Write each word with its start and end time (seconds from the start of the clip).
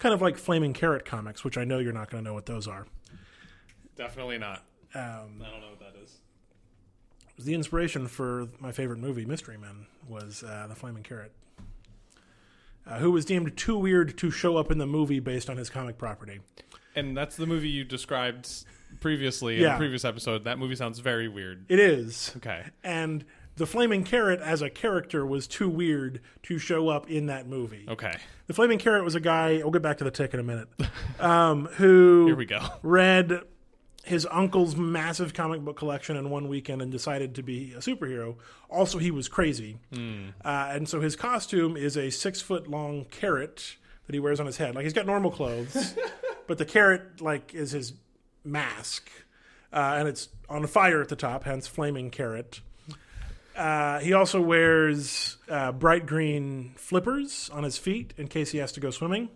kind 0.00 0.12
of 0.12 0.20
like 0.20 0.36
Flaming 0.36 0.72
Carrot 0.72 1.04
comics, 1.04 1.44
which 1.44 1.56
I 1.56 1.64
know 1.64 1.78
you're 1.78 1.92
not 1.92 2.10
going 2.10 2.24
to 2.24 2.28
know 2.28 2.34
what 2.34 2.46
those 2.46 2.66
are. 2.66 2.86
Definitely 3.96 4.38
not. 4.38 4.64
Um, 4.94 5.40
I 5.40 5.50
don't 5.50 5.60
know 5.60 5.70
what 5.70 5.80
that 5.80 5.94
is. 6.02 6.16
the 7.38 7.54
inspiration 7.54 8.08
for 8.08 8.48
my 8.58 8.72
favorite 8.72 8.98
movie, 8.98 9.24
Mystery 9.24 9.56
Men, 9.56 9.86
was 10.08 10.42
uh, 10.42 10.66
the 10.68 10.74
Flaming 10.74 11.02
Carrot, 11.04 11.32
uh, 12.86 12.98
who 12.98 13.10
was 13.12 13.24
deemed 13.24 13.56
too 13.56 13.76
weird 13.78 14.18
to 14.18 14.30
show 14.30 14.56
up 14.56 14.70
in 14.72 14.78
the 14.78 14.86
movie 14.86 15.20
based 15.20 15.48
on 15.48 15.56
his 15.56 15.70
comic 15.70 15.96
property. 15.96 16.40
And 16.96 17.16
that's 17.16 17.36
the 17.36 17.46
movie 17.46 17.68
you 17.68 17.84
described 17.84 18.48
previously 19.00 19.56
in 19.62 19.70
the 19.70 19.76
previous 19.76 20.04
episode. 20.04 20.44
That 20.44 20.58
movie 20.58 20.74
sounds 20.74 20.98
very 20.98 21.28
weird. 21.28 21.64
It 21.68 21.78
is. 21.78 22.32
Okay. 22.38 22.64
And 22.82 23.24
the 23.56 23.66
Flaming 23.66 24.04
Carrot 24.04 24.40
as 24.40 24.62
a 24.62 24.70
character 24.70 25.26
was 25.26 25.46
too 25.46 25.68
weird 25.68 26.20
to 26.44 26.58
show 26.58 26.88
up 26.88 27.10
in 27.10 27.26
that 27.26 27.46
movie. 27.46 27.84
Okay. 27.88 28.16
The 28.46 28.54
Flaming 28.54 28.78
Carrot 28.78 29.04
was 29.04 29.14
a 29.14 29.20
guy, 29.20 29.58
we'll 29.58 29.70
get 29.70 29.82
back 29.82 29.98
to 29.98 30.04
the 30.04 30.10
tick 30.10 30.32
in 30.34 30.40
a 30.40 30.42
minute, 30.42 30.68
um, 31.20 31.66
who 31.74 32.26
Here 32.26 32.36
we 32.36 32.46
go. 32.46 32.60
read 32.82 33.40
his 34.02 34.26
uncle's 34.30 34.76
massive 34.76 35.34
comic 35.34 35.60
book 35.60 35.76
collection 35.76 36.16
in 36.16 36.30
one 36.30 36.48
weekend 36.48 36.80
and 36.80 36.90
decided 36.90 37.34
to 37.34 37.42
be 37.42 37.72
a 37.74 37.78
superhero. 37.78 38.36
Also, 38.70 38.96
he 38.98 39.10
was 39.10 39.28
crazy. 39.28 39.76
Uh, 39.92 39.98
and 40.44 40.88
so 40.88 41.00
his 41.02 41.16
costume 41.16 41.76
is 41.76 41.96
a 41.98 42.08
six 42.10 42.40
foot 42.40 42.66
long 42.68 43.04
carrot 43.10 43.76
that 44.06 44.14
he 44.14 44.18
wears 44.18 44.40
on 44.40 44.46
his 44.46 44.56
head. 44.56 44.74
Like 44.74 44.84
he's 44.84 44.94
got 44.94 45.04
normal 45.06 45.30
clothes, 45.30 45.94
but 46.46 46.56
the 46.56 46.64
carrot 46.64 47.20
like 47.20 47.54
is 47.54 47.72
his 47.72 47.92
mask. 48.42 49.10
Uh, 49.72 49.96
and 49.98 50.08
it's 50.08 50.30
on 50.48 50.66
fire 50.66 51.00
at 51.02 51.08
the 51.10 51.14
top, 51.16 51.44
hence 51.44 51.66
flaming 51.68 52.10
carrot. 52.10 52.60
Uh, 53.60 53.98
he 54.00 54.12
also 54.14 54.40
wears 54.40 55.36
uh, 55.48 55.70
bright 55.72 56.06
green 56.06 56.72
flippers 56.76 57.50
on 57.52 57.62
his 57.62 57.76
feet 57.76 58.14
in 58.16 58.26
case 58.26 58.50
he 58.52 58.58
has 58.58 58.72
to 58.72 58.80
go 58.80 58.90
swimming. 58.90 59.28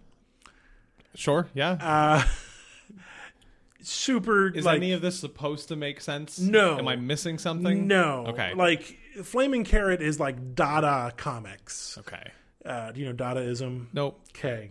Sure. 1.14 1.46
Yeah. 1.52 1.72
Uh, 1.80 2.22
super 3.82 4.48
is 4.48 4.64
like 4.64 4.76
any 4.76 4.92
of 4.92 5.02
this 5.02 5.18
supposed 5.20 5.68
to 5.68 5.76
make 5.76 6.00
sense? 6.00 6.38
No. 6.38 6.78
Am 6.78 6.88
I 6.88 6.96
missing 6.96 7.36
something? 7.38 7.86
no 7.86 8.24
Okay. 8.28 8.54
like 8.54 8.96
flaming 9.22 9.62
carrot 9.64 10.00
is 10.00 10.18
like 10.18 10.54
dada 10.54 11.12
comics 11.18 11.98
Okay. 11.98 12.30
uh, 12.64 12.92
do 12.92 13.00
you 13.00 13.06
know 13.06 13.12
dadaism 13.12 13.86
Nope. 13.92 14.20
okay 14.30 14.70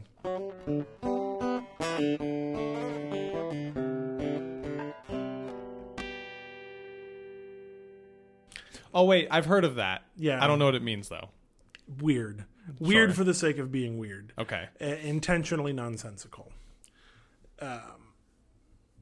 Oh 8.94 9.06
wait, 9.06 9.28
I've 9.32 9.46
heard 9.46 9.64
of 9.66 9.76
that. 9.76 10.04
Yeah. 10.16 10.44
I 10.44 10.48
don't 10.48 10.60
know 10.60 10.66
what 10.66 10.76
it 10.76 10.84
means 10.84 11.10
though. 11.10 11.30
weird 12.00 12.46
weird 12.80 13.10
Sure. 13.10 13.16
for 13.16 13.24
the 13.26 13.34
sake 13.34 13.58
of 13.58 13.72
being 13.74 13.98
weird 13.98 14.32
Okay. 14.40 14.70
uh, 14.82 14.86
intentionally 14.86 15.74
nonsensical 15.74 16.50
um, 17.60 18.14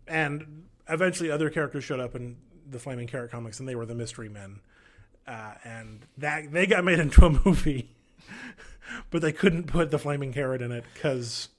and 0.07 0.63
eventually 0.89 1.29
other 1.29 1.49
characters 1.51 1.83
showed 1.83 1.99
up 1.99 2.15
in 2.15 2.37
the 2.67 2.79
flaming 2.79 3.05
carrot 3.07 3.29
comics 3.31 3.59
and 3.59 3.69
they 3.69 3.75
were 3.75 3.85
the 3.85 3.93
mystery 3.93 4.29
men 4.29 4.61
uh, 5.27 5.53
and 5.63 6.07
that 6.17 6.51
they 6.51 6.65
got 6.65 6.83
made 6.83 6.97
into 6.99 7.23
a 7.23 7.29
movie 7.45 7.91
but 9.11 9.21
they 9.21 9.31
couldn't 9.31 9.65
put 9.67 9.91
the 9.91 9.99
flaming 9.99 10.33
carrot 10.33 10.61
in 10.63 10.71
it 10.71 10.83
because 10.95 11.49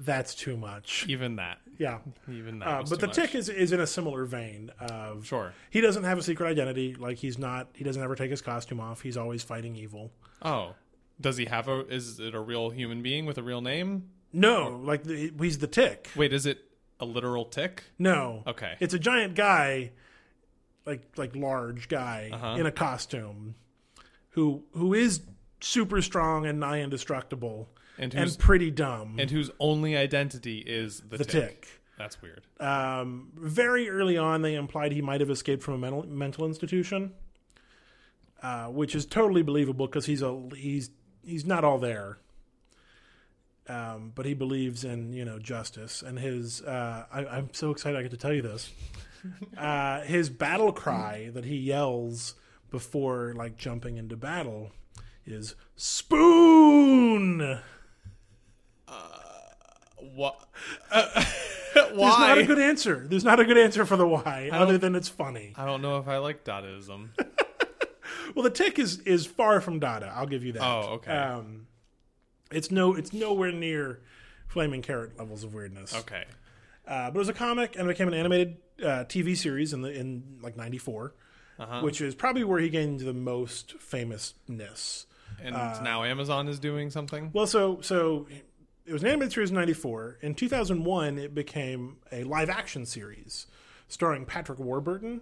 that's 0.00 0.34
too 0.34 0.56
much 0.56 1.04
Even 1.08 1.36
that. 1.36 1.58
Yeah 1.80 1.98
Even 2.30 2.58
that. 2.60 2.68
uh, 2.68 2.84
but 2.88 3.00
the 3.00 3.06
much. 3.08 3.16
tick 3.16 3.34
is, 3.34 3.48
is 3.48 3.72
in 3.72 3.80
a 3.80 3.86
similar 3.86 4.24
vein 4.26 4.70
of 4.78 5.26
Sure. 5.26 5.52
he 5.70 5.80
doesn't 5.80 6.04
have 6.04 6.18
a 6.18 6.22
secret 6.22 6.46
identity 6.46 6.94
like 6.94 7.16
he's 7.18 7.38
not 7.38 7.68
he 7.74 7.82
doesn't 7.82 8.02
ever 8.02 8.14
take 8.14 8.30
his 8.30 8.42
costume 8.42 8.78
off 8.80 9.00
he's 9.00 9.16
always 9.16 9.42
fighting 9.42 9.74
evil 9.74 10.12
Oh. 10.42 10.74
Does 11.20 11.36
he 11.36 11.44
have 11.46 11.68
a? 11.68 11.80
Is 11.88 12.18
it 12.18 12.34
a 12.34 12.40
real 12.40 12.70
human 12.70 13.02
being 13.02 13.26
with 13.26 13.36
a 13.38 13.42
real 13.42 13.60
name? 13.60 14.10
no 14.32 14.80
like 14.84 15.02
the, 15.04 15.32
he's 15.40 15.58
the 15.58 15.66
tick 15.66 16.08
Wait, 16.14 16.32
is 16.32 16.46
it 16.46 16.58
a 17.00 17.04
literal 17.04 17.44
tick? 17.46 17.82
no 17.98 18.42
Okay. 18.46 18.74
it's 18.78 18.94
a 18.94 18.98
giant 18.98 19.34
guy 19.34 19.90
like 20.86 21.02
like 21.16 21.34
large 21.34 21.88
guy 21.88 22.30
Uh-huh. 22.32 22.56
in 22.58 22.66
a 22.66 22.72
costume 22.72 23.54
who 24.30 24.62
who 24.72 24.94
is 24.94 25.22
super 25.60 26.00
strong 26.00 26.46
and 26.46 26.60
nigh 26.60 26.80
indestructible 26.80 27.68
And 28.00 28.12
and 28.14 28.38
pretty 28.38 28.70
dumb. 28.72 29.16
and 29.20 29.30
whose 29.30 29.50
only 29.60 29.96
identity 29.96 30.58
is 30.58 31.00
the, 31.08 31.18
the 31.18 31.24
tick. 31.24 31.68
That's 31.98 32.20
weird. 32.22 32.42
um, 32.58 33.28
very 33.34 33.88
early 33.90 34.16
on 34.16 34.40
they 34.42 34.54
implied 34.54 34.92
he 34.92 35.02
might 35.02 35.20
have 35.20 35.28
escaped 35.30 35.62
from 35.62 35.74
a 35.74 35.78
mental, 35.78 36.06
mental 36.06 36.46
institution 36.46 37.12
uh, 38.42 38.66
which 38.68 38.94
is 38.94 39.04
totally 39.04 39.42
believable 39.42 39.86
because 39.86 40.06
he's 40.06 40.22
a 40.22 40.40
he's 40.56 40.90
he's 41.24 41.44
not 41.44 41.62
all 41.64 41.78
there. 41.78 42.18
Um, 43.68 44.10
but 44.14 44.26
he 44.26 44.34
believes 44.34 44.82
in 44.84 45.12
you 45.12 45.24
know 45.24 45.38
justice 45.38 46.02
and 46.02 46.18
his 46.18 46.62
uh, 46.62 47.04
I, 47.12 47.26
I'm 47.26 47.50
so 47.52 47.70
excited 47.70 47.98
I 47.98 48.02
get 48.02 48.10
to 48.12 48.16
tell 48.16 48.32
you 48.32 48.42
this. 48.42 48.70
Uh, 49.58 50.00
his 50.04 50.30
battle 50.30 50.72
cry 50.72 51.28
that 51.34 51.44
he 51.44 51.54
yells 51.54 52.36
before 52.70 53.34
like 53.36 53.58
jumping 53.58 53.98
into 53.98 54.16
battle 54.16 54.72
is 55.26 55.54
spoon 55.76 57.60
What? 60.14 60.38
there's 60.92 61.92
Why? 61.92 62.28
not 62.28 62.38
a 62.38 62.44
good 62.44 62.58
answer 62.58 63.06
there's 63.08 63.24
not 63.24 63.38
a 63.40 63.44
good 63.44 63.58
answer 63.58 63.84
for 63.86 63.96
the 63.96 64.06
why 64.06 64.50
other 64.52 64.76
than 64.78 64.94
it's 64.96 65.08
funny 65.08 65.52
I 65.56 65.64
don't 65.64 65.82
know 65.82 65.98
if 65.98 66.08
I 66.08 66.18
like 66.18 66.44
Dadaism. 66.44 67.10
Well, 68.34 68.44
the 68.44 68.50
tick 68.50 68.78
is 68.78 69.00
is 69.00 69.26
far 69.26 69.60
from 69.60 69.80
Dada. 69.80 70.12
I'll 70.14 70.26
give 70.26 70.44
you 70.44 70.52
that. 70.52 70.62
Oh, 70.62 70.92
okay. 70.94 71.10
Um, 71.12 71.66
it's 72.52 72.70
no, 72.70 72.94
it's 72.94 73.12
nowhere 73.12 73.50
near 73.50 74.00
Flaming 74.46 74.82
Carrot 74.82 75.18
levels 75.18 75.42
of 75.42 75.52
weirdness. 75.52 75.92
Okay. 75.94 76.24
Uh, 76.86 77.10
but 77.10 77.16
it 77.16 77.18
was 77.18 77.28
a 77.28 77.32
comic 77.32 77.74
and 77.76 77.86
it 77.86 77.92
became 77.92 78.06
an 78.06 78.14
animated 78.14 78.56
uh, 78.80 79.04
TV 79.08 79.36
series 79.36 79.72
in 79.72 79.82
the 79.82 79.90
in 79.92 80.38
like 80.42 80.56
'94, 80.56 81.12
Uh-huh. 81.58 81.80
which 81.80 82.00
is 82.00 82.14
probably 82.14 82.44
where 82.44 82.60
he 82.60 82.68
gained 82.68 83.00
the 83.00 83.12
most 83.12 83.74
famousness. 83.80 85.06
And 85.42 85.56
Uh, 85.56 85.80
now 85.82 86.04
Amazon 86.04 86.46
is 86.46 86.60
doing 86.60 86.90
something. 86.90 87.30
Well, 87.32 87.48
so 87.48 87.80
so 87.80 88.28
it 88.90 88.92
was 88.92 89.02
an 89.02 89.08
animated 89.08 89.32
series 89.32 89.50
in 89.50 89.56
'94. 89.56 90.18
In 90.20 90.34
2001, 90.34 91.18
it 91.18 91.34
became 91.34 91.96
a 92.10 92.24
live 92.24 92.50
action 92.50 92.84
series 92.84 93.46
starring 93.88 94.24
Patrick 94.26 94.58
Warburton, 94.58 95.20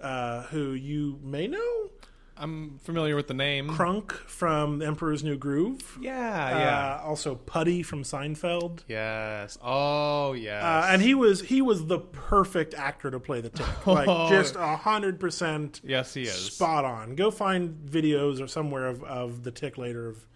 uh, 0.00 0.42
who 0.44 0.72
you 0.72 1.20
may 1.22 1.46
know, 1.46 1.90
I'm 2.36 2.78
familiar 2.82 3.14
with 3.14 3.28
the 3.28 3.34
name. 3.34 3.68
Kronk 3.68 4.12
from 4.12 4.82
Emperor's 4.82 5.22
New 5.22 5.36
Groove. 5.36 5.96
yeah, 6.00 6.98
Uh, 7.04 7.06
also 7.08 7.36
Puddy 7.36 7.82
from 7.84 8.02
Seinfeld. 8.02 8.80
yes. 8.88 9.56
Oh, 9.62 10.32
yes. 10.32 10.62
Uh, 10.64 10.88
and 10.90 11.00
he 11.00 11.14
was 11.14 11.42
he 11.42 11.62
was 11.62 11.86
the 11.86 12.00
perfect 12.00 12.74
actor 12.74 13.10
to 13.12 13.20
play 13.20 13.40
the 13.40 13.50
tick, 13.50 13.86
like 13.86 14.08
just 14.28 14.56
a 14.56 14.76
hundred 14.76 15.20
percent 15.20 15.80
yes, 15.84 16.14
he 16.14 16.22
is. 16.22 16.32
spot 16.34 16.84
on. 16.84 17.14
Go 17.14 17.30
find 17.30 17.88
videos 17.88 18.42
or 18.42 18.48
somewhere 18.48 18.86
of, 18.88 19.04
of 19.04 19.44
the 19.44 19.52
tick 19.52 19.78
later. 19.78 20.08
Of 20.08 20.26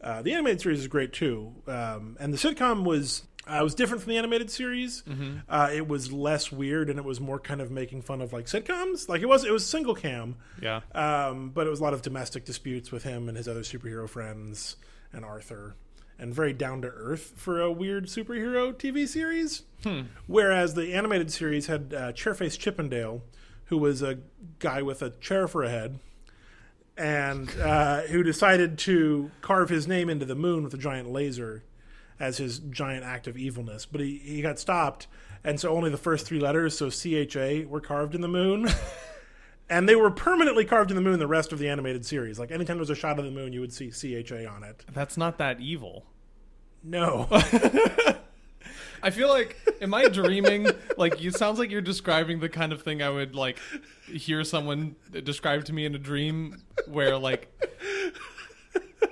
uh, 0.00 0.22
the 0.22 0.32
animated 0.32 0.60
series 0.60 0.80
is 0.80 0.88
great 0.88 1.12
too, 1.12 1.52
um, 1.66 2.16
and 2.20 2.32
the 2.32 2.36
sitcom 2.38 2.84
was 2.84 3.22
uh, 3.46 3.60
was 3.62 3.74
different 3.74 4.02
from 4.02 4.10
the 4.10 4.18
animated 4.18 4.50
series. 4.50 5.02
Mm-hmm. 5.08 5.38
Uh, 5.48 5.70
it 5.72 5.86
was 5.86 6.10
less 6.12 6.50
weird 6.50 6.90
and 6.90 6.98
it 6.98 7.04
was 7.04 7.20
more 7.20 7.38
kind 7.38 7.60
of 7.60 7.70
making 7.70 8.02
fun 8.02 8.20
of 8.20 8.32
like 8.32 8.46
sitcoms. 8.46 9.08
Like 9.08 9.22
it 9.22 9.26
was 9.28 9.44
it 9.44 9.52
was 9.52 9.64
single 9.64 9.94
cam, 9.94 10.36
Yeah. 10.60 10.80
um, 10.94 11.50
but 11.50 11.66
it 11.66 11.70
was 11.70 11.78
a 11.80 11.82
lot 11.84 11.94
of 11.94 12.02
domestic 12.02 12.44
disputes 12.44 12.90
with 12.90 13.04
him 13.04 13.28
and 13.28 13.36
his 13.36 13.46
other 13.46 13.60
superhero 13.60 14.08
friends 14.08 14.76
and 15.12 15.24
Arthur, 15.24 15.76
and 16.18 16.34
very 16.34 16.52
down 16.52 16.82
to 16.82 16.88
earth 16.88 17.34
for 17.36 17.60
a 17.60 17.70
weird 17.70 18.06
superhero 18.06 18.72
TV 18.74 19.06
series. 19.06 19.62
Whereas 20.26 20.74
the 20.74 20.92
animated 20.94 21.30
series 21.30 21.68
had 21.68 21.94
uh, 21.94 22.12
Chairface 22.12 22.58
Chippendale, 22.58 23.22
who 23.66 23.78
was 23.78 24.02
a 24.02 24.18
guy 24.58 24.82
with 24.82 25.00
a 25.02 25.10
chair 25.10 25.46
for 25.46 25.62
a 25.62 25.70
head, 25.70 26.00
and 26.96 27.50
uh, 27.60 28.02
who 28.02 28.22
decided 28.22 28.78
to 28.78 29.30
carve 29.40 29.68
his 29.68 29.86
name 29.86 30.08
into 30.08 30.24
the 30.24 30.34
moon 30.34 30.64
with 30.64 30.74
a 30.74 30.78
giant 30.78 31.10
laser 31.10 31.62
as 32.18 32.38
his 32.38 32.58
giant 32.58 33.04
act 33.04 33.26
of 33.26 33.36
evilness. 33.36 33.86
But 33.86 34.00
he, 34.00 34.18
he 34.18 34.42
got 34.42 34.58
stopped, 34.58 35.06
and 35.44 35.60
so 35.60 35.74
only 35.74 35.90
the 35.90 35.96
first 35.96 36.26
three 36.26 36.40
letters, 36.40 36.76
so 36.76 36.90
CHA, 36.90 37.68
were 37.68 37.80
carved 37.80 38.14
in 38.14 38.20
the 38.20 38.28
moon. 38.28 38.68
and 39.68 39.88
they 39.88 39.96
were 39.96 40.10
permanently 40.10 40.64
carved 40.64 40.90
in 40.90 40.96
the 40.96 41.02
moon 41.02 41.18
the 41.18 41.26
rest 41.26 41.52
of 41.52 41.58
the 41.58 41.68
animated 41.68 42.06
series. 42.06 42.38
Like 42.38 42.50
anytime 42.50 42.76
there 42.76 42.82
was 42.82 42.90
a 42.90 42.94
shot 42.94 43.18
of 43.18 43.24
the 43.24 43.30
moon, 43.30 43.52
you 43.52 43.60
would 43.60 43.72
see 43.72 43.90
CHA 43.90 44.48
on 44.48 44.64
it. 44.64 44.84
That's 44.92 45.16
not 45.16 45.38
that 45.38 45.60
evil. 45.60 46.06
No. 46.82 47.28
I 49.02 49.10
feel 49.10 49.28
like, 49.28 49.56
am 49.80 49.94
I 49.94 50.08
dreaming? 50.08 50.68
like, 50.96 51.22
it 51.24 51.34
sounds 51.34 51.58
like 51.58 51.70
you're 51.70 51.80
describing 51.80 52.40
the 52.40 52.48
kind 52.48 52.72
of 52.72 52.82
thing 52.82 53.02
I 53.02 53.10
would 53.10 53.34
like 53.34 53.58
hear 54.06 54.44
someone 54.44 54.96
describe 55.24 55.64
to 55.66 55.72
me 55.72 55.84
in 55.84 55.94
a 55.94 55.98
dream, 55.98 56.62
where 56.86 57.18
like, 57.18 57.52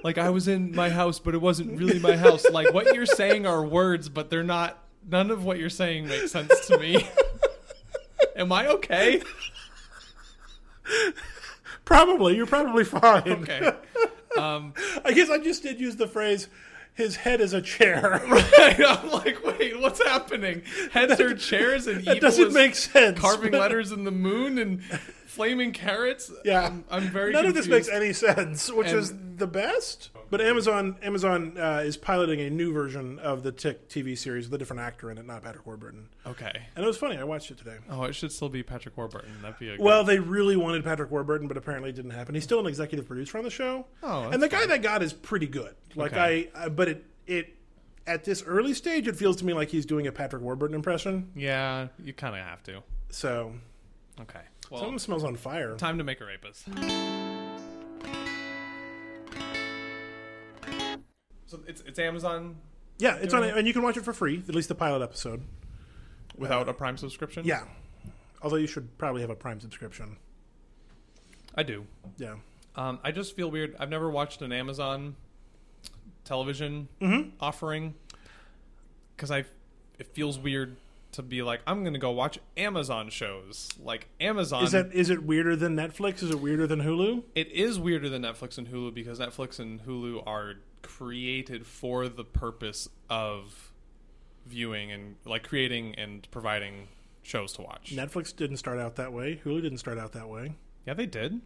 like 0.03 0.19
I 0.19 0.31
was 0.31 0.49
in 0.49 0.75
my 0.75 0.91
house, 0.91 1.19
but 1.19 1.35
it 1.35 1.41
wasn't 1.41 1.79
really 1.79 1.99
my 1.99 2.17
house. 2.17 2.49
Like, 2.51 2.73
what 2.73 2.95
you're 2.95 3.07
saying 3.07 3.47
are 3.47 3.65
words, 3.65 4.09
but 4.09 4.31
they're 4.31 4.43
not. 4.43 4.79
None 5.07 5.31
of 5.31 5.45
what 5.45 5.59
you're 5.59 5.69
saying 5.69 6.09
makes 6.09 6.33
sense 6.33 6.67
to 6.69 6.79
me. 6.79 7.07
Am 8.37 8.51
I 8.51 8.69
okay? 8.69 9.23
probably. 11.85 12.37
You're 12.37 12.47
probably 12.47 12.85
fine. 12.85 13.29
Okay. 13.29 13.73
Um, 14.39 14.75
I 15.05 15.13
guess 15.13 15.31
I 15.31 15.39
just 15.39 15.63
did 15.63 15.79
use 15.79 15.97
the 15.97 16.09
phrase 16.09 16.49
his 16.94 17.17
head 17.17 17.41
is 17.41 17.52
a 17.52 17.61
chair. 17.61 18.23
right. 18.29 18.81
I'm 18.81 19.11
like, 19.11 19.44
wait, 19.44 19.79
what's 19.81 20.02
happening? 20.05 20.62
Heads 20.93 21.20
are 21.20 21.35
chairs 21.35 21.87
and 21.87 22.05
that 22.05 22.17
evil 22.17 22.29
doesn't 22.29 22.49
is 22.49 22.55
make 22.55 22.75
sense. 22.76 23.19
carving 23.19 23.52
letters 23.52 23.93
in 23.93 24.05
the 24.05 24.12
moon 24.12 24.58
and 24.58 24.81
flaming 25.35 25.73
carrots. 25.73 26.31
Yeah, 26.45 26.67
I'm, 26.67 26.85
I'm 26.91 27.03
very. 27.11 27.33
None 27.33 27.47
of 27.47 27.55
this 27.55 27.67
makes 27.67 27.89
any 27.89 28.13
sense, 28.13 28.71
which 28.73 28.89
And- 28.89 28.99
is 28.99 29.13
the 29.37 29.47
best. 29.47 30.11
But 30.31 30.41
Amazon 30.41 30.97
Amazon 31.03 31.57
uh, 31.59 31.83
is 31.85 31.97
piloting 31.97 32.41
a 32.41 32.51
new 32.51 32.73
version 32.73 33.19
of 33.21 33.43
the 33.45 33.53
Tick 33.53 33.89
TV 33.89 34.17
series 34.19 34.47
with 34.47 34.55
a 34.55 34.59
different 34.59 34.81
actor 34.83 35.11
in 35.11 35.19
it, 35.19 35.27
not 35.27 35.43
Patrick 35.43 35.65
Warburton. 35.67 36.09
Okay. 36.27 36.51
And 36.75 36.85
it 36.85 36.89
was 36.89 36.97
funny. 36.97 37.17
I 37.19 37.25
watched 37.25 37.51
it 37.53 37.59
today. 37.59 37.77
Oh, 37.91 38.03
it 38.05 38.15
should 38.15 38.33
still 38.33 38.49
be 38.49 38.63
Patrick 38.63 38.97
Warburton. 38.97 39.31
That'd 39.43 39.59
be 39.59 39.69
a 39.69 39.77
good- 39.77 39.85
Well, 39.85 40.03
they 40.03 40.19
really 40.19 40.57
wanted 40.57 40.83
Patrick 40.83 41.11
Warburton, 41.11 41.47
but 41.47 41.57
apparently 41.57 41.91
it 41.91 41.97
didn't 41.97 42.13
happen. 42.13 42.35
He's 42.35 42.43
still 42.43 42.59
an 42.59 42.67
executive 42.67 43.07
producer 43.07 43.39
on 43.39 43.45
the 43.45 43.51
show. 43.51 43.87
Oh, 44.03 44.25
and 44.31 44.43
the 44.43 44.49
guy 44.49 44.67
that 44.67 44.83
got 44.83 45.03
is 45.03 45.13
pretty 45.13 45.47
good. 45.47 45.75
Like 45.95 46.13
Okay. 46.15 46.49
I, 46.55 46.65
I, 46.65 46.69
but 46.69 46.89
it 46.89 47.05
it 47.27 47.55
at 48.07 48.25
this 48.25 48.43
early 48.43 48.75
stage, 48.75 49.07
it 49.07 49.17
feels 49.17 49.37
to 49.37 49.45
me 49.47 49.53
like 49.53 49.69
he's 49.69 49.87
doing 49.87 50.07
a 50.09 50.13
Patrick 50.13 50.43
Warburton 50.43 50.75
impression. 50.75 51.31
Yeah, 51.37 51.89
you 52.03 52.13
kind 52.13 52.35
of 52.35 52.43
have 52.45 52.63
to. 52.65 52.83
So 53.11 53.53
Okay. 54.21 54.41
Well, 54.70 54.81
something 54.81 54.99
smells 54.99 55.25
on 55.25 55.37
fire. 55.37 55.76
time 55.76 55.99
to 55.99 56.05
make 56.05 56.20
a 56.20 56.25
rapist. 56.25 56.66
So 61.46 61.61
it's 61.66 61.82
it's 61.82 61.99
Amazon 61.99 62.56
Yeah, 62.99 63.16
it's 63.16 63.34
on, 63.34 63.40
Doing 63.43 63.55
it. 63.55 63.58
and 63.58 63.66
you 63.66 63.72
can 63.72 63.82
watch 63.82 63.96
it 63.96 64.05
for 64.05 64.12
free. 64.12 64.43
At 64.49 64.55
least 64.55 64.69
the 64.69 64.75
pilot 64.75 65.02
episode. 65.02 65.43
without 66.37 66.69
a 66.69 66.72
Prime 66.75 66.96
subscription. 66.96 67.44
Yeah, 67.44 67.64
although 68.43 68.56
you 68.56 68.66
should 68.66 68.96
probably 68.99 69.20
have 69.20 69.31
a 69.31 69.37
Prime 69.37 69.61
subscription. 69.61 70.16
I 71.55 71.62
do. 71.62 71.87
Yeah. 72.19 72.37
Um, 72.75 72.99
I 73.05 73.12
just 73.12 73.37
feel 73.37 73.49
weird. 73.50 73.76
I've 73.78 73.90
never 73.90 74.11
watched 74.11 74.43
an 74.43 74.52
Amazon 74.52 75.14
television 76.25 76.88
Mm-hmm. 77.00 77.28
offering 77.40 77.94
because 79.14 79.31
I 79.31 79.44
it 79.99 80.08
feels 80.12 80.38
weird 80.38 80.76
to 81.14 81.22
be 81.22 81.43
like 81.43 81.61
I'm 81.66 81.84
gonna 81.84 81.99
go 81.99 82.11
watch 82.11 82.38
Amazon 82.56 83.08
shows. 83.11 83.70
Like 83.82 84.08
Amazon 84.20 84.64
Is 84.64 84.72
that 84.72 84.93
is 84.93 85.11
it 85.11 85.25
weirder 85.25 85.56
than 85.56 85.76
Netflix? 85.76 86.22
Is 86.22 86.31
it 86.31 86.40
weirder 86.40 86.66
than 86.66 86.82
Hulu? 86.82 87.22
it 87.34 87.50
is 87.52 87.78
weirder 87.78 88.08
than 88.08 88.22
Netflix 88.22 88.58
and 88.58 88.69
Hulu 88.69 88.94
because 88.94 89.19
Netflix 89.19 89.58
and 89.58 89.84
Hulu 89.84 90.26
are 90.26 90.55
created 90.82 91.66
for 91.66 92.08
the 92.08 92.25
purpose 92.25 92.88
of 93.08 93.72
viewing 94.46 94.93
and 94.93 95.16
like 95.25 95.46
creating 95.49 95.94
and 95.94 96.28
providing 96.31 96.88
shows 97.22 97.52
to 97.55 97.62
watch. 97.62 97.93
Netflix 97.94 98.34
didn't 98.34 98.58
start 98.58 98.78
out 98.78 98.96
that 98.96 99.12
way. 99.12 99.40
Hulu 99.44 99.62
didn't 99.62 99.78
start 99.78 99.99
out 99.99 100.12
that 100.12 100.28
way. 100.28 100.55
Yeah, 100.87 100.94
they 100.94 101.06
did. 101.06 101.40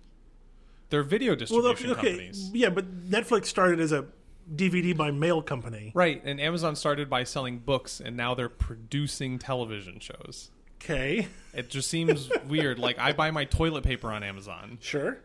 They're 0.90 1.02
video 1.02 1.34
distribution 1.34 1.90
okay, 1.90 1.98
okay, 1.98 2.10
companies. 2.10 2.50
yeah, 2.52 2.70
but 2.70 3.08
Netflix 3.10 3.46
started 3.46 3.78
as 3.78 3.92
a 3.92 4.06
DVD 4.54 4.96
by 4.96 5.10
mail 5.10 5.42
company. 5.42 5.92
Right, 5.94 6.22
and 6.24 6.40
Amazon 6.40 6.76
started 6.76 7.08
by 7.10 7.24
selling 7.24 7.58
books, 7.58 8.00
and 8.00 8.16
now 8.16 8.34
they're 8.34 8.48
producing 8.48 9.38
television 9.38 10.00
shows. 10.00 10.50
Okay, 10.82 11.26
It 11.54 11.68
just 11.70 11.90
seems 11.90 12.30
weird. 12.48 12.78
Like 12.78 12.98
I 12.98 13.12
buy 13.12 13.30
my 13.30 13.44
toilet 13.44 13.84
paper 13.84 14.10
on 14.12 14.22
Amazon. 14.22 14.78
sure. 14.80 15.18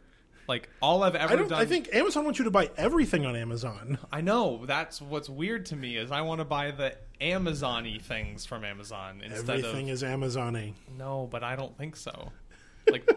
Like 0.45 0.67
all 0.81 1.03
I've 1.03 1.15
I 1.15 1.19
ever 1.19 1.37
don't. 1.37 1.47
done. 1.49 1.61
I 1.61 1.65
think 1.65 1.87
Amazon 1.93 2.25
wants 2.25 2.37
you 2.37 2.43
to 2.45 2.51
buy 2.51 2.69
everything 2.75 3.25
on 3.25 3.33
Amazon. 3.35 3.97
I 4.11 4.19
know 4.19 4.65
that's 4.65 5.01
what's 5.01 5.29
weird 5.29 5.67
to 5.67 5.77
me 5.77 5.95
is 5.95 6.11
I 6.11 6.19
want 6.21 6.39
to 6.39 6.45
buy 6.45 6.71
the 6.71 6.95
Amazon-y 7.21 7.99
things 8.01 8.45
from 8.45 8.65
Amazon 8.65 9.21
instead 9.23 9.59
Everything 9.59 9.89
of 9.89 9.93
is 9.93 10.03
Amazon-y. 10.03 10.73
no, 10.97 11.29
but 11.31 11.43
I 11.43 11.55
don't 11.55 11.77
think 11.77 11.95
so. 11.95 12.31
Like 12.91 13.07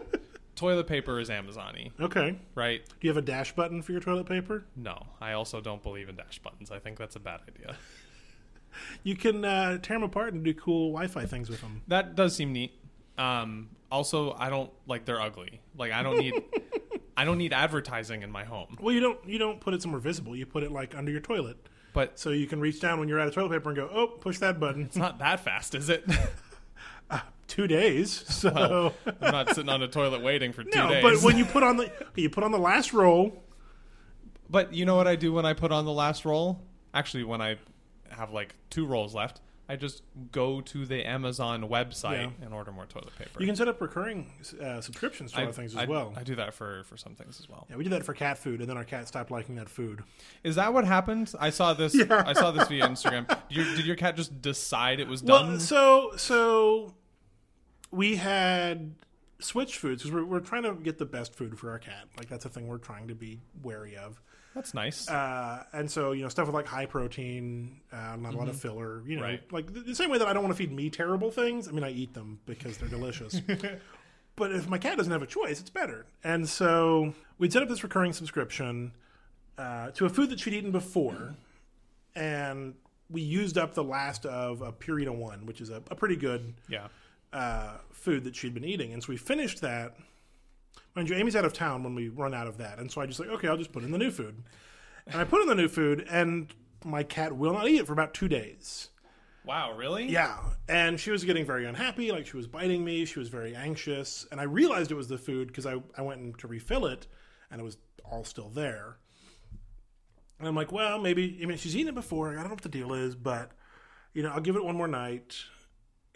toilet 0.57 0.87
paper 0.87 1.19
is 1.21 1.29
Amazon-y, 1.29 1.91
Okay. 2.01 2.37
Right? 2.55 2.81
Do 2.85 2.95
you 3.07 3.09
have 3.09 3.17
a 3.17 3.21
dash 3.25 3.53
button 3.55 3.81
for 3.81 3.93
your 3.93 4.01
toilet 4.01 4.25
paper? 4.27 4.65
No, 4.75 5.07
I 5.21 5.31
also 5.31 5.61
don't 5.61 5.81
believe 5.81 6.09
in 6.09 6.15
dash 6.17 6.39
buttons. 6.39 6.69
I 6.71 6.79
think 6.79 6.97
that's 6.97 7.15
a 7.15 7.19
bad 7.21 7.39
idea. 7.47 7.75
You 9.03 9.15
can 9.15 9.43
uh, 9.43 9.77
tear 9.79 9.95
them 9.95 10.03
apart 10.03 10.33
and 10.33 10.43
do 10.43 10.53
cool 10.53 10.91
Wi-Fi 10.91 11.25
things 11.25 11.49
with 11.49 11.61
them. 11.61 11.81
That 11.87 12.15
does 12.15 12.35
seem 12.35 12.51
neat. 12.53 12.73
Um, 13.17 13.69
also, 13.91 14.35
I 14.37 14.49
don't 14.51 14.69
like 14.85 15.05
they're 15.05 15.21
ugly. 15.21 15.61
Like 15.75 15.91
I 15.91 16.03
don't 16.03 16.17
need 16.19 16.33
I 17.17 17.25
don't 17.25 17.39
need 17.39 17.53
advertising 17.53 18.21
in 18.21 18.31
my 18.31 18.43
home. 18.43 18.77
Well, 18.79 18.93
you 18.93 18.99
don't. 18.99 19.17
You 19.27 19.39
don't 19.39 19.59
put 19.59 19.73
it 19.73 19.81
somewhere 19.81 20.01
visible. 20.01 20.35
You 20.35 20.45
put 20.45 20.61
it 20.61 20.71
like 20.71 20.93
under 20.95 21.09
your 21.11 21.21
toilet, 21.21 21.57
But 21.93 22.19
so 22.19 22.29
you 22.29 22.45
can 22.45 22.59
reach 22.59 22.79
down 22.79 22.99
when 22.99 23.09
you're 23.09 23.19
out 23.19 23.27
of 23.29 23.33
toilet 23.33 23.49
paper 23.51 23.69
and 23.69 23.75
go, 23.77 23.89
"Oh, 23.91 24.07
push 24.07 24.37
that 24.39 24.59
button." 24.59 24.83
it's 24.83 24.95
not 24.97 25.17
that 25.19 25.39
fast, 25.39 25.73
is 25.73 25.89
it? 25.89 26.05
Two 27.47 27.67
days. 27.67 28.23
So 28.27 28.51
Well, 28.51 28.93
I'm 29.21 29.31
not 29.31 29.49
sitting 29.55 29.69
on 29.69 29.81
a 29.81 29.87
toilet 29.87 30.21
waiting 30.21 30.51
for 30.53 30.63
two 30.63 30.77
no, 30.77 30.89
days. 30.89 31.01
but 31.03 31.21
when 31.23 31.37
you 31.37 31.45
put 31.55 31.63
on 31.63 31.77
the 31.77 31.91
you 32.15 32.29
put 32.29 32.43
on 32.43 32.51
the 32.51 32.59
last 32.59 32.93
roll. 32.93 33.43
But 34.49 34.73
you 34.73 34.85
know 34.85 34.95
what 34.95 35.07
I 35.07 35.15
do 35.15 35.33
when 35.33 35.45
I 35.45 35.53
put 35.53 35.71
on 35.71 35.85
the 35.85 35.91
last 35.91 36.23
roll? 36.25 36.61
Actually, 36.93 37.23
when 37.25 37.41
I 37.41 37.57
have 38.09 38.31
like 38.31 38.55
two 38.69 38.85
rolls 38.85 39.13
left, 39.13 39.41
I 39.69 39.75
just 39.75 40.01
go 40.31 40.61
to 40.61 40.85
the 40.85 41.05
Amazon 41.05 41.63
website 41.63 42.21
Yeah. 42.39 42.45
and 42.45 42.53
order 42.53 42.71
more 42.71 42.85
toilet 42.85 43.13
paper. 43.17 43.39
You 43.41 43.45
can 43.45 43.57
set 43.57 43.67
up 43.67 43.81
recurring 43.81 44.31
uh, 44.61 44.79
subscriptions 44.79 45.33
to 45.33 45.39
I, 45.39 45.43
other 45.43 45.51
things 45.51 45.73
as 45.75 45.81
I- 45.81 45.85
well. 45.85 46.13
I 46.15 46.23
do 46.23 46.35
that 46.35 46.53
for 46.53 46.83
for 46.85 46.95
some 46.95 47.15
things 47.15 47.39
as 47.41 47.49
well. 47.49 47.67
yeah, 47.69 47.75
we 47.75 47.83
did 47.83 47.91
that 47.91 48.05
for 48.05 48.13
cat 48.13 48.37
food, 48.37 48.61
and 48.61 48.69
then 48.69 48.77
our 48.77 48.85
cat 48.85 49.07
stopped 49.07 49.31
liking 49.31 49.55
that 49.55 49.67
food. 49.69 50.03
Is 50.43 50.55
that 50.55 50.73
what 50.73 50.85
happened? 50.85 51.33
I 51.39 51.49
saw 51.49 51.73
this. 51.73 51.93
Yeah. 52.07 52.23
I 52.25 52.33
saw 52.33 52.51
this 52.51 52.67
via 52.69 52.87
Instagram. 52.87 53.27
Did 53.49 53.57
your, 53.57 53.65
did 53.75 53.85
your 53.85 53.95
cat 53.97 54.15
just 54.15 54.41
decide 54.41 54.99
it 55.01 55.07
was 55.09 55.21
done? 55.21 55.47
Well, 55.49 55.59
so 55.59 56.11
so 56.15 56.93
we 57.91 58.15
had 58.17 58.93
switched 59.39 59.75
foods 59.75 60.01
because 60.03 60.13
we're, 60.13 60.25
we're 60.25 60.39
trying 60.39 60.63
to 60.63 60.73
get 60.73 60.97
the 60.97 61.05
best 61.05 61.33
food 61.35 61.57
for 61.59 61.69
our 61.71 61.79
cat. 61.79 62.05
Like 62.17 62.27
that's 62.29 62.45
a 62.45 62.49
thing 62.49 62.67
we're 62.67 62.77
trying 62.79 63.07
to 63.07 63.15
be 63.15 63.39
wary 63.63 63.95
of. 63.95 64.19
That's 64.55 64.73
nice. 64.73 65.07
Uh, 65.07 65.63
and 65.73 65.89
so 65.89 66.13
you 66.13 66.23
know 66.23 66.29
stuff 66.29 66.47
with 66.47 66.55
like 66.55 66.65
high 66.65 66.87
protein, 66.87 67.79
uh, 67.93 68.15
not 68.17 68.33
a 68.33 68.37
lot 68.37 68.49
of 68.49 68.59
filler. 68.59 69.03
You 69.05 69.17
know, 69.17 69.21
Mm-hmm. 69.21 69.31
Right. 69.31 69.51
like 69.53 69.73
the, 69.73 69.81
the 69.81 69.95
same 69.95 70.09
way 70.09 70.17
that 70.17 70.27
I 70.27 70.33
don't 70.33 70.43
want 70.43 70.55
to 70.55 70.57
feed 70.57 70.71
me 70.71 70.89
terrible 70.89 71.29
things. 71.29 71.67
I 71.67 71.71
mean, 71.71 71.83
I 71.83 71.91
eat 71.91 72.13
them 72.15 72.39
because 72.47 72.77
they're 72.77 72.89
delicious. 72.89 73.39
but 74.35 74.51
if 74.51 74.67
my 74.67 74.79
cat 74.79 74.97
doesn't 74.97 75.11
have 75.11 75.21
a 75.21 75.27
choice, 75.27 75.59
it's 75.61 75.69
better. 75.69 76.05
And 76.23 76.49
so 76.49 77.13
we'd 77.37 77.53
set 77.53 77.61
up 77.61 77.69
this 77.69 77.83
recurring 77.83 78.13
subscription 78.13 78.93
uh, 79.59 79.91
to 79.91 80.05
a 80.05 80.09
food 80.09 80.31
that 80.31 80.39
she'd 80.39 80.53
eaten 80.55 80.71
before, 80.71 81.35
and 82.15 82.73
we 83.09 83.21
used 83.21 83.57
up 83.59 83.73
the 83.75 83.83
last 83.83 84.25
of 84.25 84.61
a 84.61 84.71
Purina 84.71 85.15
One, 85.15 85.45
which 85.45 85.61
is 85.61 85.69
a, 85.69 85.83
a 85.91 85.95
pretty 85.95 86.15
good 86.15 86.53
yeah. 86.67 86.87
Uh, 87.33 87.77
food 87.91 88.23
that 88.23 88.35
she'd 88.35 88.53
been 88.53 88.65
eating. 88.65 88.93
And 88.93 89.03
so 89.03 89.09
we 89.09 89.17
finished 89.17 89.61
that. 89.61 89.95
Mind 90.95 91.09
you, 91.09 91.15
Amy's 91.15 91.35
out 91.35 91.45
of 91.45 91.53
town 91.53 91.83
when 91.83 91.93
we 91.93 92.09
run 92.09 92.33
out 92.33 92.47
of 92.47 92.57
that. 92.57 92.79
And 92.79 92.91
so 92.91 93.01
I 93.01 93.05
just 93.05 93.19
like, 93.19 93.29
okay, 93.29 93.47
I'll 93.47 93.57
just 93.57 93.71
put 93.71 93.83
in 93.83 93.91
the 93.91 93.97
new 93.97 94.11
food. 94.11 94.43
And 95.05 95.21
I 95.21 95.23
put 95.23 95.41
in 95.41 95.47
the 95.47 95.55
new 95.55 95.67
food, 95.67 96.05
and 96.09 96.53
my 96.83 97.03
cat 97.03 97.37
will 97.37 97.53
not 97.53 97.67
eat 97.67 97.77
it 97.77 97.87
for 97.87 97.93
about 97.93 98.13
two 98.13 98.27
days. 98.27 98.89
Wow. 99.45 99.77
Really? 99.77 100.09
Yeah. 100.09 100.37
And 100.67 100.99
she 100.99 101.11
was 101.11 101.23
getting 101.23 101.45
very 101.45 101.65
unhappy. 101.65 102.11
Like 102.11 102.27
she 102.27 102.35
was 102.35 102.47
biting 102.47 102.83
me. 102.83 103.05
She 103.05 103.19
was 103.19 103.29
very 103.29 103.55
anxious. 103.55 104.25
And 104.31 104.41
I 104.41 104.43
realized 104.43 104.91
it 104.91 104.95
was 104.95 105.07
the 105.07 105.17
food 105.17 105.47
because 105.47 105.65
I, 105.65 105.81
I 105.97 106.01
went 106.01 106.21
in 106.21 106.33
to 106.33 106.47
refill 106.47 106.85
it, 106.87 107.07
and 107.51 107.61
it 107.61 107.63
was 107.63 107.77
all 108.03 108.23
still 108.23 108.49
there. 108.49 108.97
And 110.39 110.47
I'm 110.47 110.55
like, 110.55 110.71
well, 110.71 110.99
maybe, 110.99 111.39
I 111.41 111.45
mean, 111.45 111.57
she's 111.57 111.75
eaten 111.75 111.89
it 111.89 111.95
before. 111.95 112.29
I 112.29 112.33
don't 112.35 112.43
know 112.45 112.49
what 112.51 112.61
the 112.61 112.69
deal 112.69 112.93
is, 112.93 113.15
but, 113.15 113.51
you 114.13 114.21
know, 114.21 114.29
I'll 114.29 114.41
give 114.41 114.55
it 114.55 114.63
one 114.63 114.75
more 114.75 114.87
night 114.87 115.35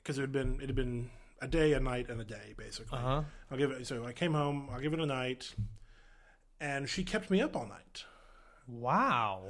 because 0.04 0.18
it 0.18 0.22
had 0.22 0.32
been, 0.32 0.56
it 0.62 0.68
had 0.68 0.76
been 0.76 1.10
a 1.42 1.48
day, 1.48 1.74
a 1.74 1.80
night, 1.80 2.10
and 2.10 2.20
a 2.22 2.26
day, 2.26 2.54
basically. 2.58 2.98
Uh 2.98 3.02
huh. 3.02 3.22
I'll 3.50 3.58
give 3.58 3.72
it. 3.72 3.86
So 3.88 4.06
I 4.06 4.14
came 4.14 4.34
home. 4.34 4.70
I'll 4.72 4.80
give 4.82 4.94
it 4.94 5.00
a 5.00 5.06
night, 5.06 5.54
and 6.60 6.88
she 6.88 7.04
kept 7.04 7.30
me 7.30 7.42
up 7.42 7.56
all 7.56 7.66
night. 7.68 8.04
Wow. 8.68 9.44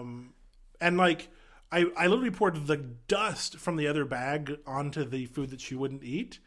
Um, 0.00 0.34
and 0.80 0.96
like 0.96 1.28
I, 1.70 1.86
I 1.96 2.06
literally 2.06 2.30
poured 2.30 2.66
the 2.66 2.76
dust 2.76 3.56
from 3.58 3.76
the 3.76 3.86
other 3.88 4.04
bag 4.04 4.58
onto 4.66 5.04
the 5.04 5.26
food 5.26 5.50
that 5.50 5.60
she 5.60 5.74
wouldn't 5.74 6.02
eat, 6.02 6.38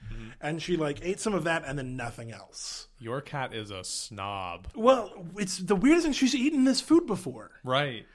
and 0.42 0.62
she 0.62 0.78
like 0.78 1.00
ate 1.04 1.20
some 1.20 1.34
of 1.34 1.44
that 1.46 1.64
and 1.66 1.78
then 1.78 1.96
nothing 1.96 2.32
else. 2.32 2.88
Your 3.00 3.22
cat 3.22 3.54
is 3.54 3.70
a 3.72 3.84
snob. 3.84 4.68
Well, 4.76 5.26
it's 5.38 5.58
the 5.58 5.76
weirdest 5.76 6.06
thing. 6.06 6.14
She's 6.14 6.34
eaten 6.36 6.64
this 6.64 6.82
food 6.82 7.06
before, 7.06 7.52
Right. 7.64 8.06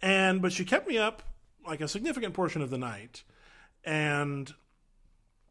and 0.00 0.42
but 0.42 0.52
she 0.52 0.64
kept 0.64 0.88
me 0.88 0.98
up 0.98 1.22
like 1.66 1.80
a 1.80 1.88
significant 1.88 2.34
portion 2.34 2.62
of 2.62 2.70
the 2.70 2.78
night, 2.78 3.22
and 3.84 4.52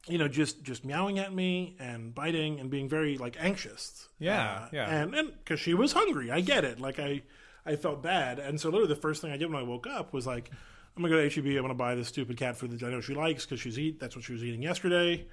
you 0.07 0.17
know 0.17 0.27
just 0.27 0.63
just 0.63 0.83
meowing 0.83 1.19
at 1.19 1.33
me 1.33 1.75
and 1.79 2.13
biting 2.15 2.59
and 2.59 2.69
being 2.69 2.89
very 2.89 3.17
like 3.17 3.37
anxious 3.39 4.09
Yeah, 4.19 4.63
Uh, 4.63 4.67
yeah. 4.73 4.89
and 5.01 5.13
and 5.15 5.31
because 5.39 5.59
she 5.59 5.73
was 5.73 5.93
hungry 5.93 6.31
i 6.31 6.41
get 6.41 6.63
it 6.65 6.79
like 6.79 6.99
i 6.99 7.21
i 7.65 7.75
felt 7.75 8.01
bad 8.01 8.39
and 8.39 8.59
so 8.59 8.69
literally 8.69 8.87
the 8.93 8.99
first 8.99 9.21
thing 9.21 9.31
i 9.31 9.37
did 9.37 9.47
when 9.51 9.59
i 9.59 9.63
woke 9.63 9.85
up 9.85 10.11
was 10.13 10.25
like 10.25 10.49
i'm 10.97 11.03
gonna 11.03 11.13
go 11.15 11.29
to 11.29 11.29
heb 11.29 11.45
i'm 11.55 11.61
gonna 11.61 11.73
buy 11.75 11.93
this 11.95 12.07
stupid 12.07 12.35
cat 12.37 12.57
food 12.57 12.71
that 12.71 12.81
i 12.83 12.89
know 12.89 12.99
she 13.01 13.13
likes 13.13 13.45
because 13.45 13.59
she's 13.59 13.77
eat 13.77 13.99
that's 13.99 14.15
what 14.15 14.25
she 14.25 14.33
was 14.33 14.43
eating 14.43 14.61
yesterday 14.63 15.25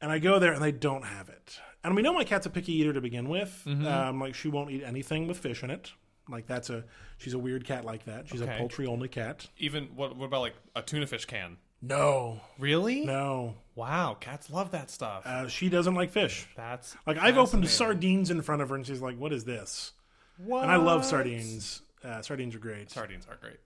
and 0.00 0.10
i 0.10 0.18
go 0.18 0.38
there 0.38 0.52
and 0.54 0.62
they 0.62 0.72
don't 0.72 1.04
have 1.04 1.28
it 1.28 1.60
and 1.84 1.94
we 1.94 2.00
know 2.00 2.14
my 2.14 2.24
cat's 2.24 2.46
a 2.46 2.50
picky 2.50 2.72
eater 2.72 2.92
to 2.94 3.00
begin 3.02 3.28
with 3.28 3.62
Mm-hmm. 3.66 3.86
um, 3.86 4.18
like 4.20 4.34
she 4.34 4.48
won't 4.48 4.70
eat 4.70 4.82
anything 4.82 5.28
with 5.28 5.36
fish 5.38 5.62
in 5.62 5.70
it 5.70 5.92
like 6.28 6.46
that's 6.46 6.70
a 6.70 6.84
she's 7.18 7.34
a 7.34 7.38
weird 7.38 7.66
cat 7.66 7.84
like 7.84 8.04
that 8.06 8.28
she's 8.28 8.40
Okay. 8.40 8.54
a 8.54 8.58
poultry 8.58 8.86
only 8.86 9.08
cat 9.08 9.46
Even 9.58 9.84
what? 9.94 10.16
What 10.16 10.26
about 10.26 10.40
like 10.40 10.54
a 10.74 10.80
tuna 10.82 11.06
fish 11.06 11.24
can? 11.26 11.56
No 11.82 12.40
Really? 12.58 13.04
no 13.04 13.54
Wow. 13.74 14.16
Cats 14.20 14.50
love 14.50 14.72
that 14.72 14.90
stuff. 14.90 15.26
uh, 15.26 15.48
she 15.48 15.68
doesn't 15.70 15.94
like 15.94 16.10
fish 16.10 16.46
That's 16.56 16.96
Like 17.06 17.18
I've 17.18 17.38
opened 17.38 17.68
sardines 17.68 18.30
in 18.30 18.42
front 18.42 18.60
of 18.62 18.68
her, 18.68 18.74
and 18.74 18.86
she's 18.86 19.00
like, 19.00 19.16
"What 19.16 19.32
is 19.32 19.44
this?" 19.44 19.92
What? 20.36 20.62
And 20.62 20.70
I 20.72 20.76
love 20.76 21.04
sardines. 21.04 21.82
Uh, 22.04 22.22
sardines 22.22 22.54
are 22.54 22.58
great. 22.58 22.90
Sardines 22.90 23.26
are 23.28 23.36
great. 23.40 23.58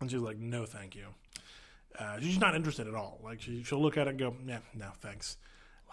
And 0.00 0.10
she's 0.10 0.20
like, 0.20 0.38
no, 0.38 0.64
thank 0.64 0.94
you. 0.96 1.06
Uh, 1.98 2.18
she's 2.20 2.38
not 2.38 2.54
interested 2.54 2.88
at 2.88 2.94
all. 2.94 3.20
Like 3.22 3.40
she, 3.42 3.62
she'll 3.62 3.82
look 3.82 3.98
at 3.98 4.06
it 4.06 4.10
and 4.10 4.18
go, 4.18 4.34
yeah, 4.46 4.60
no, 4.74 4.86
thanks. 5.00 5.36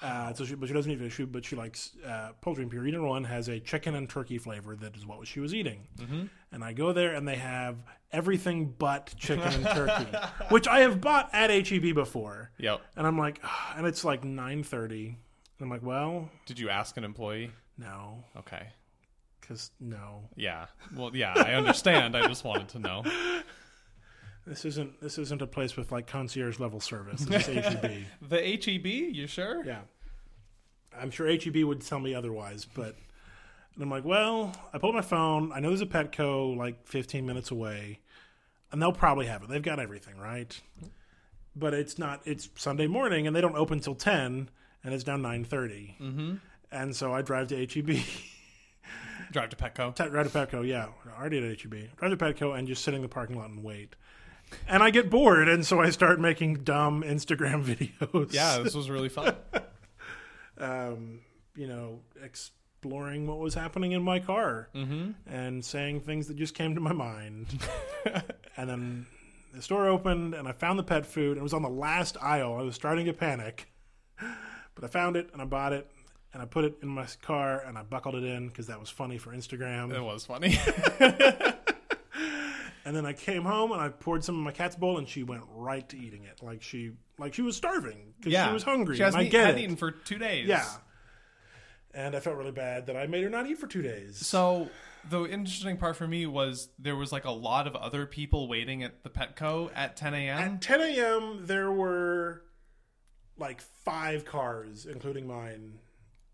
Uh, 0.01 0.33
so 0.33 0.45
she, 0.45 0.55
but 0.55 0.67
she 0.67 0.73
doesn't 0.73 0.91
eat 0.91 0.99
fish, 0.99 1.19
but 1.31 1.43
she 1.45 1.55
likes 1.55 1.91
uh, 2.05 2.29
poultry. 2.41 2.63
And 2.63 2.71
Purina 2.71 3.05
One 3.05 3.23
has 3.23 3.47
a 3.47 3.59
chicken 3.59 3.95
and 3.95 4.09
turkey 4.09 4.37
flavor 4.37 4.75
that 4.75 4.95
is 4.95 5.05
what 5.05 5.25
she 5.27 5.39
was 5.39 5.53
eating. 5.53 5.87
Mm-hmm. 5.97 6.25
And 6.51 6.63
I 6.63 6.73
go 6.73 6.93
there 6.93 7.15
and 7.15 7.27
they 7.27 7.35
have 7.35 7.77
everything 8.11 8.73
but 8.77 9.13
chicken 9.17 9.47
and 9.51 9.65
turkey, 9.65 10.07
which 10.49 10.67
I 10.67 10.81
have 10.81 11.01
bought 11.01 11.29
at 11.33 11.49
HEB 11.67 11.93
before. 11.95 12.51
Yep. 12.59 12.81
And 12.95 13.07
I'm 13.07 13.17
like, 13.17 13.41
and 13.75 13.85
it's 13.87 14.03
like 14.05 14.23
9:30. 14.23 15.07
And 15.07 15.15
I'm 15.59 15.69
like, 15.69 15.83
well, 15.83 16.29
Did 16.45 16.59
you 16.59 16.69
ask 16.69 16.97
an 16.97 17.03
employee? 17.03 17.51
no, 17.79 18.23
Okay. 18.37 18.67
because 19.41 19.71
no, 19.79 20.29
Yeah. 20.35 20.67
Well, 20.95 21.15
yeah, 21.15 21.33
I 21.35 21.53
understand. 21.53 22.15
I 22.15 22.27
just 22.27 22.43
wanted 22.43 22.69
to 22.69 22.79
know. 22.79 23.03
this 24.47 24.65
isn't 24.65 25.01
this 25.01 25.17
isn't 25.17 25.41
a 25.41 25.47
place 25.47 25.75
with 25.75 25.91
like 25.91 26.07
concierge 26.07 26.59
level 26.59 26.79
service. 26.79 27.21
This 27.21 27.47
is 27.47 27.65
HEB. 27.65 27.91
The 28.29 28.59
HEB, 28.63 28.85
you 28.85 29.27
sure? 29.27 29.63
Yeah. 29.63 29.81
I'm 30.97 31.11
sure 31.11 31.27
HEB 31.27 31.57
would 31.57 31.81
tell 31.81 31.99
me 31.99 32.15
otherwise, 32.15 32.65
but 32.65 32.95
and 33.75 33.83
I'm 33.83 33.91
like, 33.91 34.05
well, 34.05 34.55
I 34.73 34.79
pulled 34.79 34.95
my 34.95 35.01
phone. 35.01 35.51
I 35.53 35.59
know 35.59 35.69
there's 35.69 35.81
a 35.81 35.85
Petco 35.85 36.57
like 36.57 36.87
15 36.87 37.25
minutes 37.25 37.51
away, 37.51 37.99
and 38.71 38.81
they'll 38.81 38.91
probably 38.91 39.27
have 39.27 39.43
it. 39.43 39.49
They've 39.49 39.61
got 39.61 39.79
everything, 39.79 40.17
right? 40.17 40.59
But 41.55 41.73
it's 41.73 41.99
not. 41.99 42.21
It's 42.25 42.49
Sunday 42.55 42.87
morning, 42.87 43.27
and 43.27 43.35
they 43.35 43.41
don't 43.41 43.55
open 43.55 43.79
till 43.79 43.95
10, 43.95 44.49
and 44.83 44.93
it's 44.93 45.05
now 45.05 45.17
9:30. 45.17 45.99
Mm-hmm. 45.99 46.35
And 46.71 46.95
so 46.95 47.13
I 47.13 47.21
drive 47.21 47.47
to 47.49 47.65
HEB. 47.65 47.97
Drive 49.31 49.49
to 49.49 49.55
Petco. 49.55 49.93
T- 49.93 50.09
Drive 50.09 50.31
to 50.31 50.37
Petco, 50.37 50.65
yeah. 50.65 50.87
Already 51.19 51.37
at 51.39 51.61
HEB. 51.61 51.95
Drive 51.97 52.11
to 52.11 52.17
Petco 52.17 52.57
and 52.57 52.67
just 52.67 52.83
sit 52.83 52.93
in 52.93 53.01
the 53.01 53.07
parking 53.09 53.37
lot 53.37 53.49
and 53.49 53.63
wait. 53.63 53.95
And 54.67 54.83
I 54.83 54.89
get 54.89 55.09
bored, 55.09 55.47
and 55.47 55.65
so 55.65 55.79
I 55.81 55.89
start 55.89 56.19
making 56.19 56.63
dumb 56.63 57.03
Instagram 57.03 57.63
videos. 58.11 58.33
Yeah, 58.33 58.59
this 58.59 58.75
was 58.75 58.89
really 58.89 59.09
fun. 59.09 59.35
um, 60.57 61.19
you 61.55 61.67
know, 61.67 61.99
exploring 62.21 63.27
what 63.27 63.39
was 63.39 63.53
happening 63.53 63.93
in 63.93 64.03
my 64.03 64.19
car 64.19 64.69
mm-hmm. 64.75 65.11
and 65.25 65.63
saying 65.63 66.01
things 66.01 66.27
that 66.27 66.37
just 66.37 66.53
came 66.53 66.75
to 66.75 66.81
my 66.81 66.93
mind. 66.93 67.47
and 68.57 68.69
then 68.69 69.05
the 69.53 69.61
store 69.61 69.87
opened, 69.87 70.33
and 70.33 70.47
I 70.47 70.51
found 70.51 70.77
the 70.77 70.83
pet 70.83 71.05
food. 71.05 71.31
and 71.31 71.37
It 71.37 71.43
was 71.43 71.53
on 71.53 71.61
the 71.61 71.69
last 71.69 72.17
aisle. 72.21 72.55
I 72.57 72.61
was 72.61 72.75
starting 72.75 73.05
to 73.05 73.13
panic, 73.13 73.71
but 74.19 74.83
I 74.83 74.87
found 74.87 75.15
it 75.15 75.29
and 75.33 75.41
I 75.41 75.45
bought 75.45 75.73
it. 75.73 75.89
And 76.33 76.41
I 76.41 76.45
put 76.45 76.65
it 76.65 76.75
in 76.83 76.89
my 76.89 77.07
car 77.21 77.63
and 77.65 77.77
I 77.77 77.83
buckled 77.83 78.13
it 78.13 78.23
in 78.23 78.49
because 78.49 78.67
that 78.67 78.79
was 78.79 78.89
funny 78.89 79.17
for 79.17 79.31
Instagram. 79.31 79.95
It 79.95 80.03
was 80.03 80.25
funny. 80.25 80.59
And 82.87 82.95
then 82.95 83.05
I 83.05 83.11
came 83.11 83.43
home 83.43 83.73
and 83.73 83.81
I 83.81 83.89
poured 83.89 84.23
some 84.23 84.35
in 84.35 84.41
my 84.41 84.53
cat's 84.53 84.77
bowl, 84.77 84.97
and 84.97 85.09
she 85.09 85.21
went 85.21 85.43
right 85.53 85.87
to 85.89 85.97
eating 85.97 86.23
it, 86.23 86.41
like 86.41 86.63
she 86.63 86.91
like 87.19 87.33
she 87.33 87.41
was 87.41 87.57
starving 87.57 88.13
because 88.17 88.31
yeah. 88.31 88.47
she 88.47 88.53
was 88.53 88.63
hungry. 88.63 88.95
She 88.95 89.03
and 89.03 89.07
hasn't 89.07 89.25
I 89.25 89.27
get 89.27 89.45
hadn't 89.47 89.59
it. 89.59 89.63
eaten 89.63 89.75
for 89.75 89.91
two 89.91 90.17
days. 90.17 90.47
Yeah. 90.47 90.65
And 91.93 92.15
I 92.15 92.21
felt 92.21 92.37
really 92.37 92.53
bad 92.53 92.85
that 92.85 92.95
I 92.95 93.05
made 93.07 93.25
her 93.25 93.29
not 93.29 93.45
eat 93.45 93.57
for 93.57 93.67
two 93.67 93.81
days. 93.81 94.25
So 94.25 94.69
the 95.09 95.25
interesting 95.25 95.75
part 95.75 95.97
for 95.97 96.07
me 96.07 96.27
was 96.27 96.69
there 96.79 96.95
was 96.95 97.11
like 97.11 97.25
a 97.25 97.31
lot 97.31 97.67
of 97.67 97.75
other 97.75 98.05
people 98.05 98.47
waiting 98.47 98.83
at 98.83 99.03
the 99.03 99.09
Petco 99.09 99.69
at 99.75 99.97
10 99.97 100.13
a.m. 100.13 100.37
At 100.37 100.61
10 100.61 100.79
a.m., 100.79 101.45
there 101.45 101.69
were 101.69 102.43
like 103.37 103.59
five 103.59 104.23
cars, 104.23 104.85
including 104.85 105.27
mine, 105.27 105.79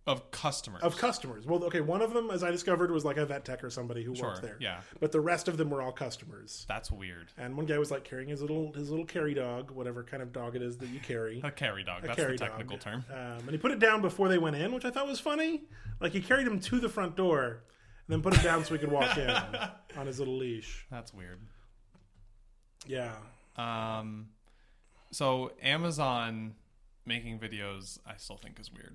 of 0.05 0.31
customers. 0.31 0.81
of 0.83 0.97
customers. 0.97 1.45
Well, 1.45 1.63
okay, 1.65 1.79
one 1.79 2.01
of 2.01 2.13
them, 2.13 2.29
as 2.29 2.43
I 2.43 2.51
discovered, 2.51 2.91
was 2.91 3.05
like 3.05 3.15
a 3.17 3.25
vet 3.25 3.45
tech 3.45 3.63
or 3.63 3.69
somebody 3.69 4.03
who 4.03 4.13
Sure, 4.15 4.27
works 4.29 4.39
there. 4.41 4.57
yeah. 4.59 4.81
But 4.99 5.11
the 5.13 5.21
rest 5.21 5.47
of 5.47 5.55
them 5.57 5.69
were 5.69 5.81
all 5.81 5.93
customers. 5.93 6.65
That's 6.67 6.91
weird. 6.91 7.29
And 7.37 7.55
one 7.55 7.65
guy 7.65 7.77
was 7.77 7.89
like 7.89 8.03
carrying 8.03 8.27
his 8.29 8.41
little 8.41 8.73
his 8.73 8.89
little 8.89 9.05
carry 9.05 9.33
dog, 9.33 9.71
whatever 9.71 10.03
kind 10.03 10.21
of 10.21 10.33
dog 10.33 10.55
it 10.57 10.61
is 10.61 10.77
that 10.79 10.89
you 10.89 10.99
carry. 10.99 11.39
A 11.43 11.51
carry 11.51 11.83
dog. 11.83 12.03
That's 12.03 12.15
carry 12.17 12.33
the 12.37 12.45
technical 12.45 12.75
dog. 12.77 12.83
term. 12.83 13.05
Um, 13.11 13.17
and 13.39 13.51
he 13.51 13.57
put 13.57 13.71
it 13.71 13.79
down 13.79 14.01
before 14.01 14.27
they 14.27 14.37
went 14.37 14.57
in, 14.57 14.73
which 14.73 14.83
I 14.85 14.89
thought 14.91 15.07
was 15.07 15.21
funny. 15.21 15.63
Like 16.01 16.11
he 16.11 16.19
carried 16.21 16.47
him 16.47 16.59
to 16.59 16.79
the 16.81 16.89
front 16.89 17.15
door 17.15 17.45
and 17.45 18.09
then 18.09 18.21
put 18.21 18.35
it 18.37 18.43
down 18.43 18.65
so 18.65 18.73
he 18.73 18.79
could 18.79 18.91
walk 18.91 19.17
in 19.17 19.29
on 19.97 20.05
his 20.05 20.19
little 20.19 20.35
leash. 20.37 20.85
That's 20.91 21.13
weird. 21.13 21.39
Yeah. 22.85 23.13
Um, 23.55 24.27
so 25.11 25.51
Amazon 25.61 26.55
making 27.05 27.39
videos, 27.39 27.99
I 28.05 28.15
still 28.17 28.35
think 28.37 28.59
is 28.59 28.71
weird. 28.71 28.93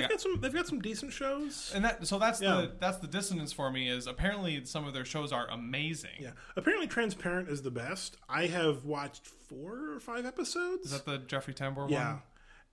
They've 0.00 0.02
Like, 0.04 0.10
got 0.10 0.20
some 0.20 0.40
they've 0.40 0.52
got 0.54 0.66
some 0.66 0.80
decent 0.80 1.12
shows. 1.12 1.72
and 1.74 1.84
that 1.84 2.06
so 2.06 2.18
that's 2.18 2.40
Yeah. 2.40 2.54
the 2.62 2.72
that's 2.78 2.98
the 2.98 3.06
dissonance 3.06 3.52
for 3.52 3.70
me 3.70 3.88
is 3.88 4.06
apparently 4.06 4.64
some 4.64 4.86
of 4.86 4.94
their 4.94 5.04
shows 5.04 5.32
are 5.32 5.48
amazing. 5.50 6.10
Yeah. 6.20 6.30
Apparently 6.56 6.86
Transparent 6.86 7.48
is 7.48 7.62
the 7.62 7.70
best. 7.70 8.16
I 8.28 8.46
have 8.46 8.84
watched 8.84 9.26
4 9.26 9.92
or 9.94 10.00
5 10.00 10.26
episodes. 10.26 10.86
Is 10.86 10.92
that 10.92 11.04
the 11.04 11.18
Jeffrey 11.18 11.54
Tambor 11.54 11.90
yeah. 11.90 12.12
one? 12.14 12.22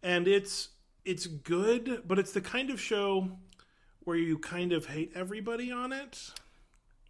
And 0.04 0.28
it's 0.28 0.70
it's 1.04 1.28
good, 1.28 2.04
but 2.08 2.18
it's 2.20 2.32
the 2.32 2.42
kind 2.42 2.70
of 2.70 2.80
show 2.82 3.38
where 4.04 4.18
you 4.18 4.38
kind 4.40 4.72
of 4.74 4.88
hate 4.88 5.12
everybody 5.16 5.72
on 5.72 5.92
it. 5.94 6.32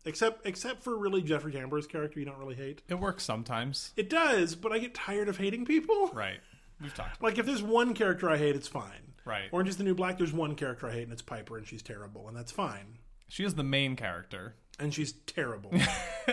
Except 0.08 0.46
except 0.46 0.84
for 0.84 0.96
really 0.98 1.22
Jeffrey 1.24 1.52
Tambor's 1.52 1.88
character 1.88 2.20
you 2.20 2.26
don't 2.26 2.38
really 2.38 2.56
hate. 2.56 2.84
It 2.88 2.96
works 3.00 3.24
sometimes. 3.24 3.92
It 3.98 4.10
does, 4.10 4.54
but 4.56 4.72
I 4.72 4.78
get 4.80 4.94
tired 4.94 5.28
of 5.30 5.38
hating 5.38 5.66
people. 5.66 6.10
Right. 6.14 6.40
We've 6.80 6.94
talked. 6.94 7.24
Like 7.24 7.38
if 7.40 7.46
there's 7.46 7.64
one 7.64 7.94
character 7.96 8.30
I 8.30 8.38
hate, 8.38 8.56
it's 8.56 8.68
fine. 8.68 9.14
Right. 9.26 9.50
Orange 9.52 9.70
is 9.70 9.78
the 9.78 9.84
New 9.84 9.96
Black. 9.96 10.18
There's 10.18 10.34
one 10.34 10.56
character 10.56 10.88
I 10.88 10.94
hate, 10.94 11.04
and 11.04 11.12
it's 11.12 11.22
Piper, 11.22 11.58
and 11.58 11.66
she's 11.68 11.82
terrible, 11.82 12.28
and 12.28 12.38
that's 12.38 12.52
fine. 12.52 13.00
She 13.28 13.44
is 13.44 13.56
the 13.56 13.64
main 13.64 13.96
character. 13.96 14.56
And 14.80 14.94
she's 14.94 15.14
terrible. 15.26 15.72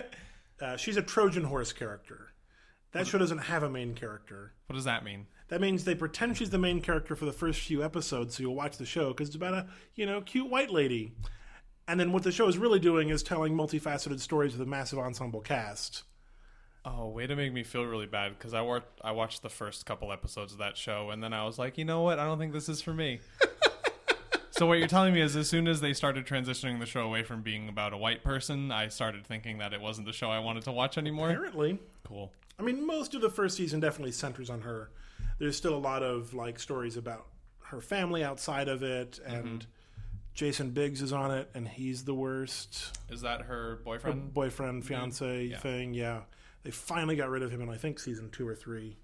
uh, 0.60 0.76
she's 0.76 0.96
a 0.96 1.02
Trojan 1.02 1.44
horse 1.44 1.72
character. 1.72 2.32
That 2.92 3.06
show 3.06 3.16
doesn't 3.16 3.38
have 3.38 3.62
a 3.62 3.70
main 3.70 3.94
character. 3.94 4.52
What 4.66 4.76
does 4.76 4.84
that 4.84 5.04
mean? 5.04 5.26
That 5.48 5.62
means 5.62 5.84
they 5.84 5.94
pretend 5.94 6.36
she's 6.36 6.50
the 6.50 6.58
main 6.58 6.82
character 6.82 7.16
for 7.16 7.24
the 7.24 7.32
first 7.32 7.60
few 7.60 7.82
episodes, 7.82 8.36
so 8.36 8.42
you'll 8.42 8.54
watch 8.54 8.76
the 8.76 8.84
show 8.84 9.08
because 9.08 9.28
it's 9.28 9.36
about 9.36 9.54
a 9.54 9.66
you 9.94 10.04
know 10.04 10.20
cute 10.20 10.50
white 10.50 10.70
lady. 10.70 11.14
And 11.88 11.98
then 11.98 12.12
what 12.12 12.22
the 12.22 12.32
show 12.32 12.48
is 12.48 12.58
really 12.58 12.78
doing 12.78 13.08
is 13.08 13.22
telling 13.22 13.54
multifaceted 13.54 14.20
stories 14.20 14.52
with 14.52 14.66
a 14.66 14.70
massive 14.70 14.98
ensemble 14.98 15.40
cast. 15.40 16.04
Oh, 16.84 17.08
way 17.08 17.26
to 17.26 17.36
make 17.36 17.52
me 17.52 17.62
feel 17.62 17.84
really 17.84 18.06
bad 18.06 18.36
because 18.36 18.54
I 18.54 18.60
watched 18.60 18.86
I 19.02 19.12
watched 19.12 19.42
the 19.42 19.48
first 19.48 19.86
couple 19.86 20.12
episodes 20.12 20.52
of 20.52 20.58
that 20.58 20.76
show 20.76 21.10
and 21.10 21.22
then 21.22 21.32
I 21.32 21.44
was 21.44 21.58
like, 21.58 21.78
you 21.78 21.84
know 21.84 22.02
what? 22.02 22.18
I 22.18 22.24
don't 22.24 22.38
think 22.38 22.52
this 22.52 22.68
is 22.68 22.82
for 22.82 22.92
me. 22.92 23.20
so 24.50 24.66
what 24.66 24.78
you're 24.78 24.88
telling 24.88 25.14
me 25.14 25.20
is, 25.20 25.36
as 25.36 25.48
soon 25.48 25.68
as 25.68 25.80
they 25.80 25.92
started 25.92 26.26
transitioning 26.26 26.80
the 26.80 26.86
show 26.86 27.02
away 27.02 27.22
from 27.22 27.42
being 27.42 27.68
about 27.68 27.92
a 27.92 27.96
white 27.96 28.24
person, 28.24 28.72
I 28.72 28.88
started 28.88 29.24
thinking 29.26 29.58
that 29.58 29.72
it 29.72 29.80
wasn't 29.80 30.06
the 30.06 30.12
show 30.12 30.30
I 30.30 30.40
wanted 30.40 30.64
to 30.64 30.72
watch 30.72 30.98
anymore. 30.98 31.30
Apparently, 31.30 31.78
Cool. 32.04 32.32
I 32.58 32.62
mean, 32.62 32.86
most 32.86 33.14
of 33.14 33.20
the 33.22 33.30
first 33.30 33.56
season 33.56 33.80
definitely 33.80 34.12
centers 34.12 34.50
on 34.50 34.62
her. 34.62 34.90
There's 35.38 35.56
still 35.56 35.74
a 35.74 35.78
lot 35.78 36.02
of 36.02 36.34
like 36.34 36.58
stories 36.58 36.96
about 36.96 37.26
her 37.64 37.80
family 37.80 38.22
outside 38.22 38.68
of 38.68 38.82
it, 38.82 39.18
mm-hmm. 39.24 39.34
and 39.34 39.66
Jason 40.34 40.70
Biggs 40.70 41.00
is 41.02 41.12
on 41.12 41.30
it, 41.30 41.50
and 41.54 41.66
he's 41.66 42.04
the 42.04 42.14
worst 42.14 42.98
Is 43.08 43.22
that 43.22 43.42
her 43.42 43.46
her 43.46 43.80
boyfriend? 43.84 44.34
boyfriend 44.34 44.84
fiance 44.84 45.44
Yeah. 45.44 45.58
thing. 45.58 45.94
Yeah, 45.94 46.20
they 46.64 46.70
finally 46.70 47.16
got 47.16 47.28
rid 47.30 47.42
of 47.42 47.50
him 47.50 47.60
in 47.60 47.68
I 47.68 47.76
think 47.76 47.98
season 47.98 48.30
two 48.30 48.46
or 48.46 48.54
three, 48.54 48.96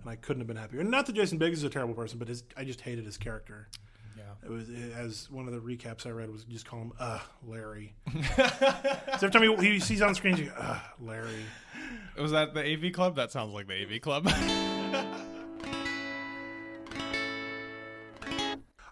and 0.00 0.08
I 0.10 0.16
couldn't 0.16 0.40
have 0.40 0.46
been 0.46 0.56
happier. 0.56 0.80
And 0.80 0.90
not 0.90 1.06
that 1.06 1.14
Jason 1.14 1.38
Biggs 1.38 1.58
is 1.58 1.64
a 1.64 1.70
terrible 1.70 1.94
person, 1.94 2.18
but 2.18 2.28
his, 2.28 2.44
I 2.56 2.64
just 2.64 2.80
hated 2.80 3.04
his 3.06 3.16
character. 3.18 3.68
yeah. 4.16 4.22
It 4.44 4.50
was 4.50 4.68
as 4.96 5.30
one 5.30 5.48
of 5.48 5.52
the 5.54 5.60
recaps 5.60 6.06
I 6.06 6.10
read 6.10 6.30
was 6.30 6.44
just 6.44 6.66
call 6.66 6.80
him 6.80 6.92
uh 6.98 7.20
Larry. 7.46 7.94
so 8.36 9.26
every 9.26 9.30
time 9.30 9.42
he, 9.42 9.72
he 9.72 9.80
sees 9.80 10.02
on 10.02 10.14
screen, 10.14 10.36
you 10.36 10.46
go, 10.46 10.52
uh 10.58 10.78
Larry. 11.00 11.44
Was 12.18 12.32
that 12.32 12.54
the 12.54 12.64
AV 12.64 12.92
Club? 12.92 13.16
That 13.16 13.30
sounds 13.32 13.52
like 13.52 13.66
the 13.68 13.82
AV 13.82 14.00
Club. 14.00 14.28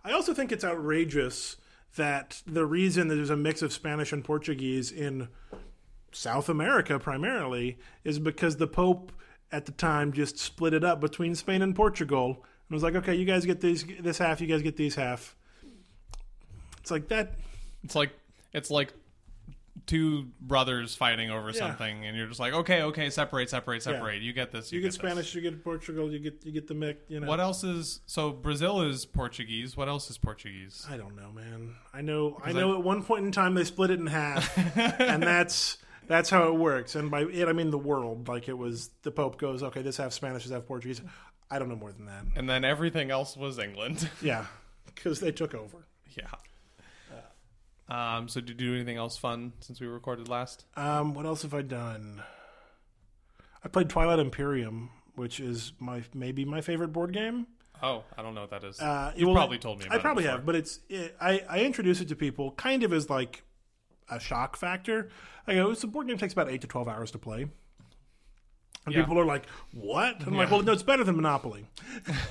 I 0.07 0.13
also 0.13 0.35
think 0.35 0.53
it's 0.53 0.65
outrageous 0.65 1.57
that 1.97 2.43
the 2.47 2.67
reason 2.67 3.09
that 3.09 3.15
there's 3.15 3.31
a 3.31 3.37
mix 3.37 3.63
of 3.63 3.73
Spanish 3.73 4.13
and 4.13 4.23
Portuguese 4.25 4.91
in 4.93 5.29
South 6.15 6.49
America 6.49 6.99
primarily 6.99 7.79
is 8.05 8.19
because 8.19 8.57
the 8.57 8.67
Pope 8.67 9.13
at 9.53 9.67
the 9.67 9.73
time 9.73 10.13
just 10.13 10.39
split 10.39 10.73
it 10.75 10.85
up 10.85 11.01
between 11.01 11.35
Spain 11.35 11.61
and 11.63 11.75
Portugal 11.77 12.45
and 12.69 12.75
was 12.75 12.83
like, 12.83 12.95
okay, 12.95 13.15
you 13.15 13.25
guys 13.25 13.45
get 13.45 13.61
these 13.61 13.85
this 14.01 14.19
half, 14.19 14.41
you 14.41 14.47
guys 14.47 14.63
get 14.63 14.77
these 14.77 14.95
half. 14.95 15.35
It's 16.81 16.91
like 16.91 17.09
that. 17.09 17.35
it's 17.83 17.95
like 17.95 18.11
it's 18.53 18.71
like 18.71 18.93
two 19.87 20.29
brothers 20.41 20.95
fighting 20.95 21.31
over 21.31 21.49
Yeah. 21.51 21.59
something, 21.59 22.05
and 22.07 22.17
you're 22.17 22.27
just 22.27 22.41
like, 22.41 22.53
okay, 22.55 22.83
okay, 22.83 23.11
separate, 23.11 23.51
separate, 23.51 23.83
separate. 23.83 24.23
You 24.23 24.33
get 24.33 24.51
this. 24.53 24.73
You, 24.73 24.77
You, 24.79 24.83
get 24.83 24.89
this. 24.89 24.95
Spanish, 24.97 25.35
you 25.35 25.41
get 25.41 25.63
Portugal, 25.65 26.11
you 26.13 26.19
get 26.19 26.45
you 26.45 26.53
get 26.53 26.69
the 26.69 26.75
mix. 26.75 27.01
You 27.09 27.21
know 27.21 27.27
What 27.27 27.41
else 27.41 27.65
is 27.65 28.01
so? 28.07 28.31
Brazil 28.33 28.83
is 28.83 29.05
Portuguese. 29.05 29.77
What 29.77 29.89
else 29.89 30.11
is 30.11 30.19
Portuguese? 30.19 30.87
I 30.91 30.97
don't 30.97 31.17
know, 31.17 31.33
man. 31.33 31.75
I 31.93 32.01
know. 32.03 32.39
I 32.45 32.51
I- 32.51 32.53
know. 32.53 32.75
at 32.75 32.83
one 32.85 33.03
point 33.03 33.25
in 33.25 33.33
time, 33.33 33.55
they 33.55 33.65
split 33.65 33.91
it 33.91 33.99
in 34.01 34.07
half, 34.07 34.57
and 35.01 35.23
that's 35.23 35.79
that's 36.07 36.31
how 36.31 36.49
it 36.49 36.55
works. 36.57 36.95
And 36.95 37.11
by 37.11 37.23
it, 37.23 37.49
I 37.49 37.53
mean 37.53 37.71
the 37.71 37.79
world. 37.79 38.29
Like 38.29 38.49
it 38.49 38.57
was 38.59 38.91
the 39.03 39.11
Pope 39.11 39.39
goes, 39.39 39.63
okay, 39.63 39.83
this 39.83 39.97
half 39.97 40.13
Spanish, 40.13 40.45
this 40.45 40.53
half 40.53 40.67
Portuguese. 40.67 41.01
I 41.51 41.59
don't 41.59 41.69
know 41.69 41.77
more 41.77 41.93
than 41.93 42.07
that. 42.07 42.25
And 42.37 42.49
then 42.49 42.65
everything 42.65 43.11
else 43.11 43.37
was 43.37 43.59
England. 43.59 44.09
Yeah, 44.23 44.47
because 44.87 45.21
they 45.21 45.33
took 45.33 45.55
over. 45.55 45.87
yeah. 46.17 46.27
Um. 47.89 48.29
So 48.29 48.41
did 48.41 48.61
you 48.61 48.69
do 48.69 48.75
anything 48.75 48.97
else 48.97 49.19
fun 49.19 49.53
since 49.61 49.79
we 49.81 49.87
recorded 49.87 50.29
last? 50.29 50.65
Um, 50.77 51.13
what 51.13 51.27
else 51.27 51.43
have 51.43 51.53
I 51.53 51.61
done? 51.63 52.23
I 53.63 53.69
played 53.69 53.91
Twilight 53.91 54.19
Imperium, 54.19 54.91
which 55.17 55.39
is 55.39 55.73
my 55.79 56.03
maybe 56.15 56.45
my 56.47 56.63
favorite 56.63 56.89
board 56.89 57.13
game. 57.13 57.47
Oh, 57.83 58.05
I 58.17 58.23
don't 58.23 58.35
know 58.35 58.41
what 58.43 58.51
that 58.51 58.65
is. 58.65 58.81
Uh, 58.81 59.13
You've 59.15 59.27
well, 59.27 59.37
probably 59.37 59.59
told 59.59 59.81
me. 59.81 59.87
About 59.87 59.99
I 59.99 60.01
probably 60.01 60.25
have, 60.25 60.47
but 60.47 60.55
it's 60.55 60.81
it, 60.89 61.15
I 61.21 61.43
I 61.49 61.59
introduce 61.61 62.01
it 62.01 62.09
to 62.09 62.17
people 62.17 62.53
kind 62.53 62.85
of 62.85 62.93
as 62.95 63.11
like 63.11 63.43
a 64.11 64.19
shock 64.21 64.57
factor. 64.57 65.09
I 65.47 65.55
go, 65.55 65.71
it's 65.71 65.83
a 65.85 65.87
board 65.87 66.09
game 66.09 66.19
takes 66.19 66.33
about 66.33 66.49
eight 66.51 66.61
to 66.63 66.67
twelve 66.67 66.89
hours 66.89 67.11
to 67.13 67.19
play. 67.19 67.47
And 68.87 68.95
Yeah. 68.95 69.01
people 69.03 69.19
are 69.19 69.25
like, 69.25 69.47
"What?" 69.73 70.27
I'm 70.27 70.37
like, 70.37 70.51
"Well, 70.51 70.63
no, 70.63 70.73
it's 70.73 70.83
better 70.83 71.05
than 71.05 71.17
Monopoly." 71.17 71.67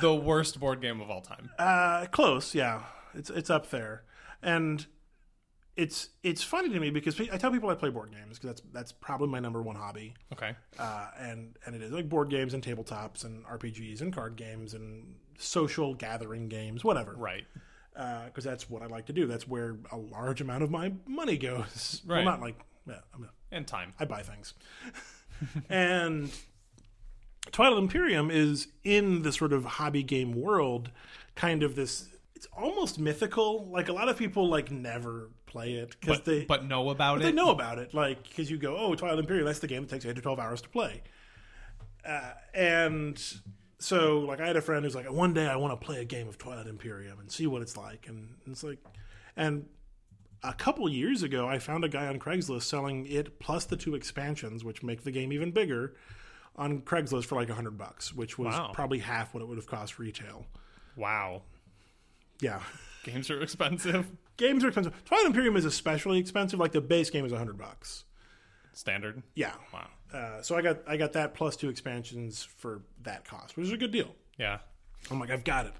the 0.00 0.14
worst 0.14 0.58
board 0.60 0.80
game 0.80 1.00
of 1.00 1.10
all 1.10 1.20
time. 1.20 1.50
Uh, 1.58 2.06
close, 2.10 2.54
yeah. 2.54 2.82
It's 3.14 3.30
it's 3.30 3.50
up 3.50 3.70
there, 3.70 4.02
and 4.42 4.84
it's 5.76 6.08
it's 6.24 6.42
funny 6.42 6.68
to 6.70 6.80
me 6.80 6.90
because 6.90 7.20
I 7.20 7.36
tell 7.36 7.52
people 7.52 7.68
I 7.70 7.74
play 7.76 7.90
board 7.90 8.10
games 8.10 8.38
because 8.38 8.48
that's 8.60 8.62
that's 8.72 8.92
probably 8.92 9.28
my 9.28 9.38
number 9.40 9.62
one 9.62 9.76
hobby, 9.76 10.14
Okay. 10.32 10.56
uh, 10.78 11.10
and 11.18 11.56
and 11.64 11.76
it 11.76 11.82
is 11.82 11.92
like 11.92 12.08
board 12.08 12.28
games 12.30 12.54
and 12.54 12.62
tabletops 12.62 13.24
and 13.24 13.44
RPGs 13.46 14.00
and 14.00 14.12
card 14.12 14.34
games 14.36 14.74
and 14.74 15.14
social 15.38 15.94
gathering 15.94 16.48
games, 16.48 16.82
whatever. 16.82 17.14
Right. 17.16 17.44
Because 17.94 18.44
that's 18.44 18.68
what 18.68 18.82
I 18.82 18.86
like 18.86 19.06
to 19.06 19.12
do. 19.12 19.26
That's 19.26 19.46
where 19.46 19.76
a 19.92 19.96
large 19.96 20.40
amount 20.40 20.62
of 20.62 20.70
my 20.70 20.92
money 21.06 21.36
goes. 21.36 22.02
Right. 22.06 22.24
Well, 22.24 22.34
not 22.34 22.40
like 22.40 22.58
yeah, 22.86 23.00
I'm 23.14 23.24
a, 23.24 23.28
And 23.50 23.66
time. 23.66 23.94
I 23.98 24.04
buy 24.04 24.22
things. 24.22 24.54
and 25.70 26.30
Twilight 27.52 27.78
Imperium 27.78 28.30
is 28.30 28.68
in 28.82 29.22
the 29.22 29.32
sort 29.32 29.52
of 29.52 29.64
hobby 29.64 30.02
game 30.02 30.32
world, 30.32 30.90
kind 31.34 31.62
of 31.62 31.76
this. 31.76 32.08
It's 32.34 32.46
almost 32.56 32.98
mythical. 32.98 33.66
Like 33.70 33.88
a 33.88 33.92
lot 33.92 34.08
of 34.08 34.18
people 34.18 34.48
like 34.48 34.70
never 34.70 35.30
play 35.46 35.74
it 35.74 35.96
because 36.00 36.20
they 36.22 36.44
but 36.44 36.66
know 36.66 36.90
about 36.90 37.20
they 37.20 37.28
it. 37.28 37.30
They 37.30 37.32
know 37.32 37.50
about 37.50 37.78
it. 37.78 37.94
Like 37.94 38.28
because 38.28 38.50
you 38.50 38.58
go, 38.58 38.76
oh, 38.76 38.94
Twilight 38.94 39.18
Imperium, 39.18 39.46
that's 39.46 39.60
the 39.60 39.68
game 39.68 39.82
that 39.82 39.90
takes 39.90 40.04
eight 40.04 40.16
to 40.16 40.22
twelve 40.22 40.38
hours 40.38 40.60
to 40.62 40.68
play. 40.68 41.02
Uh, 42.06 42.32
and 42.52 43.22
so, 43.84 44.20
like, 44.20 44.40
I 44.40 44.46
had 44.46 44.56
a 44.56 44.62
friend 44.62 44.82
who's 44.82 44.94
like, 44.94 45.10
one 45.12 45.34
day 45.34 45.46
I 45.46 45.56
want 45.56 45.78
to 45.78 45.84
play 45.86 46.00
a 46.00 46.04
game 46.06 46.26
of 46.26 46.38
Twilight 46.38 46.66
Imperium 46.66 47.20
and 47.20 47.30
see 47.30 47.46
what 47.46 47.60
it's 47.60 47.76
like. 47.76 48.06
And 48.08 48.34
it's 48.46 48.64
like, 48.64 48.78
and 49.36 49.66
a 50.42 50.54
couple 50.54 50.88
years 50.88 51.22
ago, 51.22 51.46
I 51.46 51.58
found 51.58 51.84
a 51.84 51.88
guy 51.90 52.06
on 52.06 52.18
Craigslist 52.18 52.62
selling 52.62 53.06
it 53.06 53.38
plus 53.40 53.66
the 53.66 53.76
two 53.76 53.94
expansions, 53.94 54.64
which 54.64 54.82
make 54.82 55.04
the 55.04 55.10
game 55.10 55.32
even 55.34 55.50
bigger, 55.50 55.94
on 56.56 56.80
Craigslist 56.80 57.26
for 57.26 57.34
like 57.34 57.50
a 57.50 57.54
hundred 57.54 57.76
bucks, 57.76 58.14
which 58.14 58.38
was 58.38 58.54
Wow. 58.54 58.70
probably 58.72 59.00
half 59.00 59.34
what 59.34 59.42
it 59.42 59.46
would 59.46 59.58
have 59.58 59.66
cost 59.66 59.98
retail. 59.98 60.46
Wow. 60.96 61.42
Yeah. 62.40 62.60
Games 63.04 63.28
are 63.28 63.42
expensive. 63.42 64.10
Games 64.38 64.64
are 64.64 64.68
expensive. 64.68 64.94
Twilight 65.04 65.26
Imperium 65.26 65.56
is 65.56 65.64
especially 65.66 66.18
expensive. 66.18 66.58
Like 66.58 66.72
the 66.72 66.80
base 66.80 67.10
game 67.10 67.26
is 67.26 67.32
a 67.32 67.38
hundred 67.38 67.58
bucks. 67.58 68.04
Standard. 68.72 69.22
Yeah. 69.34 69.52
Wow. 69.72 69.88
Uh, 70.14 70.40
so 70.42 70.56
I 70.56 70.62
got 70.62 70.78
I 70.86 70.96
got 70.96 71.12
that 71.14 71.34
plus 71.34 71.56
two 71.56 71.68
expansions 71.68 72.42
for 72.44 72.82
that 73.02 73.24
cost, 73.24 73.56
which 73.56 73.66
is 73.66 73.72
a 73.72 73.76
good 73.76 73.90
deal. 73.90 74.14
Yeah. 74.38 74.58
I'm 75.10 75.18
like, 75.18 75.30
I've 75.30 75.44
got 75.44 75.66
it, 75.66 75.72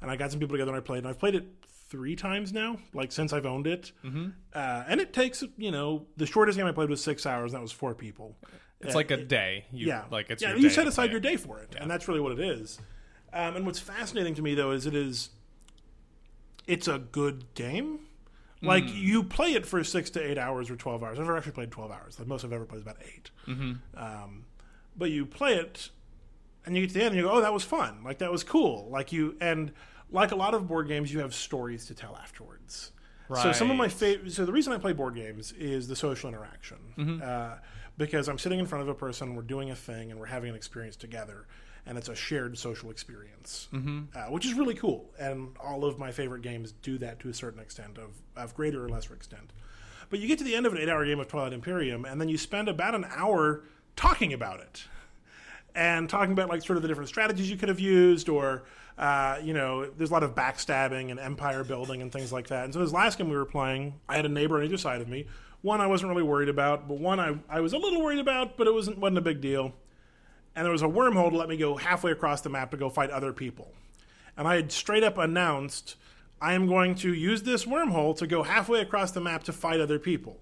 and 0.00 0.10
I 0.10 0.16
got 0.16 0.30
some 0.30 0.40
people 0.40 0.54
together 0.54 0.72
and 0.72 0.78
I 0.78 0.84
played, 0.84 0.98
and 0.98 1.08
I've 1.08 1.18
played 1.18 1.34
it 1.34 1.44
three 1.90 2.16
times 2.16 2.52
now, 2.52 2.78
like 2.94 3.12
since 3.12 3.32
I've 3.32 3.46
owned 3.46 3.66
it. 3.66 3.92
Mm-hmm. 4.04 4.30
Uh, 4.52 4.84
and 4.88 5.00
it 5.00 5.12
takes, 5.12 5.44
you 5.56 5.70
know, 5.70 6.06
the 6.16 6.26
shortest 6.26 6.58
game 6.58 6.66
I 6.66 6.72
played 6.72 6.88
was 6.90 7.02
six 7.04 7.26
hours, 7.26 7.52
and 7.52 7.58
that 7.58 7.62
was 7.62 7.72
four 7.72 7.94
people. 7.94 8.36
It's 8.80 8.94
Uh, 8.94 8.98
like 8.98 9.10
a 9.10 9.16
day. 9.16 9.66
You, 9.70 9.86
yeah, 9.88 10.04
Like 10.10 10.30
it's 10.30 10.42
yeah. 10.42 10.56
You 10.56 10.70
set 10.70 10.86
aside 10.86 11.10
your 11.10 11.20
day 11.20 11.36
for 11.36 11.58
it, 11.60 11.76
and 11.78 11.90
that's 11.90 12.08
really 12.08 12.20
what 12.20 12.32
it 12.32 12.40
is. 12.40 12.80
Um, 13.32 13.56
and 13.56 13.66
what's 13.66 13.78
fascinating 13.80 14.34
to 14.36 14.42
me 14.42 14.54
though 14.54 14.70
is 14.72 14.86
it 14.86 14.94
is, 14.94 15.30
it's 16.66 16.88
a 16.88 16.98
good 16.98 17.54
game. 17.54 18.00
Like 18.64 18.84
Hmm. 18.88 18.96
you 18.96 19.22
play 19.24 19.52
it 19.54 19.66
for 19.66 19.82
six 19.84 20.10
to 20.10 20.20
eight 20.20 20.38
hours 20.38 20.70
or 20.70 20.76
twelve 20.76 21.02
hours. 21.02 21.18
I've 21.18 21.24
never 21.26 21.36
actually 21.36 21.52
played 21.52 21.70
twelve 21.70 21.90
hours. 21.90 22.18
Like 22.18 22.28
most 22.28 22.44
I've 22.44 22.52
ever 22.52 22.64
played 22.64 22.78
is 22.78 22.82
about 22.82 22.98
8 23.02 23.30
Mm-hmm. 23.48 23.72
Um, 24.02 24.44
but 24.96 25.10
you 25.10 25.26
play 25.26 25.54
it, 25.56 25.90
and 26.64 26.76
you 26.76 26.82
get 26.82 26.88
to 26.88 26.94
the 26.94 27.00
end, 27.04 27.08
and 27.08 27.16
you 27.16 27.22
go, 27.28 27.32
"Oh, 27.32 27.40
that 27.40 27.52
was 27.52 27.64
fun! 27.64 28.02
Like 28.04 28.18
that 28.18 28.30
was 28.32 28.44
cool!" 28.44 28.88
Like 28.90 29.12
you, 29.12 29.36
and 29.40 29.72
like 30.10 30.30
a 30.32 30.36
lot 30.36 30.54
of 30.54 30.68
board 30.68 30.86
games, 30.88 31.12
you 31.12 31.20
have 31.20 31.34
stories 31.34 31.86
to 31.86 31.94
tell 31.94 32.16
afterwards. 32.16 32.92
So 33.42 33.52
some 33.52 33.70
of 33.70 33.76
my 33.76 33.88
favorite. 33.88 34.32
So 34.32 34.44
the 34.44 34.52
reason 34.52 34.72
I 34.72 34.78
play 34.78 34.92
board 34.92 35.14
games 35.14 35.50
is 35.52 35.88
the 35.88 35.96
social 35.96 36.28
interaction, 36.28 36.76
Mm-hmm. 36.98 37.22
uh, 37.24 37.54
because 37.96 38.28
I'm 38.28 38.38
sitting 38.38 38.58
in 38.58 38.66
front 38.66 38.82
of 38.82 38.88
a 38.88 38.94
person, 38.94 39.34
we're 39.34 39.42
doing 39.42 39.70
a 39.70 39.74
thing, 39.76 40.10
and 40.10 40.20
we're 40.20 40.26
having 40.26 40.50
an 40.50 40.56
experience 40.56 40.94
together, 40.96 41.46
and 41.86 41.98
it's 41.98 42.08
a 42.08 42.14
shared 42.14 42.56
social 42.58 42.90
experience, 42.90 43.68
mm-hmm. 43.72 44.04
uh, 44.14 44.30
which 44.30 44.46
is 44.46 44.54
really 44.54 44.74
cool. 44.74 45.10
And 45.18 45.54
all 45.62 45.84
of 45.84 45.98
my 45.98 46.12
favorite 46.12 46.42
games 46.42 46.72
do 46.82 46.98
that 46.98 47.20
to 47.20 47.28
a 47.28 47.34
certain 47.34 47.60
extent, 47.60 47.98
of 47.98 48.10
of 48.36 48.54
greater 48.54 48.84
or 48.84 48.88
lesser 48.88 49.14
extent. 49.14 49.52
But 50.10 50.18
you 50.20 50.28
get 50.28 50.38
to 50.38 50.44
the 50.44 50.54
end 50.54 50.66
of 50.66 50.72
an 50.72 50.78
eight-hour 50.78 51.04
game 51.06 51.20
of 51.20 51.28
Twilight 51.28 51.52
Imperium, 51.52 52.04
and 52.04 52.20
then 52.20 52.28
you 52.28 52.38
spend 52.38 52.68
about 52.68 52.94
an 52.94 53.06
hour 53.14 53.64
talking 53.96 54.32
about 54.32 54.60
it 54.60 54.84
and 55.74 56.08
talking 56.08 56.32
about 56.32 56.48
like 56.48 56.62
sort 56.62 56.76
of 56.76 56.82
the 56.82 56.88
different 56.88 57.08
strategies 57.08 57.50
you 57.50 57.56
could 57.56 57.68
have 57.68 57.80
used 57.80 58.28
or 58.28 58.62
uh, 58.98 59.38
you 59.42 59.52
know 59.52 59.86
there's 59.86 60.10
a 60.10 60.12
lot 60.12 60.22
of 60.22 60.34
backstabbing 60.34 61.10
and 61.10 61.18
empire 61.18 61.64
building 61.64 62.00
and 62.00 62.12
things 62.12 62.32
like 62.32 62.48
that 62.48 62.64
and 62.64 62.72
so 62.72 62.80
this 62.80 62.92
last 62.92 63.18
game 63.18 63.28
we 63.28 63.36
were 63.36 63.44
playing 63.44 63.94
i 64.08 64.16
had 64.16 64.24
a 64.24 64.28
neighbor 64.28 64.58
on 64.58 64.64
either 64.64 64.76
side 64.76 65.00
of 65.00 65.08
me 65.08 65.26
one 65.62 65.80
i 65.80 65.86
wasn't 65.86 66.08
really 66.08 66.22
worried 66.22 66.48
about 66.48 66.86
but 66.86 66.98
one 66.98 67.18
i, 67.18 67.36
I 67.48 67.60
was 67.60 67.72
a 67.72 67.78
little 67.78 68.02
worried 68.02 68.20
about 68.20 68.56
but 68.56 68.66
it 68.66 68.74
wasn't, 68.74 68.98
wasn't 68.98 69.18
a 69.18 69.22
big 69.22 69.40
deal 69.40 69.74
and 70.54 70.64
there 70.64 70.72
was 70.72 70.82
a 70.82 70.86
wormhole 70.86 71.30
to 71.30 71.36
let 71.36 71.48
me 71.48 71.56
go 71.56 71.76
halfway 71.76 72.12
across 72.12 72.40
the 72.40 72.48
map 72.48 72.70
to 72.70 72.76
go 72.76 72.88
fight 72.88 73.10
other 73.10 73.32
people 73.32 73.72
and 74.36 74.46
i 74.48 74.56
had 74.56 74.70
straight 74.70 75.04
up 75.04 75.18
announced 75.18 75.96
i 76.40 76.54
am 76.54 76.66
going 76.66 76.94
to 76.94 77.12
use 77.12 77.42
this 77.42 77.64
wormhole 77.64 78.16
to 78.16 78.26
go 78.26 78.42
halfway 78.42 78.80
across 78.80 79.12
the 79.12 79.20
map 79.20 79.44
to 79.44 79.52
fight 79.52 79.80
other 79.80 79.98
people 79.98 80.38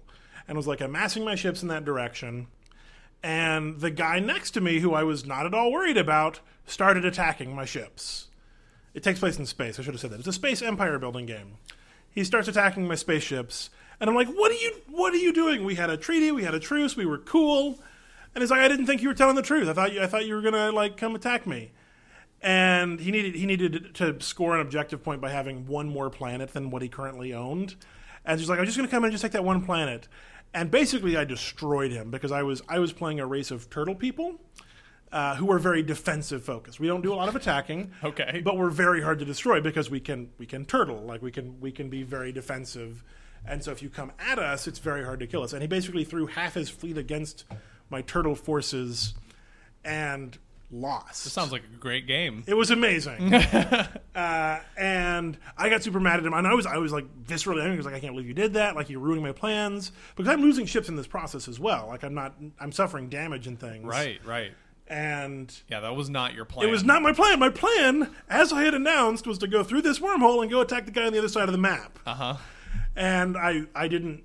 and 0.47 0.57
was 0.57 0.67
like 0.67 0.81
amassing 0.81 1.23
my 1.23 1.35
ships 1.35 1.61
in 1.61 1.67
that 1.67 1.85
direction 1.85 2.47
and 3.23 3.79
the 3.79 3.89
guy 3.89 4.19
next 4.19 4.51
to 4.51 4.61
me, 4.61 4.79
who 4.79 4.93
I 4.93 5.03
was 5.03 5.25
not 5.25 5.45
at 5.45 5.53
all 5.53 5.71
worried 5.71 5.97
about, 5.97 6.41
started 6.65 7.05
attacking 7.05 7.55
my 7.55 7.63
ships. 7.63 8.27
It 8.93 9.01
takes 9.01 9.19
place 9.19 9.39
in 9.39 9.45
space. 9.45 9.79
I 9.79 9.81
should 9.81 9.93
have 9.93 10.01
said 10.01 10.11
that. 10.11 10.19
It's 10.19 10.27
a 10.27 10.33
space 10.33 10.61
empire 10.61 10.99
building 10.99 11.25
game. 11.25 11.55
He 12.11 12.25
starts 12.25 12.49
attacking 12.49 12.85
my 12.85 12.95
spaceships, 12.95 13.69
and 13.99 14.09
I'm 14.09 14.15
like, 14.15 14.27
"What 14.27 14.51
are 14.51 14.55
you? 14.55 14.81
What 14.87 15.13
are 15.13 15.17
you 15.17 15.33
doing? 15.33 15.63
We 15.63 15.75
had 15.75 15.89
a 15.89 15.97
treaty. 15.97 16.31
We 16.31 16.43
had 16.43 16.53
a 16.53 16.59
truce. 16.59 16.95
We 16.95 17.05
were 17.05 17.17
cool." 17.17 17.79
And 18.35 18.41
he's 18.41 18.49
like, 18.51 18.61
"I 18.61 18.67
didn't 18.67 18.85
think 18.87 19.01
you 19.01 19.07
were 19.09 19.13
telling 19.13 19.35
the 19.35 19.41
truth. 19.41 19.67
I 19.67 19.73
thought 19.73 19.93
you, 19.93 20.01
I 20.01 20.07
thought 20.07 20.25
you 20.25 20.35
were 20.35 20.41
gonna 20.41 20.71
like 20.71 20.97
come 20.97 21.15
attack 21.15 21.45
me." 21.45 21.71
And 22.41 22.99
he 22.99 23.11
needed 23.11 23.35
he 23.35 23.45
needed 23.45 23.95
to 23.95 24.19
score 24.19 24.55
an 24.55 24.61
objective 24.61 25.01
point 25.03 25.21
by 25.21 25.29
having 25.29 25.65
one 25.65 25.87
more 25.87 26.09
planet 26.09 26.51
than 26.53 26.69
what 26.71 26.81
he 26.81 26.89
currently 26.89 27.33
owned. 27.33 27.75
And 28.25 28.39
she's 28.39 28.49
like, 28.49 28.59
"I'm 28.59 28.65
just 28.65 28.77
gonna 28.77 28.89
come 28.89 29.03
in 29.03 29.07
and 29.09 29.13
just 29.13 29.21
take 29.21 29.31
that 29.33 29.43
one 29.45 29.63
planet." 29.63 30.07
And 30.53 30.69
basically, 30.69 31.15
I 31.17 31.23
destroyed 31.23 31.91
him 31.91 32.11
because 32.11 32.31
I 32.31 32.43
was 32.43 32.61
I 32.67 32.79
was 32.79 32.91
playing 32.91 33.19
a 33.19 33.25
race 33.25 33.49
of 33.49 33.69
turtle 33.69 33.95
people 33.95 34.41
uh, 35.11 35.35
who 35.35 35.51
are 35.51 35.59
very 35.59 35.83
defensive 35.83 36.43
focused. 36.43 36.79
We 36.79 36.87
don't 36.87 37.01
do 37.01 37.13
a 37.13 37.15
lot 37.15 37.29
of 37.29 37.35
attacking, 37.35 37.91
Okay. 38.03 38.41
but 38.43 38.57
we're 38.57 38.69
very 38.69 39.01
hard 39.01 39.19
to 39.19 39.25
destroy 39.25 39.61
because 39.61 39.89
we 39.89 39.99
can 39.99 40.29
we 40.37 40.45
can 40.45 40.65
turtle 40.65 41.01
like 41.03 41.21
we 41.21 41.31
can 41.31 41.59
we 41.61 41.71
can 41.71 41.89
be 41.89 42.03
very 42.03 42.31
defensive. 42.31 43.03
And 43.45 43.63
so 43.63 43.71
if 43.71 43.81
you 43.81 43.89
come 43.89 44.11
at 44.19 44.39
us, 44.39 44.67
it's 44.67 44.79
very 44.79 45.03
hard 45.03 45.19
to 45.19 45.27
kill 45.27 45.43
us. 45.43 45.53
And 45.53 45.61
he 45.61 45.67
basically 45.67 46.03
threw 46.03 46.27
half 46.27 46.53
his 46.53 46.69
fleet 46.69 46.97
against 46.97 47.43
my 47.93 48.01
turtle 48.01 48.35
forces 48.35 49.13
and 49.85 50.37
lost. 50.71 51.23
This 51.23 51.31
sounds 51.31 51.51
like 51.51 51.61
a 51.63 51.77
great 51.77 52.07
game. 52.07 52.43
It 52.47 52.55
was 52.55 52.71
amazing, 52.71 53.33
uh, 54.15 54.59
and 54.77 55.37
I 55.57 55.69
got 55.69 55.83
super 55.83 55.99
mad 55.99 56.19
at 56.19 56.25
him. 56.25 56.33
And 56.33 56.47
I 56.47 56.53
was, 56.55 56.65
I 56.65 56.77
was 56.77 56.91
like 56.91 57.05
viscerally 57.23 57.61
angry. 57.61 57.73
I 57.73 57.77
was 57.77 57.85
like, 57.85 57.95
I 57.95 57.99
can't 57.99 58.13
believe 58.13 58.27
you 58.27 58.33
did 58.33 58.53
that. 58.55 58.75
Like 58.75 58.89
you're 58.89 58.99
ruining 58.99 59.23
my 59.23 59.31
plans 59.31 59.91
because 60.15 60.31
I'm 60.31 60.41
losing 60.41 60.65
ships 60.65 60.89
in 60.89 60.95
this 60.95 61.07
process 61.07 61.47
as 61.47 61.59
well. 61.59 61.87
Like 61.87 62.03
I'm 62.03 62.13
not, 62.13 62.33
I'm 62.59 62.71
suffering 62.71 63.07
damage 63.09 63.47
and 63.47 63.59
things. 63.59 63.85
Right. 63.85 64.19
Right. 64.25 64.51
And 64.87 65.55
Yeah, 65.69 65.79
that 65.79 65.95
was 65.95 66.09
not 66.09 66.33
your 66.33 66.43
plan. 66.45 66.67
it 66.67 66.71
was 66.71 66.83
not 66.83 67.01
my 67.01 67.13
plan. 67.13 67.39
My 67.39 67.49
plan, 67.49 68.13
as 68.27 68.51
I 68.51 68.63
had 68.63 68.73
announced, 68.73 69.25
was 69.25 69.37
to 69.39 69.47
go 69.47 69.63
through 69.63 69.83
this 69.83 69.99
wormhole 69.99 70.41
and 70.41 70.51
go 70.51 70.59
attack 70.61 70.85
the 70.85 70.91
guy 70.91 71.05
on 71.05 71.13
the 71.13 71.19
other 71.19 71.29
side 71.29 71.47
of 71.47 71.53
the 71.53 71.57
map. 71.57 71.99
Uh 72.05 72.13
huh. 72.13 72.35
And 72.95 73.37
I, 73.37 73.61
I 73.73 73.87
didn't 73.87 74.23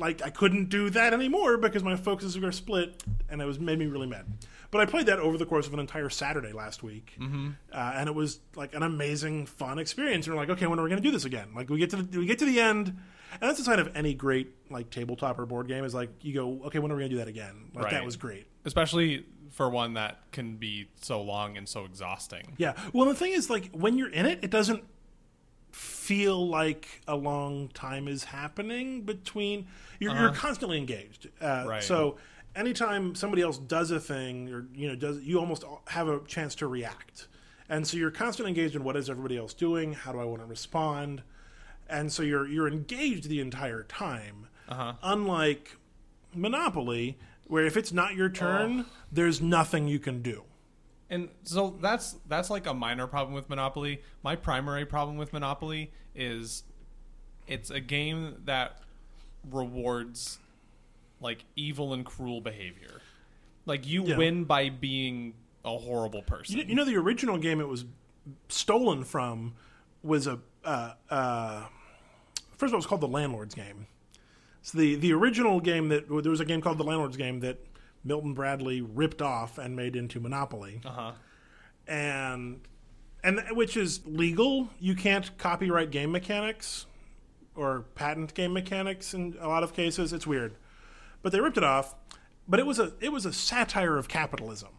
like 0.00 0.22
I 0.22 0.30
couldn't 0.30 0.68
do 0.68 0.90
that 0.90 1.12
anymore 1.14 1.56
because 1.58 1.84
my 1.84 1.94
focuses 1.94 2.38
were 2.38 2.50
split, 2.50 3.02
and 3.28 3.40
it 3.40 3.44
was 3.44 3.60
made 3.60 3.78
me 3.78 3.86
really 3.86 4.06
mad. 4.08 4.26
But 4.70 4.80
I 4.80 4.86
played 4.86 5.06
that 5.06 5.18
over 5.18 5.36
the 5.36 5.46
course 5.46 5.66
of 5.66 5.74
an 5.74 5.80
entire 5.80 6.08
Saturday 6.08 6.52
last 6.52 6.82
week, 6.82 7.14
mm-hmm. 7.18 7.50
uh, 7.72 7.92
and 7.94 8.08
it 8.08 8.14
was 8.14 8.40
like 8.56 8.74
an 8.74 8.82
amazing, 8.82 9.46
fun 9.46 9.78
experience. 9.78 10.26
And 10.26 10.34
we're 10.34 10.40
like, 10.40 10.50
okay, 10.50 10.66
when 10.66 10.78
are 10.78 10.82
we 10.82 10.88
going 10.88 11.02
to 11.02 11.08
do 11.08 11.12
this 11.12 11.24
again? 11.24 11.48
Like 11.54 11.68
we 11.68 11.78
get 11.78 11.90
to 11.90 11.96
the, 11.96 12.18
we 12.18 12.26
get 12.26 12.38
to 12.38 12.44
the 12.44 12.60
end, 12.60 12.88
and 12.88 13.40
that's 13.40 13.58
the 13.58 13.64
sign 13.64 13.78
of 13.78 13.94
any 13.94 14.14
great 14.14 14.54
like 14.70 14.90
tabletop 14.90 15.38
or 15.38 15.46
board 15.46 15.68
game 15.68 15.84
is 15.84 15.94
like 15.94 16.10
you 16.22 16.34
go, 16.34 16.62
okay, 16.66 16.78
when 16.78 16.90
are 16.90 16.96
we 16.96 17.02
going 17.02 17.10
to 17.10 17.16
do 17.16 17.18
that 17.18 17.28
again? 17.28 17.70
Like 17.74 17.90
that 17.90 18.04
was 18.04 18.16
great. 18.16 18.46
Especially 18.64 19.26
for 19.50 19.68
one 19.68 19.94
that 19.94 20.18
can 20.32 20.56
be 20.56 20.88
so 21.00 21.20
long 21.20 21.56
and 21.56 21.68
so 21.68 21.84
exhausting. 21.84 22.54
Yeah. 22.56 22.74
Well, 22.92 23.06
the 23.06 23.14
thing 23.14 23.32
is, 23.32 23.50
like, 23.50 23.70
when 23.72 23.98
you're 23.98 24.10
in 24.10 24.26
it, 24.26 24.38
it 24.42 24.50
doesn't 24.50 24.84
feel 25.72 26.48
like 26.48 27.00
a 27.06 27.16
long 27.16 27.68
time 27.68 28.08
is 28.08 28.24
happening 28.24 29.02
between. 29.02 29.66
You're, 29.98 30.14
you're 30.18 30.32
constantly 30.32 30.78
engaged. 30.78 31.28
Uh, 31.40 31.64
Right. 31.68 31.82
So 31.82 32.16
anytime 32.56 33.14
somebody 33.14 33.42
else 33.42 33.58
does 33.58 33.90
a 33.90 34.00
thing, 34.00 34.48
or 34.52 34.66
you 34.74 34.88
know, 34.88 34.94
does 34.96 35.20
you 35.22 35.38
almost 35.38 35.64
have 35.88 36.08
a 36.08 36.20
chance 36.26 36.54
to 36.56 36.66
react, 36.66 37.28
and 37.68 37.86
so 37.86 37.96
you're 37.96 38.10
constantly 38.10 38.50
engaged 38.50 38.74
in 38.74 38.82
what 38.84 38.96
is 38.96 39.08
everybody 39.10 39.36
else 39.36 39.54
doing? 39.54 39.92
How 39.92 40.12
do 40.12 40.18
I 40.20 40.24
want 40.24 40.40
to 40.42 40.46
respond? 40.46 41.22
And 41.88 42.12
so 42.12 42.22
you're 42.22 42.46
you're 42.46 42.68
engaged 42.68 43.28
the 43.28 43.40
entire 43.40 43.82
time. 43.84 44.46
Uh 44.68 44.74
huh. 44.74 44.92
Unlike 45.02 45.76
Monopoly, 46.34 47.18
where 47.46 47.64
if 47.64 47.76
it's 47.76 47.92
not 47.92 48.14
your 48.14 48.28
turn, 48.28 48.86
there's 49.10 49.40
nothing 49.40 49.88
you 49.88 49.98
can 49.98 50.22
do. 50.22 50.44
And 51.10 51.28
so 51.42 51.76
that's 51.80 52.16
that's 52.28 52.48
like 52.50 52.66
a 52.66 52.72
minor 52.74 53.06
problem 53.08 53.34
with 53.34 53.48
Monopoly. 53.50 54.00
My 54.22 54.36
primary 54.36 54.86
problem 54.86 55.16
with 55.16 55.32
Monopoly 55.32 55.90
is 56.14 56.62
it's 57.48 57.68
a 57.70 57.80
game 57.80 58.36
that 58.44 58.78
rewards 59.50 60.38
like 61.20 61.44
evil 61.56 61.92
and 61.92 62.04
cruel 62.04 62.40
behavior. 62.40 63.00
Like 63.66 63.86
you 63.86 64.04
Yeah. 64.06 64.16
win 64.16 64.44
by 64.44 64.68
being 64.70 65.34
a 65.64 65.76
horrible 65.76 66.22
person. 66.22 66.58
You, 66.58 66.64
you 66.64 66.74
know, 66.74 66.84
the 66.84 66.96
original 66.96 67.38
game 67.38 67.60
it 67.60 67.68
was 67.68 67.84
stolen 68.48 69.04
from 69.04 69.54
was 70.02 70.26
a 70.26 70.38
uh, 70.64 70.92
uh, 71.10 71.64
first 72.56 72.70
of 72.70 72.74
all, 72.74 72.76
it 72.76 72.76
was 72.76 72.86
called 72.86 73.00
the 73.00 73.08
Landlord's 73.08 73.54
Game. 73.54 73.86
So 74.62 74.78
the 74.78 74.94
the 74.94 75.12
original 75.12 75.60
game 75.60 75.88
that 75.88 76.06
there 76.08 76.30
was 76.30 76.40
a 76.40 76.44
game 76.44 76.60
called 76.60 76.78
the 76.78 76.84
Landlord's 76.84 77.16
Game 77.16 77.40
that 77.40 77.58
Milton 78.04 78.34
Bradley 78.34 78.80
ripped 78.80 79.20
off 79.22 79.58
and 79.58 79.76
made 79.76 79.96
into 79.96 80.20
Monopoly, 80.20 80.80
uh-huh. 80.84 81.12
and 81.86 82.60
and 83.22 83.40
which 83.52 83.76
is 83.76 84.00
legal. 84.06 84.70
You 84.78 84.94
can't 84.94 85.36
copyright 85.38 85.90
game 85.90 86.12
mechanics 86.12 86.86
or 87.54 87.84
patent 87.94 88.34
game 88.34 88.52
mechanics 88.52 89.12
in 89.12 89.36
a 89.40 89.48
lot 89.48 89.62
of 89.62 89.74
cases. 89.74 90.12
It's 90.12 90.26
weird, 90.26 90.54
but 91.22 91.32
they 91.32 91.40
ripped 91.40 91.58
it 91.58 91.64
off. 91.64 91.94
But 92.48 92.58
it 92.58 92.66
was 92.66 92.78
a 92.78 92.94
it 93.00 93.12
was 93.12 93.26
a 93.26 93.32
satire 93.32 93.96
of 93.96 94.08
capitalism. 94.08 94.70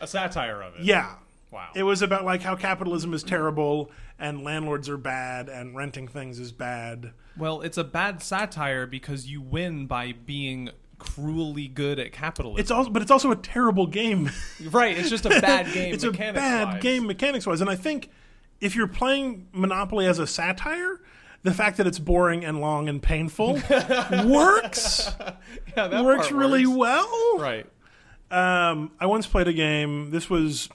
A 0.00 0.06
satire 0.06 0.62
of 0.62 0.76
it. 0.76 0.82
Yeah. 0.82 1.14
Wow. 1.50 1.68
It 1.74 1.82
was 1.82 2.00
about 2.00 2.24
like 2.24 2.42
how 2.42 2.56
capitalism 2.56 3.12
is 3.12 3.22
terrible 3.22 3.90
and 4.18 4.42
landlords 4.42 4.88
are 4.88 4.96
bad 4.96 5.50
and 5.50 5.76
renting 5.76 6.08
things 6.08 6.38
is 6.38 6.50
bad. 6.50 7.12
Well, 7.36 7.60
it's 7.60 7.76
a 7.76 7.84
bad 7.84 8.22
satire 8.22 8.86
because 8.86 9.26
you 9.26 9.42
win 9.42 9.86
by 9.86 10.12
being 10.12 10.70
cruelly 11.02 11.68
good 11.68 11.98
at 11.98 12.12
capitalism. 12.12 12.60
It's 12.60 12.70
also 12.70 12.90
but 12.90 13.02
it's 13.02 13.10
also 13.10 13.30
a 13.32 13.36
terrible 13.36 13.86
game. 13.86 14.30
right. 14.70 14.96
It's 14.96 15.10
just 15.10 15.26
a 15.26 15.30
bad 15.30 15.66
game. 15.74 15.92
it's 15.92 16.04
a 16.04 16.10
bad 16.12 16.34
mechanics-wise. 16.34 16.82
game 16.82 17.06
mechanics 17.06 17.46
wise. 17.46 17.60
And 17.60 17.68
I 17.68 17.76
think 17.76 18.10
if 18.60 18.76
you're 18.76 18.86
playing 18.86 19.48
Monopoly 19.52 20.06
as 20.06 20.18
a 20.18 20.26
satire, 20.26 21.00
the 21.42 21.52
fact 21.52 21.76
that 21.78 21.86
it's 21.86 21.98
boring 21.98 22.44
and 22.44 22.60
long 22.60 22.88
and 22.88 23.02
painful 23.02 23.54
works. 24.24 25.10
Yeah, 25.76 25.88
that 25.88 26.04
works 26.04 26.30
really 26.30 26.66
works. 26.66 26.78
well. 26.78 27.38
Right. 27.38 27.66
Um, 28.30 28.92
I 29.00 29.06
once 29.06 29.26
played 29.26 29.48
a 29.48 29.52
game. 29.52 30.10
This 30.10 30.30
was, 30.30 30.68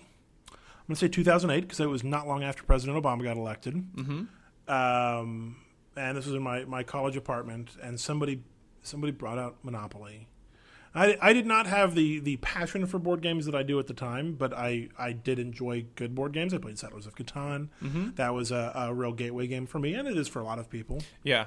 I'm 0.52 0.56
going 0.90 0.96
to 0.96 1.00
say 1.00 1.08
2008 1.08 1.62
because 1.62 1.80
it 1.80 1.86
was 1.88 2.04
not 2.04 2.28
long 2.28 2.44
after 2.44 2.64
President 2.64 3.02
Obama 3.02 3.24
got 3.24 3.38
elected. 3.38 3.76
Mm-hmm. 3.96 4.72
Um, 4.72 5.56
and 5.96 6.18
this 6.18 6.26
was 6.26 6.36
in 6.36 6.44
my, 6.44 6.66
my 6.66 6.84
college 6.84 7.16
apartment, 7.16 7.72
and 7.82 8.00
somebody 8.00 8.44
somebody 8.84 9.12
brought 9.12 9.38
out 9.38 9.58
Monopoly. 9.64 10.28
I, 10.96 11.18
I 11.22 11.34
did 11.34 11.46
not 11.46 11.68
have 11.68 11.94
the, 11.94 12.20
the 12.20 12.38
passion 12.38 12.88
for 12.88 12.98
board 12.98 13.22
games 13.22 13.46
that 13.46 13.54
I 13.54 13.62
do 13.62 13.78
at 13.78 13.86
the 13.88 13.94
time, 13.94 14.34
but 14.34 14.52
I, 14.54 14.90
I 14.98 15.12
did 15.12 15.38
enjoy 15.38 15.86
good 15.96 16.16
board 16.16 16.34
games. 16.34 16.54
I 16.54 16.58
played 16.58 16.80
Settlers 16.80 17.06
of 17.06 17.14
Catan. 17.16 17.68
Mm-hmm. 17.84 18.12
That 18.16 18.34
was 18.34 18.52
a, 18.52 18.72
a 18.74 18.94
real 18.94 19.12
gateway 19.12 19.46
game 19.48 19.68
for 19.68 19.78
me, 19.80 19.94
and 19.94 20.08
it 20.08 20.18
is 20.18 20.28
for 20.28 20.40
a 20.40 20.44
lot 20.44 20.58
of 20.58 20.70
people 20.72 21.04
Yeah. 21.24 21.46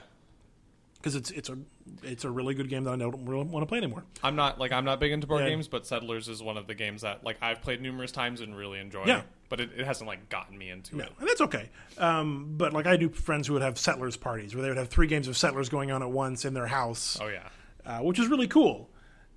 because 0.98 1.16
it's 1.16 1.30
it's 1.32 1.48
a 1.48 1.58
it's 2.04 2.24
a 2.24 2.30
really 2.30 2.54
good 2.54 2.68
game 2.68 2.84
that 2.84 2.92
I 2.92 2.96
don't 2.96 3.26
really 3.26 3.44
want 3.44 3.62
to 3.62 3.66
play 3.66 3.78
anymore. 3.78 4.04
I'm 4.22 4.36
not 4.36 4.60
like 4.60 4.70
I'm 4.70 4.84
not 4.84 5.00
big 5.00 5.10
into 5.10 5.26
board 5.26 5.42
Yeah. 5.42 5.48
games, 5.48 5.66
but 5.66 5.84
Settlers 5.84 6.28
is 6.28 6.40
one 6.42 6.56
of 6.56 6.68
the 6.68 6.74
games 6.74 7.00
that 7.02 7.24
like 7.24 7.38
I've 7.42 7.60
played 7.62 7.80
numerous 7.80 8.12
times 8.12 8.40
and 8.40 8.56
really 8.56 8.78
enjoy. 8.78 9.06
Yeah. 9.06 9.22
But 9.50 9.60
it, 9.60 9.70
it 9.76 9.84
hasn't 9.84 10.08
like 10.08 10.30
gotten 10.30 10.56
me 10.56 10.70
into 10.70 10.96
No, 10.96 11.04
it. 11.04 11.12
and 11.18 11.28
that's 11.28 11.42
okay. 11.42 11.68
Um, 11.98 12.54
but 12.56 12.72
like 12.72 12.86
I 12.86 12.96
do 12.96 13.10
friends 13.10 13.46
who 13.48 13.52
would 13.52 13.62
have 13.62 13.78
settlers 13.78 14.16
parties 14.16 14.54
where 14.54 14.62
they 14.62 14.68
would 14.68 14.78
have 14.78 14.88
three 14.88 15.06
games 15.08 15.28
of 15.28 15.36
settlers 15.36 15.68
going 15.68 15.90
on 15.90 16.02
at 16.02 16.10
once 16.10 16.44
in 16.46 16.54
their 16.54 16.68
house, 16.68 17.18
Oh 17.20 17.26
yeah. 17.28 17.48
uh, 17.84 17.98
which 17.98 18.18
is 18.18 18.28
really 18.28 18.46
cool. 18.48 18.88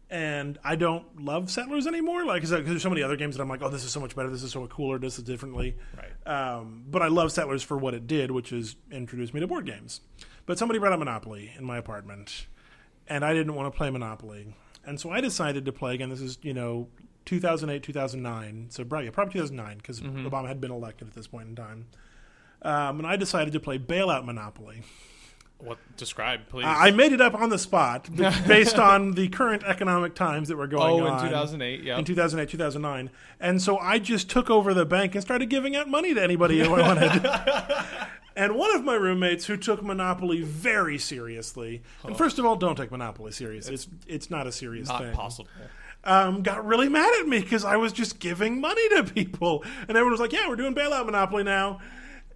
And 0.09 0.59
I 0.63 0.75
don't 0.75 1.23
love 1.25 1.49
settlers 1.49 1.87
anymore, 1.87 2.23
like 2.25 2.43
because 2.43 2.51
there's 2.51 2.83
so 2.83 2.89
many 2.89 3.01
other 3.01 3.15
games 3.15 3.35
that 3.35 3.41
I'm 3.41 3.49
like, 3.49 3.63
oh, 3.63 3.69
this 3.69 3.83
is 3.83 3.89
so 3.91 3.99
much 3.99 4.15
better, 4.15 4.29
this 4.29 4.43
is 4.43 4.51
so 4.51 4.67
cooler, 4.67 4.99
this 4.99 5.17
is 5.17 5.23
differently. 5.23 5.75
Right. 5.97 6.27
Um, 6.31 6.85
but 6.87 7.01
I 7.01 7.07
love 7.07 7.31
settlers 7.31 7.63
for 7.63 7.75
what 7.77 7.95
it 7.95 8.05
did, 8.05 8.29
which 8.29 8.53
is 8.53 8.75
introduce 8.91 9.33
me 9.33 9.39
to 9.39 9.47
board 9.47 9.65
games. 9.65 10.01
But 10.45 10.59
somebody 10.59 10.79
brought 10.79 10.93
a 10.93 10.97
Monopoly 10.97 11.51
in 11.57 11.65
my 11.65 11.77
apartment, 11.77 12.45
and 13.07 13.25
I 13.25 13.33
didn't 13.33 13.55
want 13.55 13.73
to 13.73 13.75
play 13.75 13.89
Monopoly, 13.89 14.53
and 14.85 14.99
so 14.99 15.09
I 15.09 15.19
decided 15.21 15.65
to 15.65 15.71
play 15.71 15.95
again. 15.95 16.09
This 16.09 16.21
is 16.21 16.37
you 16.43 16.53
know 16.53 16.89
2008, 17.25 17.83
2009, 17.83 18.67
so 18.69 18.83
probably, 18.83 19.09
probably 19.11 19.33
2009 19.33 19.77
because 19.77 20.01
Obama 20.01 20.47
had 20.47 20.59
been 20.59 20.71
elected 20.71 21.07
at 21.07 21.13
this 21.13 21.27
point 21.27 21.49
in 21.49 21.55
time. 21.55 21.85
Um, 22.61 22.99
and 22.99 23.07
I 23.07 23.15
decided 23.15 23.53
to 23.53 23.59
play 23.59 23.77
Bailout 23.77 24.25
Monopoly. 24.25 24.83
What 25.63 25.77
describe, 25.95 26.49
please? 26.49 26.65
I 26.67 26.91
made 26.91 27.13
it 27.13 27.21
up 27.21 27.35
on 27.35 27.49
the 27.49 27.57
spot 27.57 28.09
based 28.47 28.77
on 28.77 29.13
the 29.13 29.29
current 29.29 29.63
economic 29.63 30.13
times 30.13 30.49
that 30.49 30.57
were 30.57 30.67
going 30.67 31.01
oh, 31.01 31.07
on 31.07 31.23
in 31.23 31.29
2008. 31.29 31.83
Yeah. 31.83 31.97
in 31.97 32.05
2008, 32.05 32.49
2009. 32.49 33.09
And 33.39 33.61
so 33.61 33.77
I 33.77 33.99
just 33.99 34.29
took 34.29 34.49
over 34.49 34.73
the 34.73 34.85
bank 34.85 35.15
and 35.15 35.21
started 35.21 35.49
giving 35.49 35.75
out 35.75 35.87
money 35.87 36.13
to 36.13 36.21
anybody 36.21 36.59
who 36.59 36.73
I 36.73 36.81
wanted. 36.81 37.25
and 38.35 38.55
one 38.55 38.75
of 38.75 38.83
my 38.83 38.95
roommates 38.95 39.45
who 39.45 39.55
took 39.55 39.81
Monopoly 39.81 40.41
very 40.41 40.97
seriously, 40.97 41.81
and 42.03 42.17
first 42.17 42.39
of 42.39 42.45
all, 42.45 42.57
don't 42.57 42.75
take 42.75 42.91
Monopoly 42.91 43.31
serious. 43.31 43.69
It's 43.69 43.87
it's 44.05 44.29
not 44.29 44.47
a 44.47 44.51
serious 44.51 44.89
not 44.89 45.01
thing. 45.01 45.13
possible. 45.13 45.49
Um, 46.05 46.43
got 46.43 46.65
really 46.65 46.89
mad 46.89 47.09
at 47.21 47.27
me 47.27 47.39
because 47.39 47.63
I 47.63 47.77
was 47.77 47.93
just 47.93 48.19
giving 48.19 48.59
money 48.59 48.89
to 48.89 49.03
people, 49.05 49.63
and 49.81 49.91
everyone 49.91 50.11
was 50.11 50.19
like, 50.19 50.33
"Yeah, 50.33 50.49
we're 50.49 50.55
doing 50.57 50.75
bailout 50.75 51.05
Monopoly 51.05 51.43
now." 51.43 51.79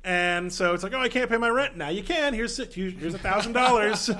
And 0.03 0.53
so 0.53 0.73
it's 0.73 0.83
like, 0.83 0.93
"Oh, 0.93 0.99
I 1.01 1.09
can't 1.09 1.29
pay 1.29 1.35
my 1.37 1.49
rent 1.49 1.75
now. 1.75 1.89
You 1.89 2.01
can. 2.03 2.33
Here's 2.33 2.55
here's 2.73 3.13
a 3.13 3.19
thousand 3.19 3.53
dollars." 3.53 4.09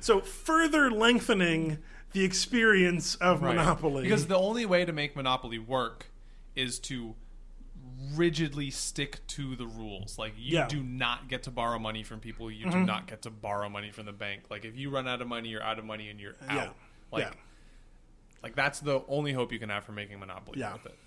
So 0.00 0.20
further 0.20 0.90
lengthening 0.90 1.78
the 2.12 2.24
experience 2.24 3.14
of 3.16 3.40
Right. 3.40 3.54
Monopoly. 3.54 4.02
Because 4.02 4.26
the 4.26 4.36
only 4.36 4.66
way 4.66 4.84
to 4.84 4.92
make 4.92 5.14
Monopoly 5.14 5.60
work 5.60 6.06
is 6.56 6.80
to 6.80 7.14
rigidly 8.16 8.68
stick 8.70 9.24
to 9.28 9.54
the 9.54 9.64
rules. 9.66 10.18
Like 10.18 10.32
you 10.36 10.56
Yeah. 10.58 10.66
do 10.66 10.82
not 10.82 11.28
get 11.28 11.44
to 11.44 11.52
borrow 11.52 11.78
money 11.78 12.02
from 12.02 12.18
people. 12.18 12.50
You 12.50 12.68
do 12.68 12.80
not 12.80 13.06
get 13.06 13.22
to 13.22 13.30
borrow 13.30 13.68
money 13.68 13.92
from 13.92 14.06
the 14.06 14.12
bank. 14.12 14.42
Like 14.50 14.64
if 14.64 14.76
you 14.76 14.90
run 14.90 15.06
out 15.06 15.22
of 15.22 15.28
money, 15.28 15.50
you're 15.50 15.62
out 15.62 15.78
of 15.78 15.84
money 15.84 16.08
and 16.08 16.18
you're 16.18 16.34
out. 16.48 16.74
Yeah. 17.12 17.18
Like 17.18 17.34
yeah. 17.34 17.40
like 18.42 18.54
that's 18.56 18.80
the 18.80 19.02
only 19.08 19.32
hope 19.32 19.52
you 19.52 19.58
can 19.58 19.68
have 19.68 19.84
for 19.84 19.92
making 19.92 20.18
Monopoly 20.20 20.58
Yeah. 20.60 20.72
with 20.74 20.86
it. 20.86 20.98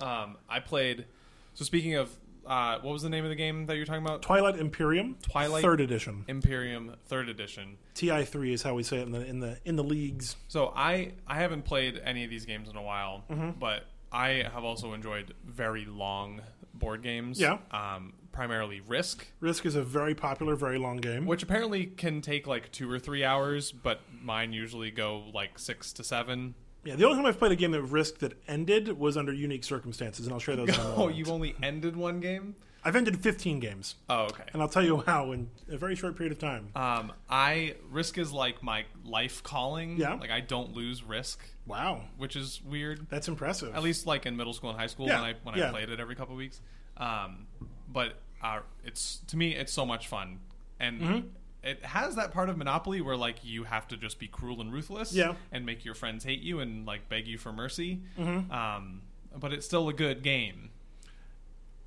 Um, 0.00 0.36
I 0.48 0.60
played. 0.60 1.06
So 1.54 1.64
speaking 1.64 1.94
of, 1.96 2.10
uh, 2.46 2.78
what 2.80 2.92
was 2.92 3.02
the 3.02 3.10
name 3.10 3.24
of 3.24 3.30
the 3.30 3.36
game 3.36 3.66
that 3.66 3.76
you're 3.76 3.84
talking 3.84 4.04
about? 4.04 4.22
Twilight 4.22 4.56
Imperium, 4.58 5.16
Twilight- 5.22 5.62
third 5.62 5.80
edition. 5.80 6.24
Imperium 6.28 6.94
Third 7.06 7.28
Edition. 7.28 7.76
TI 7.94 8.24
three 8.24 8.52
is 8.52 8.62
how 8.62 8.74
we 8.74 8.82
say 8.84 8.98
it 8.98 9.02
in 9.02 9.12
the 9.12 9.26
in 9.26 9.40
the 9.40 9.58
in 9.64 9.76
the 9.76 9.84
leagues. 9.84 10.36
So 10.46 10.72
I 10.74 11.12
I 11.26 11.36
haven't 11.36 11.62
played 11.64 12.00
any 12.04 12.24
of 12.24 12.30
these 12.30 12.46
games 12.46 12.68
in 12.68 12.76
a 12.76 12.82
while, 12.82 13.24
Mm-hmm. 13.28 13.58
but 13.58 13.84
I 14.12 14.44
have 14.52 14.64
also 14.64 14.92
enjoyed 14.94 15.34
very 15.44 15.84
long 15.84 16.40
board 16.74 17.02
games. 17.02 17.40
Yeah. 17.40 17.58
Um, 17.72 18.12
primarily 18.42 18.80
Risk, 18.86 19.26
Risk 19.40 19.66
is 19.66 19.74
a 19.74 19.82
very 19.82 20.14
popular, 20.14 20.54
very 20.54 20.78
long 20.78 20.98
game. 20.98 21.26
which 21.26 21.42
apparently 21.42 21.86
can 21.86 22.20
take 22.20 22.46
like 22.46 22.70
two 22.70 22.88
or 22.88 22.96
three 23.00 23.24
hours, 23.24 23.72
but 23.72 24.00
mine 24.22 24.52
usually 24.52 24.92
go 24.92 25.24
like 25.34 25.58
six 25.58 25.92
to 25.94 26.04
seven. 26.04 26.54
Yeah, 26.84 26.94
the 26.94 27.02
only 27.04 27.16
time 27.16 27.26
I've 27.26 27.36
played 27.40 27.50
a 27.50 27.56
game 27.56 27.74
of 27.74 27.92
Risk 27.92 28.18
that 28.20 28.34
ended 28.46 28.96
was 28.96 29.16
under 29.16 29.32
unique 29.32 29.64
circumstances, 29.64 30.24
and 30.26 30.32
I'll 30.32 30.38
share 30.38 30.54
those. 30.54 30.68
Oh, 30.78 31.08
you've 31.08 31.28
only 31.30 31.56
ended 31.64 31.96
one 31.96 32.20
game? 32.20 32.54
I've 32.84 32.94
ended 32.94 33.20
15 33.20 33.58
games, 33.58 33.96
Oh, 34.08 34.26
okay. 34.26 34.44
and 34.52 34.62
I'll 34.62 34.68
tell 34.68 34.84
you 34.84 35.02
how 35.04 35.32
in 35.32 35.50
a 35.68 35.76
very 35.76 35.96
short 35.96 36.16
period 36.16 36.30
of 36.30 36.38
time. 36.38 36.68
Um, 36.76 37.12
I 37.28 37.74
Risk 37.90 38.18
is 38.18 38.32
like 38.32 38.62
my 38.62 38.84
life 39.04 39.42
calling. 39.42 39.96
Yeah. 39.96 40.14
Like 40.14 40.30
I 40.30 40.38
don't 40.38 40.74
lose 40.74 41.02
Risk, 41.02 41.40
Wow, 41.66 42.02
which 42.18 42.36
is 42.36 42.62
weird. 42.64 43.08
that's 43.10 43.26
impressive. 43.26 43.74
at 43.74 43.82
least 43.82 44.06
like 44.06 44.26
in 44.26 44.36
middle 44.36 44.52
school 44.52 44.70
and 44.70 44.78
high 44.78 44.86
school 44.86 45.08
Yeah, 45.08 45.20
when 45.22 45.30
I 45.30 45.34
when 45.42 45.54
yeah. 45.56 45.68
I 45.68 45.70
played 45.72 45.88
it 45.90 45.98
every 45.98 46.14
couple 46.14 46.34
of 46.34 46.38
weeks. 46.38 46.60
Um, 46.96 47.46
but 47.90 48.14
uh, 48.42 48.60
it's 48.84 49.18
to 49.28 49.36
me 49.36 49.54
it's 49.54 49.72
so 49.72 49.84
much 49.86 50.06
fun, 50.08 50.40
and 50.80 51.00
Mm-hmm. 51.00 51.26
it 51.62 51.84
has 51.84 52.14
that 52.16 52.32
part 52.32 52.48
of 52.48 52.56
Monopoly 52.56 53.00
where 53.00 53.16
like 53.16 53.44
you 53.44 53.64
have 53.64 53.86
to 53.88 53.96
just 53.96 54.18
be 54.18 54.28
cruel 54.28 54.60
and 54.60 54.72
ruthless, 54.72 55.12
Yeah. 55.12 55.34
and 55.52 55.64
make 55.66 55.84
your 55.84 55.94
friends 55.94 56.24
hate 56.24 56.40
you 56.40 56.60
and 56.60 56.86
like 56.86 57.08
beg 57.08 57.26
you 57.26 57.38
for 57.38 57.52
mercy. 57.52 58.00
Mm-hmm. 58.18 58.50
Um, 58.52 59.02
but 59.36 59.52
it's 59.52 59.66
still 59.66 59.88
a 59.88 59.92
good 59.92 60.22
game. 60.22 60.70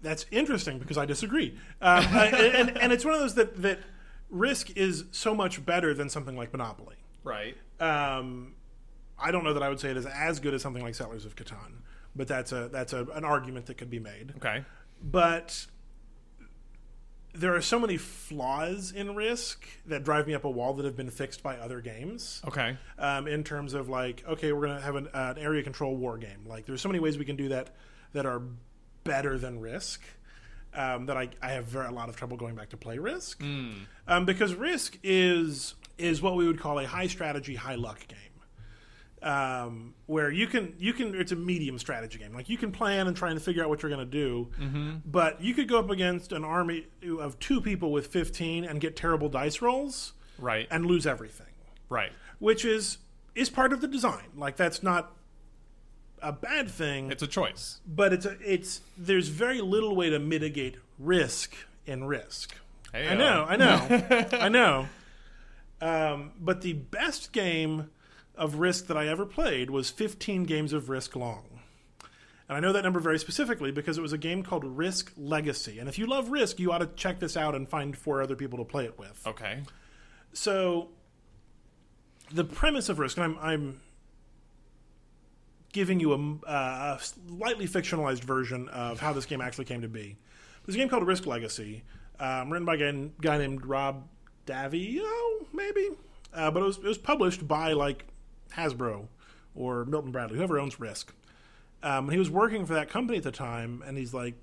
That's 0.01 0.25
interesting 0.31 0.79
because 0.79 0.97
I 0.97 1.05
disagree, 1.05 1.51
um, 1.81 2.05
I- 2.11 2.27
and 2.55 2.77
and 2.77 2.91
it's 2.91 3.05
one 3.05 3.13
of 3.13 3.19
those 3.19 3.35
that 3.35 3.61
that 3.61 3.79
Risk 4.29 4.75
is 4.77 5.05
so 5.11 5.35
much 5.35 5.65
better 5.65 5.93
than 5.93 6.09
something 6.09 6.35
like 6.35 6.51
Monopoly. 6.53 6.95
Right. 7.23 7.55
Um, 7.79 8.53
I 9.19 9.29
don't 9.31 9.43
know 9.43 9.53
that 9.53 9.61
I 9.61 9.69
would 9.69 9.79
say 9.79 9.91
it 9.91 9.97
is 9.97 10.05
as 10.07 10.39
good 10.39 10.53
as 10.55 10.61
something 10.63 10.81
like 10.81 10.95
Settlers 10.95 11.25
of 11.25 11.35
Catan, 11.35 11.81
but 12.15 12.27
that's 12.27 12.51
a 12.51 12.67
that's 12.69 12.93
a, 12.93 13.05
an 13.13 13.23
argument 13.25 13.67
that 13.67 13.77
could 13.77 13.89
be 13.91 13.99
made. 13.99 14.33
Okay. 14.37 14.63
But 15.03 15.65
there 17.33 17.55
are 17.55 17.61
so 17.61 17.79
many 17.79 17.97
flaws 17.97 18.91
in 18.91 19.15
Risk 19.15 19.65
that 19.85 20.03
drive 20.03 20.27
me 20.27 20.33
up 20.33 20.43
a 20.43 20.49
wall 20.49 20.73
that 20.75 20.85
have 20.85 20.97
been 20.97 21.09
fixed 21.09 21.41
by 21.43 21.57
other 21.57 21.79
games. 21.81 22.41
Okay. 22.47 22.77
Um, 22.99 23.27
in 23.27 23.43
terms 23.43 23.73
of 23.73 23.89
like, 23.89 24.23
okay, 24.27 24.51
we're 24.51 24.67
gonna 24.67 24.81
have 24.81 24.95
an, 24.95 25.07
uh, 25.13 25.33
an 25.35 25.41
area 25.41 25.63
control 25.63 25.95
war 25.95 26.17
game. 26.17 26.45
Like, 26.45 26.65
there's 26.65 26.81
so 26.81 26.89
many 26.89 26.99
ways 26.99 27.17
we 27.17 27.25
can 27.25 27.35
do 27.35 27.49
that 27.49 27.69
that 28.13 28.25
are 28.25 28.41
better 29.03 29.37
than 29.37 29.59
Risk. 29.59 30.01
Um, 30.73 31.07
that 31.07 31.17
I, 31.17 31.27
I 31.41 31.51
have 31.51 31.65
very, 31.65 31.87
a 31.87 31.91
lot 31.91 32.07
of 32.07 32.15
trouble 32.15 32.37
going 32.37 32.55
back 32.55 32.69
to 32.69 32.77
play 32.77 32.97
Risk 32.97 33.41
Hmm. 33.41 33.71
um, 34.07 34.23
because 34.25 34.53
Risk 34.53 34.97
is 35.03 35.75
is 35.97 36.21
what 36.21 36.35
we 36.37 36.47
would 36.47 36.59
call 36.59 36.79
a 36.79 36.87
high 36.87 37.07
strategy, 37.07 37.55
high 37.55 37.75
luck 37.75 38.07
game. 38.07 38.17
Um, 39.23 39.93
where 40.07 40.31
you 40.31 40.47
can 40.47 40.73
you 40.79 40.93
can 40.93 41.13
it's 41.13 41.31
a 41.31 41.35
medium 41.35 41.77
strategy 41.77 42.17
game. 42.17 42.33
Like 42.33 42.49
you 42.49 42.57
can 42.57 42.71
plan 42.71 43.05
and 43.07 43.15
try 43.15 43.29
and 43.29 43.39
figure 43.39 43.61
out 43.63 43.69
what 43.69 43.83
you're 43.83 43.91
going 43.91 44.03
to 44.09 44.11
do, 44.11 44.47
but 45.05 45.39
you 45.41 45.53
could 45.53 45.67
go 45.67 45.77
up 45.77 45.91
against 45.91 46.31
an 46.31 46.43
army 46.43 46.87
of 47.19 47.37
two 47.39 47.61
people 47.61 47.91
with 47.91 48.07
15 48.07 48.63
and 48.65 48.81
get 48.81 48.95
terrible 48.95 49.29
dice 49.29 49.61
rolls 49.61 50.13
Right. 50.39 50.67
and 50.71 50.87
lose 50.87 51.05
everything, 51.05 51.45
right. 51.87 52.11
which 52.39 52.65
is 52.65 52.97
is 53.35 53.49
part 53.51 53.73
of 53.73 53.81
the 53.81 53.87
design. 53.87 54.25
Like 54.35 54.55
that's 54.57 54.81
not 54.81 55.11
a 56.23 56.31
bad 56.31 56.69
thing, 56.69 57.11
It's 57.11 57.21
a 57.23 57.27
choice. 57.27 57.79
but 57.87 58.13
it's 58.13 58.25
a, 58.25 58.35
it's 58.43 58.81
there's 58.97 59.27
very 59.27 59.61
little 59.61 59.95
way 59.95 60.09
to 60.09 60.17
mitigate 60.17 60.77
risk 60.97 61.53
in 61.85 62.05
risk. 62.05 62.55
Hey, 62.91 63.07
I 63.07 63.13
know, 63.15 63.45
I 63.47 63.55
know, 63.55 64.27
I 64.33 64.49
know. 64.49 64.87
Um, 65.79 66.31
but 66.39 66.61
the 66.61 66.73
best 66.73 67.31
game 67.31 67.89
of 68.41 68.55
Risk 68.55 68.87
that 68.87 68.97
I 68.97 69.07
ever 69.07 69.23
played 69.23 69.69
was 69.69 69.91
15 69.91 70.45
games 70.45 70.73
of 70.73 70.89
Risk 70.89 71.15
long. 71.15 71.43
And 72.49 72.57
I 72.57 72.59
know 72.59 72.73
that 72.73 72.83
number 72.83 72.99
very 72.99 73.19
specifically 73.19 73.71
because 73.71 73.99
it 73.99 74.01
was 74.01 74.13
a 74.13 74.17
game 74.17 74.41
called 74.41 74.65
Risk 74.65 75.13
Legacy. 75.15 75.77
And 75.77 75.87
if 75.87 75.99
you 75.99 76.07
love 76.07 76.29
Risk, 76.29 76.59
you 76.59 76.71
ought 76.71 76.79
to 76.79 76.87
check 76.87 77.19
this 77.19 77.37
out 77.37 77.53
and 77.53 77.69
find 77.69 77.95
four 77.95 78.19
other 78.19 78.35
people 78.35 78.57
to 78.57 78.65
play 78.65 78.85
it 78.85 78.97
with. 78.97 79.21
Okay. 79.27 79.61
So, 80.33 80.89
the 82.33 82.43
premise 82.43 82.89
of 82.89 82.97
Risk, 82.97 83.17
and 83.17 83.25
I'm, 83.25 83.37
I'm 83.39 83.81
giving 85.71 85.99
you 85.99 86.11
a, 86.11 86.49
uh, 86.49 86.97
a 86.97 86.99
slightly 86.99 87.67
fictionalized 87.67 88.23
version 88.23 88.69
of 88.69 88.99
how 88.99 89.13
this 89.13 89.27
game 89.27 89.39
actually 89.39 89.65
came 89.65 89.83
to 89.83 89.87
be. 89.87 90.17
There's 90.65 90.73
a 90.73 90.79
game 90.79 90.89
called 90.89 91.05
Risk 91.05 91.27
Legacy, 91.27 91.83
um, 92.19 92.51
written 92.51 92.65
by 92.65 92.73
a 92.73 92.77
guy, 92.91 93.09
guy 93.21 93.37
named 93.37 93.67
Rob 93.67 94.07
Daviau, 94.47 95.45
maybe, 95.53 95.89
uh, 96.33 96.49
but 96.49 96.63
it 96.63 96.65
was, 96.65 96.77
it 96.77 96.85
was 96.85 96.97
published 96.97 97.47
by 97.47 97.73
like 97.73 98.07
Hasbro 98.55 99.07
or 99.55 99.85
Milton 99.85 100.11
Bradley, 100.11 100.37
whoever 100.37 100.59
owns 100.59 100.79
Risk. 100.79 101.13
Um, 101.83 102.09
he 102.09 102.17
was 102.17 102.29
working 102.29 102.65
for 102.65 102.73
that 102.73 102.89
company 102.89 103.17
at 103.17 103.23
the 103.23 103.31
time, 103.31 103.83
and 103.85 103.97
he's 103.97 104.13
like, 104.13 104.35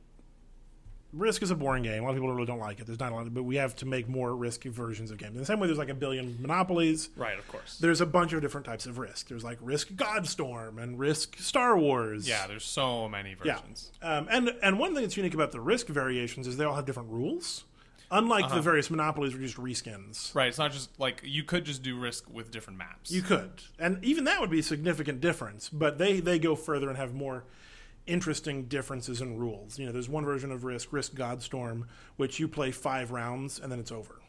Risk 1.12 1.42
is 1.42 1.50
a 1.50 1.54
boring 1.54 1.84
game. 1.84 2.02
A 2.02 2.04
lot 2.04 2.10
of 2.10 2.16
people 2.16 2.30
really 2.30 2.44
don't 2.44 2.58
like 2.58 2.80
it. 2.80 2.86
There's 2.86 3.00
not 3.00 3.12
a 3.12 3.14
lot, 3.14 3.26
of, 3.26 3.32
but 3.32 3.44
we 3.44 3.56
have 3.56 3.74
to 3.76 3.86
make 3.86 4.08
more 4.08 4.36
risky 4.36 4.68
versions 4.68 5.10
of 5.10 5.16
games. 5.16 5.32
In 5.32 5.38
the 5.38 5.46
same 5.46 5.58
way, 5.58 5.66
there's 5.66 5.78
like 5.78 5.88
a 5.88 5.94
billion 5.94 6.36
monopolies. 6.38 7.08
Right. 7.16 7.38
Of 7.38 7.48
course. 7.48 7.78
There's 7.78 8.02
a 8.02 8.06
bunch 8.06 8.34
of 8.34 8.42
different 8.42 8.66
types 8.66 8.84
of 8.84 8.98
Risk. 8.98 9.28
There's 9.28 9.44
like 9.44 9.56
Risk 9.62 9.88
Godstorm 9.92 10.76
and 10.82 10.98
Risk 10.98 11.38
Star 11.38 11.78
Wars. 11.78 12.28
yeah. 12.28 12.46
There's 12.46 12.64
so 12.64 13.08
many 13.08 13.36
yeah. 13.42 13.54
versions. 13.54 13.90
Um, 14.02 14.28
and 14.30 14.52
and 14.62 14.78
one 14.78 14.92
thing 14.92 15.02
that's 15.02 15.16
unique 15.16 15.32
about 15.32 15.52
the 15.52 15.60
Risk 15.60 15.86
variations 15.86 16.46
is 16.46 16.58
they 16.58 16.64
all 16.64 16.74
have 16.74 16.84
different 16.84 17.08
rules. 17.08 17.64
Unlike 18.10 18.46
Uh-huh. 18.46 18.54
the 18.56 18.62
various 18.62 18.90
monopolies, 18.90 19.34
were 19.34 19.40
just 19.40 19.56
reskins. 19.56 20.34
Right. 20.34 20.48
It's 20.48 20.56
not 20.58 20.72
just 20.72 20.98
like 20.98 21.20
you 21.24 21.44
could 21.44 21.64
just 21.64 21.82
do 21.82 21.98
risk 21.98 22.28
with 22.30 22.50
different 22.50 22.78
maps. 22.78 23.10
You 23.10 23.20
could, 23.22 23.50
and 23.78 24.02
even 24.04 24.24
that 24.24 24.40
would 24.40 24.48
be 24.50 24.60
a 24.60 24.62
significant 24.62 25.20
difference. 25.20 25.68
But 25.68 25.98
they 25.98 26.20
they 26.20 26.38
go 26.38 26.54
further 26.56 26.88
and 26.88 26.96
have 26.96 27.12
more 27.14 27.44
interesting 28.06 28.64
differences 28.64 29.20
in 29.20 29.36
rules. 29.38 29.78
You 29.78 29.86
know, 29.86 29.92
there's 29.92 30.08
one 30.08 30.24
version 30.24 30.50
of 30.50 30.64
Risk, 30.64 30.92
Risk 30.92 31.12
Godstorm, 31.12 31.84
which 32.16 32.38
you 32.40 32.48
play 32.48 32.70
five 32.70 33.10
rounds 33.10 33.58
and 33.58 33.70
then 33.70 33.78
it's 33.78 33.92
over, 33.92 34.22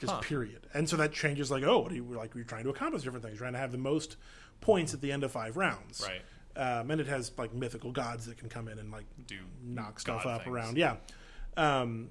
just 0.00 0.12
Huh. 0.12 0.20
period. 0.20 0.66
And 0.74 0.88
so 0.88 0.96
that 0.96 1.12
changes. 1.12 1.48
Like, 1.50 1.62
oh, 1.62 1.78
what 1.78 1.92
are 1.92 1.94
you 1.94 2.02
like? 2.04 2.34
You're 2.34 2.42
trying 2.42 2.64
to 2.64 2.70
accomplish 2.70 3.02
different 3.04 3.24
things. 3.24 3.34
You're 3.34 3.44
trying 3.44 3.52
to 3.52 3.60
have 3.60 3.70
the 3.70 3.78
most 3.78 4.16
points 4.60 4.92
at 4.94 5.00
the 5.00 5.12
end 5.12 5.22
of 5.22 5.30
five 5.30 5.56
rounds, 5.56 6.04
Right. 6.04 6.22
Um, 6.56 6.90
and 6.90 7.00
it 7.00 7.06
has 7.06 7.30
like 7.38 7.52
mythical 7.54 7.92
gods 7.92 8.24
that 8.26 8.38
can 8.38 8.48
come 8.48 8.66
in 8.66 8.78
and 8.80 8.90
like 8.90 9.04
Do 9.26 9.38
knock 9.62 10.00
stuff 10.00 10.24
God 10.24 10.30
up 10.30 10.42
things. 10.44 10.54
around. 10.56 10.76
Yeah. 10.78 10.96
Um, 11.56 12.10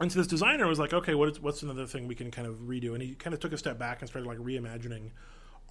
and 0.00 0.10
so 0.10 0.18
this 0.18 0.26
designer 0.26 0.66
was 0.66 0.78
like, 0.78 0.92
okay, 0.92 1.14
what 1.14 1.28
is, 1.28 1.40
what's 1.40 1.62
another 1.62 1.86
thing 1.86 2.08
we 2.08 2.14
can 2.14 2.30
kind 2.30 2.46
of 2.48 2.56
redo? 2.60 2.94
And 2.94 3.02
he 3.02 3.14
kind 3.14 3.34
of 3.34 3.40
took 3.40 3.52
a 3.52 3.58
step 3.58 3.78
back 3.78 4.00
and 4.00 4.08
started 4.08 4.26
like 4.26 4.38
reimagining 4.38 5.10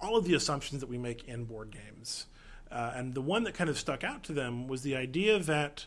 all 0.00 0.16
of 0.16 0.24
the 0.24 0.34
assumptions 0.34 0.80
that 0.80 0.88
we 0.88 0.96
make 0.98 1.24
in 1.28 1.44
board 1.44 1.70
games. 1.70 2.26
Uh, 2.70 2.92
and 2.94 3.14
the 3.14 3.20
one 3.20 3.42
that 3.44 3.54
kind 3.54 3.68
of 3.68 3.76
stuck 3.78 4.04
out 4.04 4.22
to 4.24 4.32
them 4.32 4.68
was 4.68 4.82
the 4.82 4.94
idea 4.96 5.38
that 5.40 5.86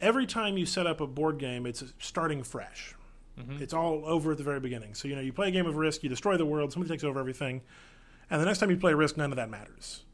every 0.00 0.24
time 0.26 0.56
you 0.56 0.64
set 0.64 0.86
up 0.86 1.00
a 1.00 1.06
board 1.06 1.38
game, 1.38 1.66
it's 1.66 1.82
starting 1.98 2.42
fresh. 2.42 2.94
It's 3.58 3.72
all 3.74 4.02
over 4.06 4.32
at 4.32 4.38
the 4.38 4.44
very 4.44 4.60
beginning. 4.60 4.94
So 4.94 5.08
you 5.08 5.16
know, 5.16 5.22
you 5.22 5.32
play 5.32 5.48
a 5.48 5.50
game 5.50 5.66
of 5.66 5.74
Risk, 5.76 6.02
you 6.04 6.08
destroy 6.08 6.36
the 6.36 6.46
world, 6.46 6.72
somebody 6.72 6.92
takes 6.92 7.02
over 7.02 7.18
everything, 7.18 7.62
and 8.30 8.40
the 8.40 8.44
next 8.44 8.58
time 8.58 8.70
you 8.70 8.76
play 8.76 8.94
Risk, 8.94 9.16
none 9.16 9.32
of 9.32 9.36
that 9.36 9.50
matters 9.50 10.04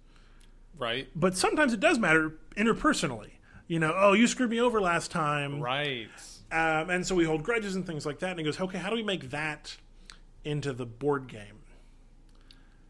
Right. 0.78 1.08
but 1.16 1.36
sometimes 1.36 1.72
it 1.74 1.80
does 1.80 1.98
matter 1.98 2.34
interpersonally. 2.56 3.32
You 3.66 3.80
know, 3.80 3.92
oh, 3.94 4.12
you 4.14 4.28
screwed 4.28 4.50
me 4.50 4.60
over 4.60 4.80
last 4.80 5.10
time, 5.10 5.60
Right. 5.60 6.08
Um, 6.52 6.90
and 6.90 7.06
so 7.06 7.14
we 7.14 7.24
hold 7.24 7.42
grudges 7.42 7.76
and 7.76 7.86
things 7.86 8.06
like 8.06 8.18
that. 8.20 8.30
And 8.30 8.38
he 8.38 8.44
goes, 8.44 8.60
okay, 8.60 8.78
how 8.78 8.90
do 8.90 8.96
we 8.96 9.02
make 9.02 9.30
that 9.30 9.76
into 10.44 10.72
the 10.72 10.86
board 10.86 11.26
game? 11.28 11.60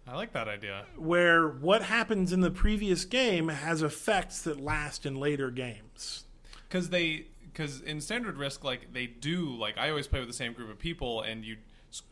I 0.06 0.14
like 0.14 0.32
that 0.32 0.48
idea. 0.48 0.86
Where 0.96 1.46
what 1.48 1.82
happens 1.82 2.32
in 2.32 2.40
the 2.40 2.50
previous 2.50 3.04
game 3.04 3.48
has 3.48 3.82
effects 3.82 4.40
that 4.42 4.58
last 4.60 5.04
in 5.04 5.16
later 5.16 5.50
games. 5.50 6.24
because 6.68 6.88
they 6.90 7.26
because 7.52 7.80
in 7.82 8.00
standard 8.00 8.36
risk 8.38 8.62
like 8.64 8.92
they 8.92 9.06
do 9.06 9.50
like 9.56 9.76
i 9.78 9.90
always 9.90 10.06
play 10.06 10.20
with 10.20 10.28
the 10.28 10.34
same 10.34 10.52
group 10.52 10.70
of 10.70 10.78
people 10.78 11.22
and 11.22 11.44
you 11.44 11.56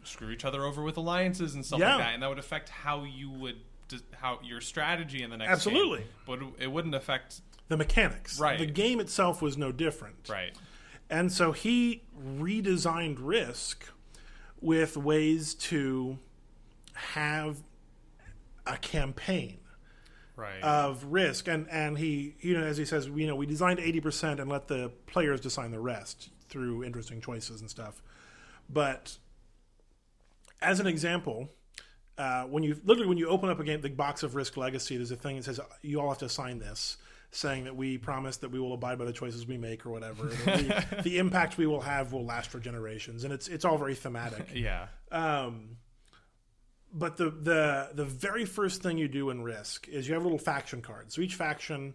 screw 0.02 0.30
each 0.30 0.44
other 0.44 0.64
over 0.64 0.82
with 0.82 0.96
alliances 0.96 1.54
and 1.54 1.64
stuff 1.64 1.78
Yeah. 1.78 1.94
like 1.96 2.04
that 2.06 2.14
and 2.14 2.22
that 2.22 2.28
would 2.28 2.38
affect 2.40 2.68
how 2.68 3.04
you 3.04 3.30
would 3.30 3.56
how 4.12 4.40
your 4.42 4.60
strategy 4.60 5.22
in 5.22 5.30
the 5.30 5.36
next 5.36 5.52
Absolutely. 5.52 6.00
game, 6.00 6.08
but 6.26 6.40
it 6.58 6.66
wouldn't 6.72 6.94
affect 6.96 7.40
The 7.68 7.76
mechanics, 7.76 8.40
Right. 8.40 8.58
The 8.58 8.66
game 8.66 8.98
itself 8.98 9.40
was 9.40 9.56
no 9.56 9.70
different, 9.72 10.28
right 10.28 10.52
And 11.08 11.30
so 11.32 11.52
he 11.52 12.02
redesigned 12.18 13.18
Risk 13.20 13.88
with 14.60 14.96
ways 14.96 15.54
to 15.54 16.18
have 16.94 17.62
a 18.66 18.76
campaign. 18.76 19.58
right. 20.34 20.62
of 20.62 21.04
risk. 21.04 21.48
And 21.48 21.68
and 21.70 21.96
he 21.96 22.34
you 22.40 22.58
know 22.58 22.64
as 22.64 22.76
he 22.76 22.84
says 22.84 23.06
you 23.06 23.26
know 23.26 23.36
we 23.36 23.46
designed 23.46 23.78
80% 23.78 24.40
and 24.40 24.50
let 24.50 24.68
the 24.68 24.90
players 25.06 25.40
design 25.40 25.70
the 25.70 25.80
rest 25.80 26.30
through 26.48 26.84
interesting 26.84 27.20
choices 27.20 27.60
and 27.60 27.70
stuff. 27.70 28.02
But 28.68 29.18
as 30.60 30.80
an 30.80 30.86
example 30.86 31.48
uh, 32.18 32.44
when 32.44 32.62
you 32.62 32.80
literally 32.84 33.08
when 33.08 33.18
you 33.18 33.28
open 33.28 33.50
up 33.50 33.60
a 33.60 33.64
game 33.64 33.80
the 33.80 33.90
box 33.90 34.22
of 34.22 34.34
risk 34.34 34.56
legacy 34.56 34.96
there's 34.96 35.10
a 35.10 35.16
thing 35.16 35.36
that 35.36 35.44
says 35.44 35.60
you 35.82 36.00
all 36.00 36.08
have 36.08 36.18
to 36.18 36.28
sign 36.30 36.58
this 36.58 36.96
saying 37.36 37.64
that 37.64 37.76
we 37.76 37.98
promise 37.98 38.38
that 38.38 38.50
we 38.50 38.58
will 38.58 38.72
abide 38.72 38.98
by 38.98 39.04
the 39.04 39.12
choices 39.12 39.46
we 39.46 39.58
make 39.58 39.84
or 39.84 39.90
whatever 39.90 40.26
that 40.26 40.96
we, 40.96 41.02
the 41.02 41.18
impact 41.18 41.58
we 41.58 41.66
will 41.66 41.82
have 41.82 42.12
will 42.12 42.24
last 42.24 42.50
for 42.50 42.58
generations 42.58 43.24
and 43.24 43.32
it's 43.32 43.46
it's 43.48 43.64
all 43.64 43.76
very 43.76 43.94
thematic 43.94 44.48
yeah 44.54 44.86
um, 45.12 45.76
but 46.92 47.16
the, 47.16 47.30
the 47.30 47.90
the 47.94 48.04
very 48.04 48.44
first 48.44 48.82
thing 48.82 48.96
you 48.98 49.08
do 49.08 49.30
in 49.30 49.42
Risk 49.42 49.86
is 49.88 50.08
you 50.08 50.14
have 50.14 50.22
little 50.22 50.38
faction 50.38 50.80
cards. 50.80 51.14
So 51.14 51.20
each 51.20 51.34
faction, 51.34 51.94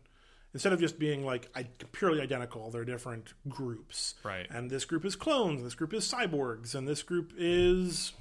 instead 0.53 0.73
of 0.73 0.79
just 0.79 0.99
being 0.99 1.25
like 1.25 1.49
I, 1.55 1.63
purely 1.91 2.21
identical, 2.21 2.69
they're 2.69 2.85
different 2.85 3.33
groups. 3.49 4.15
Right. 4.23 4.47
And 4.49 4.69
this 4.69 4.85
group 4.85 5.03
is 5.03 5.15
clones. 5.15 5.63
This 5.63 5.75
group 5.75 5.93
is 5.93 6.09
cyborgs. 6.09 6.75
And 6.75 6.87
this 6.87 7.01
group 7.01 7.33
is 7.35 8.13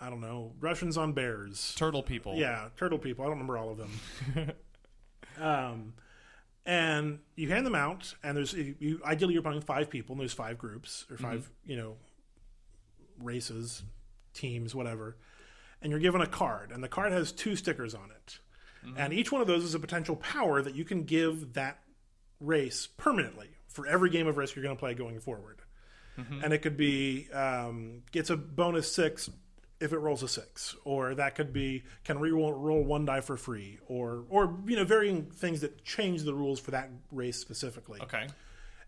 I 0.00 0.08
don't 0.08 0.20
know 0.20 0.52
Russians 0.60 0.96
on 0.96 1.12
bears. 1.12 1.74
turtle 1.76 2.02
people 2.02 2.36
Yeah, 2.36 2.68
turtle 2.76 2.98
people. 2.98 3.24
I 3.24 3.28
don't 3.28 3.34
remember 3.34 3.58
all 3.58 3.70
of 3.70 3.78
them. 3.78 3.90
um, 5.40 5.94
and 6.66 7.18
you 7.36 7.48
hand 7.48 7.64
them 7.64 7.74
out, 7.74 8.14
and 8.22 8.36
there's 8.36 8.52
you 8.52 9.00
ideally 9.04 9.34
you're 9.34 9.42
playing 9.42 9.60
five 9.62 9.88
people, 9.90 10.12
and 10.14 10.20
there's 10.20 10.32
five 10.34 10.58
groups 10.58 11.06
or 11.10 11.16
5 11.16 11.50
you 11.66 11.76
know 11.76 11.96
races, 13.22 13.82
teams, 14.34 14.74
whatever. 14.74 15.16
And 15.80 15.90
you're 15.90 16.00
given 16.00 16.20
a 16.20 16.26
card, 16.26 16.72
and 16.72 16.82
the 16.82 16.88
card 16.88 17.12
has 17.12 17.30
two 17.32 17.54
stickers 17.56 17.94
on 17.94 18.10
it, 18.10 18.38
and 18.96 19.12
each 19.12 19.30
one 19.32 19.40
of 19.40 19.46
those 19.46 19.64
is 19.64 19.74
a 19.74 19.78
potential 19.78 20.16
power 20.16 20.60
that 20.60 20.74
you 20.74 20.84
can 20.84 21.04
give 21.04 21.54
that 21.54 21.78
race 22.40 22.86
permanently 22.96 23.48
for 23.68 23.86
every 23.86 24.10
game 24.10 24.26
of 24.26 24.36
Risk 24.36 24.56
you're 24.56 24.62
going 24.62 24.76
to 24.76 24.80
play 24.80 24.94
going 24.94 25.20
forward. 25.20 25.60
And 26.42 26.52
it 26.52 26.62
could 26.62 26.76
be 26.76 27.28
um, 27.32 28.02
gets 28.10 28.28
a 28.30 28.36
bonus 28.36 28.90
six 28.92 29.30
if 29.80 29.92
it 29.92 29.98
rolls 29.98 30.22
a 30.22 30.28
six, 30.28 30.74
or 30.84 31.14
that 31.14 31.34
could 31.36 31.52
be 31.52 31.84
can 32.04 32.18
re-roll 32.18 32.52
roll 32.52 32.82
one 32.82 33.04
die 33.04 33.20
for 33.20 33.36
free, 33.36 33.78
or 33.86 34.24
or 34.28 34.58
you 34.66 34.76
know 34.76 34.84
varying 34.84 35.26
things 35.26 35.60
that 35.60 35.84
change 35.84 36.22
the 36.22 36.34
rules 36.34 36.58
for 36.60 36.70
that 36.72 36.90
race 37.12 37.38
specifically. 37.38 38.00
okay 38.02 38.26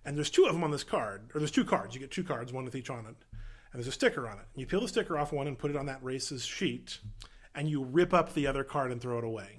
And 0.04 0.16
there's 0.16 0.30
two 0.30 0.46
of 0.46 0.52
them 0.52 0.64
on 0.64 0.70
this 0.70 0.84
card, 0.84 1.30
or 1.34 1.38
there's 1.40 1.50
two 1.50 1.64
cards. 1.64 1.94
You 1.94 2.00
get 2.00 2.10
two 2.10 2.24
cards, 2.24 2.52
one 2.52 2.64
with 2.64 2.74
each 2.74 2.90
on 2.90 3.06
it, 3.06 3.14
and 3.72 3.74
there's 3.74 3.86
a 3.86 3.92
sticker 3.92 4.26
on 4.28 4.38
it. 4.38 4.46
You 4.56 4.66
peel 4.66 4.80
the 4.80 4.88
sticker 4.88 5.16
off 5.18 5.32
one 5.32 5.46
and 5.46 5.58
put 5.58 5.70
it 5.70 5.76
on 5.76 5.86
that 5.86 6.02
race's 6.02 6.44
sheet, 6.44 6.98
and 7.54 7.68
you 7.68 7.84
rip 7.84 8.12
up 8.12 8.34
the 8.34 8.46
other 8.46 8.64
card 8.64 8.90
and 8.90 9.00
throw 9.00 9.18
it 9.18 9.24
away. 9.24 9.58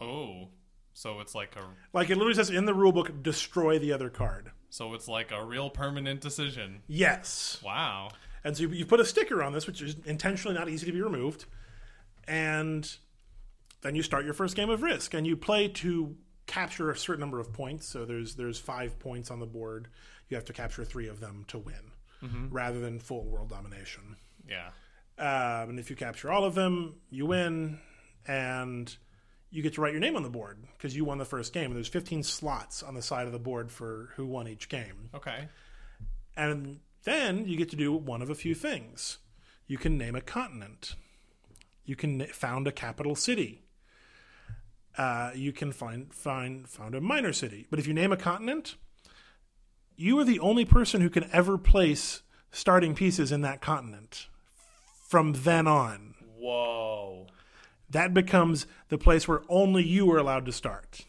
oh 0.00 0.48
so 0.94 1.20
it's 1.20 1.34
like 1.34 1.54
a 1.56 1.62
Like 1.92 2.10
it 2.10 2.16
literally 2.16 2.34
says 2.34 2.50
in 2.50 2.64
the 2.64 2.74
rule 2.74 2.90
book, 2.92 3.22
destroy 3.22 3.78
the 3.78 3.92
other 3.92 4.10
card. 4.10 4.50
so 4.70 4.94
it's 4.94 5.06
like 5.08 5.30
a 5.30 5.44
real 5.44 5.70
permanent 5.70 6.20
decision 6.20 6.82
Yes. 6.86 7.58
wow 7.64 8.08
And 8.44 8.56
so 8.56 8.64
you, 8.64 8.70
you 8.70 8.86
put 8.86 9.00
a 9.00 9.04
sticker 9.04 9.42
on 9.42 9.52
this, 9.52 9.66
which 9.66 9.82
is 9.82 9.96
intentionally 10.04 10.56
not 10.56 10.68
easy 10.68 10.86
to 10.86 10.92
be 10.92 11.02
removed, 11.02 11.44
and 12.26 12.90
then 13.82 13.94
you 13.94 14.02
start 14.02 14.24
your 14.24 14.34
first 14.34 14.56
game 14.56 14.70
of 14.70 14.82
Risk, 14.82 15.14
and 15.14 15.26
you 15.26 15.36
play 15.36 15.68
to 15.68 16.16
capture 16.46 16.90
a 16.90 16.96
certain 16.96 17.20
number 17.20 17.38
of 17.40 17.52
points. 17.52 17.86
So 17.86 18.04
there's 18.04 18.34
there's 18.34 18.58
five 18.58 18.98
points 18.98 19.30
on 19.30 19.38
the 19.40 19.46
board. 19.46 19.88
You 20.28 20.36
have 20.36 20.44
to 20.46 20.52
capture 20.52 20.84
three 20.84 21.08
of 21.08 21.20
them 21.20 21.44
to 21.48 21.58
win. 21.58 21.74
rather 22.50 22.80
than 22.80 22.98
full 22.98 23.24
world 23.24 23.48
domination. 23.48 24.16
Yeah. 24.48 24.70
Um, 25.18 25.70
and 25.70 25.78
if 25.78 25.88
you 25.90 25.96
capture 25.96 26.30
all 26.32 26.44
of 26.44 26.54
them, 26.54 26.96
you 27.10 27.26
win, 27.26 27.78
and 28.26 28.94
you 29.50 29.62
get 29.62 29.74
to 29.74 29.80
write 29.80 29.92
your 29.92 30.00
name 30.00 30.16
on 30.16 30.22
the 30.22 30.28
board 30.28 30.58
because 30.76 30.96
you 30.96 31.04
won 31.04 31.18
the 31.18 31.24
first 31.24 31.52
game. 31.52 31.66
And 31.66 31.76
there's 31.76 31.88
15 31.88 32.22
slots 32.22 32.82
on 32.82 32.94
the 32.94 33.02
side 33.02 33.26
of 33.26 33.32
the 33.32 33.38
board 33.38 33.70
for 33.70 34.10
who 34.16 34.26
won 34.26 34.48
each 34.48 34.68
game. 34.68 35.10
Okay. 35.14 35.48
And 36.36 36.80
then 37.04 37.46
you 37.46 37.56
get 37.56 37.70
to 37.70 37.76
do 37.76 37.92
one 37.92 38.22
of 38.22 38.30
a 38.30 38.34
few 38.34 38.54
things. 38.54 39.18
You 39.66 39.78
can 39.78 39.98
name 39.98 40.14
a 40.14 40.20
continent. 40.20 40.94
You 41.84 41.96
can 41.96 42.26
found 42.26 42.66
a 42.66 42.72
capital 42.72 43.14
city. 43.14 43.62
Uh, 44.96 45.30
you 45.34 45.52
can 45.52 45.72
find 45.72 46.12
find 46.12 46.68
found 46.68 46.94
a 46.94 47.00
minor 47.00 47.32
city. 47.32 47.66
But 47.70 47.78
if 47.78 47.86
you 47.86 47.94
name 47.94 48.12
a 48.12 48.16
continent, 48.16 48.74
you 49.96 50.18
are 50.18 50.24
the 50.24 50.40
only 50.40 50.64
person 50.64 51.00
who 51.00 51.10
can 51.10 51.28
ever 51.32 51.56
place 51.56 52.22
starting 52.50 52.94
pieces 52.94 53.30
in 53.30 53.42
that 53.42 53.60
continent. 53.60 54.28
From 55.06 55.32
then 55.32 55.66
on, 55.66 56.14
Whoa. 56.38 57.26
that 57.88 58.12
becomes 58.12 58.66
the 58.88 58.98
place 58.98 59.26
where 59.26 59.42
only 59.48 59.82
you 59.82 60.10
are 60.12 60.18
allowed 60.18 60.46
to 60.46 60.52
start. 60.52 61.06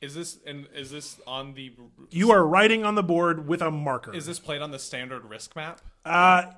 Is 0.00 0.14
this 0.14 0.38
and 0.46 0.68
is 0.74 0.90
this 0.90 1.20
on 1.26 1.54
the 1.54 1.72
You 2.10 2.30
are 2.30 2.46
writing 2.46 2.84
on 2.84 2.94
the 2.94 3.02
board 3.02 3.48
with 3.48 3.62
a 3.62 3.70
marker. 3.70 4.14
is 4.14 4.26
this 4.26 4.38
played 4.38 4.62
on 4.62 4.70
the 4.70 4.78
standard 4.78 5.24
risk 5.24 5.56
map? 5.56 5.80
Uh, 6.04 6.52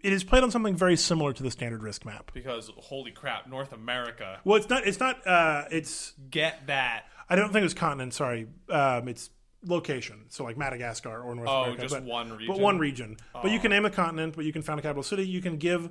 it 0.00 0.12
is 0.12 0.22
played 0.22 0.44
on 0.44 0.52
something 0.52 0.76
very 0.76 0.96
similar 0.96 1.32
to 1.32 1.42
the 1.42 1.50
standard 1.50 1.82
risk 1.82 2.04
map. 2.04 2.30
Because 2.32 2.70
holy 2.76 3.10
crap, 3.10 3.48
North 3.48 3.72
America. 3.72 4.38
Well, 4.44 4.56
it's 4.56 4.68
not. 4.68 4.86
It's 4.86 5.00
not. 5.00 5.26
Uh, 5.26 5.64
it's. 5.72 6.12
Get 6.30 6.68
that. 6.68 7.06
I 7.28 7.34
don't 7.34 7.48
think 7.52 7.62
it 7.62 7.64
was 7.64 7.74
continent. 7.74 8.14
Sorry. 8.14 8.46
Um, 8.68 9.08
it's 9.08 9.30
location. 9.64 10.26
So 10.28 10.44
like 10.44 10.56
Madagascar 10.56 11.20
or 11.20 11.34
North 11.34 11.48
America. 11.48 11.50
Oh, 11.50 11.62
America. 11.62 11.82
just 11.82 11.94
but, 11.94 12.04
one 12.04 12.30
region. 12.30 12.46
But 12.46 12.60
one 12.60 12.78
region. 12.78 13.16
But 13.32 13.50
you 13.50 13.58
can 13.58 13.70
name 13.70 13.84
a 13.84 13.90
continent. 13.90 14.36
But 14.36 14.44
you 14.44 14.52
can 14.52 14.62
found 14.62 14.78
a 14.78 14.82
capital 14.82 15.02
city. 15.02 15.26
You 15.26 15.40
can 15.40 15.56
give 15.56 15.90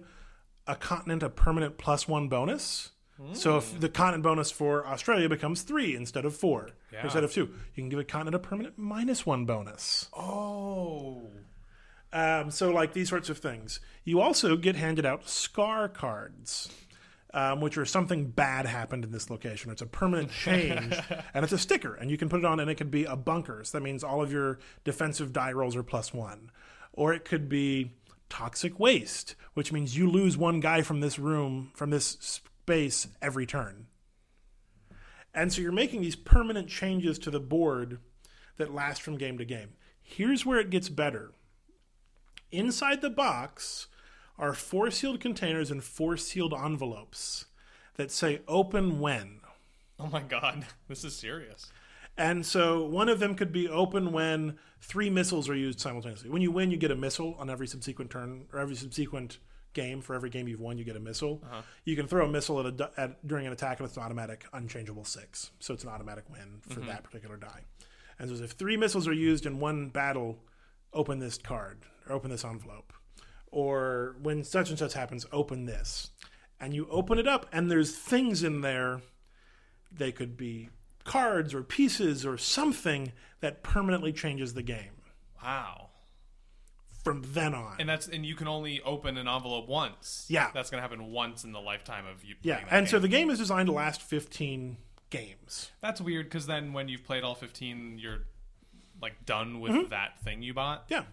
a 0.68 0.76
continent 0.76 1.22
a 1.22 1.30
permanent 1.30 1.78
plus 1.78 2.08
one 2.08 2.30
bonus. 2.30 2.92
So 3.34 3.58
if 3.58 3.80
the 3.80 3.88
continent 3.88 4.24
bonus 4.24 4.52
for 4.52 4.86
Australia 4.86 5.30
becomes 5.30 5.62
three 5.62 5.96
instead 5.96 6.26
of 6.26 6.36
four, 6.36 6.72
Yeah. 6.92 7.04
instead 7.06 7.24
of 7.24 7.32
two, 7.32 7.46
you 7.74 7.82
can 7.84 7.88
give 7.90 8.00
a 8.00 8.04
continent 8.04 8.36
a 8.36 8.40
permanent 8.40 8.78
minus 8.78 9.26
one 9.26 9.46
bonus. 9.46 10.10
Oh. 10.14 11.30
Um, 12.12 12.52
so, 12.52 12.72
like 12.72 12.94
these 12.94 13.10
sorts 13.10 13.30
of 13.30 13.38
things. 13.38 13.80
You 14.04 14.22
also 14.22 14.56
get 14.58 14.76
handed 14.76 15.06
out 15.06 15.28
scar 15.30 15.88
cards, 15.90 16.70
um, 17.34 17.60
which 17.62 17.78
are 17.78 17.86
something 17.86 18.28
bad 18.28 18.66
happened 18.66 19.04
in 19.04 19.12
this 19.12 19.30
location. 19.30 19.72
It's 19.72 19.82
a 19.82 19.86
permanent 19.86 20.32
change, 20.32 20.94
and 21.34 21.44
it's 21.44 21.54
a 21.54 21.58
sticker, 21.58 21.94
and 21.96 22.10
you 22.12 22.18
can 22.18 22.30
put 22.30 22.40
it 22.40 22.46
on, 22.46 22.60
and 22.60 22.70
it 22.70 22.76
could 22.76 22.92
be 22.92 23.04
a 23.06 23.16
bunker. 23.18 23.64
So 23.64 23.78
that 23.78 23.84
means 23.84 24.04
all 24.04 24.22
of 24.22 24.32
your 24.32 24.60
defensive 24.86 25.34
die 25.34 25.52
rolls 25.52 25.76
are 25.76 25.84
plus 25.84 26.14
one, 26.14 26.52
or 26.94 27.14
it 27.14 27.26
could 27.26 27.50
be 27.50 27.92
toxic 28.30 28.80
waste, 28.80 29.36
which 29.54 29.72
means 29.74 29.98
you 29.98 30.10
lose 30.10 30.38
one 30.38 30.60
guy 30.62 30.82
from 30.82 31.00
this 31.02 31.20
room, 31.20 31.72
from 31.76 31.90
this 31.90 32.40
space 32.66 33.08
every 33.22 33.46
turn. 33.46 33.86
And 35.36 35.54
so 35.54 35.62
you're 35.62 35.72
making 35.72 36.02
these 36.02 36.16
permanent 36.16 36.68
changes 36.68 37.20
to 37.20 37.30
the 37.30 37.40
board 37.40 38.00
that 38.58 38.74
last 38.74 39.04
from 39.04 39.20
game 39.20 39.38
to 39.38 39.46
game. 39.46 39.74
Here's 40.02 40.48
where 40.48 40.60
it 40.60 40.72
gets 40.72 40.90
better. 40.90 41.32
Inside 42.52 43.02
the 43.02 43.12
box 43.12 43.86
are 44.40 44.54
four 44.54 44.90
sealed 44.90 45.20
containers 45.20 45.70
and 45.70 45.84
four 45.84 46.18
sealed 46.18 46.56
envelopes 46.56 47.46
that 47.98 48.10
say 48.10 48.42
open 48.48 49.00
when. 49.00 49.42
Oh 50.00 50.08
my 50.08 50.22
god. 50.22 50.66
This 50.88 51.04
is 51.04 51.16
serious. 51.16 51.72
And 52.18 52.44
so 52.44 52.84
one 52.84 53.10
of 53.10 53.20
them 53.20 53.36
could 53.36 53.52
be 53.52 53.70
open 53.70 54.12
when 54.12 54.58
three 54.82 55.12
missiles 55.12 55.50
are 55.50 55.56
used 55.56 55.80
simultaneously. 55.80 56.32
When 56.32 56.42
you 56.42 56.50
win, 56.50 56.72
you 56.72 56.78
get 56.78 56.90
a 56.90 56.96
missile 56.96 57.36
on 57.38 57.52
every 57.52 57.68
subsequent 57.68 58.10
turn 58.10 58.46
or 58.52 58.60
every 58.60 58.76
subsequent 58.76 59.38
game. 59.76 60.02
For 60.02 60.16
every 60.16 60.32
game 60.32 60.48
you've 60.48 60.60
won, 60.60 60.80
you 60.80 60.84
get 60.84 60.96
a 60.96 61.00
missile. 61.00 61.44
Uh-huh. 61.46 61.62
You 61.84 61.96
can 61.96 62.08
throw 62.08 62.26
a 62.26 62.30
missile 62.30 62.66
at 62.66 62.80
a, 62.80 62.92
at, 62.98 63.28
during 63.28 63.46
an 63.46 63.54
attack, 63.54 63.80
and 63.80 63.88
it's 63.88 63.96
an 63.96 64.04
automatic, 64.04 64.46
unchangeable 64.54 65.06
six. 65.06 65.52
So 65.60 65.76
it's 65.76 65.84
an 65.84 65.92
automatic 65.92 66.24
win 66.32 66.62
for 66.62 66.80
mm-hmm. 66.80 66.88
that 66.88 67.04
particular 67.04 67.38
die. 67.38 67.62
And 68.18 68.36
so 68.36 68.44
if 68.44 68.52
three 68.52 68.78
missiles 68.78 69.08
are 69.08 69.14
used 69.14 69.46
in 69.46 69.60
one 69.60 69.90
battle, 69.90 70.40
open 70.92 71.20
this 71.20 71.38
card 71.38 71.84
or 72.10 72.16
open 72.16 72.32
this 72.32 72.44
envelope. 72.44 72.92
Or 73.52 74.16
when 74.24 74.44
such 74.44 74.72
and 74.72 74.80
such 74.80 74.94
happens, 74.94 75.28
open 75.32 75.66
this. 75.66 76.10
And 76.60 76.74
you 76.74 76.88
open 76.90 77.20
it 77.20 77.28
up, 77.28 77.46
and 77.52 77.70
there's 77.70 77.96
things 77.96 78.42
in 78.42 78.62
there. 78.62 79.02
They 79.92 80.12
could 80.12 80.36
be 80.36 80.70
cards 81.04 81.54
or 81.54 81.62
pieces 81.62 82.26
or 82.26 82.38
something 82.38 83.12
that 83.42 83.62
permanently 83.62 84.12
changes 84.12 84.54
the 84.54 84.64
game 84.64 84.96
Wow. 85.46 85.90
From 87.06 87.22
then 87.28 87.54
on. 87.54 87.78
And 87.80 87.88
that's 87.88 88.08
and 88.08 88.26
you 88.26 88.36
can 88.36 88.48
only 88.50 88.82
open 88.82 89.16
an 89.18 89.28
envelope 89.30 89.70
once. 89.70 90.26
Yeah. 90.28 90.50
That's 90.54 90.70
gonna 90.70 90.82
happen 90.82 91.12
once 91.12 91.46
in 91.46 91.54
the 91.54 91.62
lifetime 91.62 92.06
of 92.06 92.26
you. 92.26 92.36
yeah, 92.42 92.60
and 92.70 92.90
so 92.90 93.00
the 93.00 93.08
game 93.08 93.30
is 93.30 93.40
designed 93.40 93.68
to 93.68 93.72
last 93.74 94.02
15 94.02 94.76
games. 95.12 95.72
that's 95.82 96.02
weird 96.02 96.26
because 96.26 96.48
then 96.48 96.74
when 96.74 96.90
you've 96.90 97.04
played 97.06 97.24
all 97.24 97.36
fifteen, 97.36 97.98
you're 98.00 98.24
like 99.02 99.26
done 99.26 99.60
with 99.62 99.72
Mm-hmm. 99.72 99.90
that 99.92 100.20
thing 100.24 100.42
you 100.42 100.54
bought. 100.54 100.86
Yeah. 100.90 101.04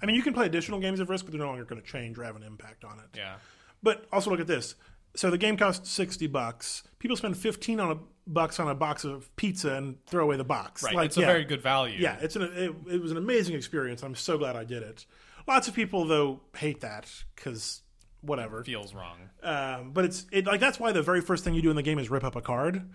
I 0.00 0.06
mean, 0.06 0.16
you 0.16 0.22
can 0.22 0.32
play 0.34 0.46
additional 0.46 0.80
games 0.80 0.98
of 1.00 1.10
Risk, 1.10 1.24
but 1.26 1.32
they're 1.32 1.40
no 1.40 1.46
longer 1.48 1.64
going 1.64 1.80
to 1.80 1.86
change 1.86 2.18
or 2.18 2.24
have 2.24 2.34
an 2.36 2.42
impact 2.42 2.84
on 2.84 2.98
it. 2.98 3.16
Yeah. 3.16 3.34
But 3.82 4.06
also 4.12 4.30
look 4.30 4.40
at 4.40 4.46
this. 4.48 4.74
So 5.14 5.30
the 5.30 5.38
game 5.38 5.56
costs 5.56 5.90
60 5.90 6.26
bucks. 6.28 6.82
People 6.98 7.16
spend 7.16 7.36
15 7.36 7.80
on 7.80 7.90
a 7.92 7.98
bucks 8.26 8.60
on 8.60 8.68
a 8.68 8.74
box 8.74 9.04
of 9.04 9.34
pizza 9.36 9.74
and 9.74 10.04
throw 10.06 10.24
away 10.24 10.36
the 10.36 10.44
box. 10.44 10.82
Right. 10.82 10.94
Like, 10.94 11.06
it's 11.06 11.16
a 11.16 11.20
yeah. 11.20 11.26
very 11.26 11.44
good 11.44 11.60
value. 11.60 11.98
Yeah, 11.98 12.16
it's 12.20 12.36
an 12.36 12.42
it, 12.42 12.94
it 12.94 13.02
was 13.02 13.10
an 13.10 13.16
amazing 13.16 13.54
experience. 13.56 14.02
I'm 14.02 14.14
so 14.14 14.38
glad 14.38 14.56
I 14.56 14.64
did 14.64 14.82
it. 14.82 15.06
Lots 15.46 15.68
of 15.68 15.74
people 15.74 16.04
though 16.04 16.40
hate 16.56 16.80
that 16.80 17.10
cuz 17.36 17.82
whatever. 18.20 18.62
Feels 18.64 18.94
wrong. 18.94 19.18
Um, 19.42 19.92
but 19.92 20.04
it's 20.04 20.26
it 20.30 20.46
like 20.46 20.60
that's 20.60 20.78
why 20.78 20.92
the 20.92 21.02
very 21.02 21.20
first 21.20 21.44
thing 21.44 21.54
you 21.54 21.62
do 21.62 21.70
in 21.70 21.76
the 21.76 21.82
game 21.82 21.98
is 21.98 22.10
rip 22.10 22.24
up 22.24 22.36
a 22.36 22.40
card, 22.40 22.88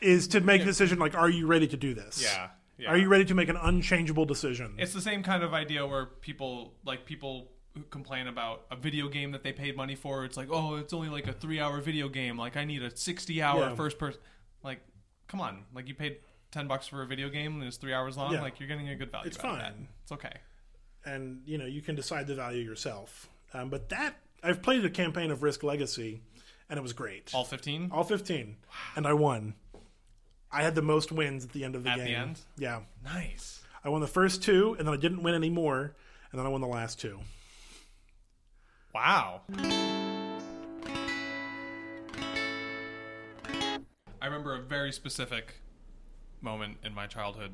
is 0.00 0.28
to 0.28 0.40
make 0.40 0.62
a 0.62 0.64
decision 0.64 0.98
like, 0.98 1.14
are 1.14 1.30
you 1.30 1.46
ready 1.46 1.66
to 1.68 1.76
do 1.76 1.94
this? 1.94 2.22
Yeah. 2.22 2.48
Yeah. 2.78 2.90
Are 2.90 2.96
you 2.96 3.08
ready 3.08 3.24
to 3.26 3.34
make 3.34 3.48
an 3.48 3.56
unchangeable 3.56 4.24
decision? 4.24 4.74
It's 4.78 4.92
the 4.92 5.00
same 5.00 5.22
kind 5.22 5.44
of 5.44 5.54
idea 5.54 5.86
where 5.86 6.06
people 6.06 6.74
like 6.84 7.04
people 7.04 7.52
complain 7.90 8.26
about 8.26 8.64
a 8.70 8.76
video 8.76 9.08
game 9.08 9.32
that 9.32 9.42
they 9.42 9.52
paid 9.52 9.76
money 9.76 9.94
for. 9.94 10.24
It's 10.24 10.36
like, 10.36 10.48
oh, 10.50 10.76
it's 10.76 10.92
only 10.92 11.08
like 11.08 11.26
a 11.26 11.32
three-hour 11.32 11.80
video 11.80 12.08
game. 12.08 12.36
Like, 12.38 12.56
I 12.56 12.64
need 12.64 12.82
a 12.82 12.94
sixty-hour 12.96 13.60
Yeah. 13.60 13.74
first 13.74 13.98
person. 13.98 14.20
Like, 14.62 14.80
come 15.28 15.40
on. 15.40 15.64
Like, 15.74 15.88
you 15.88 15.94
paid 15.94 16.18
ten 16.50 16.66
bucks 16.68 16.86
for 16.86 17.02
a 17.02 17.06
video 17.06 17.28
game 17.30 17.54
and 17.54 17.64
it's 17.64 17.76
three 17.78 17.94
hours 17.94 18.16
long. 18.16 18.32
Yeah. 18.32 18.42
Like, 18.42 18.60
you're 18.60 18.68
getting 18.68 18.88
a 18.88 18.94
good 18.96 19.10
value. 19.10 19.28
It's 19.28 19.38
out 19.38 19.52
of 19.52 19.58
that. 19.58 19.72
fine. 19.74 19.88
It's 20.02 20.12
okay. 20.12 20.36
and 21.04 21.42
you 21.46 21.58
know 21.58 21.66
you 21.66 21.80
can 21.82 21.94
decide 21.94 22.26
the 22.26 22.34
value 22.34 22.62
yourself. 22.62 23.28
Um, 23.54 23.68
but 23.70 23.88
that 23.88 24.16
I've 24.42 24.62
played 24.62 24.84
a 24.84 24.90
campaign 24.90 25.30
of 25.30 25.42
Risk 25.42 25.62
Legacy, 25.62 26.20
and 26.68 26.78
it 26.78 26.82
was 26.82 26.92
great. 26.92 27.30
All 27.34 27.44
fifteen. 27.44 27.90
All 27.92 28.04
15, 28.04 28.56
and 28.96 29.06
I 29.06 29.12
won. 29.14 29.54
I 30.50 30.62
had 30.62 30.74
the 30.74 30.82
most 30.82 31.10
wins 31.10 31.44
at 31.46 31.52
the 31.52 31.64
end 31.64 31.74
of 31.74 31.82
the 31.84 31.90
game. 31.90 32.00
At 32.00 32.04
game. 32.06 32.14
the 32.14 32.20
end? 32.20 32.40
Yeah, 32.58 32.80
Nice. 33.02 33.62
I 33.84 33.88
won 33.88 34.00
the 34.02 34.06
first 34.06 34.42
two, 34.42 34.76
and 34.78 34.86
then 34.86 34.92
I 34.94 34.96
didn't 34.98 35.22
win 35.22 35.34
any 35.34 35.48
more, 35.50 35.94
and 36.30 36.38
then 36.38 36.44
I 36.46 36.48
won 36.50 36.60
the 36.60 36.66
last 36.68 37.00
two. 37.00 37.18
Wow. 38.94 39.40
I 44.20 44.26
remember 44.26 44.54
a 44.54 44.60
very 44.60 44.92
specific 44.92 45.54
moment 46.40 46.76
in 46.84 46.94
my 46.94 47.06
childhood, 47.06 47.52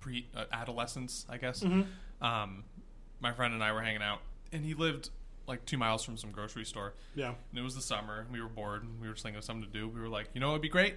pre 0.00 0.26
uh, 0.34 0.44
adolescence, 0.52 1.26
I 1.28 1.36
guess. 1.36 1.62
Um, 2.22 2.64
my 3.20 3.32
friend 3.32 3.54
and 3.54 3.62
I 3.62 3.72
were 3.72 3.82
hanging 3.82 4.02
out, 4.02 4.20
and 4.52 4.64
he 4.64 4.74
lived 4.74 5.10
like 5.46 5.64
two 5.66 5.76
miles 5.76 6.02
from 6.02 6.16
some 6.16 6.30
grocery 6.30 6.64
store. 6.64 6.94
Yeah, 7.14 7.34
And 7.50 7.58
it 7.58 7.62
was 7.62 7.74
the 7.74 7.82
summer, 7.82 8.20
and 8.20 8.30
we 8.32 8.40
were 8.40 8.48
bored, 8.48 8.82
and 8.82 8.98
we 9.00 9.06
were 9.08 9.12
just 9.14 9.22
thinking 9.24 9.38
of 9.38 9.44
something 9.44 9.70
to 9.70 9.78
do. 9.78 9.86
We 9.88 10.00
were 10.00 10.08
like, 10.08 10.28
you 10.32 10.40
know, 10.40 10.50
it'd 10.50 10.62
be 10.62 10.68
great 10.70 10.94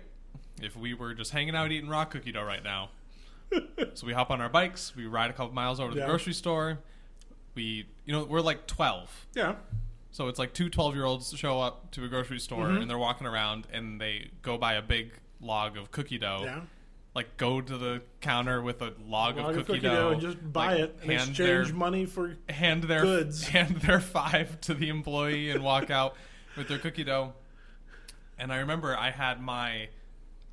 if 0.62 0.76
we 0.78 0.94
were 0.94 1.14
just 1.14 1.32
hanging 1.32 1.56
out 1.56 1.70
eating 1.72 1.90
raw 1.90 2.06
cookie 2.06 2.32
dough 2.32 2.44
right 2.44 2.64
now. 2.64 2.92
so 3.93 4.08
we 4.08 4.14
hop 4.14 4.32
on 4.32 4.39
our 4.41 4.50
bikes, 4.50 4.95
we 4.95 5.06
ride 5.06 5.30
a 5.30 5.34
couple 5.34 5.54
miles 5.54 5.80
over 5.82 5.91
to 5.91 5.98
Yeah. 5.98 6.06
the 6.06 6.10
grocery 6.10 6.34
store. 6.34 6.80
We, 7.58 7.88
you 8.05 8.14
know, 8.14 8.24
we're 8.24 8.39
like 8.41 8.68
12. 8.68 9.26
yeah, 9.34 9.55
So 10.12 10.28
it's 10.30 10.39
like 10.39 10.53
two 10.53 10.70
12 10.70 10.95
year 10.95 11.03
olds 11.05 11.36
show 11.36 11.60
up 11.60 11.91
to 11.91 12.03
a 12.05 12.08
grocery 12.08 12.39
store 12.39 12.66
Mm-hmm. 12.68 12.82
and 12.84 12.89
they're 12.89 12.97
walking 12.97 13.28
around 13.28 13.68
and 13.74 13.99
they 13.99 14.30
go 14.43 14.58
buy 14.58 14.74
a 14.76 14.82
big 14.82 15.12
log 15.41 15.76
of 15.76 15.91
cookie 15.91 16.18
dough. 16.20 16.41
yeah. 16.43 16.62
Like 17.16 17.36
go 17.38 17.60
to 17.62 17.78
the 17.80 18.03
counter 18.22 18.62
with 18.62 18.80
a 18.84 18.93
log, 19.03 19.38
Log 19.38 19.58
of 19.58 19.66
cookie, 19.66 19.80
dough, 19.80 20.12
and 20.12 20.22
just 20.22 20.38
buy 20.53 20.74
like, 20.74 20.80
it 20.84 20.99
and 21.01 21.12
exchange 21.12 21.38
their 21.39 21.74
money 21.74 22.05
for. 22.05 22.38
hand 22.47 22.84
their 22.84 23.01
goods. 23.01 23.47
hand 23.47 23.78
their 23.78 23.99
five 23.99 24.62
to 24.62 24.76
the 24.76 24.89
employee 24.89 25.49
and 25.49 25.64
walk 25.64 25.89
out 25.89 26.16
with 26.55 26.68
their 26.68 26.78
cookie 26.78 27.03
dough. 27.03 27.34
And 28.38 28.53
I 28.53 28.58
remember 28.58 28.95
I 28.95 29.10
had 29.10 29.41
my 29.41 29.89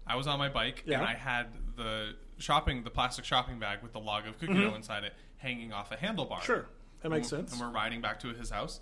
I 0.07 0.17
was 0.17 0.27
on 0.27 0.39
my 0.39 0.49
bike 0.49 0.85
Yeah. 0.87 1.01
and 1.01 1.07
I 1.07 1.15
had 1.15 1.49
the 1.77 2.15
shopping 2.39 2.83
the 2.83 2.91
plastic 2.91 3.27
shopping 3.27 3.59
bag 3.59 3.83
with 3.83 3.93
the 3.93 4.01
log 4.01 4.27
of 4.27 4.39
cookie 4.39 4.55
dough 4.55 4.75
inside 4.75 5.05
it 5.05 5.13
hanging 5.37 5.71
off 5.73 5.93
a 5.93 5.97
handlebar. 5.97 6.37
Mm-hmm. 6.39 6.45
Sure, 6.47 6.67
that 7.05 7.11
makes 7.11 7.31
And- 7.31 7.49
sense. 7.49 7.53
And 7.53 7.61
we're 7.61 7.75
riding 7.75 8.01
back 8.01 8.19
to 8.21 8.29
his 8.35 8.51
house, 8.51 8.81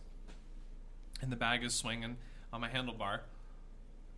and 1.20 1.30
the 1.30 1.36
bag 1.36 1.62
is 1.62 1.74
swinging 1.74 2.16
on 2.52 2.60
my 2.60 2.68
handlebar, 2.68 3.20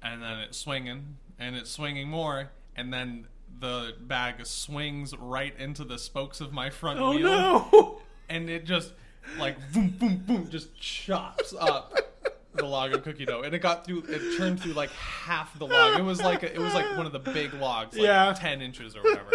and 0.02 0.22
then 0.22 0.38
it's 0.38 0.58
swinging 0.58 1.16
and 1.38 1.56
it's 1.56 1.70
swinging 1.70 2.08
more, 2.08 2.50
and 2.76 2.92
then 2.92 3.26
the 3.58 3.94
bag 4.00 4.44
swings 4.46 5.16
right 5.16 5.54
into 5.58 5.84
the 5.84 5.98
spokes 5.98 6.40
of 6.40 6.52
my 6.52 6.70
front 6.70 7.00
Oh 7.00 7.10
wheel, 7.10 7.22
no! 7.22 8.00
and 8.28 8.48
it 8.50 8.64
just 8.66 8.92
like 9.38 9.56
boom, 9.72 9.88
boom, 9.98 10.18
boom, 10.26 10.48
just 10.50 10.74
chops 10.78 11.54
up 11.58 11.92
the 12.52 12.64
log 12.66 12.92
of 12.92 13.02
cookie 13.02 13.24
dough, 13.24 13.42
and 13.42 13.52
it 13.54 13.58
got 13.60 13.84
through. 13.84 14.04
It 14.08 14.36
churned 14.36 14.60
through 14.60 14.74
like 14.74 14.90
half 14.90 15.58
the 15.58 15.66
log. 15.66 15.98
It 15.98 16.02
was 16.04 16.20
like 16.22 16.42
a, 16.44 16.52
it 16.52 16.58
was 16.60 16.72
like 16.74 16.96
one 16.96 17.06
of 17.06 17.12
the 17.12 17.18
big 17.18 17.52
logs, 17.54 17.96
like 17.96 18.04
Yeah. 18.06 18.32
ten 18.36 18.60
inches 18.62 18.94
or 18.94 19.02
whatever. 19.02 19.30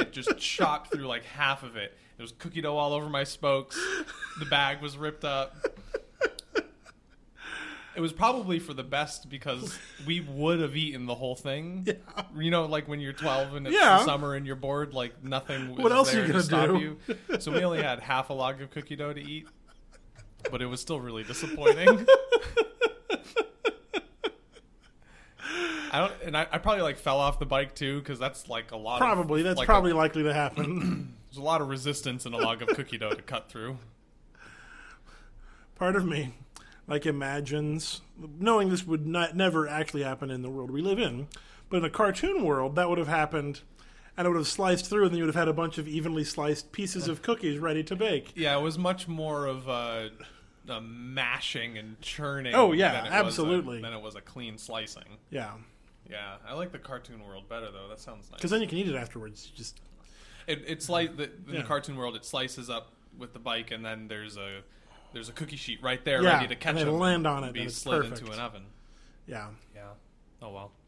It 0.00 0.12
just 0.12 0.36
chopped 0.38 0.92
through 0.92 1.06
like 1.06 1.24
half 1.24 1.62
of 1.62 1.76
it. 1.76 1.96
There 2.16 2.24
was 2.24 2.32
cookie 2.32 2.60
dough 2.60 2.76
all 2.76 2.92
over 2.92 3.08
my 3.08 3.24
spokes. 3.24 3.78
The 4.38 4.46
bag 4.46 4.80
was 4.82 4.96
ripped 4.98 5.24
up. 5.24 5.54
It 7.96 8.00
was 8.00 8.12
probably 8.12 8.60
for 8.60 8.72
the 8.72 8.84
best 8.84 9.28
because 9.28 9.76
we 10.06 10.20
would 10.20 10.60
have 10.60 10.76
eaten 10.76 11.06
the 11.06 11.14
whole 11.14 11.34
thing. 11.34 11.82
Yeah. 11.86 11.94
You 12.38 12.50
know, 12.50 12.64
like 12.66 12.86
when 12.86 13.00
you're 13.00 13.12
12 13.12 13.54
and 13.56 13.66
it's 13.66 13.74
Yeah. 13.76 13.98
the 13.98 14.04
summer 14.04 14.34
and 14.36 14.46
you're 14.46 14.54
bored, 14.56 14.94
like 14.94 15.22
nothing 15.24 15.70
was 15.70 15.78
What 15.80 15.92
else 15.92 16.10
are 16.10 16.12
there 16.12 16.20
you 16.22 16.26
to 16.28 16.32
gonna 16.34 16.44
stop 16.44 16.66
do? 16.68 16.96
you. 17.28 17.38
So 17.40 17.50
we 17.52 17.64
only 17.64 17.82
had 17.82 17.98
half 18.00 18.30
a 18.30 18.32
log 18.32 18.62
of 18.62 18.70
cookie 18.70 18.94
dough 18.96 19.12
to 19.12 19.20
eat, 19.20 19.48
but 20.52 20.62
it 20.62 20.66
was 20.66 20.80
still 20.80 21.00
really 21.00 21.24
disappointing. 21.24 22.06
I 25.90 25.98
don't, 26.00 26.12
and 26.24 26.36
I, 26.36 26.46
I 26.50 26.58
probably 26.58 26.82
like 26.82 26.98
fell 26.98 27.18
off 27.18 27.38
the 27.38 27.46
bike 27.46 27.74
too 27.74 27.98
because 27.98 28.18
that's 28.18 28.48
like 28.48 28.72
a 28.72 28.76
lot. 28.76 28.98
Probably 28.98 29.40
of, 29.40 29.46
that's 29.46 29.58
like, 29.58 29.66
probably 29.66 29.92
a, 29.92 29.96
likely 29.96 30.22
to 30.22 30.32
happen. 30.32 31.16
there's 31.30 31.38
a 31.38 31.42
lot 31.42 31.60
of 31.60 31.68
resistance 31.68 32.26
in 32.26 32.32
a 32.32 32.38
log 32.38 32.62
of 32.62 32.68
cookie 32.68 32.98
dough 32.98 33.12
to 33.12 33.22
cut 33.22 33.48
through. 33.48 33.78
Part 35.76 35.96
of 35.96 36.04
me, 36.04 36.34
like, 36.86 37.06
imagines 37.06 38.02
knowing 38.38 38.68
this 38.68 38.86
would 38.86 39.06
not 39.06 39.36
never 39.36 39.66
actually 39.68 40.02
happen 40.02 40.30
in 40.30 40.42
the 40.42 40.50
world 40.50 40.70
we 40.70 40.82
live 40.82 40.98
in, 40.98 41.28
but 41.68 41.78
in 41.78 41.84
a 41.84 41.90
cartoon 41.90 42.44
world 42.44 42.74
that 42.74 42.88
would 42.88 42.98
have 42.98 43.08
happened, 43.08 43.60
and 44.16 44.26
it 44.26 44.28
would 44.28 44.36
have 44.36 44.46
sliced 44.46 44.90
through, 44.90 45.04
and 45.04 45.12
then 45.12 45.18
you 45.18 45.24
would 45.24 45.34
have 45.34 45.40
had 45.40 45.48
a 45.48 45.54
bunch 45.54 45.78
of 45.78 45.88
evenly 45.88 46.24
sliced 46.24 46.72
pieces 46.72 47.08
of 47.08 47.22
cookies 47.22 47.58
ready 47.58 47.82
to 47.84 47.96
bake. 47.96 48.32
Yeah, 48.34 48.58
it 48.58 48.60
was 48.60 48.76
much 48.76 49.08
more 49.08 49.46
of 49.46 49.68
a, 49.68 50.10
a 50.68 50.80
mashing 50.80 51.78
and 51.78 51.98
churning. 52.02 52.54
Oh, 52.54 52.72
yeah, 52.72 53.04
than 53.04 53.12
absolutely. 53.12 53.78
A, 53.78 53.82
than 53.82 53.92
it 53.92 54.02
was 54.02 54.16
a 54.16 54.20
clean 54.20 54.58
slicing. 54.58 55.18
Yeah, 55.30 55.52
Yeah, 56.10 56.36
I 56.46 56.54
like 56.54 56.72
the 56.72 56.78
cartoon 56.78 57.24
world 57.24 57.48
better 57.48 57.70
though. 57.70 57.88
That 57.88 58.00
sounds 58.00 58.30
nice. 58.30 58.38
because 58.38 58.50
then 58.50 58.60
you 58.60 58.66
can 58.66 58.78
eat 58.78 58.88
it 58.88 58.94
afterwards. 58.96 59.46
Just 59.46 59.80
It, 60.46 60.64
it's 60.66 60.88
like 60.88 61.16
the, 61.16 61.30
Yeah. 61.48 61.58
the 61.60 61.62
cartoon 61.62 61.96
world, 61.96 62.16
it 62.16 62.24
slices 62.24 62.68
up 62.68 62.92
with 63.18 63.32
the 63.32 63.38
bike, 63.38 63.70
and 63.70 63.84
then 63.84 64.08
there's 64.08 64.36
a 64.36 64.62
there's 65.12 65.28
a 65.28 65.32
cookie 65.32 65.56
sheet 65.56 65.82
right 65.82 66.04
there, 66.04 66.22
Yeah, 66.22 66.34
ready 66.36 66.48
to 66.48 66.56
catch 66.56 66.76
and 66.76 66.88
them 66.88 66.98
land 66.98 67.26
on 67.26 67.42
it, 67.44 67.46
and 67.48 67.54
be 67.54 67.60
and 67.62 67.72
slid 67.72 68.02
perfect. 68.02 68.20
into 68.20 68.32
an 68.32 68.38
oven. 68.40 68.62
yeah. 69.26 69.48
Yeah. 69.74 69.82
Oh 70.42 70.50
well. 70.52 70.72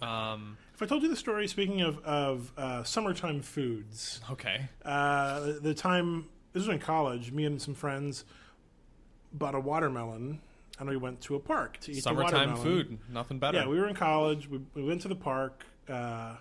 Um. 0.00 0.56
If 0.74 0.82
I 0.82 0.86
told 0.86 1.02
you 1.04 1.08
the 1.08 1.16
story, 1.16 1.46
speaking 1.46 1.80
of 1.82 1.98
of 2.04 2.52
uh, 2.56 2.82
summertime 2.82 3.40
foods, 3.40 4.20
Okay. 4.30 4.68
uh, 4.84 5.40
the, 5.40 5.52
the 5.62 5.74
time 5.74 6.26
this 6.52 6.66
was 6.66 6.68
in 6.74 6.80
college, 6.80 7.30
me 7.30 7.44
and 7.44 7.62
some 7.62 7.74
friends 7.74 8.24
bought 9.32 9.54
a 9.54 9.60
watermelon, 9.60 10.40
and 10.78 10.88
we 10.88 10.96
went 10.96 11.20
to 11.22 11.34
a 11.36 11.40
park 11.40 11.78
to 11.80 11.90
eat 11.92 11.96
the 11.96 12.00
Summertime 12.02 12.56
food, 12.56 12.98
nothing 13.10 13.38
better. 13.38 13.58
Yeah, 13.58 13.66
we 13.68 13.78
were 13.78 13.88
in 13.88 13.94
college. 13.94 14.48
We, 14.48 14.60
we 14.74 14.82
went 14.82 15.02
to 15.02 15.08
the 15.08 15.14
park. 15.16 15.64
Uh, 15.88 16.36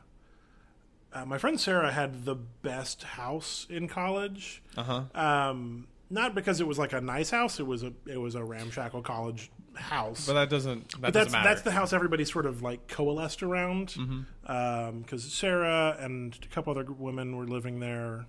uh, 1.14 1.26
my 1.26 1.38
friend 1.38 1.60
Sarah 1.60 1.92
had 1.92 2.24
the 2.26 2.36
best 2.36 3.04
house 3.04 3.68
in 3.70 3.88
college. 3.88 4.62
uh 4.78 4.84
huh. 4.84 5.02
Um, 5.50 5.88
not 6.10 6.36
because 6.36 6.60
it 6.60 6.68
was 6.68 6.78
like 6.78 6.92
a 6.94 7.00
nice 7.02 7.30
house; 7.30 7.60
it 7.60 7.66
was 7.68 7.84
a 7.84 7.94
it 8.06 8.18
was 8.18 8.36
a 8.36 8.44
ramshackle 8.44 9.02
college 9.02 9.50
house. 9.76 10.28
But 10.28 10.34
that 10.34 10.50
doesn't. 10.50 10.90
That 10.92 11.02
But 11.02 11.14
doesn't 11.14 11.14
that's 11.14 11.32
matter. 11.32 11.48
that's 11.50 11.62
the 11.62 11.72
house 11.72 11.94
everybody 11.94 12.26
sort 12.26 12.46
of 12.46 12.62
like 12.62 12.88
coalesced 12.90 13.44
around. 13.44 13.90
Mm-hmm. 13.90 15.00
Because 15.02 15.24
Sarah 15.32 15.96
and 16.00 16.38
a 16.44 16.48
couple 16.54 16.72
other 16.72 16.84
women 16.92 17.38
were 17.38 17.46
living 17.48 17.80
there, 17.80 18.26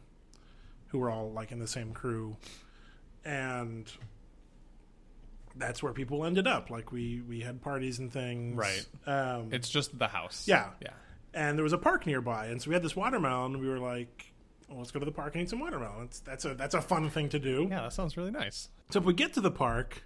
who 0.89 0.99
were 1.01 1.11
all 1.11 1.33
like 1.33 1.51
in 1.51 1.59
the 1.59 1.67
same 1.67 1.93
crew, 1.93 2.37
and 3.25 3.91
that's 5.57 5.83
where 5.83 5.93
people 5.93 6.25
ended 6.25 6.47
up. 6.47 6.71
Like 6.71 6.93
we 6.93 7.21
we 7.21 7.41
had 7.41 7.61
parties 7.63 7.99
and 7.99 8.13
things. 8.13 8.57
Right. 8.57 8.87
Um, 9.07 9.49
It's 9.53 9.69
just 9.69 9.99
the 9.99 10.09
house. 10.09 10.47
Yeah. 10.49 10.71
Yeah. 10.81 10.91
and 11.35 11.57
there 11.59 11.63
was 11.65 11.73
a 11.73 11.79
park 11.79 12.07
nearby, 12.07 12.47
and 12.47 12.61
so 12.61 12.69
we 12.71 12.75
had 12.75 12.83
this 12.83 12.95
watermelon. 12.97 13.55
And 13.55 13.63
we 13.63 13.69
were 13.69 13.79
like, 13.79 14.33
well, 14.69 14.79
"Let's 14.79 14.91
go 14.91 14.99
to 15.01 15.07
the 15.07 15.13
park 15.13 15.35
and 15.35 15.43
eat 15.43 15.51
some 15.51 15.61
watermelon." 15.61 16.05
It's, 16.07 16.21
that's 16.21 16.45
a 16.45 16.55
that's 16.55 16.75
a 16.75 16.81
fun 16.83 17.11
thing 17.11 17.29
to 17.31 17.39
do. 17.39 17.67
Yeah, 17.71 17.83
that 17.83 17.93
sounds 17.93 18.17
really 18.17 18.31
nice. 18.31 18.69
So 18.91 18.99
if 18.99 19.05
we 19.05 19.15
get 19.15 19.33
to 19.35 19.41
the 19.41 19.51
park, 19.51 20.03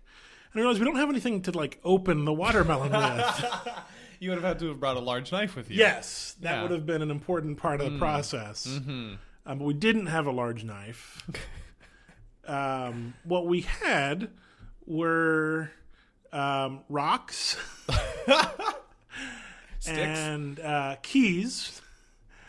and 0.53 0.61
I 0.61 0.63
realize 0.63 0.79
we 0.79 0.85
don't 0.85 0.97
have 0.97 1.09
anything 1.11 1.43
to 1.43 1.53
like 1.53 1.81
open 1.85 2.25
the 2.25 2.33
watermelon 2.33 2.93
with. 3.17 3.69
You 4.19 4.31
would 4.31 4.37
have 4.39 4.45
had 4.45 4.59
to 4.61 4.69
have 4.69 4.81
brought 4.81 4.97
a 4.97 5.01
large 5.01 5.31
knife 5.33 5.57
with 5.57 5.71
you. 5.71 5.77
yes, 5.77 6.37
that 6.41 6.55
Yeah. 6.55 6.63
would 6.63 6.71
have 6.71 6.87
been 6.87 7.03
an 7.03 7.11
important 7.11 7.59
part 7.59 7.81
of 7.83 7.93
the 7.93 7.99
process. 7.99 8.67
Mm-hmm. 8.67 9.15
Um, 9.49 9.59
but 9.59 9.65
we 9.65 9.75
didn't 9.75 10.07
have 10.07 10.27
a 10.27 10.31
large 10.33 10.65
knife. 10.65 11.23
um, 12.47 13.15
what 13.25 13.47
we 13.47 13.63
had 13.63 14.31
were 14.87 15.71
um, 16.33 16.81
rocks 16.89 17.57
Sticks. 19.79 19.99
and 19.99 20.59
uh, 20.61 20.97
keys. 21.03 21.81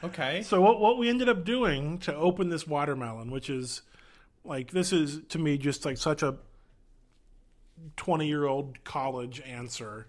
okay. 0.04 0.42
So 0.44 0.62
what 0.62 0.80
what 0.80 0.98
we 0.98 1.10
ended 1.10 1.30
up 1.30 1.44
doing 1.46 1.98
to 2.00 2.16
open 2.16 2.50
this 2.50 2.68
watermelon, 2.68 3.32
which 3.32 3.50
is 3.50 3.82
like 4.44 4.72
this 4.72 4.92
is 4.94 5.22
to 5.30 5.40
me 5.40 5.58
just 5.58 5.86
like 5.86 5.98
such 5.98 6.24
a 6.24 6.38
twenty 7.96 8.28
year 8.28 8.46
old 8.46 8.84
college 8.84 9.42
answer, 9.42 10.08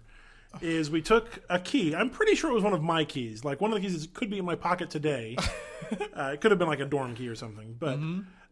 is 0.61 0.89
we 0.89 1.01
took 1.01 1.39
a 1.49 1.59
key. 1.59 1.95
I'm 1.95 2.09
pretty 2.09 2.35
sure 2.35 2.49
it 2.49 2.53
was 2.53 2.63
one 2.63 2.73
of 2.73 2.81
my 2.81 3.03
keys. 3.05 3.43
Like 3.45 3.61
one 3.61 3.71
of 3.71 3.81
the 3.81 3.87
keys 3.87 4.07
could 4.13 4.29
be 4.29 4.39
in 4.39 4.45
my 4.45 4.55
pocket 4.55 4.89
today. 4.89 5.35
uh, 6.15 6.31
it 6.33 6.41
could 6.41 6.51
have 6.51 6.57
been 6.59 6.67
like 6.67 6.79
a 6.79 6.85
dorm 6.85 7.15
key 7.15 7.27
or 7.27 7.35
something, 7.35 7.75
but. 7.79 7.99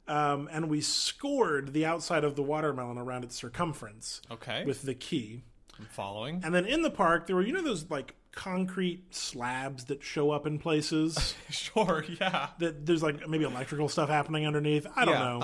Um, 0.08 0.48
and 0.52 0.70
we 0.70 0.82
scored 0.82 1.74
the 1.74 1.86
outside 1.86 2.24
of 2.24 2.36
the 2.36 2.44
watermelon 2.44 2.98
around 2.98 3.24
its 3.24 3.36
circumference 3.36 4.22
Okay. 4.32 4.64
with 4.66 4.84
the 4.84 4.94
key. 4.94 5.44
I'm 5.80 5.86
following. 5.86 6.42
And 6.44 6.54
then 6.56 6.66
in 6.66 6.82
the 6.82 6.90
park, 6.90 7.28
there 7.28 7.36
were, 7.36 7.42
you 7.46 7.54
know, 7.54 7.62
those 7.62 7.90
like 7.90 8.16
concrete 8.32 9.14
slabs 9.16 9.86
that 9.86 10.04
show 10.04 10.32
up 10.32 10.46
in 10.48 10.60
places? 10.60 11.36
Sure. 11.50 12.06
Yeah. 12.20 12.48
that 12.60 12.86
there's 12.86 13.04
like 13.04 13.28
maybe 13.28 13.44
electrical 13.44 13.90
stuff 13.90 14.10
happening 14.10 14.46
underneath. 14.48 14.86
I 14.96 15.06
don't 15.06 15.14
yeah. 15.16 15.24
know. 15.24 15.40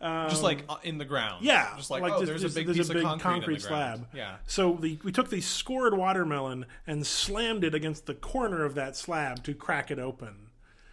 Uh-huh. 0.00 0.28
just 0.28 0.42
like 0.42 0.64
uh, 0.68 0.76
in 0.82 0.98
the 0.98 1.04
ground. 1.04 1.44
Yeah, 1.44 1.74
Just 1.76 1.90
like, 1.90 2.02
like 2.02 2.12
oh, 2.14 2.24
there's 2.24 2.44
a 2.44 2.48
big 2.50 2.66
there's 2.66 2.76
piece 2.78 2.90
a 2.90 2.94
big 2.94 3.04
of 3.04 3.20
concrete, 3.20 3.32
concrete 3.32 3.62
slab. 3.62 4.06
Yeah. 4.14 4.36
So 4.46 4.76
the, 4.80 4.98
we 5.04 5.12
took 5.12 5.30
the 5.30 5.40
scored 5.40 5.96
watermelon 5.96 6.66
and 6.86 7.06
slammed 7.06 7.62
it 7.64 7.74
against 7.74 8.06
the 8.06 8.14
corner 8.14 8.64
of 8.64 8.74
that 8.74 8.96
slab 8.96 9.44
to 9.44 9.54
crack 9.54 9.90
it 9.90 9.98
open. 9.98 10.43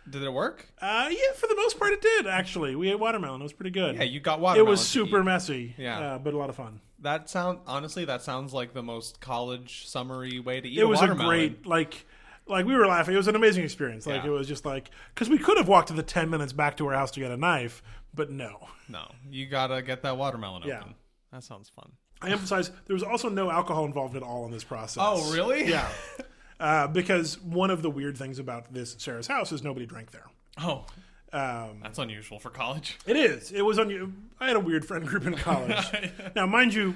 Did 0.10 0.24
it 0.24 0.34
work? 0.34 0.68
Uh, 0.82 1.08
yeah, 1.10 1.34
for 1.36 1.48
the 1.48 1.56
most 1.56 1.78
part, 1.80 1.94
it 1.94 2.02
did. 2.02 2.28
Actually, 2.28 2.76
we 2.76 2.90
ate 2.90 3.00
watermelon. 3.00 3.40
It 3.42 3.44
was 3.44 3.54
pretty 3.54 3.70
good. 3.72 3.96
Yeah, 3.96 4.04
you 4.04 4.20
got 4.20 4.40
watermelon. 4.40 4.68
it 4.68 4.70
was 4.70 4.86
super 4.86 5.24
messy. 5.24 5.76
Yeah. 5.78 6.00
uh, 6.00 6.18
but 6.18 6.34
a 6.34 6.38
lot 6.38 6.50
of 6.50 6.56
fun. 6.56 6.82
That 7.00 7.30
sound 7.30 7.60
honestly, 7.68 8.06
that 8.06 8.22
sounds 8.22 8.54
like 8.54 8.74
the 8.74 8.84
most 8.84 9.20
college 9.22 9.88
summery 9.88 10.40
way 10.40 10.60
to 10.62 10.68
eat 10.68 10.78
watermelon. 10.78 10.80
It 10.80 10.84
a 10.84 10.88
was 10.90 11.00
a 11.00 11.02
watermelon. 11.04 11.28
great 11.30 11.66
like. 11.66 12.06
Like 12.48 12.66
we 12.66 12.76
were 12.76 12.88
laughing, 12.88 13.14
it 13.14 13.18
was 13.18 13.28
an 13.28 13.36
amazing 13.36 13.64
experience. 13.64 14.06
Like 14.08 14.24
Yeah. 14.24 14.30
it 14.32 14.34
was 14.34 14.48
just 14.48 14.66
like 14.66 14.90
because 15.14 15.30
we 15.30 15.38
could 15.38 15.58
have 15.58 15.68
walked 15.68 15.90
to 15.90 15.94
the 15.94 16.04
ten 16.04 16.30
minutes 16.30 16.52
back 16.52 16.76
to 16.78 16.88
our 16.88 16.94
house 16.94 17.12
to 17.12 17.20
get 17.20 17.30
a 17.32 17.38
knife, 17.38 17.84
but 18.16 18.32
no. 18.32 18.68
No, 18.90 19.12
you 19.30 19.46
gotta 19.46 19.82
get 19.84 20.02
that 20.02 20.18
watermelon 20.18 20.64
Yeah. 20.66 20.80
open. 20.80 20.96
That 21.32 21.44
sounds 21.44 21.70
fun. 21.70 21.92
I 22.22 22.30
emphasize 22.32 22.72
there 22.88 22.96
was 22.96 23.04
also 23.04 23.30
no 23.30 23.50
alcohol 23.52 23.86
involved 23.86 24.16
at 24.18 24.24
all 24.24 24.46
in 24.46 24.52
this 24.52 24.64
process. 24.64 24.98
Oh, 25.00 25.32
really? 25.32 25.70
Yeah. 25.70 25.88
Uh, 26.62 26.88
because 26.88 27.42
one 27.42 27.70
of 27.72 27.82
the 27.82 27.90
weird 27.90 28.16
things 28.18 28.38
about 28.40 28.72
this 28.72 28.96
Sarah's 29.00 29.26
house 29.28 29.52
is 29.52 29.64
nobody 29.64 29.86
drank 29.88 30.12
there. 30.12 30.28
Oh, 30.60 30.86
Um, 31.34 31.80
that's 31.82 31.98
unusual 31.98 32.40
for 32.40 32.50
college. 32.52 32.98
it 33.08 33.16
is. 33.18 33.52
It 33.52 33.64
was 33.64 33.80
on. 33.80 34.30
I 34.40 34.48
had 34.48 34.56
a 34.56 34.60
weird 34.60 34.86
friend 34.86 35.08
group 35.08 35.26
in 35.26 35.34
college. 35.36 35.76
now, 36.36 36.46
mind 36.46 36.74
you, 36.74 36.94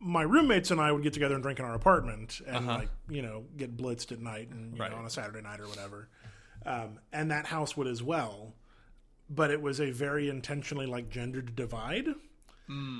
my 0.00 0.22
roommates 0.22 0.70
and 0.70 0.80
I 0.80 0.90
would 0.90 1.02
get 1.02 1.12
together 1.12 1.34
and 1.34 1.42
drink 1.44 1.58
in 1.60 1.64
our 1.64 1.74
apartment 1.74 2.40
and 2.46 2.66
like 2.66 2.88
you 3.08 3.22
know 3.22 3.44
get 3.56 3.76
blitzed 3.76 4.10
at 4.10 4.20
night 4.20 4.48
and 4.50 4.74
you 4.74 4.80
Right. 4.80 4.90
know 4.90 4.96
on 4.98 5.04
a 5.06 5.10
Saturday 5.10 5.42
night 5.42 5.60
or 5.60 5.68
whatever. 5.68 6.08
Um, 6.66 6.98
and 7.12 7.30
that 7.30 7.46
house 7.46 7.76
would 7.76 7.86
as 7.86 8.02
well, 8.02 8.54
but 9.30 9.50
it 9.50 9.60
was 9.60 9.80
a 9.80 9.90
very 9.90 10.28
intentionally 10.30 10.86
like 10.86 11.08
gendered 11.10 11.54
divide. 11.54 12.08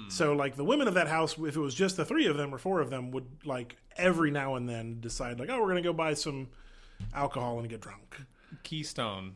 So 0.09 0.35
like 0.35 0.57
the 0.57 0.65
women 0.65 0.89
of 0.89 0.95
that 0.95 1.09
house, 1.09 1.37
if 1.39 1.57
it 1.57 1.61
was 1.61 1.75
just 1.75 1.97
the 1.97 2.05
three 2.05 2.27
of 2.27 2.37
them 2.37 2.55
or 2.55 2.59
four 2.59 2.81
of 2.81 2.91
them, 2.91 3.11
would 3.13 3.27
like 3.45 3.77
every 3.97 4.31
now 4.31 4.57
and 4.57 4.69
then 4.69 5.01
decide 5.01 5.41
like, 5.41 5.49
oh, 5.51 5.61
we're 5.61 5.69
gonna 5.69 5.81
go 5.83 5.93
buy 5.93 6.15
some 6.15 6.49
alcohol 7.15 7.59
and 7.61 7.69
get 7.69 7.81
drunk. 7.81 8.17
Keystone. 8.63 9.35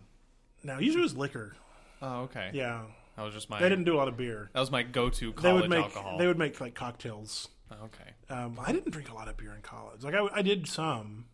Now 0.62 0.78
usually 0.78 1.00
it 1.00 1.04
was 1.04 1.16
liquor. 1.16 1.56
Oh, 2.02 2.22
okay. 2.22 2.50
Yeah, 2.52 2.82
That 3.16 3.22
was 3.22 3.34
just 3.34 3.48
my. 3.50 3.58
they 3.58 3.68
didn't 3.68 3.84
do 3.84 3.94
a 3.94 3.98
lot 3.98 4.06
of 4.08 4.16
beer. 4.16 4.50
That 4.52 4.60
was 4.60 4.70
my 4.70 4.82
go-to 4.84 5.32
college 5.32 5.42
They 5.42 5.52
would 5.60 5.70
make 5.70 5.84
alcohol. 5.84 6.18
they 6.18 6.26
would 6.26 6.38
make 6.38 6.60
like 6.60 6.74
cocktails. 6.74 7.48
Oh, 7.70 7.84
okay. 7.86 8.12
Um, 8.30 8.58
I 8.64 8.72
didn't 8.72 8.90
drink 8.92 9.10
a 9.10 9.14
lot 9.14 9.28
of 9.28 9.36
beer 9.36 9.54
in 9.54 9.62
college. 9.62 10.02
Like 10.04 10.14
I, 10.14 10.26
I 10.32 10.42
did 10.42 10.66
some, 10.68 11.26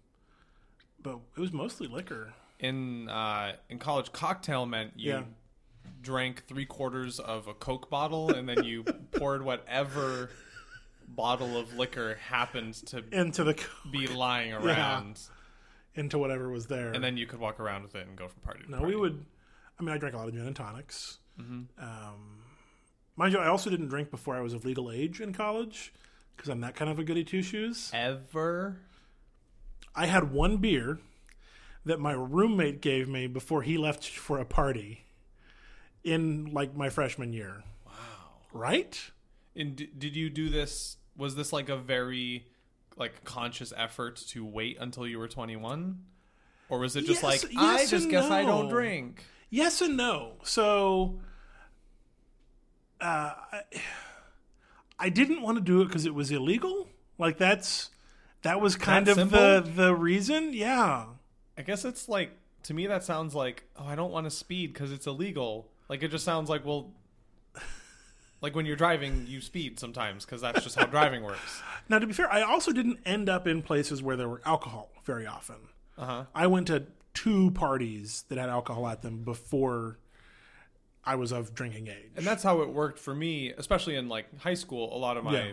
but 1.03 1.18
it 1.36 1.40
was 1.40 1.53
mostly 1.53 1.86
liquor. 1.88 2.32
In 2.61 3.09
uh, 3.09 3.55
in 3.68 3.78
college, 3.78 4.12
cocktail 4.12 4.64
meant 4.66 4.92
you 4.97 5.11
Yeah. 5.12 5.22
Drank 6.03 6.47
three 6.47 6.66
quarters 6.66 7.18
of 7.18 7.49
a 7.49 7.55
Coke 7.55 7.91
bottle, 7.91 8.30
and 8.30 8.49
then 8.49 8.64
you 8.64 8.85
poured 9.12 9.43
whatever 9.45 10.30
bottle 11.09 11.57
of 11.57 11.74
liquor 11.74 12.16
happened 12.16 12.74
to 12.87 13.05
Into 13.12 13.45
the 13.45 13.62
be 13.91 14.07
lying 14.07 14.53
around. 14.53 15.20
into 15.95 16.18
whatever 16.18 16.49
was 16.51 16.66
there. 16.66 16.93
And 16.93 17.03
then 17.05 17.16
you 17.16 17.26
could 17.26 17.39
walk 17.41 17.61
around 17.61 17.82
with 17.82 17.95
it 17.95 18.07
and 18.07 18.16
go 18.16 18.28
from 18.28 18.41
party 18.43 18.64
to 18.64 18.70
no, 18.70 18.78
party. 18.78 18.95
we 18.95 19.01
would. 19.01 19.24
I 19.78 19.82
mean, 19.82 19.95
I 19.95 19.99
drank 19.99 20.14
a 20.14 20.18
lot 20.18 20.28
of 20.28 20.35
gin 20.35 20.47
and 20.47 20.57
tonics. 20.57 21.18
Mm-hmm. 21.41 21.82
Um, 21.82 22.43
mind 23.16 23.32
you, 23.32 23.39
I 23.39 23.47
also 23.49 23.70
didn't 23.70 23.89
drink 23.89 24.11
before 24.11 24.37
I 24.37 24.41
was 24.41 24.53
of 24.55 24.64
legal 24.64 24.91
age 24.91 25.20
in 25.20 25.32
college 25.32 25.93
because 26.37 26.49
I'm 26.49 26.61
that 26.61 26.74
kind 26.74 26.91
of 26.91 26.99
a 26.99 27.05
goody 27.05 27.24
two 27.24 27.43
shoes. 27.43 27.91
Ever? 27.93 28.78
I 29.95 30.07
had 30.07 30.32
one 30.32 30.57
beer 30.57 30.99
that 31.85 32.01
my 32.01 32.12
roommate 32.12 32.80
gave 32.80 33.09
me 33.09 33.26
before 33.26 33.62
he 33.62 33.76
left 33.78 34.09
for 34.09 34.39
a 34.39 34.45
party 34.45 35.03
in 36.05 36.52
like 36.52 36.76
my 36.76 36.90
freshman 36.90 37.32
year. 37.32 37.64
Wow. 37.86 37.92
Right? 38.52 39.00
And 39.57 39.74
d- 39.76 39.90
did 39.96 40.14
you 40.14 40.30
do 40.30 40.48
this? 40.48 40.96
Was 41.16 41.34
this 41.34 41.52
like 41.52 41.68
a 41.68 41.76
very 41.76 42.46
like 42.96 43.24
conscious 43.24 43.72
effort 43.76 44.16
to 44.28 44.44
wait 44.44 44.76
until 44.80 45.07
you 45.07 45.18
were 45.18 45.28
21? 45.28 45.98
Or 46.68 46.78
was 46.78 46.96
it 46.96 47.05
just 47.07 47.22
Yes- 47.22 47.44
like 47.44 47.52
I 47.57 47.86
just 47.86 48.09
guess 48.11 48.30
I 48.30 48.42
don't 48.42 48.68
drink? 48.68 49.24
Yes 49.50 49.80
and 49.80 49.96
no. 49.96 50.32
So, 50.42 51.20
uh, 53.00 53.34
I, 54.98 55.09
didn't 55.09 55.42
want 55.42 55.59
to 55.59 55.62
do 55.62 55.82
it 55.82 55.86
because 55.86 56.07
it 56.07 56.14
was 56.14 56.30
illegal. 56.30 56.88
Like 57.18 57.38
that's 57.38 57.90
that 58.42 58.61
was 58.61 58.76
kind 58.76 59.07
That 59.07 59.18
of 59.18 59.30
the 59.30 59.64
the 59.64 59.94
reason. 59.94 60.52
Yeah. 60.52 61.07
I 61.57 61.62
guess 61.62 61.84
it's 61.84 62.09
like 62.09 62.32
to 62.64 62.74
me 62.74 62.86
that 62.88 63.05
sounds 63.05 63.34
like 63.34 63.64
oh 63.76 63.84
I 63.84 63.94
don't 63.94 64.11
want 64.11 64.26
to 64.26 64.30
speed 64.30 64.72
because 64.72 64.90
it's 64.90 65.07
illegal. 65.07 65.68
Like 65.89 66.03
it 66.03 66.09
just 66.09 66.24
sounds 66.24 66.49
like 66.49 66.64
well, 66.64 66.93
like 68.41 68.55
when 68.55 68.66
you're 68.66 68.76
driving 68.76 69.26
you 69.28 69.41
speed 69.41 69.78
sometimes 69.80 70.24
because 70.24 70.41
that's 70.41 70.62
just 70.62 70.76
how 70.78 70.87
driving 70.87 71.22
works. 71.22 71.62
Now, 71.87 71.99
to 71.99 72.07
be 72.07 72.14
fair, 72.14 72.32
I 72.32 72.41
also 72.41 72.72
didn't 72.72 73.01
end 73.05 73.28
up 73.28 73.47
in 73.47 73.61
places 73.61 74.03
where 74.03 74.16
there 74.16 74.26
were 74.28 74.41
alcohol 74.47 74.89
very 75.05 75.26
often. 75.26 75.57
Uh 75.99 76.07
huh. 76.07 76.24
I 76.35 76.47
went 76.47 76.66
to 76.68 76.85
two 77.12 77.51
parties 77.51 78.24
that 78.30 78.39
had 78.39 78.49
alcohol 78.49 78.87
at 78.89 79.03
them 79.03 79.22
before 79.22 79.99
I 81.05 81.16
was 81.16 81.30
of 81.30 81.55
drinking 81.55 81.89
age. 81.89 82.12
And 82.16 82.24
that's 82.26 82.43
how 82.43 82.62
it 82.62 82.70
worked 82.70 82.99
for 82.99 83.14
me, 83.14 83.51
especially 83.51 83.97
in 83.97 84.09
like 84.09 84.41
high 84.41 84.55
school. 84.55 84.97
A 84.97 84.99
lot 84.99 85.18
of 85.18 85.24
my, 85.24 85.32
Yeah. 85.35 85.53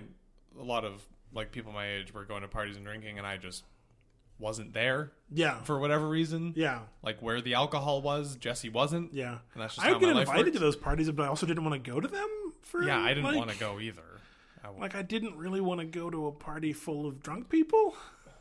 a 0.57 0.63
lot 0.63 0.85
of 0.85 1.05
like 1.33 1.51
people 1.51 1.73
my 1.73 1.85
age 1.91 2.13
were 2.13 2.23
going 2.23 2.43
to 2.43 2.47
parties 2.47 2.77
and 2.77 2.85
drinking, 2.85 3.17
and 3.17 3.27
I 3.27 3.35
just 3.35 3.65
wasn't 4.41 4.73
there 4.73 5.11
yeah. 5.31 5.61
for 5.61 5.79
whatever 5.79 6.09
reason. 6.09 6.53
yeah. 6.57 6.79
Like 7.03 7.21
where 7.21 7.39
the 7.41 7.53
alcohol 7.53 8.01
was, 8.01 8.35
Jesse 8.35 8.69
wasn't. 8.69 9.13
Yeah. 9.13 9.37
And 9.53 9.61
that's 9.63 9.75
just 9.75 9.87
I 9.87 9.91
would 9.91 10.01
get 10.01 10.09
invited 10.09 10.45
worked. 10.45 10.53
to 10.53 10.59
those 10.59 10.75
parties, 10.75 11.09
but 11.11 11.23
I 11.23 11.27
also 11.27 11.45
didn't 11.45 11.63
want 11.63 11.81
to 11.81 11.91
go 11.91 11.99
to 12.01 12.07
them 12.07 12.27
for 12.63 12.83
Yeah, 12.83 12.99
I 12.99 13.09
didn't 13.09 13.23
like- 13.23 13.37
want 13.37 13.51
to 13.51 13.57
go 13.59 13.79
either. 13.79 14.01
I 14.63 14.69
Like 14.69 14.95
I 14.95 15.01
didn't 15.03 15.37
really 15.37 15.61
want 15.61 15.79
to 15.79 15.85
go 15.85 16.09
to 16.09 16.27
a 16.27 16.31
party 16.31 16.73
full 16.73 17.07
of 17.07 17.21
drunk 17.23 17.47
people. 17.49 17.95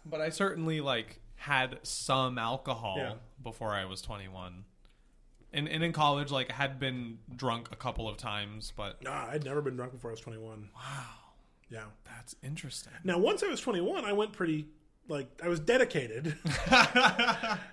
but 0.05 0.20
I 0.20 0.30
certainly 0.30 0.80
like 0.80 1.20
had 1.36 1.78
some 1.82 2.36
alcohol 2.38 2.96
Yeah. 2.98 3.14
before 3.42 3.70
I 3.70 3.84
was 3.84 4.03
21. 4.03 4.64
And, 5.53 5.68
and 5.68 5.82
in 5.82 5.92
college, 5.92 6.30
like, 6.30 6.48
I 6.51 6.55
had 6.55 6.78
been 6.78 7.18
drunk 7.34 7.70
a 7.72 7.76
couple 7.76 8.09
of 8.09 8.16
times, 8.16 8.72
but 8.76 9.03
Nah, 9.03 9.26
I'd 9.30 9.44
never 9.44 9.61
been 9.61 9.74
drunk 9.76 9.92
before 9.92 10.11
I 10.11 10.12
was 10.12 10.20
21. 10.20 10.68
wow, 10.76 11.07
Yeah. 11.70 11.84
that's 12.05 12.36
interesting. 12.42 12.92
Now, 13.03 13.18
once 13.18 13.42
I 13.42 13.48
was 13.48 13.61
21, 13.61 14.05
I 14.05 14.12
went 14.12 14.32
pretty 14.32 14.68
like 15.09 15.28
I 15.42 15.48
was 15.48 15.61
dedicated. 15.61 16.36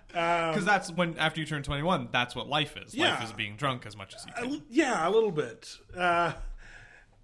Because 0.08 0.66
that's 0.66 0.90
when, 0.92 1.16
after 1.20 1.40
you 1.40 1.46
turn 1.46 1.62
21, 1.62 2.10
that's 2.12 2.36
what 2.36 2.48
life 2.48 2.76
is. 2.78 2.96
Yeah. 2.96 3.12
Life 3.16 3.26
is 3.26 3.34
being 3.34 3.56
drunk 3.56 3.86
as 3.86 3.96
much 3.96 4.16
as 4.16 4.26
you 4.26 4.32
can. 4.34 4.62
yeah, 4.68 5.08
a 5.08 5.12
little 5.12 5.30
bit. 5.32 5.70
Uh, 5.96 6.32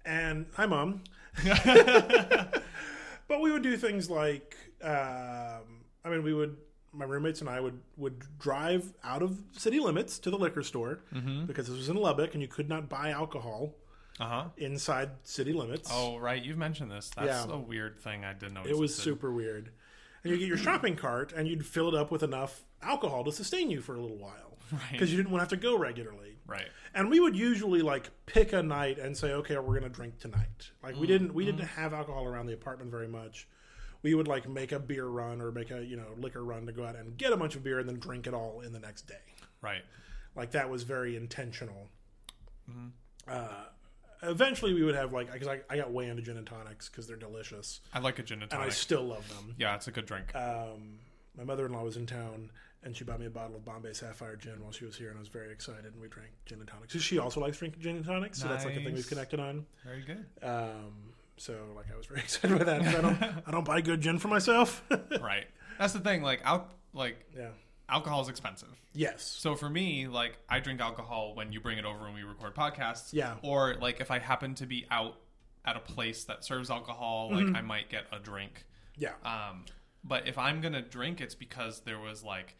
and 0.04 0.46
hi, 0.54 0.66
mom. 0.66 1.02
but 1.44 3.40
we 3.40 3.50
would 3.50 3.62
do 3.62 3.76
things 3.76 4.08
like, 4.10 4.56
um, 4.82 5.82
I 6.04 6.08
mean, 6.10 6.22
we 6.22 6.32
would. 6.34 6.56
My 6.92 7.04
roommates 7.04 7.40
and 7.40 7.50
I 7.50 7.58
would 7.58 7.80
would 7.96 8.22
drive 8.38 8.92
out 9.02 9.22
of 9.24 9.36
city 9.50 9.80
limits 9.80 10.20
to 10.20 10.30
the 10.30 10.38
liquor 10.38 10.62
store 10.62 11.00
Mm-hmm. 11.12 11.46
because 11.46 11.66
this 11.66 11.76
was 11.76 11.88
in 11.88 11.96
Lubbock 11.96 12.34
and 12.34 12.42
you 12.42 12.46
could 12.46 12.68
not 12.68 12.88
buy 12.88 13.10
alcohol 13.10 13.74
Uh 14.20 14.24
huh. 14.28 14.44
inside 14.58 15.10
city 15.24 15.52
limits. 15.52 15.90
Oh, 15.92 16.18
right. 16.18 16.40
You've 16.40 16.58
mentioned 16.58 16.92
this. 16.92 17.10
That's 17.16 17.46
Yeah. 17.48 17.52
a 17.52 17.58
weird 17.58 17.98
thing 17.98 18.24
I 18.24 18.32
didn't 18.34 18.54
know. 18.54 18.62
it 18.64 18.78
was 18.78 18.94
super 18.94 19.32
weird. 19.32 19.70
And 20.24 20.32
you 20.32 20.38
get 20.38 20.48
your 20.48 20.56
shopping 20.56 20.96
cart 20.96 21.32
and 21.36 21.46
you'd 21.46 21.64
fill 21.64 21.88
it 21.88 21.94
up 21.94 22.10
with 22.10 22.22
enough 22.22 22.62
alcohol 22.82 23.24
to 23.24 23.32
sustain 23.32 23.70
you 23.70 23.80
for 23.80 23.94
a 23.94 24.00
little 24.00 24.16
while 24.16 24.54
Right. 24.72 24.92
because 24.92 25.10
you 25.10 25.16
didn't 25.16 25.30
want 25.30 25.40
to 25.40 25.42
have 25.44 25.60
to 25.60 25.62
go 25.62 25.76
regularly. 25.76 26.36
Right. 26.46 26.68
And 26.94 27.10
we 27.10 27.20
would 27.20 27.36
usually 27.36 27.82
like 27.82 28.10
pick 28.26 28.52
a 28.52 28.62
night 28.62 28.98
and 28.98 29.16
say, 29.16 29.32
okay, 29.32 29.56
we're 29.56 29.78
going 29.78 29.82
to 29.82 29.88
drink 29.88 30.18
tonight. 30.18 30.70
Like 30.82 30.96
we 30.96 31.06
mm, 31.06 31.08
didn't 31.08 31.34
we 31.34 31.44
mm. 31.44 31.46
didn't 31.46 31.68
have 31.68 31.92
alcohol 31.92 32.24
around 32.24 32.46
the 32.46 32.54
apartment 32.54 32.90
very 32.90 33.08
much. 33.08 33.46
We 34.02 34.14
would 34.14 34.28
like 34.28 34.48
make 34.48 34.72
a 34.72 34.78
beer 34.78 35.06
run 35.06 35.40
or 35.40 35.52
make 35.52 35.70
a 35.70 35.84
you 35.84 35.96
know 35.96 36.08
liquor 36.18 36.44
run 36.44 36.66
to 36.66 36.72
go 36.72 36.84
out 36.84 36.96
and 36.96 37.16
get 37.16 37.32
a 37.32 37.36
bunch 37.36 37.56
of 37.56 37.64
beer 37.64 37.78
and 37.78 37.88
then 37.88 37.98
drink 37.98 38.26
it 38.26 38.34
all 38.34 38.60
in 38.60 38.72
the 38.72 38.80
next 38.80 39.06
day. 39.06 39.14
Right. 39.60 39.82
Like 40.36 40.50
that 40.52 40.68
was 40.68 40.82
very 40.82 41.16
intentional. 41.16 41.88
Mm-hmm. 42.70 42.88
Uh, 43.28 43.64
eventually, 44.26 44.74
we 44.74 44.82
would 44.82 44.94
have 44.94 45.12
like 45.12 45.32
because 45.32 45.48
I, 45.48 45.60
I 45.68 45.76
got 45.76 45.92
way 45.92 46.08
into 46.08 46.22
gin 46.22 46.36
and 46.36 46.46
tonics 46.46 46.88
because 46.88 47.06
they're 47.06 47.16
delicious 47.16 47.80
I 47.92 48.00
like 48.00 48.18
a 48.18 48.22
gin 48.22 48.42
and 48.42 48.50
tonic, 48.50 48.64
and 48.64 48.70
I 48.70 48.74
still 48.74 49.02
love 49.02 49.28
them. 49.28 49.54
yeah, 49.58 49.74
it's 49.74 49.88
a 49.88 49.90
good 49.92 50.06
drink. 50.06 50.34
Um, 50.34 50.98
my 51.36 51.44
mother-in-law 51.44 51.82
was 51.82 51.96
in 51.96 52.06
town 52.06 52.50
and 52.84 52.94
she 52.94 53.02
bought 53.02 53.18
me 53.18 53.26
a 53.26 53.30
bottle 53.30 53.56
of 53.56 53.64
Bombay 53.64 53.94
Sapphire 53.94 54.36
gin 54.36 54.60
while 54.62 54.70
she 54.70 54.84
was 54.84 54.96
here, 54.96 55.08
and 55.08 55.16
I 55.16 55.20
was 55.20 55.28
very 55.28 55.50
excited. 55.50 55.86
And 55.86 56.00
we 56.00 56.08
drank 56.08 56.30
gin 56.44 56.60
and 56.60 56.68
tonics. 56.68 56.94
She 57.00 57.18
also 57.18 57.40
likes 57.40 57.58
drinking 57.58 57.80
gin 57.82 57.96
and 57.96 58.04
tonics, 58.04 58.40
so 58.40 58.48
that's 58.48 58.64
like 58.64 58.76
a 58.76 58.84
thing 58.84 58.94
we've 58.94 59.08
connected 59.08 59.40
on. 59.40 59.64
Very 59.84 60.02
good. 60.02 60.24
Um, 60.42 61.14
so 61.36 61.54
like 61.74 61.86
I 61.92 61.96
was 61.96 62.06
very 62.06 62.20
excited 62.24 62.58
with 62.58 62.66
that. 62.66 62.82
I 62.82 63.00
don't 63.00 63.22
I 63.46 63.50
don't 63.50 63.64
buy 63.64 63.80
good 63.80 64.00
gin 64.00 64.18
for 64.18 64.28
myself. 64.28 64.82
right. 65.20 65.46
That's 65.78 65.92
the 65.94 66.00
thing. 66.00 66.22
Like, 66.22 66.42
al- 66.44 66.68
like 66.92 67.16
yeah. 67.36 67.48
Alcohol 67.88 68.22
is 68.22 68.28
expensive. 68.28 68.68
Yes. 68.92 69.22
So 69.22 69.54
for 69.54 69.68
me, 69.68 70.06
like 70.08 70.38
I 70.48 70.60
drink 70.60 70.80
alcohol 70.80 71.34
when 71.34 71.52
you 71.52 71.60
bring 71.60 71.78
it 71.78 71.84
over 71.84 72.06
and 72.06 72.14
we 72.14 72.22
record 72.22 72.54
podcasts. 72.54 73.12
Yeah. 73.12 73.34
Or 73.42 73.74
like 73.80 74.00
if 74.00 74.10
I 74.10 74.18
happen 74.18 74.54
to 74.56 74.66
be 74.66 74.86
out 74.90 75.16
at 75.64 75.76
a 75.76 75.80
place 75.80 76.24
that 76.24 76.44
serves 76.44 76.70
alcohol, 76.70 77.30
like 77.32 77.44
Mm-hmm. 77.44 77.56
I 77.56 77.62
might 77.62 77.90
get 77.90 78.04
a 78.12 78.18
drink. 78.18 78.64
Yeah. 78.96 79.12
Um, 79.24 79.64
but 80.02 80.28
if 80.28 80.38
I'm 80.38 80.60
gonna 80.60 80.82
drink, 80.82 81.20
it's 81.20 81.34
because 81.34 81.80
there 81.80 81.98
was 81.98 82.22
like 82.22 82.56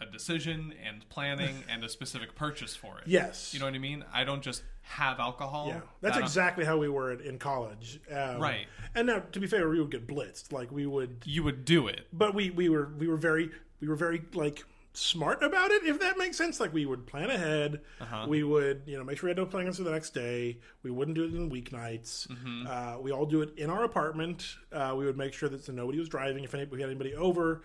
a 0.00 0.04
decision 0.06 0.74
and 0.84 1.08
planning 1.08 1.54
and 1.70 1.82
a 1.82 1.88
specific 1.88 2.34
purchase 2.34 2.76
for 2.76 2.98
it. 2.98 3.04
yes. 3.06 3.54
You 3.54 3.60
know 3.60 3.66
what 3.66 3.74
I 3.74 3.78
mean? 3.78 4.04
I 4.12 4.24
don't 4.24 4.42
just 4.42 4.62
have 4.82 5.18
alcohol. 5.18 5.68
Yeah, 5.68 5.80
that's 6.02 6.16
That- 6.16 6.22
exactly 6.22 6.64
how 6.66 6.76
we 6.76 6.88
were 6.88 7.12
in 7.12 7.38
college. 7.38 7.98
Um, 8.12 8.38
Right. 8.40 8.66
And 8.94 9.06
now, 9.06 9.20
to 9.32 9.40
be 9.40 9.46
fair, 9.46 9.68
we 9.68 9.80
would 9.80 9.90
get 9.90 10.06
blitzed. 10.06 10.52
Like 10.52 10.70
we 10.70 10.84
would, 10.86 11.22
You 11.24 11.42
would 11.44 11.64
do 11.64 11.88
it. 11.88 12.06
but 12.12 12.34
we 12.34 12.50
we 12.50 12.68
were 12.68 12.90
we 12.98 13.08
were 13.08 13.16
very 13.16 13.50
we 13.80 13.88
were 13.88 13.96
very 13.96 14.22
like 14.34 14.64
smart 14.92 15.42
about 15.42 15.70
it. 15.70 15.84
If 15.84 16.00
that 16.00 16.16
makes 16.16 16.36
sense, 16.38 16.58
like 16.60 16.72
we 16.72 16.86
would 16.86 17.06
plan 17.06 17.30
ahead. 17.30 17.80
Uh-huh. 18.00 18.26
We 18.28 18.42
would 18.42 18.82
you 18.86 18.96
know 18.96 19.04
make 19.04 19.18
sure 19.18 19.26
we 19.28 19.30
had 19.30 19.36
no 19.36 19.46
plans 19.46 19.76
for 19.76 19.82
the 19.84 19.90
next 19.90 20.10
day. 20.14 20.58
We 20.82 20.90
wouldn't 20.90 21.14
do 21.16 21.24
it 21.24 21.34
in 21.34 21.50
weeknights. 21.50 22.28
Mm-hmm. 22.28 22.66
Uh, 22.66 22.98
we 23.00 23.12
all 23.12 23.26
do 23.26 23.42
it 23.42 23.56
in 23.58 23.68
our 23.70 23.84
apartment. 23.84 24.56
Uh, 24.72 24.94
we 24.96 25.04
would 25.04 25.16
make 25.18 25.32
sure 25.34 25.48
that 25.48 25.68
nobody 25.68 25.98
was 25.98 26.08
driving. 26.08 26.44
If 26.44 26.54
anybody 26.54 26.82
had 26.82 26.90
anybody 26.90 27.14
over, 27.14 27.62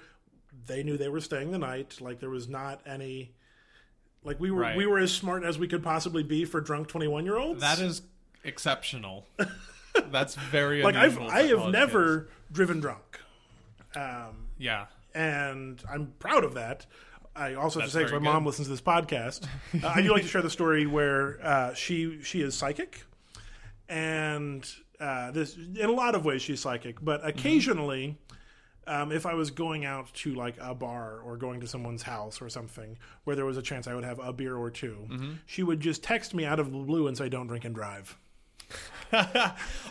they 0.66 0.84
knew 0.84 0.98
they 0.98 1.10
were 1.10 1.22
staying 1.22 1.52
the 1.52 1.58
night. 1.60 2.00
Like 2.02 2.20
there 2.20 2.30
was 2.30 2.50
not 2.50 2.82
any. 2.86 3.34
Like 4.24 4.40
we 4.40 4.52
were, 4.52 4.62
Right. 4.62 4.78
we 4.78 4.86
were 4.86 5.00
as 5.00 5.12
smart 5.12 5.44
as 5.44 5.58
we 5.58 5.68
could 5.68 5.82
possibly 5.84 6.22
be 6.22 6.46
for 6.46 6.62
drunk 6.62 6.88
twenty-one-year-olds. 6.90 7.60
That 7.62 7.80
is 7.80 8.04
exceptional. 8.44 9.26
That's 10.12 10.36
very 10.36 10.84
like 10.84 10.96
I've 10.96 11.18
I 11.20 11.44
have 11.48 11.70
never 11.70 12.20
kids. 12.22 12.32
driven 12.52 12.80
drunk, 12.82 13.20
um, 13.96 14.48
Yeah. 14.60 14.86
And 15.14 15.82
I'm 15.92 16.14
proud 16.20 16.44
of 16.44 16.54
that. 16.56 16.86
I 17.36 17.54
also 17.54 17.80
have 17.80 17.92
That's 17.92 17.94
to 17.94 18.10
say, 18.10 18.14
my 18.16 18.20
very 18.20 18.34
mom 18.34 18.46
listens 18.46 18.68
to 18.68 18.72
this 18.74 18.82
podcast. 18.82 19.46
uh, 19.84 19.88
I 19.88 20.02
do 20.02 20.12
like 20.12 20.24
to 20.24 20.28
share 20.28 20.42
the 20.42 20.50
story 20.50 20.86
where 20.86 21.40
uh, 21.42 21.74
she 21.74 22.22
she 22.24 22.42
is 22.42 22.56
psychic, 22.56 23.04
and 23.90 24.68
uh, 25.00 25.32
this 25.32 25.56
in 25.56 25.86
a 25.86 25.92
lot 25.92 26.16
of 26.16 26.26
ways 26.26 26.42
she's 26.42 26.60
psychic, 26.60 26.98
Mm-hmm. 26.98 27.06
but 27.06 27.26
occasionally. 27.28 28.18
Um, 28.88 29.12
if 29.12 29.28
I 29.28 29.36
was 29.36 29.52
going 29.52 29.86
out 29.86 30.12
to 30.16 30.34
like 30.34 30.56
a 30.60 30.74
bar 30.74 31.20
or 31.24 31.38
going 31.38 31.60
to 31.62 31.68
someone's 31.68 32.02
house 32.02 32.42
or 32.42 32.50
something 32.50 32.98
where 33.26 33.36
there 33.36 33.46
was 33.46 33.56
a 33.56 33.62
chance 33.62 33.88
I 33.88 33.94
would 33.94 34.04
have 34.04 34.18
a 34.18 34.34
beer 34.34 34.58
or 34.58 34.72
2 34.72 35.08
Mm-hmm. 35.10 35.32
she 35.46 35.62
would 35.62 35.80
just 35.80 36.02
text 36.04 36.34
me 36.34 36.46
out 36.46 36.60
of 36.60 36.72
the 36.72 36.80
blue 36.80 37.06
and 37.08 37.16
say, 37.16 37.30
"Don't 37.30 37.46
drink 37.46 37.64
and 37.64 37.76
drive." 37.76 38.18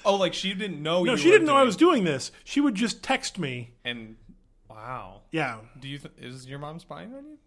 oh, 0.05 0.17
like 0.17 0.35
she 0.35 0.55
didn't 0.55 0.83
know. 0.83 1.01
You 1.05 1.13
No, 1.13 1.17
she 1.17 1.31
didn't 1.31 1.47
know 1.47 1.55
I 1.57 1.63
was 1.63 1.77
doing 1.77 2.03
this. 2.03 2.33
She 2.43 2.61
would 2.61 2.75
just 2.75 3.03
text 3.03 3.39
me. 3.39 3.71
And 3.85 4.17
wow, 4.71 5.23
Yeah, 5.33 5.59
do 5.81 5.89
you 5.89 5.99
th- 5.99 6.15
is 6.19 6.47
your 6.47 6.59
mom 6.59 6.79
spying 6.79 7.13
on 7.15 7.25
you? 7.25 7.39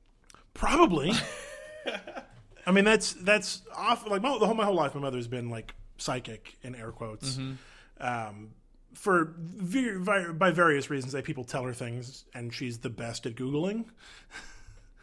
Probably. 0.53 1.11
I 2.65 2.71
mean, 2.71 2.85
that's 2.85 3.13
that's 3.13 3.61
off. 3.75 4.07
Like 4.09 4.21
my, 4.21 4.37
the 4.37 4.45
whole 4.45 4.55
my 4.55 4.65
whole 4.65 4.75
life, 4.75 4.93
my 4.95 5.01
mother's 5.01 5.27
been 5.27 5.49
like 5.49 5.73
psychic 5.97 6.55
in 6.63 6.75
air 6.75 6.91
quotes. 6.91 7.37
Um, 7.99 8.51
for 8.93 9.33
vi- 9.37 10.31
by 10.33 10.51
various 10.51 10.89
reasons, 10.89 11.13
that 11.13 11.23
people 11.25 11.43
tell 11.43 11.63
her 11.63 11.73
things, 11.73 12.25
and 12.33 12.53
she's 12.53 12.77
the 12.79 12.89
best 12.89 13.25
at 13.25 13.35
googling. 13.35 13.85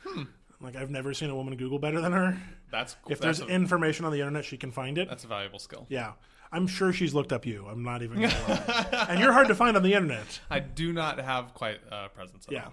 Like 0.62 0.76
I've 0.76 0.90
never 0.90 1.14
seen 1.14 1.30
a 1.30 1.34
woman 1.34 1.56
Google 1.56 1.78
better 1.78 2.02
than 2.02 2.12
her. 2.12 2.36
That's 2.70 2.94
If 3.08 3.18
that's 3.18 3.38
there's 3.38 3.50
a, 3.50 3.54
information 3.54 4.04
on 4.04 4.12
the 4.12 4.18
internet, 4.18 4.44
she 4.44 4.58
can 4.58 4.70
find 4.70 4.98
it. 4.98 5.08
that's 5.08 5.24
a 5.24 5.26
valuable 5.26 5.58
skill. 5.58 5.86
Yeah, 5.88 6.12
I'm 6.52 6.66
sure 6.66 6.92
she's 6.92 7.14
looked 7.14 7.32
up 7.32 7.46
you. 7.46 7.66
I'm 7.70 7.82
not 7.82 8.02
even. 8.02 8.20
Gonna 8.22 8.34
lie. 8.48 9.06
and 9.10 9.20
you're 9.20 9.32
hard 9.32 9.48
to 9.48 9.54
find 9.54 9.76
on 9.76 9.82
the 9.82 9.94
internet. 9.94 10.40
I 10.50 10.58
do 10.60 10.92
not 10.92 11.18
have 11.20 11.54
quite 11.54 11.80
a 11.90 12.08
presence 12.08 12.46
at 12.48 12.52
Yeah. 12.52 12.68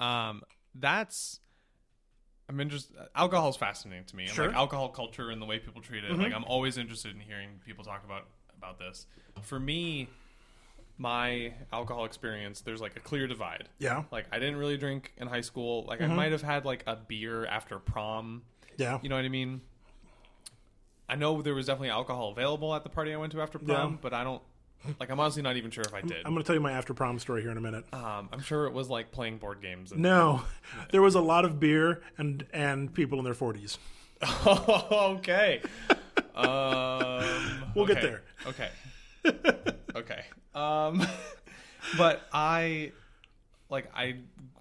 all. 0.00 0.06
Um, 0.30 0.42
that's 0.74 1.40
I'm 2.48 2.60
interested. 2.60 2.96
Alcohol 3.14 3.48
is 3.50 3.56
fascinating 3.56 4.04
to 4.06 4.16
me. 4.16 4.26
Sure. 4.26 4.46
like 4.48 4.56
alcohol 4.56 4.88
culture 4.88 5.30
and 5.30 5.40
the 5.40 5.46
way 5.46 5.58
people 5.58 5.80
treat 5.82 6.04
it. 6.04 6.16
Like 6.16 6.32
I'm 6.32 6.44
always 6.44 6.78
interested 6.78 7.14
in 7.14 7.20
hearing 7.20 7.60
people 7.64 7.84
talk 7.84 8.04
about 8.04 8.26
about 8.56 8.78
this. 8.78 9.06
For 9.42 9.58
me, 9.60 10.08
my 10.98 11.52
alcohol 11.72 12.04
experience, 12.04 12.60
there's 12.60 12.80
like 12.80 12.96
a 12.96 13.00
clear 13.00 13.26
divide. 13.26 13.68
Yeah. 13.78 14.04
Like 14.10 14.26
I 14.32 14.38
didn't 14.38 14.56
really 14.56 14.76
drink 14.76 15.12
in 15.18 15.26
high 15.28 15.40
school. 15.42 15.84
Like 15.86 16.00
I 16.00 16.06
might 16.06 16.32
have 16.32 16.42
had 16.42 16.64
like 16.64 16.84
a 16.86 16.96
beer 16.96 17.44
after 17.46 17.78
prom. 17.78 18.42
Yeah. 18.76 18.98
You 19.02 19.08
know 19.08 19.16
what 19.16 19.24
I 19.24 19.28
mean? 19.28 19.60
I 21.08 21.16
know 21.16 21.42
there 21.42 21.54
was 21.54 21.66
definitely 21.66 21.90
alcohol 21.90 22.30
available 22.30 22.74
at 22.74 22.82
the 22.82 22.88
party 22.88 23.12
I 23.12 23.16
went 23.16 23.32
to 23.32 23.40
after 23.42 23.58
prom, 23.58 23.92
Yeah. 23.92 23.98
but 24.00 24.14
I 24.14 24.24
don't. 24.24 24.42
Like 25.00 25.10
I'm 25.10 25.18
honestly 25.18 25.40
not 25.42 25.56
even 25.56 25.70
sure 25.70 25.84
if 25.86 25.94
I 25.94 26.02
did. 26.02 26.18
I'm 26.26 26.32
going 26.34 26.42
to 26.42 26.46
tell 26.46 26.54
you 26.54 26.60
my 26.60 26.72
after 26.72 26.92
prom 26.92 27.18
story 27.18 27.40
here 27.40 27.50
in 27.50 27.56
a 27.56 27.60
minute. 27.60 27.84
Um, 27.94 28.28
I'm 28.32 28.40
sure 28.40 28.66
it 28.66 28.72
was 28.74 28.90
like 28.90 29.12
playing 29.12 29.38
board 29.38 29.62
games. 29.62 29.92
And, 29.92 30.02
No, 30.02 30.42
there 30.90 31.00
was 31.00 31.14
a 31.14 31.22
lot 31.22 31.46
of 31.46 31.58
beer 31.58 32.02
and 32.18 32.44
and 32.52 32.92
people 32.92 33.18
in 33.18 33.24
their 33.24 33.32
40s. 33.34 33.78
okay. 34.46 35.62
Um, 36.34 37.24
We'll 37.74 37.86
get 37.86 37.98
okay. 37.98 38.06
there. 38.06 38.22
Okay. 38.46 38.68
okay. 39.94 40.24
Um, 40.54 41.06
but 41.96 42.22
I, 42.32 42.92
like, 43.70 43.90
I 43.94 44.16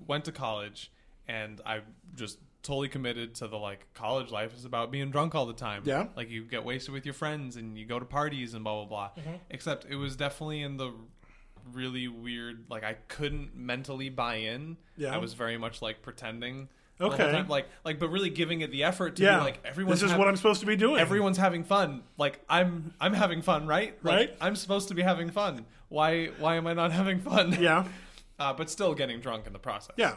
went 0.07 0.25
to 0.25 0.31
college 0.31 0.91
and 1.27 1.59
I 1.65 1.81
just 2.15 2.37
totally 2.63 2.87
committed 2.87 3.35
to 3.35 3.47
the 3.47 3.57
like 3.57 3.85
college 3.93 4.31
life 4.31 4.55
is 4.57 4.65
about 4.65 4.91
being 4.91 5.11
drunk 5.11 5.35
all 5.35 5.45
the 5.45 5.53
time. 5.53 5.83
Yeah. 5.85 6.07
Like 6.15 6.29
you 6.29 6.43
get 6.45 6.63
wasted 6.65 6.93
with 6.93 7.05
your 7.05 7.13
friends 7.13 7.57
and 7.57 7.77
you 7.77 7.85
go 7.85 7.99
to 7.99 8.05
parties 8.05 8.53
and 8.53 8.63
blah 8.63 8.85
blah 8.85 9.09
blah. 9.13 9.21
Mm-hmm. 9.23 9.35
Except 9.49 9.85
it 9.89 9.95
was 9.97 10.15
definitely 10.15 10.61
in 10.61 10.77
the 10.77 10.91
really 11.73 12.07
weird. 12.07 12.65
Like 12.69 12.83
I 12.83 12.93
couldn't 13.07 13.55
mentally 13.55 14.09
buy 14.09 14.35
in. 14.35 14.77
Yeah. 14.97 15.13
I 15.13 15.17
was 15.17 15.33
very 15.33 15.57
much 15.57 15.81
like 15.81 16.01
pretending. 16.01 16.69
Okay. 17.01 17.43
Like 17.49 17.67
like, 17.83 17.99
but 17.99 18.09
really 18.09 18.29
giving 18.29 18.61
it 18.61 18.71
the 18.71 18.83
effort 18.83 19.15
to 19.17 19.23
Yeah. 19.23 19.39
be 19.39 19.43
like 19.45 19.59
everyone's 19.65 19.99
This 19.99 20.05
is 20.05 20.11
hav- 20.11 20.19
what 20.19 20.27
I'm 20.27 20.35
supposed 20.37 20.61
to 20.61 20.65
be 20.65 20.75
doing. 20.75 20.99
everyone's 20.99 21.37
having 21.37 21.63
fun. 21.63 22.03
Like 22.17 22.39
I'm 22.49 22.93
I'm 23.01 23.13
having 23.13 23.41
fun, 23.41 23.67
right? 23.67 23.97
Like, 24.03 24.15
Right. 24.15 24.37
I'm 24.39 24.55
supposed 24.55 24.87
to 24.89 24.93
be 24.93 25.01
having 25.01 25.29
fun. 25.31 25.65
Why 25.89 26.27
why 26.39 26.55
am 26.55 26.67
I 26.67 26.73
not 26.73 26.91
having 27.01 27.19
fun? 27.19 27.57
Yeah. 27.59 27.85
Uh, 28.39 28.51
but 28.51 28.67
still 28.67 28.95
getting 28.95 29.19
drunk 29.19 29.45
in 29.45 29.53
the 29.53 29.59
process. 29.59 29.93
Yeah. 29.95 30.15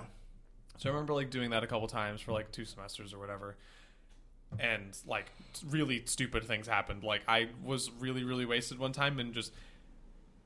So 0.78 0.88
I 0.88 0.92
remember 0.92 1.14
like 1.14 1.30
doing 1.30 1.50
that 1.50 1.62
a 1.62 1.66
couple 1.66 1.86
times 1.88 2.20
for 2.20 2.32
like 2.32 2.52
two 2.52 2.64
semesters 2.64 3.12
or 3.12 3.18
whatever. 3.18 3.56
And 4.60 4.96
like 5.06 5.26
really 5.68 6.02
stupid 6.06 6.44
things 6.44 6.66
happened. 6.66 7.02
Like 7.02 7.22
I 7.26 7.48
was 7.64 7.90
really 7.98 8.24
really 8.24 8.44
wasted 8.44 8.78
one 8.78 8.92
time 8.92 9.18
and 9.18 9.34
just 9.34 9.52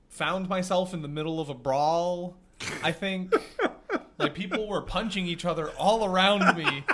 found 0.09 0.49
myself 0.49 0.95
in 0.95 1.03
the 1.03 1.09
middle 1.09 1.41
of 1.41 1.49
a 1.49 1.55
brawl. 1.55 2.37
I 2.83 2.93
think 2.93 3.35
like 4.18 4.35
people 4.35 4.68
were 4.68 4.83
punching 4.83 5.26
each 5.26 5.45
other 5.45 5.70
all 5.78 6.05
around 6.05 6.57
me. 6.57 6.85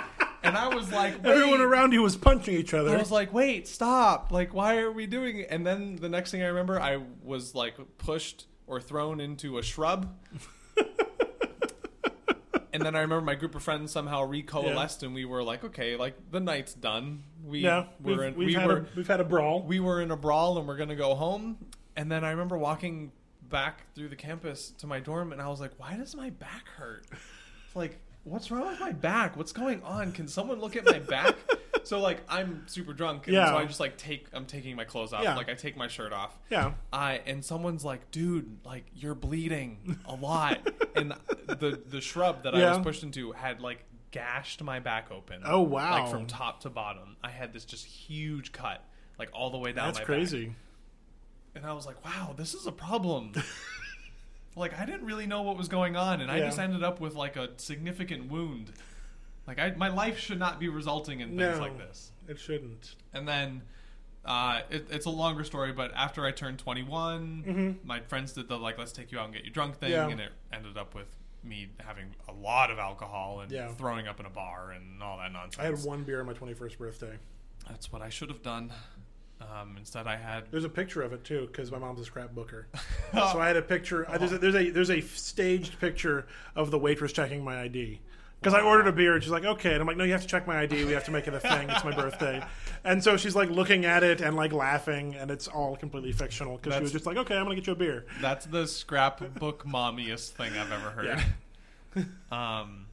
And 0.43 0.55
I 0.55 0.73
was 0.73 0.91
like, 0.91 1.13
Everyone 1.25 1.61
around 1.61 1.93
you 1.93 2.01
was 2.01 2.15
punching 2.15 2.55
each 2.55 2.73
other. 2.73 2.95
I 2.95 2.97
was 2.97 3.11
like, 3.11 3.33
wait, 3.33 3.67
stop. 3.67 4.31
Like, 4.31 4.53
why 4.53 4.77
are 4.77 4.91
we 4.91 5.05
doing 5.05 5.39
it? 5.39 5.47
And 5.49 5.65
then 5.65 5.97
the 5.97 6.09
next 6.09 6.31
thing 6.31 6.41
I 6.41 6.47
remember, 6.47 6.79
I 6.79 7.01
was 7.23 7.53
like 7.53 7.75
pushed 7.97 8.45
or 8.65 8.79
thrown 8.79 9.19
into 9.19 9.57
a 9.57 9.63
shrub. 9.63 10.13
And 12.77 12.85
then 12.85 12.95
I 12.95 13.01
remember 13.01 13.25
my 13.25 13.33
group 13.33 13.55
of 13.55 13.63
friends 13.63 13.91
somehow 13.91 14.21
recoalesced 14.29 15.01
and 15.01 15.15
we 15.15 15.25
were 15.25 15.41
like, 15.41 15.63
okay, 15.63 15.95
like 15.95 16.15
the 16.29 16.39
night's 16.39 16.75
done. 16.75 17.23
We 17.43 17.59
yeah. 17.61 17.85
were 17.99 18.11
We've, 18.11 18.19
in, 18.19 18.35
we've 18.35 18.47
we 18.47 18.53
had 18.53 18.67
were 18.67 18.77
a, 18.77 18.85
we've 18.95 19.07
had 19.07 19.19
a 19.19 19.23
brawl. 19.23 19.63
we 19.63 19.79
were 19.79 19.99
in 19.99 20.11
a 20.11 20.15
brawl 20.15 20.59
and 20.59 20.67
we're 20.67 20.77
gonna 20.77 20.95
go 20.95 21.15
home. 21.15 21.57
And 21.95 22.11
then 22.11 22.23
I 22.23 22.29
remember 22.29 22.55
walking 22.55 23.11
back 23.49 23.81
through 23.95 24.09
the 24.09 24.15
campus 24.15 24.69
to 24.77 24.85
my 24.85 24.99
dorm 24.99 25.31
and 25.31 25.41
I 25.41 25.47
was 25.47 25.59
like, 25.59 25.71
why 25.77 25.97
does 25.97 26.15
my 26.15 26.29
back 26.29 26.67
hurt? 26.77 27.07
It's 27.65 27.75
like, 27.75 27.97
what's 28.23 28.51
wrong 28.51 28.67
with 28.67 28.79
my 28.79 28.91
back? 28.91 29.35
What's 29.35 29.53
going 29.53 29.81
on? 29.81 30.11
Can 30.11 30.27
someone 30.27 30.59
look 30.59 30.75
at 30.75 30.85
my 30.85 30.99
back? 30.99 31.35
so 31.87 31.99
like 31.99 32.21
I'm 32.29 32.63
super 32.67 32.93
drunk 32.93 33.27
and 33.27 33.35
Yeah. 33.35 33.49
so 33.49 33.57
I 33.57 33.65
just 33.65 33.79
like 33.79 33.97
take 33.97 34.27
I'm 34.33 34.45
taking 34.45 34.75
my 34.75 34.83
clothes 34.83 35.13
off. 35.13 35.23
Yeah. 35.23 35.35
Like 35.35 35.49
I 35.49 35.53
take 35.53 35.77
my 35.77 35.87
shirt 35.87 36.13
off. 36.13 36.37
yeah. 36.49 36.73
I 36.91 37.21
and 37.25 37.43
someone's 37.43 37.83
like, 37.85 38.11
dude, 38.11 38.57
like 38.65 38.85
you're 38.95 39.15
bleeding 39.15 39.99
a 40.05 40.15
lot. 40.15 40.59
and 40.95 41.13
the 41.47 41.81
the 41.85 42.01
shrub 42.01 42.43
that 42.43 42.53
I 42.55 42.69
was 42.69 42.79
pushed 42.79 43.03
into 43.03 43.31
had 43.31 43.61
like 43.61 43.83
gashed 44.11 44.63
my 44.63 44.79
back 44.79 45.11
open. 45.11 45.41
Oh, 45.45 45.61
wow. 45.61 46.03
Like 46.03 46.11
from 46.11 46.27
top 46.27 46.61
to 46.61 46.69
bottom. 46.69 47.17
I 47.23 47.29
had 47.29 47.51
this 47.53 47.65
just 47.65 47.85
huge 47.85 48.51
cut, 48.51 48.83
like 49.19 49.29
all 49.33 49.49
the 49.49 49.57
way 49.57 49.71
down 49.73 49.87
That's 49.87 49.97
my 49.97 50.01
back. 50.01 50.05
crazy. 50.05 50.55
And 51.55 51.65
I 51.65 51.73
was 51.73 51.85
like, 51.85 52.03
wow, 52.05 52.33
this 52.37 52.53
is 52.53 52.67
a 52.67 52.71
problem. 52.71 53.33
like 54.55 54.79
I 54.79 54.85
didn't 54.85 55.05
really 55.05 55.27
know 55.27 55.41
what 55.41 55.57
was 55.57 55.67
going 55.67 55.95
on, 55.95 56.21
and 56.21 56.31
I 56.31 56.39
just 56.39 56.59
ended 56.59 56.83
up 56.83 56.99
with 56.99 57.15
like 57.15 57.35
a 57.35 57.49
significant 57.57 58.31
wound. 58.31 58.71
Like 59.47 59.59
I, 59.59 59.71
my 59.77 59.87
life 59.87 60.19
should 60.19 60.39
not 60.39 60.59
be 60.59 60.67
resulting 60.69 61.21
in 61.21 61.29
things 61.29 61.39
No. 61.39 61.59
like 61.59 61.77
this. 61.77 62.11
It 62.27 62.37
shouldn't. 62.39 62.95
And 63.13 63.27
then 63.27 63.61
uh, 64.25 64.61
it, 64.69 64.87
it's 64.91 65.05
a 65.05 65.09
longer 65.09 65.43
story, 65.45 65.71
but 65.71 65.91
after 65.95 66.25
I 66.25 66.31
turned 66.31 66.59
21, 66.59 67.79
my 67.85 68.01
friends 68.01 68.33
did 68.33 68.49
the 68.49 68.57
like, 68.57 68.77
let's 68.77 68.91
take 68.91 69.11
you 69.11 69.19
out 69.19 69.25
and 69.25 69.33
get 69.33 69.45
you 69.45 69.51
drunk 69.51 69.77
thing, 69.79 69.91
Mm-hmm. 69.91 70.07
Yeah. 70.09 70.11
and 70.11 70.21
it 70.21 70.31
ended 70.51 70.77
up 70.77 70.93
with 70.93 71.07
me 71.43 71.69
having 71.77 72.07
a 72.27 72.33
lot 72.33 72.69
of 72.71 72.77
alcohol 72.77 73.39
and 73.39 73.49
Yeah. 73.51 73.69
throwing 73.69 74.05
up 74.07 74.19
in 74.19 74.25
a 74.25 74.29
bar 74.29 74.71
and 74.71 75.01
all 75.01 75.17
that 75.19 75.31
nonsense. 75.31 75.59
I 75.59 75.63
had 75.63 75.83
one 75.85 76.03
beer 76.03 76.19
on 76.19 76.25
my 76.25 76.33
21st 76.33 76.77
birthday. 76.77 77.13
That's 77.69 77.91
what 77.91 78.01
I 78.01 78.09
should 78.09 78.29
have 78.29 78.41
done. 78.43 78.71
Um, 79.39 79.75
instead, 79.77 80.07
I 80.07 80.17
had 80.17 80.45
There's 80.51 80.63
a 80.65 80.69
picture 80.69 81.03
of 81.03 81.13
it 81.13 81.23
too, 81.23 81.47
because 81.51 81.71
my 81.71 81.77
mom's 81.77 82.05
a 82.05 82.09
scrapbooker. 82.11 82.65
so 83.13 83.39
I 83.39 83.47
had 83.47 83.55
a 83.55 83.61
picture. 83.61 84.05
There's 84.17 84.31
a, 84.33 84.37
there's 84.39 84.55
a 84.55 84.69
there's 84.71 84.89
a 84.89 84.99
staged 85.01 85.79
picture 85.79 86.25
of 86.55 86.71
the 86.71 86.79
waitress 86.79 87.11
checking 87.13 87.43
my 87.43 87.61
ID. 87.61 88.01
Because 88.39 88.53
I 88.53 88.61
ordered 88.61 88.87
a 88.87 88.91
beer 88.91 89.15
and 89.15 89.23
she's 89.23 89.31
like, 89.31 89.45
okay, 89.45 89.71
and 89.73 89.81
I'm 89.81 89.87
like, 89.87 89.97
no, 89.97 90.03
you 90.03 90.11
have 90.11 90.21
to 90.21 90.27
check 90.27 90.45
my 90.45 90.59
ID. 90.59 90.85
We 90.85 90.91
have 90.91 91.03
to 91.05 91.11
make 91.11 91.27
it 91.27 91.33
a 91.33 91.39
thing. 91.39 91.69
It's 91.69 91.83
my 91.83 91.95
birthday, 91.95 92.43
and 92.83 93.03
so 93.03 93.17
she's 93.17 93.35
like 93.35 93.49
looking 93.49 93.85
at 93.85 94.03
it 94.03 94.21
and 94.21 94.35
like 94.35 94.53
laughing, 94.53 95.15
and 95.15 95.31
it's 95.31 95.47
all 95.47 95.75
completely 95.75 96.11
fictional. 96.11 96.55
Because 96.57 96.73
she 96.73 96.75
That's- 96.75 96.83
was 96.83 96.91
just 96.91 97.05
like, 97.07 97.17
okay, 97.17 97.35
I'm 97.35 97.43
gonna 97.45 97.55
get 97.55 97.65
you 97.67 97.73
a 97.73 97.75
beer. 97.75 98.05
That's 98.21 98.45
the 98.45 98.67
scrapbook 98.67 99.65
mommiest 99.65 100.35
thing 100.35 100.53
I've 100.55 100.71
ever 100.71 100.89
heard. 100.91 101.23
Um, 102.31 102.85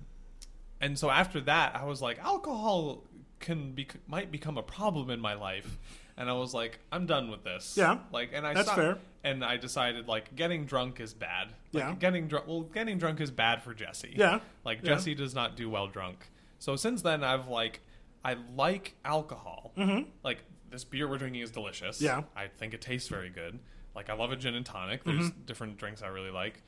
and 0.81 0.99
so 0.99 1.11
after 1.11 1.41
that, 1.43 1.77
I 1.77 1.85
was 1.85 2.01
like, 2.01 2.19
alcohol 2.21 3.03
can 3.39 3.73
be 3.73 3.87
might 4.07 4.31
become 4.33 4.57
a 4.57 4.63
problem 4.63 5.11
in 5.11 5.21
my 5.21 5.35
life, 5.35 5.79
and 6.17 6.31
I 6.31 6.33
was 6.33 6.55
like, 6.55 6.79
I'm 6.91 7.05
done 7.05 7.31
with 7.31 7.45
this. 7.45 7.75
Yeah. 7.77 7.99
like, 8.13 8.31
and 8.33 8.47
I 8.47 8.55
That's 8.55 8.67
stopped, 8.69 8.81
fair. 8.81 8.99
And 9.25 9.43
I 9.45 9.57
decided 9.57 10.07
like 10.07 10.37
getting 10.37 10.67
drunk 10.67 11.01
is 11.01 11.15
bad. 11.15 11.49
Like, 11.73 11.83
Yeah. 11.83 11.95
getting 11.95 12.29
drunk. 12.29 12.47
Well, 12.47 12.61
getting 12.63 12.99
drunk 12.99 13.21
is 13.21 13.31
bad 13.31 13.63
for 13.63 13.75
Jesse. 13.75 14.15
Yeah. 14.17 14.41
like 14.65 14.79
Yeah. 14.83 14.91
Jesse 14.95 15.15
does 15.15 15.35
not 15.35 15.57
do 15.57 15.69
well 15.71 15.89
drunk. 15.89 16.29
So 16.59 16.77
since 16.77 17.03
then, 17.03 17.25
I've 17.25 17.49
like, 17.49 17.81
I 18.25 18.37
like 18.55 18.95
alcohol. 19.05 19.73
Mm-hmm. 19.77 20.11
Like 20.23 20.45
this 20.71 20.85
beer 20.85 21.09
we're 21.09 21.19
drinking 21.19 21.41
is 21.43 21.51
delicious. 21.51 22.01
Yeah. 22.03 22.23
I 22.37 22.49
think 22.49 22.75
it 22.75 22.81
tastes 22.83 23.09
very 23.09 23.31
good. 23.31 23.59
Like 23.97 24.11
I 24.11 24.15
love 24.15 24.31
a 24.31 24.37
gin 24.37 24.55
and 24.55 24.67
tonic. 24.67 25.05
There's 25.05 25.31
different 25.47 25.79
drinks 25.79 26.03
I 26.03 26.09
really 26.09 26.31
like. 26.31 26.63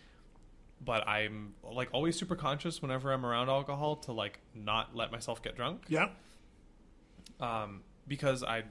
But 0.82 1.06
I'm 1.08 1.54
like 1.62 1.88
always 1.92 2.16
super 2.18 2.36
conscious 2.36 2.80
whenever 2.82 3.12
I'm 3.12 3.24
around 3.26 3.48
alcohol 3.50 3.96
to 3.96 4.12
like 4.12 4.40
not 4.54 4.94
let 4.96 5.10
myself 5.12 5.42
get 5.42 5.56
drunk. 5.56 5.84
Yeah, 5.88 6.08
Um, 7.40 7.82
because 8.08 8.42
I 8.42 8.64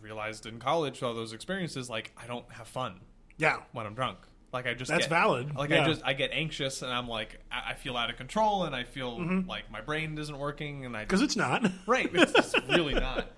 realized 0.00 0.46
in 0.46 0.58
college 0.58 1.02
all 1.02 1.14
those 1.14 1.32
experiences 1.32 1.88
like 1.88 2.12
I 2.16 2.26
don't 2.26 2.50
have 2.52 2.66
fun 2.66 3.00
yeah, 3.38 3.58
when 3.72 3.86
I'm 3.86 3.94
drunk. 3.94 4.18
Like 4.52 4.66
I 4.66 4.74
just 4.74 4.90
That's 4.90 5.04
get, 5.04 5.10
valid. 5.10 5.54
Like 5.54 5.70
Yeah. 5.70 5.84
I 5.84 5.88
just 5.88 6.02
I 6.04 6.12
get 6.12 6.30
anxious 6.32 6.82
and 6.82 6.92
I'm 6.92 7.08
like 7.08 7.38
I, 7.50 7.70
I 7.70 7.74
feel 7.74 7.96
out 7.96 8.10
of 8.10 8.16
control 8.16 8.64
and 8.64 8.76
I 8.76 8.84
feel 8.84 9.18
Mm-hmm. 9.18 9.48
like 9.48 9.70
my 9.70 9.80
brain 9.80 10.18
isn't 10.18 10.38
working 10.38 10.84
and 10.84 10.94
I 10.96 11.04
because 11.04 11.22
it's 11.22 11.36
not. 11.36 11.70
Right. 11.86 12.10
It's 12.12 12.32
just 12.32 12.56
really 12.68 12.94
not. 12.94 13.28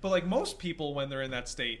But 0.00 0.10
like 0.10 0.24
most 0.26 0.58
people, 0.60 0.94
when 0.94 1.08
they're 1.10 1.22
in 1.22 1.32
that 1.32 1.48
state, 1.48 1.80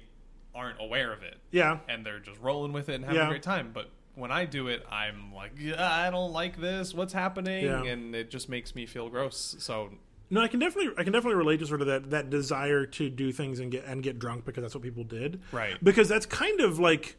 aren't 0.54 0.80
aware 0.80 1.12
of 1.12 1.22
it, 1.22 1.36
Yeah, 1.52 1.78
and 1.88 2.04
they're 2.04 2.18
just 2.18 2.40
rolling 2.40 2.72
with 2.72 2.88
it 2.88 2.96
and 2.96 3.04
having 3.04 3.20
Yeah. 3.20 3.26
a 3.26 3.30
great 3.30 3.44
time. 3.44 3.70
But 3.72 3.90
when 4.16 4.32
I 4.32 4.44
do 4.44 4.66
it, 4.66 4.84
I'm 4.90 5.32
like, 5.32 5.52
yeah, 5.56 5.88
I 5.88 6.10
don't 6.10 6.32
like 6.32 6.60
this. 6.60 6.92
What's 6.92 7.12
happening? 7.12 7.64
Yeah. 7.66 7.84
And 7.84 8.12
it 8.16 8.28
just 8.28 8.48
makes 8.48 8.74
me 8.74 8.86
feel 8.86 9.08
gross. 9.08 9.54
So 9.60 9.90
No, 10.30 10.40
I 10.40 10.48
can 10.48 10.58
definitely 10.58 10.92
I 10.98 11.04
can 11.04 11.12
definitely 11.12 11.36
relate 11.36 11.58
to 11.60 11.66
sort 11.68 11.80
of 11.80 11.86
that 11.86 12.10
that 12.10 12.28
desire 12.28 12.86
to 12.86 13.08
do 13.08 13.30
things 13.30 13.60
and 13.60 13.70
get 13.70 13.84
and 13.84 14.02
get 14.02 14.18
drunk 14.18 14.44
because 14.46 14.62
that's 14.62 14.74
what 14.74 14.82
people 14.82 15.04
did. 15.04 15.40
Right. 15.52 15.76
Because 15.80 16.08
that's 16.08 16.26
kind 16.26 16.60
of 16.60 16.80
like 16.80 17.16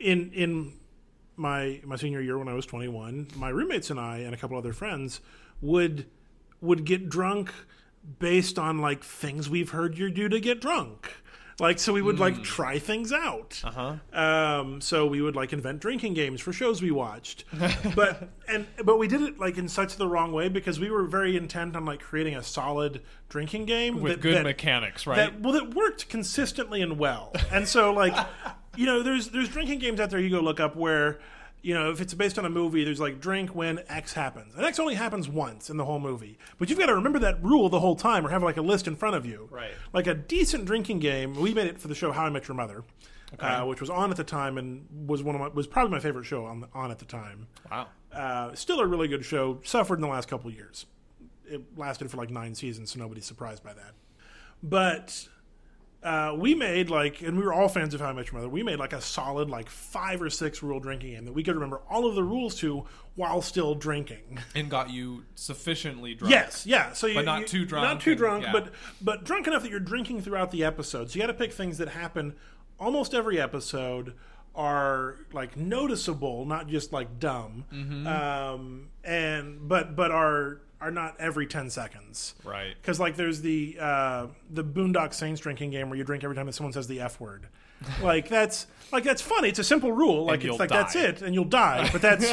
in 0.00 0.30
in 0.32 0.72
my 1.36 1.80
my 1.84 1.96
senior 1.96 2.20
year 2.20 2.38
when 2.38 2.48
I 2.48 2.54
was 2.54 2.66
21, 2.66 3.28
my 3.36 3.48
roommates 3.48 3.90
and 3.90 3.98
I 4.00 4.18
and 4.18 4.34
a 4.34 4.36
couple 4.36 4.56
other 4.58 4.72
friends 4.72 5.20
would 5.60 6.06
would 6.60 6.84
get 6.84 7.08
drunk 7.08 7.52
based 8.18 8.58
on 8.58 8.78
like 8.78 9.04
things 9.04 9.48
we've 9.48 9.70
heard 9.70 9.96
you 9.98 10.10
do 10.10 10.28
to 10.28 10.40
get 10.40 10.60
drunk. 10.60 11.12
Like 11.58 11.78
so 11.78 11.92
we 11.92 12.00
would 12.00 12.18
like 12.18 12.42
try 12.42 12.78
things 12.78 13.12
out. 13.12 13.60
uh 13.62 13.96
huh. 14.12 14.18
Um, 14.18 14.80
so 14.80 15.06
we 15.06 15.20
would 15.20 15.36
like 15.36 15.52
invent 15.52 15.80
drinking 15.80 16.14
games 16.14 16.40
for 16.40 16.54
shows 16.54 16.80
we 16.80 16.90
watched, 16.90 17.44
but 17.94 18.30
and 18.48 18.66
but 18.82 18.98
we 18.98 19.06
did 19.06 19.20
it 19.20 19.38
like 19.38 19.58
in 19.58 19.68
such 19.68 19.96
the 19.96 20.08
wrong 20.08 20.32
way 20.32 20.48
because 20.48 20.80
we 20.80 20.90
were 20.90 21.04
very 21.04 21.36
intent 21.36 21.76
on 21.76 21.84
like 21.84 22.00
creating 22.00 22.34
a 22.34 22.42
solid 22.42 23.02
drinking 23.28 23.66
game 23.66 24.00
With 24.00 24.12
that, 24.12 24.20
good 24.22 24.36
that, 24.36 24.44
mechanics, 24.44 25.06
right? 25.06 25.16
that 25.16 25.40
well 25.42 25.52
that 25.52 25.74
worked 25.74 26.08
consistently 26.08 26.80
and 26.80 26.98
well. 26.98 27.34
And 27.52 27.68
so 27.68 27.92
like 27.92 28.14
you 28.76 28.86
know 28.86 29.02
there's 29.02 29.28
there's 29.28 29.48
drinking 29.48 29.78
games 29.78 30.00
out 30.00 30.10
there 30.10 30.20
you 30.20 30.30
go 30.30 30.40
look 30.40 30.60
up 30.60 30.76
where 30.76 31.20
you 31.62 31.74
know, 31.74 31.90
if 31.90 32.00
it's 32.00 32.14
based 32.14 32.38
on 32.38 32.44
a 32.44 32.50
movie, 32.50 32.84
there's 32.84 33.00
like 33.00 33.20
drink 33.20 33.54
when 33.54 33.82
X 33.88 34.12
happens. 34.12 34.54
And 34.54 34.64
X 34.64 34.78
only 34.78 34.94
happens 34.94 35.28
once 35.28 35.70
in 35.70 35.76
the 35.76 35.84
whole 35.84 36.00
movie. 36.00 36.38
But 36.58 36.70
you've 36.70 36.78
got 36.78 36.86
to 36.86 36.94
remember 36.94 37.18
that 37.20 37.42
rule 37.42 37.68
the 37.68 37.80
whole 37.80 37.96
time 37.96 38.26
or 38.26 38.30
have 38.30 38.42
like 38.42 38.56
a 38.56 38.62
list 38.62 38.86
in 38.86 38.96
front 38.96 39.16
of 39.16 39.26
you. 39.26 39.48
Right. 39.50 39.72
Like 39.92 40.06
a 40.06 40.14
decent 40.14 40.64
drinking 40.64 41.00
game. 41.00 41.34
We 41.34 41.52
made 41.54 41.66
it 41.66 41.78
for 41.78 41.88
the 41.88 41.94
show 41.94 42.12
How 42.12 42.24
I 42.24 42.30
Met 42.30 42.48
Your 42.48 42.56
Mother. 42.56 42.84
Uh, 43.38 43.64
which 43.64 43.80
was 43.80 43.88
on 43.88 44.10
at 44.10 44.16
the 44.16 44.24
time 44.24 44.58
and 44.58 44.84
was 45.06 45.22
one 45.22 45.36
of 45.36 45.40
my 45.40 45.46
was 45.46 45.64
probably 45.64 45.92
my 45.92 46.00
favorite 46.00 46.24
show 46.24 46.44
on 46.46 46.66
on 46.74 46.90
at 46.90 46.98
the 46.98 47.04
time. 47.04 47.46
Wow. 47.70 47.86
Uh, 48.12 48.52
still 48.56 48.80
a 48.80 48.86
really 48.86 49.06
good 49.06 49.24
show. 49.24 49.60
Suffered 49.62 49.94
in 49.94 50.00
the 50.00 50.08
last 50.08 50.28
couple 50.28 50.50
of 50.50 50.56
years. 50.56 50.86
It 51.48 51.62
lasted 51.78 52.10
for 52.10 52.16
like 52.16 52.30
nine 52.30 52.56
seasons, 52.56 52.90
so 52.90 52.98
nobody's 52.98 53.26
surprised 53.26 53.62
by 53.62 53.72
that. 53.72 53.92
But 54.64 55.28
uh, 56.02 56.34
we 56.36 56.54
made 56.54 56.88
like, 56.88 57.20
and 57.22 57.36
we 57.38 57.44
were 57.44 57.52
all 57.52 57.68
fans 57.68 57.92
of 57.94 58.00
How 58.00 58.08
I 58.08 58.12
Met 58.14 58.26
Your 58.26 58.36
Mother. 58.40 58.48
We 58.48 58.62
made 58.62 58.78
like 58.78 58.92
a 58.94 59.00
solid 59.00 59.50
like 59.50 59.68
five 59.68 60.22
or 60.22 60.30
six 60.30 60.62
rule 60.62 60.80
drinking 60.80 61.10
game 61.12 61.24
that 61.26 61.32
we 61.32 61.42
could 61.42 61.54
remember 61.54 61.80
all 61.90 62.06
of 62.06 62.14
the 62.14 62.24
rules 62.24 62.54
to 62.60 62.86
while 63.16 63.42
still 63.42 63.74
drinking. 63.74 64.38
And 64.54 64.70
got 64.70 64.88
you 64.90 65.24
sufficiently 65.34 66.14
drunk. 66.14 66.30
Yes, 66.32 66.64
yeah. 66.66 66.92
So 66.94 67.06
you, 67.06 67.14
But 67.14 67.24
not 67.26 67.40
you- 67.42 67.46
too 67.48 67.64
drunk 67.66 67.84
not 67.84 68.00
too 68.00 68.10
and- 68.12 68.18
drunk, 68.18 68.44
yeah. 68.44 68.52
but 68.52 68.72
but 69.02 69.24
drunk 69.24 69.46
enough 69.46 69.62
that 69.62 69.70
you're 69.70 69.78
drinking 69.80 70.22
throughout 70.22 70.50
the 70.52 70.64
episode. 70.64 71.10
So 71.10 71.16
you 71.16 71.20
got 71.20 71.26
to 71.26 71.34
pick 71.34 71.52
things 71.52 71.78
that 71.78 71.88
happen 71.90 72.34
almost 72.78 73.12
every 73.12 73.38
episode 73.38 74.14
are 74.54 75.16
like 75.32 75.56
noticeable, 75.56 76.44
not 76.46 76.66
just 76.66 76.92
like 76.92 77.18
dumb, 77.20 77.64
Mm-hmm. 77.72 78.06
um, 78.06 78.88
and 79.04 79.68
but 79.68 79.94
but 79.94 80.10
are 80.10 80.60
are 80.80 80.90
not 80.90 81.16
every 81.18 81.46
ten 81.46 81.70
seconds. 81.70 82.34
Right. 82.44 82.74
Because 82.80 82.98
like 82.98 83.16
there's 83.16 83.40
the 83.42 83.76
uh, 83.80 84.26
the 84.48 84.64
Boondock 84.64 85.14
Saints 85.14 85.40
drinking 85.40 85.70
game 85.70 85.90
where 85.90 85.98
you 85.98 86.04
drink 86.04 86.24
every 86.24 86.36
time 86.36 86.46
that 86.46 86.52
someone 86.52 86.72
says 86.72 86.86
the 86.86 87.00
f 87.00 87.20
word. 87.20 87.46
like 88.02 88.28
that's 88.28 88.66
like 88.92 89.04
that's 89.04 89.22
funny. 89.22 89.48
It's 89.48 89.58
a 89.58 89.64
simple 89.64 89.92
rule. 89.92 90.26
Like 90.26 90.44
it's 90.44 90.58
like 90.58 90.68
that's 90.68 90.94
it, 90.96 91.22
and 91.22 91.34
you'll 91.34 91.44
die. 91.44 91.88
But 91.90 92.02
that's 92.02 92.32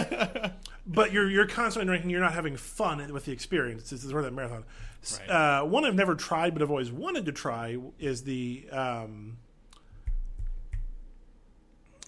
but 0.88 1.12
you're 1.12 1.30
you're 1.30 1.48
constantly 1.48 1.88
drinking. 1.88 2.10
You're 2.10 2.22
not 2.22 2.34
having 2.34 2.58
fun 2.58 3.14
with 3.14 3.26
the 3.26 3.32
experience. 3.32 3.92
It's 3.92 4.04
sort 4.04 4.18
of 4.18 4.26
that 4.26 4.34
marathon. 4.34 4.66
Right. 5.20 5.30
Uh, 5.30 5.64
one 5.66 5.86
I've 5.86 5.96
never 5.96 6.16
tried, 6.16 6.54
but 6.54 6.62
I've 6.62 6.70
always 6.70 6.92
wanted 6.92 7.26
to 7.28 7.32
try 7.32 7.78
is 8.00 8.24
the. 8.24 8.68
Um, 8.72 9.38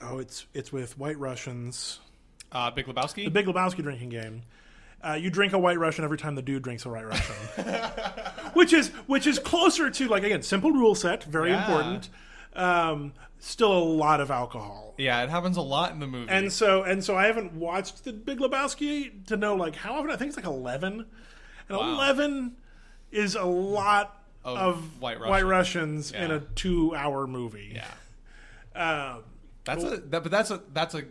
oh, 0.01 0.19
it's 0.19 0.45
it's 0.53 0.71
with 0.73 0.97
White 0.97 1.17
Russians. 1.17 1.99
Uh, 2.51 2.71
Big 2.71 2.87
Lebowski. 2.87 3.25
The 3.25 3.29
Big 3.31 3.45
Lebowski 3.45 3.83
drinking 3.83 4.09
game. 4.09 4.41
Uh, 5.01 5.13
you 5.13 5.29
drink 5.29 5.53
a 5.53 5.59
White 5.59 5.79
Russian 5.79 6.03
every 6.03 6.17
time 6.17 6.35
the 6.35 6.41
dude 6.41 6.61
drinks 6.63 6.85
a 6.85 6.89
White 6.89 7.07
Russian, 7.07 7.35
which 8.53 8.73
is 8.73 8.89
which 9.07 9.25
is 9.27 9.39
closer 9.39 9.89
to 9.89 10.07
like 10.07 10.23
again 10.23 10.41
simple 10.41 10.71
rule 10.71 10.95
set, 10.95 11.23
very 11.23 11.51
Yeah. 11.51 11.61
important. 11.65 12.09
Um, 12.53 13.13
still 13.37 13.71
a 13.71 13.79
lot 13.83 14.19
of 14.19 14.29
alcohol. 14.31 14.95
yeah, 14.97 15.23
it 15.23 15.29
happens 15.29 15.55
a 15.55 15.61
lot 15.61 15.91
in 15.93 15.99
the 15.99 16.07
movie. 16.07 16.29
And 16.29 16.51
so 16.51 16.83
and 16.83 17.03
so 17.03 17.15
I 17.15 17.27
haven't 17.27 17.53
watched 17.53 18.03
the 18.03 18.11
Big 18.11 18.39
Lebowski 18.39 19.25
to 19.27 19.37
know 19.37 19.55
like 19.55 19.75
how 19.75 19.93
often 19.93 20.11
I 20.11 20.15
think 20.17 20.29
it's 20.29 20.37
like 20.37 20.45
eleven. 20.45 21.05
And 21.69 21.77
Wow. 21.77 21.93
eleven 21.93 22.57
is 23.11 23.35
a 23.35 23.45
lot 23.45 24.21
Of 24.43 24.57
of, 24.57 25.01
White 25.01 25.19
White 25.21 25.45
Russians. 25.45 26.11
Russians 26.11 26.11
in 26.11 26.31
a 26.31 26.39
two 26.55 26.93
hour 26.95 27.25
movie. 27.27 27.75
yeah, 27.75 29.13
Um, 29.15 29.23
that's 29.63 29.83
a 29.83 29.97
that, 29.97 30.23
but 30.23 30.31
that's 30.31 30.51
a 30.51 30.61
that's 30.73 30.95
a 30.95 31.03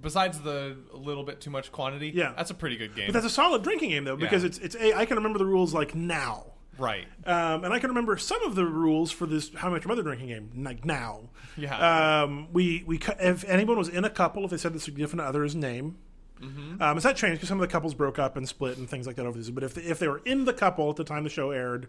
besides 0.00 0.40
the 0.40 0.76
little 0.92 1.24
bit 1.24 1.40
too 1.40 1.50
much 1.50 1.70
quantity. 1.72 2.12
Yeah. 2.14 2.32
that's 2.36 2.50
a 2.50 2.54
pretty 2.54 2.76
good 2.76 2.94
game. 2.94 3.06
but 3.08 3.14
that's 3.14 3.26
a 3.26 3.30
solid 3.30 3.62
drinking 3.62 3.90
game 3.90 4.04
though, 4.04 4.16
because 4.16 4.42
Yeah. 4.42 4.48
it's 4.48 4.58
it's 4.58 4.76
a 4.76 4.96
I 4.96 5.04
can 5.06 5.16
remember 5.16 5.38
the 5.38 5.46
rules 5.46 5.72
like 5.74 5.94
now. 5.94 6.46
right. 6.78 7.06
Um, 7.26 7.64
and 7.64 7.72
I 7.74 7.78
can 7.78 7.90
remember 7.90 8.16
some 8.16 8.42
of 8.44 8.54
the 8.54 8.64
rules 8.64 9.10
for 9.12 9.26
this 9.26 9.52
How 9.54 9.68
Much 9.70 9.86
Mother 9.86 10.02
drinking 10.02 10.28
game 10.28 10.50
like 10.64 10.84
now. 10.84 11.30
Yeah. 11.56 12.22
Um, 12.22 12.48
we 12.52 12.82
we 12.86 12.98
cu- 12.98 13.12
if 13.20 13.44
anyone 13.44 13.76
was 13.76 13.88
in 13.88 14.04
a 14.04 14.10
couple, 14.10 14.44
if 14.44 14.50
they 14.50 14.56
said 14.56 14.72
the 14.72 14.80
significant 14.80 15.20
other's 15.22 15.54
name, 15.54 15.98
um, 16.42 16.96
it's 16.96 17.04
not 17.04 17.16
changed 17.16 17.36
because 17.36 17.48
some 17.50 17.58
of 17.60 17.68
the 17.68 17.70
couples 17.70 17.92
broke 17.94 18.18
up 18.18 18.36
and 18.38 18.48
split 18.48 18.78
and 18.78 18.88
things 18.88 19.06
like 19.06 19.16
that 19.16 19.26
over 19.26 19.36
this. 19.36 19.50
But 19.50 19.62
if 19.64 19.76
if 19.76 19.98
they 19.98 20.08
were 20.08 20.22
in 20.24 20.46
the 20.46 20.54
couple 20.54 20.88
at 20.88 20.96
the 20.96 21.04
time 21.04 21.24
the 21.24 21.28
show 21.30 21.50
aired, 21.50 21.88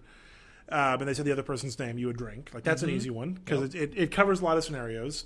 um, 0.67 0.99
and 0.99 1.07
they 1.07 1.13
said 1.13 1.23
the 1.25 1.31
other 1.31 1.43
person's 1.43 1.79
name, 1.79 1.97
you 1.97 2.07
would 2.07 2.17
drink. 2.17 2.51
Like 2.53 2.63
that's 2.63 2.83
an 2.83 2.89
easy 2.89 3.09
one 3.09 3.33
because 3.33 3.73
it, 3.73 3.75
it, 3.75 3.93
it 3.97 4.11
covers 4.11 4.41
a 4.41 4.43
lot 4.43 4.57
of 4.57 4.63
scenarios. 4.65 5.23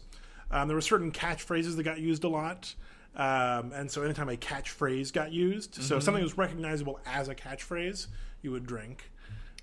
Um, 0.52 0.68
there 0.68 0.76
were 0.76 0.82
certain 0.82 1.12
catchphrases 1.12 1.76
that 1.76 1.84
got 1.84 2.00
used 2.00 2.24
a 2.24 2.30
lot. 2.30 2.76
Um, 3.16 3.72
and 3.74 3.89
so 3.89 4.02
anytime 4.04 4.28
a 4.30 4.36
catchphrase 4.36 5.14
got 5.14 5.32
used, 5.32 5.76
so 5.82 5.98
if 5.98 6.04
something 6.04 6.22
was 6.22 6.38
recognizable 6.38 7.00
as 7.06 7.30
a 7.30 7.36
catchphrase, 7.36 8.08
you 8.41 8.52
would 8.52 8.66
drink. 8.66 9.10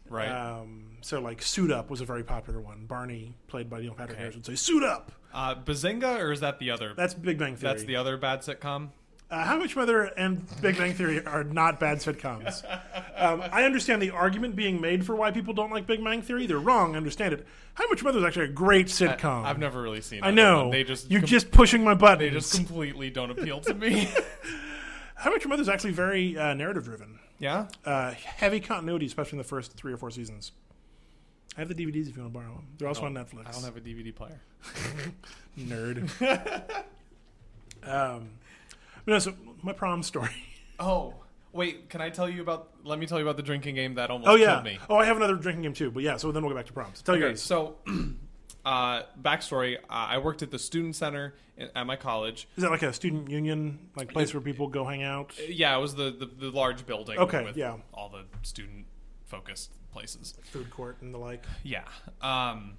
right. 0.09 0.29
Um, 0.31 0.97
so 1.03 1.21
like 1.21 1.43
"suit 1.43 1.71
up" 1.71 1.91
was 1.91 2.01
a 2.01 2.07
very 2.07 2.25
popular 2.25 2.61
one. 2.61 2.87
Barney, 2.87 3.35
played 3.49 3.69
by 3.69 3.81
Neil 3.81 3.93
Patrick 3.93 4.13
Okay. 4.13 4.21
Harris, 4.21 4.37
would 4.37 4.47
say 4.47 4.55
"suit 4.55 4.83
up." 4.83 5.13
uh, 5.35 5.55
Bazinga, 5.55 6.19
or 6.21 6.33
is 6.33 6.41
that 6.41 6.59
the 6.61 6.71
other? 6.71 6.95
That's 6.97 7.13
Big 7.15 7.39
Bang 7.39 7.57
Theory. 7.57 7.73
That's 7.75 7.85
the 7.85 7.97
other 7.97 8.17
bad 8.17 8.41
sitcom. 8.41 8.89
Uh, 9.33 9.45
How 9.45 9.57
Much 9.57 9.75
Mother 9.75 10.03
and 10.03 10.47
Big 10.61 10.77
Bang 10.77 10.93
Theory 10.93 11.25
are 11.25 11.43
not 11.43 11.81
bad 11.81 11.99
sitcoms. 11.99 12.63
um, 13.17 13.43
I 13.51 13.65
understand 13.65 14.03
the 14.03 14.11
argument 14.11 14.55
being 14.55 14.81
made 14.81 15.07
for 15.07 15.17
why 15.17 15.31
people 15.31 15.55
don't 15.55 15.71
like 15.71 15.87
Big 15.87 16.05
Bang 16.05 16.21
Theory. 16.21 16.47
They're 16.47 16.59
wrong. 16.59 16.95
I 16.95 16.99
understand 16.99 17.33
it. 17.33 17.47
How 17.75 17.89
Much 17.89 18.05
Mother 18.05 18.19
is 18.19 18.25
actually 18.25 18.45
a 18.45 18.49
great 18.49 18.87
sitcom. 18.89 19.45
I, 19.45 19.49
have 19.49 19.59
never 19.59 19.81
really 19.81 20.03
seen. 20.03 20.19
It. 20.19 20.27
I 20.27 20.31
know. 20.31 20.71
They 20.71 20.85
just 20.85 21.11
you're 21.11 21.21
com- 21.23 21.29
just 21.29 21.51
pushing 21.51 21.83
my 21.83 21.95
buttons. 21.95 22.31
they 22.31 22.39
just 22.39 22.55
completely 22.55 23.09
don't 23.09 23.31
appeal 23.31 23.61
to 23.63 23.73
me. 23.73 24.09
How 25.15 25.31
Much 25.31 25.47
Mother 25.47 25.63
is 25.63 25.69
actually 25.69 25.93
very 25.93 26.37
uh, 26.37 26.53
narrative 26.53 26.85
driven. 26.85 27.19
yeah. 27.39 27.69
Uh, 27.87 28.11
heavy 28.13 28.61
continuity, 28.61 29.07
especially 29.07 29.37
in 29.37 29.39
the 29.39 29.45
first 29.45 29.73
three 29.73 29.95
or 29.95 29.97
four 29.97 30.11
seasons. 30.11 30.53
I 31.57 31.61
have 31.61 31.69
the 31.69 31.75
DVDs 31.75 32.09
if 32.09 32.17
you 32.17 32.23
want 32.23 32.35
to 32.35 32.39
borrow 32.39 32.55
them. 32.55 32.67
They're 32.77 32.89
also 32.89 33.05
on 33.05 33.15
Netflix. 33.15 33.47
I 33.47 33.53
don't 33.53 33.65
have 33.65 33.77
a 33.77 33.81
DVD 33.81 34.15
player. 34.15 34.41
nerd. 35.59 36.11
um, 37.85 38.31
but 39.05 39.13
no, 39.13 39.19
so 39.19 39.35
my 39.63 39.73
prom 39.73 40.03
story. 40.03 40.31
Oh, 40.81 41.15
wait. 41.53 41.91
Can 41.91 42.01
I 42.01 42.11
tell 42.11 42.29
you 42.29 42.43
about? 42.43 42.71
Let 42.83 42.99
me 42.99 43.07
tell 43.07 43.19
you 43.19 43.25
about 43.25 43.37
the 43.37 43.43
drinking 43.45 43.77
game 43.77 43.95
that 43.95 44.11
almost 44.11 44.29
Oh 44.29 44.35
yeah. 44.35 44.55
killed 44.55 44.65
me. 44.65 44.79
Oh, 44.91 44.97
I 44.97 45.05
have 45.05 45.17
another 45.17 45.37
drinking 45.37 45.63
game 45.63 45.75
too. 45.75 45.93
But 45.93 46.03
yeah, 46.03 46.17
so 46.17 46.33
then 46.33 46.43
we'll 46.43 46.51
go 46.51 46.57
back 46.57 46.67
to 46.67 46.73
proms. 46.73 47.03
Tell 47.03 47.15
Okay, 47.15 47.27
yours. 47.27 47.43
so 47.43 47.77
uh, 48.65 49.03
backstory: 49.21 49.77
uh, 49.77 49.81
I 49.89 50.19
worked 50.19 50.43
at 50.43 50.51
the 50.51 50.59
student 50.59 50.97
center 50.97 51.35
in, 51.57 51.69
at 51.77 51.87
my 51.87 51.95
college. 51.95 52.49
Is 52.57 52.63
that 52.63 52.71
like 52.71 52.83
a 52.83 52.93
student 52.93 53.31
union, 53.31 53.91
like 53.95 54.09
place 54.09 54.35
where 54.35 54.41
people 54.41 54.67
go 54.67 54.85
hang 54.85 55.05
out? 55.05 55.35
Yeah, 55.49 55.77
it 55.77 55.81
was 55.81 55.95
the 55.95 56.11
the, 56.11 56.27
the 56.27 56.51
large 56.51 56.85
building. 56.85 57.19
Okay, 57.19 57.45
with 57.45 57.57
yeah. 57.57 57.77
all 57.95 58.09
the 58.09 58.25
student 58.43 58.87
focused 59.27 59.71
places. 59.93 60.35
Food 60.51 60.71
court 60.71 60.97
and 61.01 61.15
the 61.15 61.19
like. 61.19 61.45
Yeah. 61.63 61.85
Um, 62.21 62.79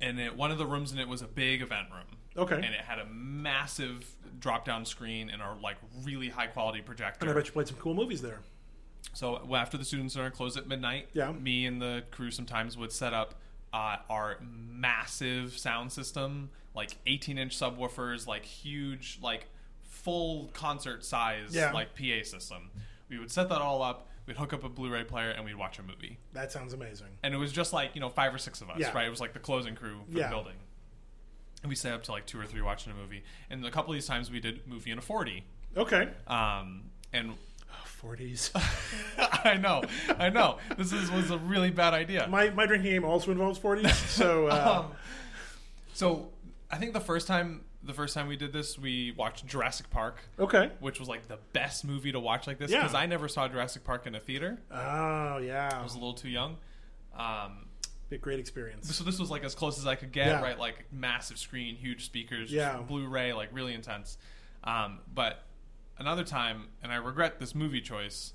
and 0.00 0.18
it, 0.18 0.36
one 0.36 0.50
of 0.50 0.58
the 0.58 0.66
rooms 0.66 0.90
in 0.90 0.98
it 0.98 1.06
was 1.06 1.22
a 1.22 1.28
big 1.28 1.62
event 1.62 1.88
room. 1.92 2.16
Okay. 2.38 2.54
And 2.54 2.64
it 2.66 2.80
had 2.86 2.98
a 2.98 3.06
massive 3.06 4.06
drop 4.38 4.64
down 4.64 4.84
screen 4.84 5.30
and 5.30 5.42
a 5.42 5.54
like 5.62 5.76
really 6.04 6.28
high 6.28 6.46
quality 6.46 6.80
projector. 6.80 7.20
And 7.26 7.30
I 7.30 7.34
bet 7.34 7.46
you 7.46 7.52
played 7.52 7.68
some 7.68 7.76
cool 7.78 7.94
movies 7.94 8.22
there. 8.22 8.40
So 9.14 9.42
well, 9.46 9.60
after 9.60 9.76
the 9.76 9.84
student 9.84 10.12
center 10.12 10.30
closed 10.30 10.56
at 10.56 10.66
midnight, 10.68 11.08
Yeah. 11.12 11.32
me 11.32 11.66
and 11.66 11.80
the 11.82 12.04
crew 12.10 12.30
sometimes 12.30 12.76
would 12.76 12.92
set 12.92 13.12
up 13.12 13.34
uh, 13.72 13.96
our 14.08 14.38
massive 14.40 15.58
sound 15.58 15.92
system, 15.92 16.50
like 16.74 16.96
18 17.06 17.38
inch 17.38 17.58
subwoofers, 17.58 18.26
like 18.26 18.44
huge, 18.44 19.18
like 19.22 19.46
full 19.82 20.50
concert 20.54 21.04
size, 21.04 21.54
Yeah. 21.54 21.72
like 21.72 21.94
PA 21.94 22.22
system. 22.24 22.70
We 23.08 23.18
would 23.18 23.30
set 23.30 23.48
that 23.48 23.60
all 23.60 23.82
up. 23.82 24.08
We'd 24.26 24.36
hook 24.36 24.52
up 24.52 24.62
a 24.62 24.68
Blu-ray 24.68 25.04
player 25.04 25.30
and 25.30 25.44
we'd 25.44 25.56
watch 25.56 25.78
a 25.78 25.82
movie. 25.82 26.18
That 26.34 26.52
sounds 26.52 26.74
amazing. 26.74 27.08
And 27.22 27.32
it 27.34 27.38
was 27.38 27.50
just 27.52 27.72
like 27.72 27.94
you 27.94 28.00
know 28.00 28.10
five 28.10 28.34
or 28.34 28.38
six 28.38 28.60
of 28.60 28.70
us, 28.70 28.78
Yeah. 28.78 28.92
right? 28.92 29.06
It 29.06 29.10
was 29.10 29.20
like 29.20 29.32
the 29.32 29.38
closing 29.38 29.74
crew 29.74 30.00
for 30.10 30.18
Yeah. 30.18 30.24
the 30.28 30.34
building. 30.34 30.54
And 31.62 31.68
we 31.68 31.74
stayed 31.74 31.92
up 31.92 32.04
to 32.04 32.12
like 32.12 32.24
two 32.26 32.40
or 32.40 32.46
three 32.46 32.62
watching 32.62 32.92
a 32.92 32.94
movie. 32.96 33.24
And 33.50 33.64
a 33.64 33.70
couple 33.70 33.92
of 33.92 33.96
these 33.96 34.06
times 34.06 34.30
we 34.30 34.40
did 34.40 34.66
movie 34.66 34.90
in 34.90 34.98
a 34.98 35.02
40. 35.02 35.44
Okay. 35.76 36.08
Um, 36.26 36.84
and 37.12 37.32
Forties. 37.84 38.52
I 39.18 39.56
know, 39.60 39.82
I 40.18 40.28
know. 40.30 40.58
This 40.76 40.92
is, 40.92 41.10
was 41.10 41.30
a 41.32 41.38
really 41.38 41.70
bad 41.70 41.94
idea. 41.94 42.28
my 42.28 42.50
my 42.50 42.64
drinking 42.66 42.92
game 42.92 43.04
also 43.04 43.32
involves 43.32 43.58
forties. 43.58 43.92
So 43.96 44.46
uh, 44.50 44.84
Um, 44.86 44.92
so 45.94 46.30
I 46.70 46.76
think 46.76 46.92
the 46.92 47.00
first 47.00 47.26
time 47.26 47.62
the 47.82 47.92
first 47.94 48.14
time 48.14 48.26
we 48.28 48.36
did 48.36 48.52
this, 48.52 48.78
we 48.78 49.12
watched 49.16 49.46
Jurassic 49.46 49.88
Park, 49.90 50.20
okay. 50.38 50.70
which 50.80 50.98
was 51.00 51.08
like 51.08 51.26
the 51.28 51.38
best 51.52 51.84
movie 51.84 52.12
to 52.12 52.20
watch 52.20 52.46
like 52.46 52.58
this 52.58 52.70
Yeah. 52.70 52.80
because 52.82 52.94
I 52.94 53.06
never 53.06 53.28
saw 53.28 53.48
Jurassic 53.48 53.84
Park 53.84 54.06
in 54.06 54.14
a 54.14 54.20
theater. 54.20 54.58
Oh 54.70 55.38
yeah. 55.38 55.70
I 55.72 55.82
was 55.82 55.94
a 55.94 55.98
little 55.98 56.14
too 56.14 56.28
young. 56.28 56.56
Um, 57.16 57.66
a 58.12 58.18
great 58.18 58.38
experience. 58.40 58.94
so 58.94 59.04
this 59.04 59.18
was 59.18 59.30
like 59.30 59.44
as 59.44 59.54
close 59.54 59.78
as 59.78 59.86
I 59.86 59.94
could 59.94 60.12
get, 60.12 60.26
Yeah. 60.28 60.40
right? 60.42 60.58
Like 60.58 60.86
massive 60.92 61.38
screen, 61.38 61.76
huge 61.76 62.04
speakers, 62.06 62.50
Yeah. 62.52 62.78
Blu-ray, 62.78 63.32
like 63.32 63.50
really 63.52 63.74
intense. 63.74 64.16
Um, 64.64 65.00
but 65.12 65.42
another 65.98 66.24
time, 66.24 66.68
and 66.82 66.92
I 66.92 66.96
regret 66.96 67.38
this 67.38 67.54
movie 67.54 67.80
choice 67.80 68.32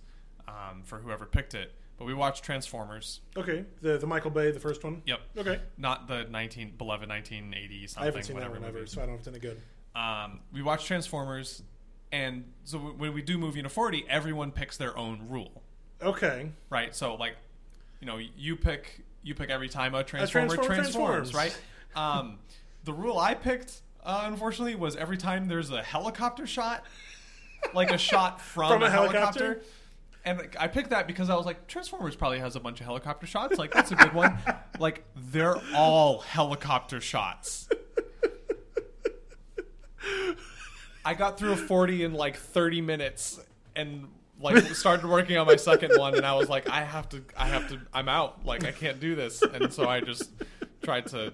um, 0.47 0.83
for 0.83 0.99
whoever 0.99 1.25
picked 1.25 1.53
it. 1.53 1.71
But 1.97 2.05
we 2.05 2.13
watched 2.15 2.43
Transformers. 2.43 3.21
Okay. 3.37 3.65
The 3.81 3.97
the 3.99 4.07
Michael 4.07 4.31
Bay, 4.31 4.49
the 4.51 4.59
first 4.59 4.83
one. 4.83 5.03
Yep. 5.05 5.19
Okay. 5.37 5.59
Not 5.77 6.07
the 6.07 6.23
nineteen 6.25 6.73
beloved 6.75 7.07
nineteen 7.07 7.53
eighty 7.53 7.85
something. 7.87 8.01
I 8.03 8.05
haven't 8.07 8.23
seen 8.23 8.35
that 8.35 8.49
whatever 8.49 8.59
one 8.59 8.67
ever, 8.69 8.85
so 8.87 8.99
I 9.01 9.05
don't 9.05 9.13
know 9.13 9.21
if 9.21 9.27
it's 9.27 9.27
any 9.27 9.39
good. 9.39 9.61
Um, 9.95 10.39
we 10.51 10.63
watch 10.63 10.85
Transformers, 10.85 11.61
and 12.11 12.45
so 12.63 12.79
when 12.79 13.13
we 13.13 13.21
do 13.21 13.37
movie 13.37 13.59
in 13.59 13.67
a 13.67 13.69
forty, 13.69 14.05
everyone 14.09 14.51
picks 14.51 14.75
their 14.75 14.97
own 14.97 15.27
rule, 15.29 15.61
Okay. 16.01 16.51
right? 16.71 16.95
So 16.95 17.13
like, 17.13 17.35
you 18.01 18.07
know, 18.07 18.17
you 18.17 18.55
pick 18.55 19.05
you 19.23 19.33
pick 19.35 19.49
every 19.49 19.69
time 19.69 19.95
a 19.95 20.03
Transformer 20.03 20.55
Transformer 20.55 20.75
transforms, 20.75 21.31
transforms. 21.31 21.33
right? 21.95 22.19
Um, 22.19 22.39
the 22.83 22.93
rule 22.93 23.17
I 23.17 23.33
picked 23.33 23.81
uh, 24.05 24.23
unfortunately, 24.25 24.75
was 24.75 24.95
every 24.95 25.17
time 25.17 25.47
there's 25.47 25.71
a 25.71 25.81
helicopter 25.81 26.45
shot, 26.45 26.83
like 27.73 27.91
a 27.91 27.97
shot 27.97 28.41
from, 28.41 28.69
From 28.73 28.83
a 28.83 28.87
a, 28.87 28.89
helicopter. 28.89 29.43
helicopter? 29.43 29.65
And 30.25 30.41
I 30.57 30.67
picked 30.67 30.91
that 30.91 31.05
because 31.05 31.29
I 31.29 31.35
was 31.35 31.45
like, 31.45 31.67
Transformers 31.67 32.15
probably 32.15 32.39
has 32.39 32.55
a 32.55 32.59
bunch 32.59 32.79
of 32.79 32.85
helicopter 32.85 33.27
shots. 33.27 33.57
Like 33.57 33.73
that's 33.73 33.91
a 33.91 33.95
good 33.95 34.13
one. 34.13 34.37
like 34.79 35.03
they're 35.15 35.57
all 35.75 36.19
helicopter 36.19 37.01
shots. 37.01 37.67
I 41.05 41.13
got 41.13 41.37
through 41.37 41.51
a 41.51 41.57
40 41.57 42.05
in 42.05 42.13
like 42.13 42.37
30 42.37 42.79
minutes 42.79 43.41
and 43.75 44.07
like 44.43 44.63
started 44.75 45.05
working 45.07 45.37
on 45.37 45.47
my 45.47 45.55
second 45.55 45.91
one 45.97 46.15
and 46.15 46.25
I 46.25 46.35
was 46.35 46.49
like 46.49 46.69
I 46.69 46.83
have 46.83 47.09
to 47.09 47.23
I 47.37 47.47
have 47.47 47.69
to 47.69 47.79
I'm 47.93 48.09
out 48.09 48.45
like 48.45 48.65
I 48.65 48.71
can't 48.71 48.99
do 48.99 49.15
this 49.15 49.41
and 49.41 49.71
so 49.73 49.87
I 49.87 50.01
just 50.01 50.29
tried 50.83 51.07
to 51.07 51.33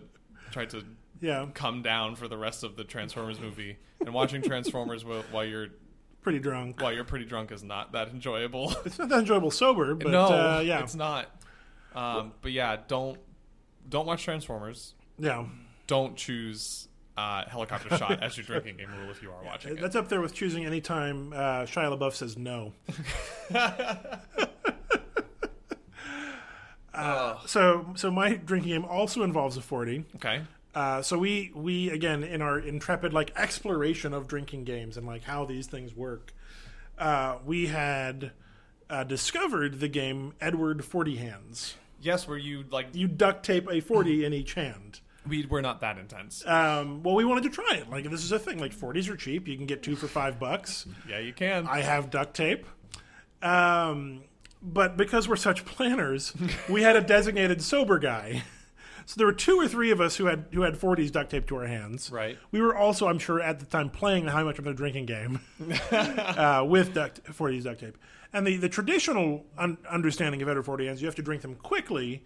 tried 0.51 0.69
to 0.71 0.83
Yeah, 1.21 1.47
come 1.53 1.81
down 1.81 2.15
for 2.15 2.27
the 2.27 2.37
rest 2.37 2.63
of 2.63 2.75
the 2.75 2.83
Transformers 2.83 3.39
movie 3.39 3.77
and 3.99 4.13
watching 4.13 4.41
Transformers 4.41 5.03
while 5.05 5.43
you're 5.45 5.67
pretty 6.21 6.39
drunk. 6.39 6.81
while 6.81 6.91
you're 6.93 7.03
pretty 7.05 7.25
drunk 7.25 7.51
is 7.51 7.63
not 7.63 7.93
that 7.93 8.09
enjoyable. 8.09 8.73
It's 8.85 8.99
not 8.99 9.09
that 9.09 9.19
enjoyable 9.19 9.51
sober, 9.51 9.95
but 9.95 10.11
no, 10.11 10.25
uh, 10.25 10.59
yeah, 10.59 10.81
it's 10.83 10.95
not. 10.95 11.27
Um, 11.95 12.33
but 12.41 12.51
yeah, 12.51 12.77
don't 12.87 13.17
don't 13.87 14.05
watch 14.05 14.23
Transformers. 14.23 14.93
yeah. 15.17 15.45
Don't 15.87 16.15
choose 16.15 16.87
uh, 17.19 17.49
helicopter 17.49 17.95
shot 17.97 18.23
as 18.23 18.37
your 18.37 18.45
drinking 18.45 18.77
game 18.77 18.89
rule 19.01 19.11
if 19.11 19.21
you 19.21 19.29
are 19.29 19.43
watching 19.43 19.73
it. 19.73 19.81
That's 19.81 19.95
up 19.95 20.07
there 20.07 20.21
with 20.21 20.33
choosing 20.33 20.65
any 20.65 20.79
time 20.79 21.33
uh, 21.33 21.63
Shia 21.63 21.97
LaBeouf 21.97 22.13
says 22.13 22.37
no. 22.37 22.73
Uh, 26.91 27.37
so, 27.45 27.93
so 27.95 28.11
my 28.11 28.33
drinking 28.33 28.71
game 28.71 28.83
also 28.83 29.23
involves 29.23 29.55
a 29.55 29.61
forty. 29.61 30.03
Okay. 30.15 30.41
Uh, 30.75 31.01
so 31.01 31.17
we 31.17 31.49
we 31.55 31.89
again 31.89 32.23
in 32.23 32.41
our 32.41 32.59
intrepid 32.59 33.13
like 33.13 33.31
exploration 33.37 34.13
of 34.13 34.27
drinking 34.27 34.65
games 34.65 34.97
and 34.97 35.07
like 35.07 35.23
how 35.23 35.45
these 35.45 35.65
things 35.65 35.95
work, 35.95 36.33
uh, 36.97 37.37
we 37.45 37.67
had 37.67 38.31
uh, 38.89 39.05
discovered 39.05 39.79
the 39.79 39.87
game 39.87 40.33
Edward 40.41 40.83
Forty 40.83 41.15
Hands. 41.15 41.75
Yes, 42.01 42.27
where 42.27 42.37
you 42.37 42.65
like 42.69 42.87
You 42.91 43.07
duct 43.07 43.45
tape 43.45 43.69
a 43.71 43.79
forty 43.79 44.25
in 44.25 44.33
each 44.33 44.55
hand. 44.55 44.99
We 45.29 45.45
we're 45.45 45.61
not 45.61 45.81
that 45.81 45.97
intense. 45.97 46.45
Um, 46.45 47.03
well, 47.03 47.15
we 47.15 47.25
wanted 47.25 47.43
to 47.43 47.49
try 47.49 47.77
it. 47.77 47.89
Like 47.89 48.09
this 48.09 48.23
is 48.23 48.31
a 48.31 48.39
thing. 48.39 48.59
Like 48.59 48.73
forties 48.73 49.07
are 49.09 49.15
cheap. 49.15 49.47
You 49.47 49.55
can 49.55 49.65
get 49.65 49.83
two 49.83 49.95
for 49.95 50.07
five 50.07 50.39
bucks. 50.39 50.85
yeah, 51.09 51.19
you 51.19 51.33
can. 51.33 51.67
I 51.67 51.81
have 51.81 52.09
duct 52.09 52.35
tape. 52.35 52.65
Um, 53.41 54.23
but 54.61 54.97
because 54.97 55.29
we're 55.29 55.37
such 55.37 55.65
planners, 55.65 56.33
we 56.69 56.81
had 56.81 56.95
a 56.95 57.01
designated 57.01 57.61
sober 57.61 57.99
guy. 57.99 58.43
So 59.05 59.15
there 59.17 59.25
were 59.25 59.33
two 59.33 59.59
or 59.59 59.67
three 59.67 59.89
of 59.89 59.99
us 60.01 60.17
who 60.17 60.25
had 60.25 60.45
who 60.51 60.61
had 60.61 60.75
40s 60.75 61.11
duct 61.11 61.31
tape 61.31 61.47
to 61.47 61.55
our 61.55 61.65
hands. 61.65 62.11
Right. 62.11 62.37
We 62.51 62.61
were 62.61 62.75
also, 62.75 63.07
I'm 63.07 63.17
sure, 63.17 63.41
at 63.41 63.59
the 63.59 63.65
time 63.65 63.89
playing 63.89 64.25
the 64.25 64.31
How 64.31 64.43
Much 64.43 64.59
of 64.59 64.67
a 64.67 64.73
Drinking 64.73 65.07
game 65.07 65.39
uh, 65.91 66.63
with 66.67 66.93
duct 66.93 67.23
40s 67.23 67.63
duct 67.63 67.79
tape. 67.79 67.97
And 68.31 68.45
the 68.45 68.57
the 68.57 68.69
traditional 68.69 69.45
un- 69.57 69.79
understanding 69.89 70.41
of 70.43 70.49
Edward 70.49 70.63
40 70.63 70.85
hands, 70.85 71.01
you 71.01 71.07
have 71.07 71.15
to 71.15 71.23
drink 71.23 71.41
them 71.41 71.55
quickly 71.55 72.23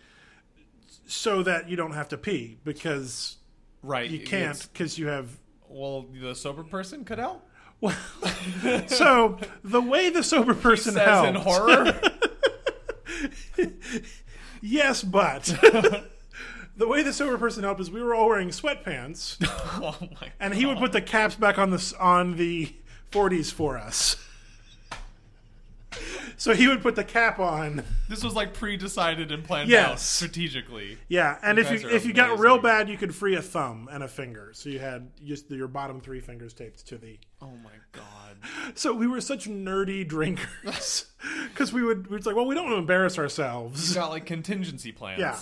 so 1.05 1.43
that 1.43 1.69
you 1.69 1.75
don't 1.75 1.93
have 1.93 2.09
to 2.09 2.17
pee 2.17 2.57
because 2.63 3.37
right. 3.81 4.09
you 4.09 4.19
can't 4.19 4.67
because 4.71 4.97
you 4.97 5.07
have 5.07 5.29
Well, 5.69 6.05
the 6.13 6.35
sober 6.35 6.63
person 6.63 7.03
could 7.05 7.19
help. 7.19 7.47
well, 7.81 7.95
so 8.87 9.37
the 9.63 9.81
way 9.81 10.09
the 10.09 10.23
sober 10.23 10.53
person 10.53 10.93
Says 10.93 11.03
helped, 11.05 11.29
in 11.29 11.35
horror. 11.35 11.99
yes, 14.61 15.03
but 15.03 15.43
the 16.77 16.87
way 16.87 17.03
the 17.03 17.13
sober 17.13 17.37
person 17.37 17.63
helped 17.63 17.81
is 17.81 17.91
we 17.91 18.01
were 18.01 18.15
all 18.15 18.27
wearing 18.29 18.49
sweatpants, 18.49 19.37
oh 19.81 19.97
my. 20.21 20.31
and 20.39 20.53
he 20.53 20.65
would 20.65 20.77
put 20.77 20.91
the 20.91 21.01
caps 21.01 21.35
back 21.35 21.57
on 21.57 21.69
the 21.71 21.93
on 21.99 22.37
the 22.37 22.73
40s 23.11 23.51
for 23.51 23.77
us. 23.77 24.15
So 26.35 26.53
he 26.53 26.67
would 26.67 26.81
put 26.81 26.95
the 26.95 27.03
cap 27.03 27.39
on, 27.39 27.83
This 28.09 28.23
was 28.23 28.33
like 28.33 28.53
pre-decided 28.53 29.31
and 29.31 29.43
planned 29.43 29.71
out 29.73 29.99
strategically. 29.99 30.97
yeah. 31.07 31.37
And 31.43 31.57
You 31.57 31.63
if 31.63 31.71
you 31.83 31.89
if 31.89 32.05
you 32.05 32.13
got 32.13 32.39
real 32.39 32.57
bad, 32.57 32.89
you 32.89 32.97
could 32.97 33.13
free 33.15 33.35
a 33.35 33.41
thumb 33.41 33.87
and 33.91 34.03
a 34.03 34.07
finger. 34.07 34.49
So 34.53 34.69
you 34.69 34.79
had 34.79 35.11
just 35.23 35.49
your 35.51 35.67
bottom 35.67 36.01
three 36.01 36.19
fingers 36.19 36.53
taped 36.53 36.85
to 36.87 36.97
the 36.97 37.19
Oh 37.41 37.51
my 37.63 37.71
god. 37.91 38.37
So 38.75 38.93
we 38.93 39.07
were 39.07 39.21
such 39.21 39.47
nerdy 39.47 40.07
drinkers 40.07 41.05
because 41.49 41.71
we 41.71 41.83
would 41.83 42.07
we 42.07 42.17
was 42.17 42.25
like, 42.25 42.35
well, 42.35 42.45
we 42.45 42.55
don't 42.55 42.65
want 42.65 42.75
to 42.75 42.79
embarrass 42.79 43.17
ourselves, 43.19 43.89
You 43.89 43.95
got 43.95 44.09
like 44.09 44.25
contingency 44.25 44.91
plans. 44.91 45.19
Yeah. 45.19 45.37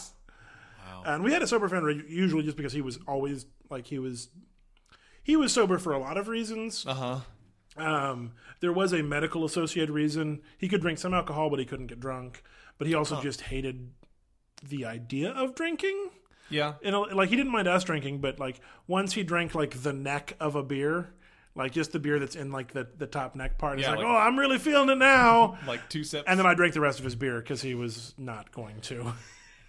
Wow. 0.86 1.04
and 1.06 1.24
we 1.24 1.32
had 1.32 1.42
a 1.42 1.48
sober 1.48 1.68
friend 1.70 2.04
usually 2.10 2.44
just 2.44 2.58
because 2.58 2.74
he 2.74 2.82
was 2.82 3.00
always 3.08 3.46
like 3.70 3.88
he 3.88 3.98
was 3.98 4.30
he 5.24 5.36
was 5.36 5.54
sober 5.54 5.78
for 5.80 5.94
a 5.94 6.00
lot 6.00 6.18
of 6.18 6.28
reasons. 6.28 6.86
Uh 6.86 6.94
huh. 6.94 7.20
Um, 7.78 8.34
there 8.62 8.72
was 8.72 8.94
a 8.94 9.04
medical 9.04 9.44
associated 9.46 9.92
reason 9.92 10.42
he 10.58 10.68
could 10.70 10.82
drink 10.82 10.98
some 11.00 11.14
alcohol, 11.14 11.50
but 11.50 11.60
he 11.60 11.66
couldn't 11.66 11.88
get 11.88 12.00
drunk. 12.00 12.44
But 12.78 12.88
he 12.88 12.96
also 12.96 13.22
just 13.22 13.42
hated 13.42 13.90
the 14.64 14.86
idea 14.86 15.32
of 15.32 15.54
drinking. 15.56 16.10
Yeah. 16.50 16.74
You 16.82 16.92
know, 16.92 17.02
like 17.02 17.30
he 17.30 17.36
didn't 17.36 17.52
mind 17.52 17.68
us 17.68 17.84
drinking, 17.84 18.20
but 18.20 18.40
like 18.40 18.60
once 18.88 19.14
he 19.14 19.24
drank 19.24 19.54
like 19.56 19.82
the 19.84 19.94
neck 19.94 20.36
of 20.40 20.56
a 20.56 20.64
beer. 20.64 21.14
Like 21.54 21.74
just 21.74 21.92
the 21.92 22.00
beer 22.00 22.18
that's 22.18 22.38
in 22.38 22.50
like 22.52 22.72
the, 22.72 22.88
the 22.98 23.08
top 23.08 23.36
neck 23.36 23.58
part. 23.58 23.78
He's 23.78 23.84
Yeah, 23.86 23.92
like, 23.92 24.00
like- 24.00 24.08
oh, 24.08 24.16
I'm 24.16 24.40
really 24.40 24.58
feeling 24.58 24.90
it 24.90 24.98
now. 24.98 25.58
Like 25.68 25.90
two 25.90 26.04
sips. 26.06 26.24
And 26.28 26.40
then 26.40 26.46
I 26.46 26.54
drank 26.54 26.74
the 26.74 26.80
rest 26.80 27.00
of 27.00 27.04
his 27.06 27.16
beer 27.16 27.40
because 27.40 27.62
he 27.62 27.76
was 27.76 28.14
not 28.18 28.52
going 28.54 28.80
to. 28.84 29.14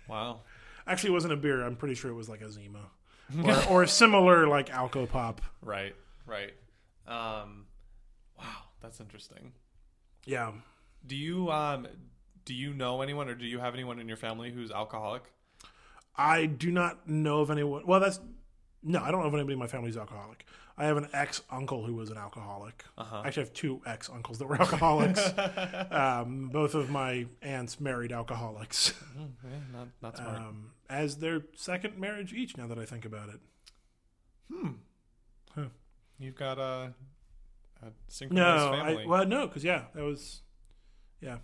wow. 0.08 0.40
Actually, 0.86 1.10
it 1.10 1.14
wasn't 1.14 1.32
a 1.32 1.36
beer. 1.36 1.60
I'm 1.62 1.74
pretty 1.76 1.94
sure 1.96 2.10
it 2.10 2.14
was 2.14 2.28
like 2.28 2.40
a 2.40 2.50
Zima 2.52 2.90
or, 3.44 3.82
or 3.82 3.86
similar 3.86 4.46
like 4.46 4.68
Alco 4.68 5.08
Pop. 5.08 5.40
Right. 5.60 5.94
Right. 6.26 6.52
Um. 7.06 7.66
That's 8.82 9.00
interesting. 9.00 9.52
Yeah. 10.26 10.52
Do 11.06 11.16
you 11.16 11.50
um 11.50 11.86
do 12.44 12.54
you 12.54 12.74
know 12.74 13.00
anyone 13.02 13.28
or 13.28 13.34
do 13.34 13.46
you 13.46 13.58
have 13.60 13.74
anyone 13.74 13.98
in 14.00 14.08
your 14.08 14.16
family 14.16 14.50
who's 14.50 14.70
alcoholic? 14.70 15.22
I 16.16 16.46
do 16.46 16.70
not 16.70 17.08
know 17.08 17.40
of 17.40 17.50
anyone. 17.50 17.86
Well, 17.86 18.00
that's 18.00 18.20
no. 18.82 19.00
I 19.00 19.10
don't 19.10 19.20
know 19.22 19.28
of 19.28 19.34
anybody 19.34 19.54
in 19.54 19.58
my 19.58 19.66
family 19.68 19.88
who's 19.88 19.96
alcoholic. 19.96 20.44
I 20.76 20.86
have 20.86 20.96
an 20.96 21.08
ex 21.12 21.42
uncle 21.50 21.84
who 21.84 21.94
was 21.94 22.10
an 22.10 22.16
alcoholic. 22.16 22.82
Uh-huh. 22.98 23.22
Actually, 23.24 23.42
I 23.42 23.46
have 23.46 23.52
two 23.54 23.80
ex 23.86 24.10
uncles 24.10 24.38
that 24.38 24.46
were 24.48 24.56
alcoholics. 24.60 25.32
um, 25.92 26.48
both 26.52 26.74
of 26.74 26.90
my 26.90 27.26
aunts 27.42 27.78
married 27.80 28.10
alcoholics 28.12 28.92
Yeah, 29.16 29.58
not 29.72 29.88
not 30.02 30.16
smart. 30.16 30.36
um, 30.38 30.70
as 30.90 31.16
their 31.18 31.42
second 31.54 31.98
marriage 31.98 32.32
each. 32.32 32.56
Now 32.56 32.66
that 32.66 32.78
I 32.78 32.84
think 32.84 33.04
about 33.04 33.28
it, 33.28 33.40
Hmm. 34.52 34.72
You've 36.18 36.36
got 36.36 36.58
a, 36.58 36.92
synchronized 36.92 37.11
no, 38.30 38.70
family. 38.72 39.04
I, 39.04 39.06
well, 39.06 39.26
no, 39.26 39.46
because 39.46 39.64
yeah, 39.64 39.82
that 39.94 40.02
was 40.04 40.42
yeah. 41.20 41.38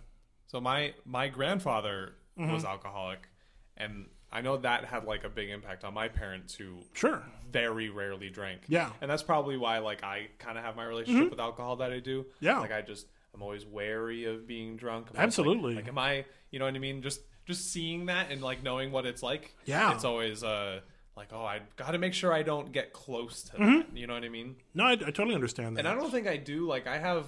So 0.47 0.59
my 0.61 0.93
my 1.05 1.27
grandfather 1.27 2.13
Mm-hmm. 2.39 2.53
was 2.53 2.63
alcoholic, 2.63 3.27
and 3.75 4.05
I 4.31 4.39
know 4.39 4.55
that 4.55 4.85
had 4.85 5.03
like 5.03 5.25
a 5.25 5.29
big 5.29 5.49
impact 5.49 5.83
on 5.83 5.93
my 5.93 6.07
parents 6.07 6.55
who 6.55 6.77
Sure. 6.93 7.21
very 7.51 7.89
rarely 7.89 8.29
drank. 8.29 8.61
Yeah. 8.69 8.85
Mm-hmm. 8.85 8.93
and 9.01 9.11
that's 9.11 9.23
probably 9.23 9.57
why 9.57 9.79
like 9.79 10.05
I 10.05 10.27
kind 10.37 10.57
of 10.57 10.63
have 10.63 10.77
my 10.77 10.85
relationship 10.85 11.31
with 11.31 11.39
alcohol 11.41 11.75
that 11.77 11.91
I 11.91 11.99
do. 11.99 12.25
Yeah. 12.39 12.59
like 12.59 12.71
I 12.71 12.81
just 12.81 13.07
I'm 13.35 13.41
always 13.41 13.65
wary 13.65 14.23
of 14.23 14.47
being 14.47 14.77
drunk. 14.77 15.07
I'm 15.09 15.17
always, 15.17 15.17
like- 15.17 15.23
Absolutely. 15.27 15.75
Like, 15.75 15.87
am 15.89 15.97
I? 15.97 16.23
You 16.51 16.59
know 16.59 16.65
what 16.65 16.75
I 16.75 16.79
mean? 16.79 17.01
Just 17.01 17.19
just 17.45 17.73
seeing 17.73 18.05
that 18.05 18.31
and 18.31 18.41
like 18.41 18.63
knowing 18.63 18.93
what 18.93 19.05
it's 19.05 19.21
like. 19.21 19.53
Yeah. 19.65 19.93
it's 19.93 20.05
always 20.05 20.41
uh 20.41 20.79
like 21.19 21.33
oh 21.33 21.43
I 21.45 21.59
got 21.75 21.91
to 21.91 21.97
make 21.97 22.13
sure 22.13 22.33
I 22.33 22.41
don't 22.43 22.71
get 22.71 22.93
close 22.93 23.43
to 23.43 23.57
Mm-hmm. 23.57 23.77
that. 23.79 23.97
You 23.97 24.07
know 24.07 24.13
what 24.15 24.23
I 24.23 24.29
mean? 24.29 24.55
No, 24.73 24.85
I, 24.85 24.91
I 24.93 24.95
totally 25.11 25.35
understand 25.35 25.75
that. 25.75 25.79
And 25.81 25.87
I 25.87 25.93
don't 25.95 26.11
think 26.11 26.27
I 26.27 26.37
do. 26.37 26.65
Like 26.67 26.87
I 26.87 26.97
have, 26.97 27.25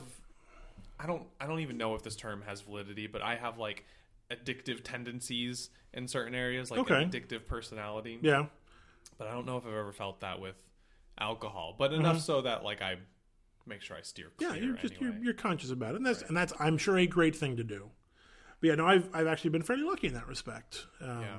I 1.00 1.06
don't. 1.06 1.24
I 1.40 1.46
don't 1.48 1.60
even 1.60 1.78
know 1.78 1.94
if 1.96 2.02
this 2.04 2.16
term 2.16 2.42
has 2.48 2.62
validity, 2.62 3.08
but 3.08 3.22
I 3.22 3.36
have 3.36 3.58
like 3.58 3.86
addictive 4.32 4.84
tendencies 4.84 5.70
in 5.94 6.08
certain 6.08 6.34
areas, 6.34 6.72
like 6.72 6.80
Okay. 6.80 7.04
an 7.04 7.10
addictive 7.10 7.46
personality. 7.48 8.18
yeah. 8.22 8.46
But 9.18 9.28
I 9.28 9.34
don't 9.34 9.46
know 9.46 9.58
if 9.58 9.66
I've 9.66 9.74
ever 9.74 9.92
felt 9.92 10.22
that 10.22 10.40
with 10.40 10.56
alcohol. 11.20 11.76
But 11.78 11.94
enough 11.94 12.22
so 12.22 12.42
that 12.42 12.64
like 12.64 12.82
I 12.82 12.96
make 13.68 13.82
sure 13.82 13.96
I 13.98 14.02
steer 14.02 14.28
clear. 14.38 14.50
Mm-hmm. 14.52 14.58
Yeah, 14.60 14.66
you're 14.66 14.78
just 14.78 14.94
anyway. 14.96 15.14
you're, 15.16 15.24
you're 15.26 15.34
conscious 15.34 15.70
about 15.70 15.94
it, 15.94 15.98
and 15.98 16.06
that's 16.06 16.22
and 16.24 16.36
that's 16.36 16.54
I'm 16.60 16.78
sure 16.78 16.98
a 16.98 17.06
great 17.08 17.36
thing 17.36 17.58
to 17.58 17.64
do. 17.64 17.90
But 18.62 18.68
yeah, 18.70 18.76
no, 18.76 18.86
I've 18.88 19.10
I've 19.14 19.28
actually 19.28 19.50
been 19.52 19.62
fairly 19.64 19.84
lucky 19.84 20.08
in 20.08 20.14
that 20.14 20.28
respect, 20.28 20.86
um, 21.02 21.22
Yeah. 21.22 21.38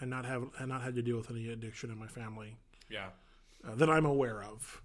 And 0.00 0.10
not 0.10 0.24
have 0.24 0.44
and 0.58 0.68
not 0.68 0.82
had 0.82 0.94
to 0.96 1.02
deal 1.02 1.16
with 1.16 1.30
any 1.30 1.48
addiction 1.50 1.90
in 1.90 1.98
my 1.98 2.06
family 2.06 2.56
yeah. 2.90 3.08
uh, 3.66 3.74
that 3.76 3.88
I'm 3.90 4.04
aware 4.06 4.42
of. 4.42 4.82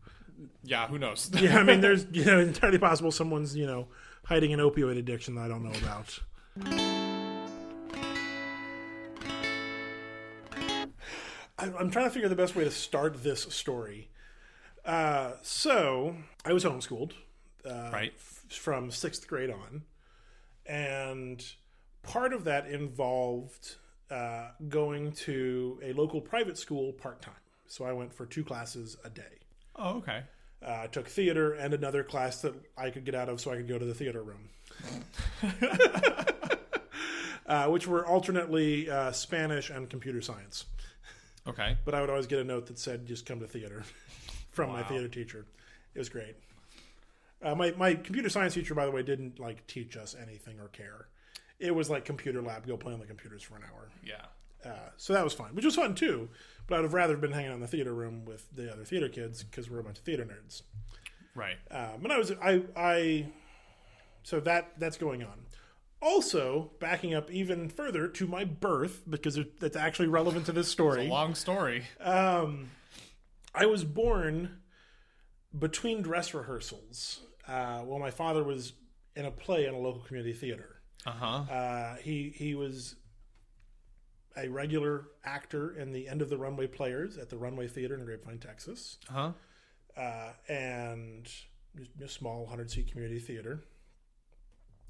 Yeah. 0.64 0.88
Who 0.88 0.98
knows? 0.98 1.30
Yeah, 1.40 1.60
I 1.60 1.64
mean, 1.64 1.82
there's 1.82 2.06
you 2.12 2.26
know 2.26 2.40
it's 2.40 2.48
entirely 2.58 2.78
possible 2.80 3.12
someone's 3.12 3.56
you 3.56 3.66
know 3.68 3.88
hiding 4.26 4.54
an 4.54 4.60
opioid 4.60 4.98
addiction 4.98 5.36
that 5.36 5.42
I 5.42 5.48
don't 5.48 5.64
know 5.64 5.78
about. 5.82 6.20
I- 11.58 11.74
I'm 11.78 11.92
trying 11.92 12.06
to 12.06 12.10
figure 12.12 12.30
the 12.30 12.36
best 12.36 12.56
way 12.56 12.64
to 12.64 12.72
start 12.72 13.24
this 13.24 13.44
story. 13.54 14.10
Uh, 14.84 15.34
so 15.44 16.16
I 16.44 16.54
was 16.54 16.64
homeschooled, 16.64 17.14
uh, 17.66 17.92
Right. 17.94 18.14
f- 18.16 18.46
from 18.50 18.90
sixth 18.90 19.28
grade 19.28 19.52
on, 19.52 19.84
and 20.66 21.44
part 22.02 22.34
of 22.34 22.46
that 22.46 22.66
involved 22.68 23.76
uh, 24.12 24.50
going 24.68 25.14
to 25.14 25.80
a 25.84 25.94
local 25.94 26.22
private 26.22 26.58
school 26.58 26.92
part 26.94 27.22
time. 27.22 27.34
So 27.68 27.86
I 27.86 27.94
went 27.94 28.14
for 28.14 28.26
two 28.26 28.44
classes 28.44 28.98
a 29.06 29.10
day. 29.10 29.40
Oh, 29.76 29.98
okay. 29.98 30.24
Uh, 30.64 30.82
I 30.84 30.88
took 30.88 31.08
theater 31.08 31.54
and 31.54 31.74
another 31.74 32.04
class 32.04 32.42
that 32.42 32.54
I 32.78 32.90
could 32.90 33.06
get 33.06 33.16
out 33.16 33.30
of 33.30 33.40
so 33.42 33.52
I 33.52 33.56
could 33.56 33.68
go 33.68 33.80
to 33.80 33.86
the 33.86 33.94
theater 33.94 34.22
room. 34.22 34.50
uh, 37.48 37.68
which 37.68 37.88
were 37.88 38.06
alternately 38.06 38.90
uh, 38.90 39.12
Spanish 39.12 39.70
and 39.70 39.90
computer 39.90 40.22
science. 40.22 40.66
Okay. 41.48 41.78
But 41.86 41.96
I 41.96 42.02
would 42.02 42.10
always 42.10 42.28
get 42.28 42.40
a 42.40 42.44
note 42.44 42.68
that 42.68 42.78
said, 42.78 43.08
just 43.08 43.26
come 43.26 43.40
to 43.40 43.48
theater 43.48 43.84
from 44.52 44.72
my 44.72 44.84
theater 44.84 45.08
teacher. 45.08 45.46
It 45.96 46.00
was 46.00 46.10
great. 46.10 46.36
Uh, 47.42 47.56
my, 47.56 47.72
my 47.72 47.96
computer 47.96 48.30
science 48.30 48.54
teacher, 48.54 48.76
by 48.76 48.86
the 48.86 48.92
way, 48.92 49.02
didn't 49.02 49.40
like 49.40 49.66
teach 49.66 49.98
us 49.98 50.16
anything 50.22 50.60
or 50.60 50.68
care. 50.68 51.08
It 51.62 51.76
was 51.76 51.90
like 51.90 52.06
computer 52.06 52.42
lab, 52.42 52.66
go 52.66 52.76
play 52.76 52.94
on 52.94 53.00
the 53.00 53.06
computers 53.06 53.44
for 53.44 53.56
an 53.56 53.64
hour. 53.64 53.90
Yeah. 54.04 54.26
Uh, 54.66 54.90
so 54.98 55.14
that 55.14 55.24
was 55.24 55.34
fun, 55.34 55.56
which 55.56 55.66
was 55.66 55.76
fun 55.76 55.96
too. 55.96 56.30
But 56.68 56.80
I'd 56.80 56.84
have 56.84 56.94
rather 56.94 57.18
been 57.18 57.32
hanging 57.32 57.52
out 57.52 57.56
in 57.56 57.62
the 57.62 57.68
theater 57.68 57.94
room 57.94 58.26
with 58.26 58.48
the 58.54 58.72
other 58.72 58.84
theater 58.84 59.10
kids 59.10 59.44
because 59.44 59.70
we're 59.70 59.80
a 59.80 59.84
bunch 59.84 60.00
of 60.00 60.04
theater 60.04 60.26
nerds. 60.26 60.64
Right. 61.36 61.58
Um, 61.70 62.04
and 62.04 62.12
I 62.12 62.18
was 62.18 62.32
I 62.42 62.64
I 62.76 63.26
so 64.24 64.40
that 64.42 64.74
that's 64.78 64.98
going 64.98 65.24
on. 65.24 65.46
Also, 66.02 66.72
backing 66.80 67.14
up 67.14 67.30
even 67.30 67.70
further 67.70 68.08
to 68.08 68.26
my 68.26 68.44
birth 68.44 69.04
because 69.08 69.38
it, 69.38 69.60
that's 69.60 69.78
actually 69.78 70.08
relevant 70.08 70.48
to 70.48 70.52
this 70.52 70.68
story. 70.68 71.08
Long 71.08 71.36
story. 71.36 71.84
Um, 72.00 72.72
I 73.54 73.68
was 73.68 73.84
born 73.84 74.62
between 75.58 76.02
dress 76.02 76.34
rehearsals 76.34 77.20
uh, 77.48 77.80
while 77.80 78.00
my 78.00 78.10
father 78.10 78.44
was 78.44 78.74
in 79.16 79.26
a 79.26 79.32
play 79.32 79.66
in 79.66 79.74
a 79.76 79.78
local 79.78 80.02
community 80.02 80.34
theater. 80.34 80.71
Uh 81.06 81.12
huh. 81.12 81.54
Uh, 81.54 81.96
he 81.98 82.34
he 82.36 82.56
was 82.56 82.96
a 84.38 84.48
regular 84.48 85.08
actor 85.26 85.76
in 85.76 85.92
the 85.92 86.08
End 86.08 86.22
of 86.22 86.30
the 86.30 86.38
Runway 86.38 86.68
Players 86.68 87.18
at 87.18 87.30
the 87.30 87.38
Runway 87.38 87.68
Theater 87.68 87.96
in 87.96 88.06
Grapevine, 88.06 88.40
Texas, 88.40 88.98
Uh 89.10 89.14
huh. 89.14 89.32
uh, 90.02 90.34
and 90.48 91.30
a 92.04 92.08
small 92.08 92.46
hundred 92.46 92.72
seat 92.72 92.90
community 92.92 93.20
theater. 93.20 93.64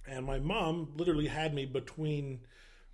And 0.07 0.25
my 0.25 0.39
mom 0.39 0.93
literally 0.95 1.27
had 1.27 1.53
me 1.53 1.65
between 1.65 2.41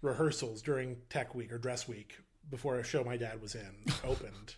rehearsals 0.01 0.61
during 0.61 0.97
Tech 1.09 1.33
Week 1.35 1.51
or 1.51 1.57
Dress 1.57 1.87
Week 1.87 2.17
before 2.49 2.77
a 2.79 2.83
show 2.83 3.03
my 3.03 3.17
dad 3.17 3.41
was 3.41 3.55
in 3.55 3.75
opened. 4.03 4.55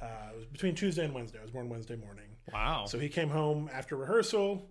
Uh, 0.00 0.30
it 0.32 0.36
was 0.36 0.46
between 0.46 0.74
Tuesday 0.74 1.04
and 1.04 1.14
Wednesday. 1.14 1.38
I 1.38 1.42
was 1.42 1.50
born 1.52 1.68
Wednesday 1.68 1.96
morning. 1.96 2.24
Wow. 2.52 2.86
So 2.86 2.98
he 2.98 3.08
came 3.08 3.28
home 3.28 3.70
after 3.72 3.96
rehearsal. 3.96 4.68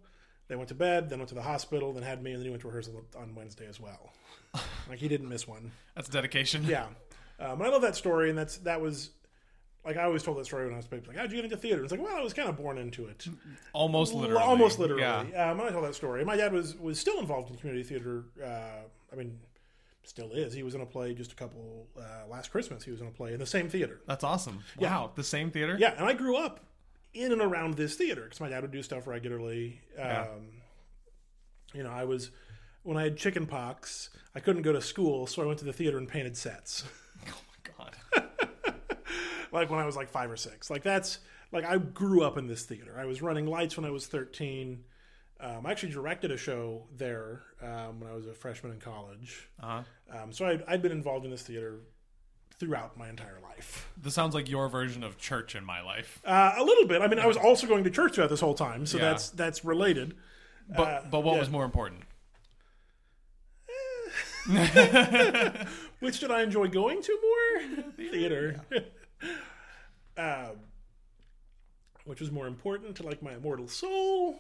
They 0.52 0.58
went 0.58 0.68
to 0.68 0.76
bed, 0.76 1.10
then 1.10 1.20
went 1.20 1.30
to 1.30 1.36
the 1.36 1.42
hospital, 1.42 1.94
then 1.94 2.04
had 2.04 2.22
me, 2.22 2.32
and 2.32 2.40
then 2.42 2.44
he 2.44 2.50
went 2.50 2.62
to 2.64 2.68
rehearsal 2.68 3.06
on 3.18 3.34
Wednesday 3.36 3.68
as 3.70 3.80
well. 3.80 4.12
like 4.90 5.00
he 5.00 5.08
didn't 5.08 5.30
miss 5.30 5.48
one. 5.48 5.72
That's 5.96 6.10
dedication. 6.10 6.66
Yeah, 6.66 6.88
um, 7.40 7.54
and 7.62 7.64
I 7.64 7.70
love 7.70 7.84
that 7.84 7.96
story, 7.96 8.30
and 8.30 8.38
that's 8.38 8.58
that 8.58 8.82
was 8.82 9.12
like 9.86 9.96
I 9.96 10.04
always 10.04 10.24
told 10.24 10.38
that 10.40 10.46
story 10.46 10.66
when 10.66 10.74
I 10.74 10.76
was 10.78 10.88
baby. 10.88 11.08
Like, 11.08 11.16
how'd 11.16 11.32
you 11.32 11.38
get 11.38 11.46
into 11.46 11.56
theater? 11.56 11.84
It's 11.84 11.92
like, 11.94 12.02
well, 12.02 12.18
I 12.18 12.20
was 12.20 12.34
kind 12.34 12.50
of 12.50 12.58
born 12.58 12.78
into 12.78 13.06
it, 13.06 13.26
Almost 13.72 14.14
literally. 14.14 14.44
almost 14.44 14.78
literally. 14.78 15.04
Yeah. 15.04 15.52
Um, 15.52 15.58
when 15.58 15.68
I 15.68 15.72
told 15.72 15.86
that 15.86 15.96
story, 15.96 16.26
my 16.26 16.36
dad 16.36 16.52
was 16.52 16.76
was 16.78 17.00
still 17.00 17.20
involved 17.22 17.50
in 17.50 17.56
community 17.56 17.88
theater. 17.88 18.26
Uh, 18.44 18.82
I 19.10 19.16
mean, 19.16 19.40
still 20.04 20.32
is. 20.34 20.52
He 20.52 20.64
was 20.64 20.76
in 20.76 20.82
a 20.82 20.86
play 20.86 21.14
just 21.14 21.32
a 21.32 21.36
couple 21.36 21.88
uh, 21.98 22.28
last 22.30 22.52
Christmas. 22.52 22.84
He 22.84 22.92
was 22.92 23.00
in 23.00 23.08
a 23.08 23.12
play 23.12 23.32
in 23.32 23.40
the 23.40 23.46
same 23.46 23.70
theater. 23.70 24.02
That's 24.06 24.26
awesome. 24.26 24.66
Yeah. 24.78 24.90
Wow. 24.90 25.12
The 25.16 25.24
same 25.24 25.50
theater. 25.50 25.78
Yeah, 25.80 25.94
and 25.98 26.06
I 26.06 26.12
grew 26.12 26.36
up 26.36 26.60
in 27.14 27.32
and 27.32 27.42
around 27.42 27.76
this 27.76 27.96
theater 27.96 28.24
because 28.24 28.40
my 28.40 28.50
dad 28.50 28.62
would 28.62 28.72
do 28.72 28.82
stuff 28.84 29.08
regularly. 29.08 29.82
Um, 30.00 30.62
You 31.74 31.84
know, 31.84 31.92
I 31.92 32.04
was 32.06 32.32
when 32.84 32.98
I 32.98 33.04
had 33.04 33.18
chicken 33.18 33.46
pox, 33.46 34.10
I 34.36 34.40
couldn't 34.40 34.64
go 34.64 34.74
to 34.74 34.82
school, 34.82 35.28
so 35.28 35.42
I 35.42 35.46
went 35.46 35.60
to 35.60 35.66
the 35.66 35.74
theater 35.74 35.98
and 35.98 36.08
painted 36.08 36.38
sets. 36.38 36.84
Oh 37.28 37.42
my 37.78 37.86
god. 38.18 38.26
like 39.52 39.70
when 39.70 39.80
I 39.80 39.86
was 39.86 39.96
like 39.96 40.10
five 40.10 40.32
or 40.32 40.36
six. 40.38 40.70
Like 40.72 40.82
that's 40.82 41.20
like 41.52 41.64
I 41.66 41.78
grew 41.78 42.24
up 42.24 42.38
in 42.38 42.48
this 42.48 42.64
theater. 42.64 42.98
I 43.00 43.06
was 43.06 43.22
running 43.22 43.46
lights 43.46 43.78
when 43.78 43.86
I 43.86 43.92
was 43.92 44.08
thirteen. 44.08 44.84
Um, 45.40 45.66
I 45.66 45.72
actually 45.72 45.92
directed 45.92 46.32
a 46.32 46.38
show 46.38 46.88
there 46.98 47.44
um, 47.62 48.00
when 48.00 48.10
I 48.10 48.14
was 48.16 48.26
a 48.28 48.34
freshman 48.34 48.74
in 48.74 48.80
college. 48.80 49.50
Uh 49.62 49.84
huh. 50.10 50.18
Um, 50.24 50.32
so 50.32 50.46
I'd, 50.46 50.64
I'd 50.68 50.82
been 50.82 50.92
involved 50.92 51.26
in 51.26 51.32
this 51.32 51.42
theater 51.44 51.82
throughout 52.62 52.96
my 52.96 53.10
entire 53.10 53.40
life. 53.42 53.90
This 53.98 54.14
sounds 54.14 54.36
like 54.36 54.48
your 54.48 54.70
version 54.70 55.04
of 55.04 55.18
church 55.18 55.56
in 55.56 55.66
my 55.66 55.82
life. 55.82 56.22
Uh, 56.24 56.54
a 56.58 56.64
little 56.64 56.86
bit. 56.88 57.02
I 57.02 57.08
mean, 57.08 57.18
I 57.20 57.26
was 57.26 57.36
also 57.38 57.66
going 57.66 57.84
to 57.84 57.90
church 57.90 58.14
throughout 58.16 58.30
this 58.30 58.40
whole 58.40 58.54
time, 58.54 58.86
so 58.86 58.98
Yeah. 59.00 59.06
that's 59.10 59.30
that's 59.32 59.66
related. 59.66 60.16
But 60.70 60.88
Uh, 60.88 61.02
but 61.10 61.20
what 61.22 61.34
yeah. 61.34 61.40
was 61.40 61.50
more 61.50 61.66
important? 61.66 62.04
Which 66.00 66.20
did 66.20 66.32
I 66.32 66.42
enjoy 66.44 66.68
going 66.68 67.02
to 67.02 67.20
more? 67.22 67.84
Theater. 68.10 68.62
um, 70.18 70.52
which 72.06 72.20
was 72.20 72.32
more 72.32 72.48
important 72.48 72.96
to 72.98 73.04
like 73.04 73.22
my 73.22 73.34
immortal 73.34 73.68
soul? 73.68 74.40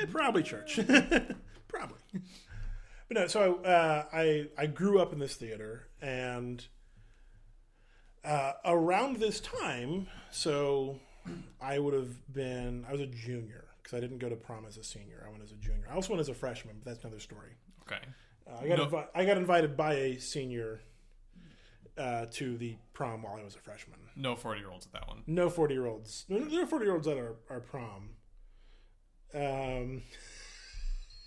Eh, 0.00 0.06
probably 0.10 0.42
church. 0.44 0.76
probably. 1.68 1.98
But 3.08 3.14
no, 3.16 3.26
so 3.26 3.56
uh, 3.64 4.04
I 4.12 4.46
I 4.56 4.66
grew 4.66 5.00
up 5.00 5.12
in 5.12 5.18
this 5.18 5.34
theater, 5.34 5.88
and 6.00 6.64
uh, 8.24 8.52
around 8.64 9.16
this 9.16 9.40
time, 9.40 10.06
so 10.30 10.98
I 11.60 11.78
would 11.78 11.94
have 11.94 12.32
been 12.32 12.84
I 12.88 12.92
was 12.92 13.00
a 13.00 13.06
junior 13.06 13.64
because 13.82 13.96
I 13.96 14.00
didn't 14.00 14.18
go 14.18 14.28
to 14.28 14.36
prom 14.36 14.64
as 14.66 14.76
a 14.76 14.84
senior. 14.84 15.24
I 15.26 15.30
went 15.30 15.42
as 15.42 15.50
a 15.52 15.56
junior. 15.56 15.86
I 15.90 15.94
also 15.94 16.10
went 16.10 16.20
as 16.20 16.28
a 16.28 16.34
freshman, 16.34 16.76
but 16.82 16.92
that's 16.92 17.04
another 17.04 17.20
story. 17.20 17.50
Okay. 17.82 18.00
Uh, 18.48 18.58
I 18.62 18.68
got 18.68 18.78
No. 18.78 18.86
invi- 18.86 19.08
I 19.14 19.24
got 19.24 19.36
invited 19.36 19.76
by 19.76 19.94
a 19.94 20.18
senior 20.18 20.80
uh, 21.98 22.26
to 22.32 22.56
the 22.56 22.76
prom 22.92 23.22
while 23.22 23.36
I 23.36 23.44
was 23.44 23.54
a 23.54 23.58
freshman. 23.58 23.98
No 24.16 24.34
forty 24.36 24.60
year 24.60 24.70
olds 24.70 24.86
at 24.86 24.92
that 24.92 25.08
one. 25.08 25.22
No 25.26 25.50
forty 25.50 25.74
year 25.74 25.86
olds. 25.86 26.24
No, 26.28 26.38
there 26.44 26.62
are 26.62 26.66
forty 26.66 26.84
year 26.86 26.94
olds 26.94 27.06
at 27.08 27.16
our, 27.16 27.34
our 27.50 27.60
prom. 27.60 28.10
Um, 29.34 30.02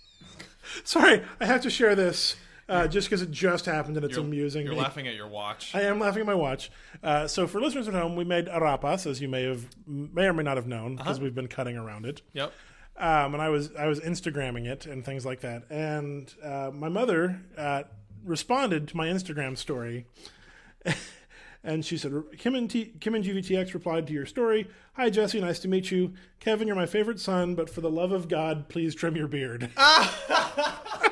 sorry, 0.84 1.22
I 1.40 1.44
have 1.46 1.60
to 1.62 1.70
share 1.70 1.94
this 1.94 2.36
uh, 2.68 2.86
just 2.88 3.08
because 3.08 3.22
it 3.22 3.30
just 3.30 3.66
happened 3.66 3.96
and 3.96 4.04
it's 4.04 4.16
You're- 4.16 4.26
amusing. 4.26 4.64
You're 4.64 4.74
me. 4.74 4.80
laughing 4.80 5.06
at 5.06 5.14
your 5.14 5.28
watch. 5.28 5.74
I 5.74 5.82
am 5.82 6.00
laughing 6.00 6.20
at 6.20 6.26
my 6.26 6.34
watch. 6.34 6.70
Uh, 7.02 7.26
so 7.28 7.46
for 7.46 7.60
listeners 7.60 7.86
at 7.88 7.94
home, 7.94 8.16
we 8.16 8.24
made 8.24 8.46
arepas, 8.46 9.06
as 9.06 9.20
you 9.20 9.28
may 9.28 9.44
have 9.44 9.66
may 9.86 10.26
or 10.26 10.32
may 10.32 10.42
not 10.42 10.56
have 10.56 10.66
known, 10.66 10.96
because 10.96 11.16
Uh-huh. 11.18 11.24
we've 11.24 11.34
been 11.34 11.48
cutting 11.48 11.76
around 11.76 12.06
it. 12.06 12.22
Yep. 12.32 12.52
um, 12.98 13.34
and 13.34 13.42
I 13.42 13.48
was 13.50 13.74
I 13.76 13.86
was 13.86 14.00
Instagramming 14.00 14.66
it 14.66 14.86
and 14.86 15.04
things 15.04 15.24
like 15.26 15.40
that. 15.42 15.64
And 15.70 16.32
uh, 16.42 16.70
my 16.72 16.88
mother 16.88 17.40
uh, 17.56 17.82
responded 18.24 18.88
to 18.88 18.96
my 18.96 19.06
Instagram 19.08 19.56
story, 19.58 20.06
and 21.64 21.84
she 21.84 21.96
said, 21.98 22.12
"Kim 22.38 22.54
and 22.54 22.70
T- 22.70 22.92
Kim 23.00 23.14
and 23.14 23.24
GVTX 23.24 23.74
replied 23.74 24.06
to 24.06 24.12
your 24.12 24.26
story. 24.26 24.68
Hi 24.94 25.10
Jesse, 25.10 25.40
nice 25.40 25.58
to 25.60 25.68
meet 25.68 25.90
you. 25.90 26.14
Kevin, 26.40 26.66
you're 26.66 26.74
my 26.76 26.86
favorite 26.86 27.20
son, 27.20 27.54
but 27.54 27.68
for 27.68 27.80
the 27.82 27.90
love 27.90 28.12
of 28.12 28.28
God, 28.28 28.68
please 28.68 28.94
trim 28.94 29.14
your 29.14 29.28
beard." 29.28 29.70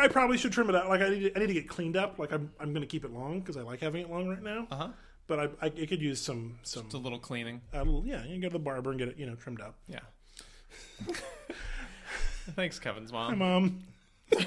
I 0.00 0.08
probably 0.08 0.38
should 0.38 0.52
trim 0.52 0.68
it 0.70 0.74
out. 0.76 0.88
Like 0.88 1.00
I 1.00 1.08
need, 1.08 1.20
to, 1.20 1.36
I 1.36 1.40
need 1.40 1.46
to 1.48 1.54
get 1.54 1.68
cleaned 1.68 1.96
up. 1.96 2.18
Like 2.18 2.32
I'm, 2.32 2.52
I'm 2.60 2.72
going 2.72 2.82
to 2.82 2.86
keep 2.86 3.04
it 3.04 3.12
long 3.12 3.40
because 3.40 3.56
I 3.56 3.62
like 3.62 3.80
having 3.80 4.02
it 4.02 4.10
long 4.10 4.28
right 4.28 4.42
now. 4.42 4.66
Uh 4.70 4.76
huh. 4.76 4.88
But 5.26 5.40
I, 5.40 5.48
I, 5.60 5.66
it 5.74 5.88
could 5.88 6.00
use 6.00 6.20
some, 6.20 6.58
some, 6.62 6.84
It's 6.86 6.94
a 6.94 6.98
little 6.98 7.18
cleaning. 7.18 7.60
a 7.72 7.78
little, 7.78 8.04
yeah. 8.06 8.22
You 8.22 8.32
can 8.32 8.40
go 8.40 8.48
to 8.48 8.52
the 8.52 8.58
barber 8.60 8.90
and 8.90 8.98
get 8.98 9.08
it, 9.08 9.16
you 9.18 9.26
know, 9.26 9.34
trimmed 9.34 9.60
up. 9.60 9.74
Yeah. 9.88 9.98
Thanks, 12.54 12.78
Kevin's 12.78 13.12
mom. 13.12 13.30
Hi, 13.30 13.36
mom. 13.36 13.82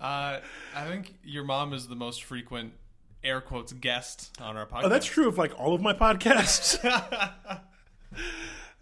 Uh, 0.00 0.38
I 0.76 0.86
think 0.86 1.14
your 1.24 1.44
mom 1.44 1.72
is 1.72 1.88
the 1.88 1.94
most 1.94 2.24
frequent 2.24 2.74
air 3.22 3.40
quotes 3.40 3.72
guest 3.72 4.36
on 4.38 4.54
our 4.54 4.66
podcast. 4.66 4.84
Oh, 4.84 4.88
that's 4.90 5.06
true 5.06 5.28
of 5.28 5.38
like 5.38 5.58
all 5.58 5.72
of 5.74 5.80
my 5.80 5.94
podcasts. 5.94 6.78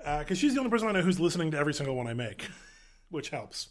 Because 0.05 0.37
she's 0.37 0.53
the 0.55 0.59
only 0.59 0.69
person 0.69 0.89
I 0.89 0.93
know 0.93 1.01
who's 1.01 1.21
listening 1.21 1.53
to 1.53 1.59
every 1.59 1.73
single 1.73 1.95
one 1.95 2.09
I 2.09 2.13
make, 2.13 2.49
which 3.11 3.31
helps. 3.31 3.69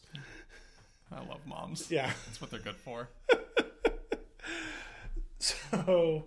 I 1.12 1.20
love 1.28 1.45
moms. 1.45 1.91
Yeah. 1.91 2.12
That's 2.28 2.39
what 2.41 2.51
they're 2.51 2.59
good 2.59 2.78
for. 2.78 3.09
So, 5.39 6.26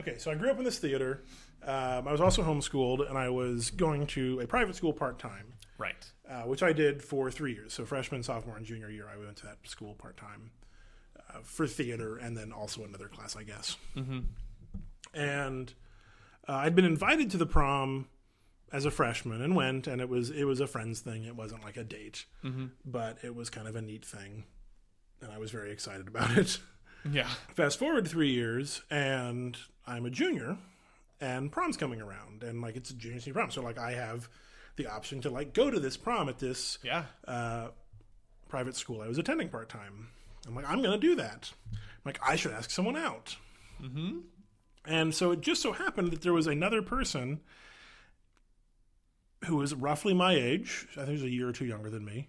okay, 0.00 0.16
so 0.18 0.30
I 0.30 0.34
grew 0.36 0.50
up 0.50 0.58
in 0.58 0.64
this 0.64 0.78
theater. 0.78 1.22
Um, 1.62 2.08
I 2.08 2.12
was 2.12 2.20
also 2.20 2.42
homeschooled, 2.42 3.06
and 3.08 3.18
I 3.18 3.28
was 3.28 3.70
going 3.70 4.06
to 4.08 4.40
a 4.40 4.46
private 4.46 4.74
school 4.74 4.92
part 4.92 5.18
time, 5.18 5.52
Right. 5.76 6.10
uh, 6.30 6.42
which 6.42 6.62
I 6.62 6.72
did 6.72 7.02
for 7.02 7.30
three 7.30 7.52
years. 7.52 7.72
So, 7.74 7.84
freshman, 7.84 8.22
sophomore, 8.22 8.56
and 8.56 8.64
junior 8.64 8.88
year, 8.90 9.06
I 9.12 9.18
went 9.22 9.36
to 9.38 9.46
that 9.46 9.58
school 9.64 9.94
part 9.94 10.16
time 10.16 10.50
uh, 11.28 11.40
for 11.42 11.66
theater, 11.66 12.16
and 12.16 12.36
then 12.36 12.52
also 12.52 12.84
another 12.84 13.08
class, 13.08 13.36
I 13.36 13.42
guess. 13.42 13.76
Mm-hmm. 13.96 14.20
And 15.12 15.74
uh, 16.48 16.52
I'd 16.54 16.74
been 16.74 16.84
invited 16.86 17.30
to 17.32 17.36
the 17.36 17.46
prom 17.46 18.08
as 18.72 18.84
a 18.84 18.90
freshman 18.90 19.40
and 19.40 19.54
went, 19.54 19.86
and 19.86 20.00
it 20.00 20.08
was 20.08 20.30
it 20.30 20.44
was 20.44 20.60
a 20.60 20.66
friends 20.66 21.00
thing. 21.00 21.24
It 21.24 21.36
wasn't 21.36 21.64
like 21.64 21.76
a 21.76 21.84
date, 21.84 22.24
Mm-hmm. 22.44 22.66
but 22.84 23.18
it 23.22 23.34
was 23.34 23.50
kind 23.50 23.68
of 23.68 23.76
a 23.76 23.82
neat 23.82 24.04
thing, 24.04 24.44
and 25.20 25.30
I 25.32 25.38
was 25.38 25.50
very 25.50 25.70
excited 25.70 26.08
about 26.08 26.36
it. 26.36 26.58
Yeah. 27.10 27.28
Fast 27.54 27.78
forward 27.78 28.08
three 28.08 28.30
years, 28.32 28.80
and 28.90 29.56
I'm 29.86 30.06
a 30.06 30.10
junior, 30.10 30.56
and 31.20 31.52
prom's 31.52 31.76
coming 31.76 32.00
around, 32.00 32.42
and 32.42 32.62
like 32.62 32.76
it's 32.76 32.90
a 32.90 32.94
junior 32.94 33.20
senior 33.20 33.34
prom, 33.34 33.50
so 33.50 33.60
like 33.62 33.78
I 33.78 33.92
have 33.92 34.28
the 34.76 34.86
option 34.86 35.20
to 35.20 35.30
like 35.30 35.52
go 35.54 35.70
to 35.70 35.78
this 35.78 35.96
prom 35.96 36.28
at 36.28 36.38
this 36.38 36.78
Yeah. 36.82 37.04
uh, 37.28 37.68
private 38.48 38.74
school 38.74 39.02
I 39.02 39.06
was 39.08 39.18
attending 39.18 39.48
part 39.50 39.68
time. 39.68 40.08
I'm 40.48 40.54
like, 40.54 40.68
I'm 40.68 40.80
going 40.82 40.98
to 40.98 41.06
do 41.06 41.14
that. 41.16 41.52
I'm 41.72 41.78
like, 42.04 42.18
I 42.26 42.36
should 42.36 42.52
ask 42.52 42.70
someone 42.70 42.96
out. 42.96 43.36
Mm-hmm. 43.82 44.18
And 44.86 45.14
so 45.14 45.30
it 45.30 45.40
just 45.42 45.62
so 45.62 45.72
happened 45.72 46.10
that 46.10 46.22
there 46.22 46.32
was 46.32 46.46
another 46.46 46.82
person 46.82 47.40
who 49.44 49.56
was 49.56 49.74
roughly 49.74 50.14
my 50.14 50.34
age, 50.34 50.86
I 50.92 51.04
think 51.04 51.08
he 51.08 51.14
was 51.14 51.22
a 51.22 51.30
year 51.30 51.48
or 51.48 51.52
two 51.52 51.64
younger 51.64 51.90
than 51.90 52.04
me, 52.04 52.28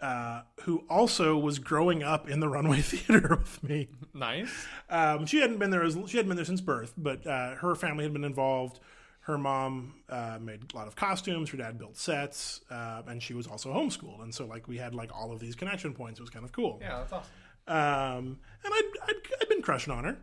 uh, 0.00 0.42
who 0.62 0.84
also 0.88 1.38
was 1.38 1.58
growing 1.58 2.02
up 2.02 2.28
in 2.28 2.40
the 2.40 2.48
Runway 2.48 2.80
Theater 2.82 3.36
with 3.36 3.62
me. 3.62 3.88
Nice. 4.12 4.66
Um, 4.90 5.26
she 5.26 5.40
hadn't 5.40 5.58
been 5.58 5.70
there 5.70 5.82
as 5.82 5.94
she 6.06 6.16
hadn't 6.16 6.28
been 6.28 6.36
there 6.36 6.44
since 6.44 6.60
birth, 6.60 6.94
but 6.96 7.26
uh, 7.26 7.56
her 7.56 7.74
family 7.74 8.04
had 8.04 8.12
been 8.12 8.24
involved. 8.24 8.80
Her 9.20 9.38
mom 9.38 9.94
uh, 10.10 10.38
made 10.38 10.70
a 10.72 10.76
lot 10.76 10.86
of 10.86 10.96
costumes. 10.96 11.48
Her 11.48 11.56
dad 11.56 11.78
built 11.78 11.96
sets, 11.96 12.60
uh, 12.70 13.02
and 13.06 13.22
she 13.22 13.32
was 13.32 13.46
also 13.46 13.72
homeschooled. 13.72 14.22
And 14.22 14.34
so, 14.34 14.44
like, 14.44 14.68
we 14.68 14.76
had 14.76 14.94
like 14.94 15.10
all 15.16 15.32
of 15.32 15.40
these 15.40 15.54
connection 15.54 15.94
points. 15.94 16.20
It 16.20 16.22
was 16.22 16.30
kind 16.30 16.44
of 16.44 16.52
cool. 16.52 16.78
Yeah, 16.82 16.98
that's 16.98 17.12
awesome. 17.12 17.32
Um, 17.66 18.38
and 18.62 18.74
I'd, 18.74 18.90
I'd, 19.04 19.16
I'd 19.40 19.48
been 19.48 19.62
crushing 19.62 19.94
on 19.94 20.04
her. 20.04 20.18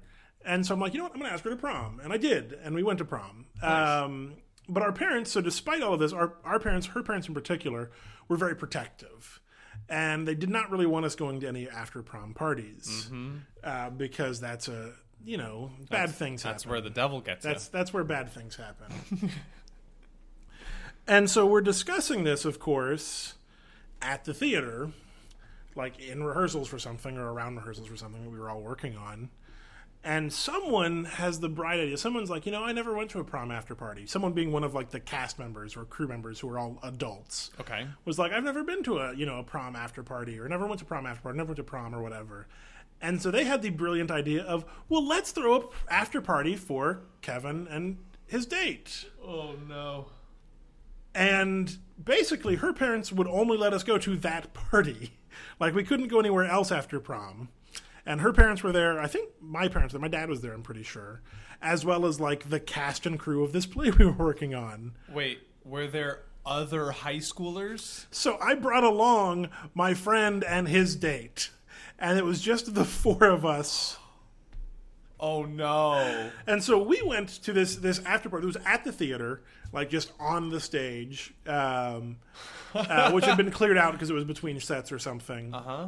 And 0.45 0.65
so 0.65 0.73
I'm 0.73 0.79
like, 0.79 0.93
you 0.93 0.99
know 0.99 1.05
what? 1.05 1.13
I'm 1.13 1.19
going 1.19 1.29
to 1.29 1.33
ask 1.33 1.43
her 1.43 1.49
to 1.49 1.55
prom. 1.55 1.99
And 2.03 2.11
I 2.13 2.17
did. 2.17 2.53
And 2.63 2.75
we 2.75 2.83
went 2.83 2.99
to 2.99 3.05
prom. 3.05 3.45
Um, 3.61 4.35
but 4.71 4.81
our 4.83 4.91
parents, 4.91 5.31
so 5.31 5.41
despite 5.41 5.81
all 5.83 5.93
of 5.93 5.99
this, 5.99 6.13
our, 6.13 6.33
our 6.43 6.59
parents, 6.59 6.87
her 6.87 7.03
parents 7.03 7.27
in 7.27 7.33
particular, 7.33 7.91
were 8.27 8.37
very 8.37 8.55
protective. 8.55 9.39
And 9.89 10.27
they 10.27 10.35
did 10.35 10.49
not 10.49 10.71
really 10.71 10.85
want 10.85 11.05
us 11.05 11.15
going 11.15 11.39
to 11.41 11.47
any 11.47 11.67
after 11.69 12.01
prom 12.01 12.33
parties 12.33 13.11
uh, 13.63 13.89
because 13.89 14.39
that's 14.39 14.67
a, 14.69 14.93
you 15.25 15.37
know, 15.37 15.71
bad 15.89 16.11
things 16.11 16.43
That's 16.43 16.63
happen. 16.63 16.71
where 16.71 16.81
the 16.81 16.89
devil 16.89 17.19
gets 17.21 17.43
That's 17.43 17.65
you. 17.65 17.69
that's 17.73 17.93
where 17.93 18.03
bad 18.03 18.31
things 18.31 18.55
happen. 18.55 19.29
and 21.07 21.29
so 21.29 21.45
we're 21.45 21.61
discussing 21.61 22.23
this, 22.23 22.45
of 22.45 22.59
course, 22.59 23.35
at 24.01 24.23
the 24.25 24.33
theater, 24.33 24.91
like 25.75 25.99
in 25.99 26.23
rehearsals 26.23 26.67
for 26.67 26.79
something 26.79 27.17
or 27.17 27.31
around 27.31 27.55
rehearsals 27.57 27.87
for 27.87 27.97
something 27.97 28.23
that 28.23 28.29
we 28.31 28.39
were 28.39 28.49
all 28.49 28.61
working 28.61 28.95
on. 28.95 29.29
And 30.03 30.33
someone 30.33 31.05
has 31.05 31.39
the 31.41 31.49
bright 31.49 31.79
idea. 31.79 31.95
Someone's 31.95 32.29
like, 32.29 32.47
you 32.47 32.51
know, 32.51 32.63
I 32.63 32.71
never 32.71 32.95
went 32.95 33.11
to 33.11 33.19
a 33.19 33.23
prom 33.23 33.51
after 33.51 33.75
party. 33.75 34.07
Someone 34.07 34.33
being 34.33 34.51
one 34.51 34.63
of 34.63 34.73
like 34.73 34.89
the 34.89 34.99
cast 34.99 35.37
members 35.37 35.77
or 35.77 35.85
crew 35.85 36.07
members 36.07 36.39
who 36.39 36.49
are 36.49 36.57
all 36.57 36.79
adults 36.81 37.51
Okay. 37.59 37.85
was 38.03 38.17
like, 38.17 38.31
I've 38.31 38.43
never 38.43 38.63
been 38.63 38.81
to 38.83 38.97
a 38.97 39.13
you 39.15 39.27
know 39.27 39.37
a 39.37 39.43
prom 39.43 39.75
after 39.75 40.01
party 40.01 40.39
or 40.39 40.49
never 40.49 40.65
went 40.65 40.79
to 40.79 40.85
prom 40.85 41.05
after 41.05 41.21
party, 41.21 41.37
never 41.37 41.49
went 41.49 41.57
to 41.57 41.63
prom 41.63 41.93
or 41.93 42.01
whatever. 42.01 42.47
And 42.99 43.21
so 43.21 43.29
they 43.29 43.43
had 43.45 43.61
the 43.61 43.69
brilliant 43.69 44.09
idea 44.11 44.43
of, 44.43 44.65
well, 44.89 45.05
let's 45.07 45.31
throw 45.31 45.55
a 45.55 45.63
after 45.93 46.19
party 46.21 46.55
for 46.55 47.01
Kevin 47.21 47.67
and 47.69 47.97
his 48.25 48.47
date. 48.47 49.05
Oh 49.23 49.53
no. 49.69 50.07
And 51.13 51.77
basically, 52.03 52.55
her 52.55 52.73
parents 52.73 53.11
would 53.11 53.27
only 53.27 53.57
let 53.57 53.73
us 53.73 53.83
go 53.83 53.97
to 53.99 54.15
that 54.17 54.53
party. 54.53 55.13
Like 55.61 55.73
we 55.73 55.83
couldn't 55.83 56.09
go 56.09 56.19
anywhere 56.19 56.45
else 56.45 56.71
after 56.71 56.99
prom. 56.99 57.49
And 58.05 58.21
her 58.21 58.33
parents 58.33 58.63
were 58.63 58.71
there. 58.71 58.99
I 58.99 59.07
think 59.07 59.29
my 59.39 59.67
parents, 59.67 59.93
were. 59.93 59.99
my 59.99 60.07
dad 60.07 60.29
was 60.29 60.41
there. 60.41 60.53
I'm 60.53 60.63
pretty 60.63 60.83
sure, 60.83 61.21
as 61.61 61.85
well 61.85 62.05
as 62.05 62.19
like 62.19 62.49
the 62.49 62.59
cast 62.59 63.05
and 63.05 63.19
crew 63.19 63.43
of 63.43 63.51
this 63.51 63.65
play 63.65 63.91
we 63.97 64.05
were 64.05 64.11
working 64.11 64.55
on. 64.55 64.93
Wait, 65.11 65.39
were 65.63 65.87
there 65.87 66.23
other 66.45 66.91
high 66.91 67.17
schoolers? 67.17 68.05
So 68.11 68.37
I 68.41 68.55
brought 68.55 68.83
along 68.83 69.49
my 69.73 69.93
friend 69.93 70.43
and 70.43 70.67
his 70.67 70.95
date, 70.95 71.49
and 71.99 72.17
it 72.17 72.25
was 72.25 72.41
just 72.41 72.73
the 72.73 72.85
four 72.85 73.23
of 73.25 73.45
us. 73.45 73.97
Oh 75.19 75.43
no. 75.43 76.31
And 76.47 76.63
so 76.63 76.81
we 76.81 77.01
went 77.03 77.29
to 77.43 77.53
this 77.53 77.75
this 77.75 77.99
after 78.05 78.27
party. 78.27 78.45
It 78.45 78.47
was 78.47 78.57
at 78.65 78.83
the 78.83 78.91
theater, 78.91 79.43
like 79.71 79.91
just 79.91 80.11
on 80.19 80.49
the 80.49 80.59
stage, 80.59 81.35
um, 81.45 82.17
uh, 82.73 83.11
which 83.11 83.25
had 83.25 83.37
been 83.37 83.51
cleared 83.51 83.77
out 83.77 83.93
because 83.93 84.09
it 84.09 84.13
was 84.13 84.23
between 84.23 84.59
sets 84.59 84.91
or 84.91 84.97
something. 84.97 85.53
Uh 85.53 85.61
huh. 85.61 85.87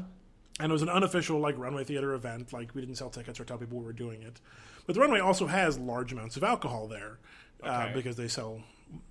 And 0.60 0.70
it 0.72 0.74
was 0.74 0.82
an 0.84 0.89
unofficial 0.89 1.39
like 1.39 1.58
runway 1.58 1.84
theater 1.84 2.14
event. 2.14 2.54
Like 2.54 2.74
we 2.76 2.82
didn't 2.82 2.95
sell 2.97 3.10
tickets 3.10 3.39
or 3.39 3.45
tell 3.45 3.58
people 3.58 3.80
we 3.80 3.86
were 3.86 3.93
doing 3.93 4.22
it. 4.22 4.39
But 4.86 4.93
the 4.95 5.01
runway 5.01 5.20
also 5.20 5.47
has 5.47 5.78
large 5.80 6.14
amounts 6.14 6.38
of 6.38 6.43
alcohol 6.43 6.88
there 6.88 7.18
uh, 7.64 7.68
Okay. 7.86 7.93
because 7.95 8.16
they 8.18 8.28
sell. 8.28 8.62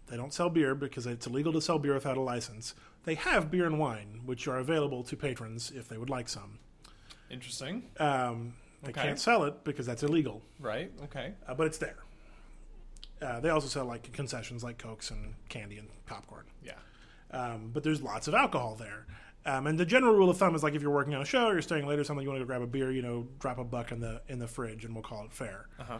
They 0.07 0.17
don't 0.17 0.33
sell 0.33 0.49
beer 0.51 0.75
because 0.77 1.07
it's 1.07 1.27
illegal 1.27 1.53
to 1.55 1.61
sell 1.61 1.79
beer 1.79 1.95
without 1.95 2.17
a 2.17 2.21
license. 2.21 2.75
They 3.05 3.15
have 3.17 3.51
beer 3.51 3.67
and 3.67 3.81
wine, 3.81 4.21
which 4.25 4.47
are 4.47 4.59
available 4.59 5.03
to 5.05 5.17
patrons 5.17 5.73
if 5.75 5.89
they 5.89 5.97
would 5.99 6.11
like 6.11 6.29
some. 6.29 6.59
Interesting. 7.31 7.91
Um, 7.99 8.55
they 8.85 8.91
Okay. 8.91 9.03
can't 9.03 9.19
sell 9.19 9.43
it 9.45 9.65
because 9.65 9.87
that's 9.87 10.03
illegal, 10.05 10.43
Right. 10.61 10.93
Okay. 11.05 11.33
uh, 11.49 11.55
but 11.55 11.67
it's 11.67 11.79
there. 11.79 11.97
Uh, 13.21 13.41
they 13.41 13.49
also 13.49 13.67
sell 13.69 13.85
like 13.87 14.13
concessions 14.13 14.63
like 14.63 14.79
cokes 14.79 15.11
and 15.11 15.35
candy 15.49 15.79
and 15.79 15.89
popcorn. 16.07 16.45
Yeah. 16.63 16.75
Um, 17.33 17.71
but 17.73 17.83
there's 17.83 18.03
lots 18.03 18.29
of 18.29 18.35
alcohol 18.35 18.77
there. 18.77 19.07
Um, 19.45 19.67
and 19.67 19.79
the 19.79 19.85
general 19.85 20.15
rule 20.15 20.31
of 20.31 20.37
thumb 20.39 20.55
is 20.55 20.63
like 20.63 20.75
if 20.75 20.83
you're 20.83 20.91
working 20.93 21.15
on 21.15 21.23
a 21.23 21.25
show 21.25 21.47
or 21.47 21.53
you're 21.55 21.63
staying 21.63 21.87
late 21.87 21.99
or 21.99 22.05
something, 22.05 22.23
you 22.23 22.29
want 22.29 22.41
to 22.41 22.45
go 22.45 22.47
grab 22.47 22.63
a 22.63 22.67
beer, 22.67 22.93
you 22.93 23.03
know, 23.03 23.27
drop 23.41 23.59
a 23.59 23.65
buck 23.65 23.91
in 23.93 24.01
the 24.01 24.23
in 24.29 24.39
the 24.39 24.47
fridge, 24.47 24.85
and 24.85 24.95
we'll 24.95 25.03
call 25.03 25.25
it 25.25 25.33
fair. 25.33 25.67
Uh 25.79 25.85
huh. 25.85 25.99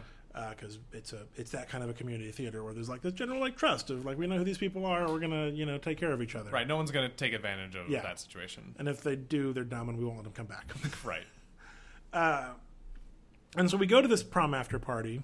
Because 0.49 0.79
it's 0.93 1.13
a 1.13 1.27
it's 1.35 1.51
that 1.51 1.69
kind 1.69 1.83
of 1.83 1.89
a 1.89 1.93
community 1.93 2.31
theater 2.31 2.63
where 2.63 2.73
there's 2.73 2.89
like 2.89 3.01
this 3.01 3.13
general 3.13 3.39
like 3.39 3.55
trust 3.57 3.89
of 3.91 4.03
like 4.05 4.17
we 4.17 4.25
know 4.27 4.37
who 4.37 4.43
these 4.43 4.57
people 4.57 4.85
are, 4.85 5.07
we're 5.11 5.19
gonna 5.19 5.49
you 5.49 5.65
know 5.65 5.77
take 5.77 5.97
care 5.99 6.11
of 6.11 6.21
each 6.21 6.35
other. 6.35 6.49
Right. 6.51 6.67
No 6.67 6.75
one's 6.77 6.89
gonna 6.89 7.09
take 7.09 7.33
advantage 7.33 7.75
of 7.75 7.87
Yeah. 7.89 8.01
that 8.01 8.19
situation. 8.19 8.73
And 8.79 8.87
if 8.87 9.01
they 9.03 9.15
do, 9.15 9.51
they're 9.53 9.63
dumb, 9.63 9.89
and 9.89 9.97
we 9.97 10.05
won't 10.05 10.17
let 10.17 10.23
them 10.23 10.33
come 10.33 10.45
back. 10.47 10.71
Right. 11.03 11.25
uh, 12.13 12.53
and 13.57 13.69
so 13.69 13.77
we 13.77 13.85
go 13.85 14.01
to 14.01 14.07
this 14.07 14.23
prom 14.23 14.53
after 14.55 14.79
party, 14.79 15.21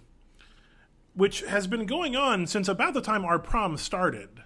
which 1.15 1.41
has 1.41 1.65
been 1.67 1.85
going 1.87 2.15
on 2.15 2.45
since 2.45 2.67
about 2.67 2.93
the 2.93 3.01
time 3.01 3.23
our 3.25 3.39
prom 3.39 3.77
started. 3.77 4.43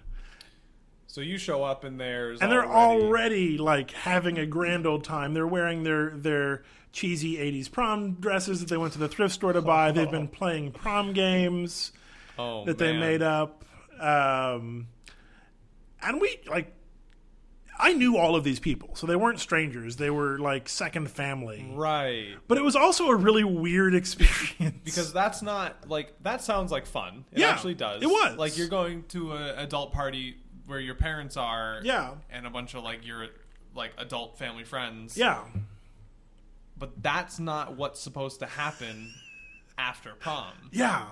So 1.14 1.20
you 1.20 1.38
show 1.38 1.62
up 1.62 1.84
and 1.84 2.00
there's 2.00 2.40
and 2.40 2.50
they're 2.50 2.66
already, 2.66 3.04
already 3.04 3.58
like 3.58 3.92
having 3.92 4.36
a 4.36 4.46
grand 4.46 4.84
old 4.84 5.04
time. 5.04 5.32
They're 5.32 5.46
wearing 5.46 5.84
their 5.84 6.10
their 6.10 6.64
cheesy 6.90 7.36
'80s 7.36 7.70
prom 7.70 8.14
dresses 8.14 8.58
that 8.58 8.68
they 8.68 8.76
went 8.76 8.94
to 8.94 8.98
the 8.98 9.06
thrift 9.06 9.32
store 9.32 9.52
to 9.52 9.62
buy. 9.62 9.92
They've 9.92 10.10
been 10.10 10.26
playing 10.26 10.72
prom 10.72 11.12
games 11.12 11.92
oh, 12.36 12.64
that 12.64 12.78
they 12.78 12.98
made 12.98 13.22
up, 13.22 13.64
um, 14.00 14.88
and 16.02 16.20
we 16.20 16.36
like. 16.48 16.74
I 17.76 17.92
knew 17.92 18.16
all 18.16 18.36
of 18.36 18.44
these 18.44 18.60
people, 18.60 18.94
so 18.94 19.06
they 19.06 19.16
weren't 19.16 19.40
strangers. 19.40 19.96
They 19.96 20.10
were 20.10 20.38
like 20.38 20.68
second 20.68 21.10
family. 21.10 21.68
Right. 21.74 22.36
But 22.46 22.56
it 22.56 22.62
was 22.62 22.76
also 22.76 23.08
a 23.08 23.16
really 23.16 23.42
weird 23.42 23.94
experience 23.96 24.78
Because 24.84 25.12
that's 25.12 25.42
not 25.42 25.88
like 25.88 26.12
that 26.22 26.42
sounds 26.42 26.70
like 26.72 26.86
fun. 26.86 27.24
It 27.32 27.40
Yeah, 27.40 27.50
actually 27.50 27.74
does. 27.74 28.02
it 28.02 28.06
was. 28.06 28.36
Like 28.36 28.56
you're 28.56 28.68
going 28.68 29.04
to 29.08 29.32
an 29.32 29.58
adult 29.58 29.92
party 29.92 30.36
where 30.66 30.80
your 30.80 30.94
parents 30.94 31.36
are 31.36 31.80
yeah, 31.82 32.14
and 32.30 32.46
a 32.46 32.50
bunch 32.50 32.74
of 32.74 32.82
like 32.84 33.06
your 33.06 33.28
like 33.74 33.92
adult 33.98 34.38
family 34.38 34.64
friends. 34.64 35.16
yeah, 35.16 35.40
But 36.78 37.02
that's 37.02 37.38
not 37.38 37.76
what's 37.76 38.00
supposed 38.00 38.40
to 38.40 38.46
happen 38.46 39.12
after 39.76 40.14
prom. 40.14 40.52
yeah. 40.72 41.06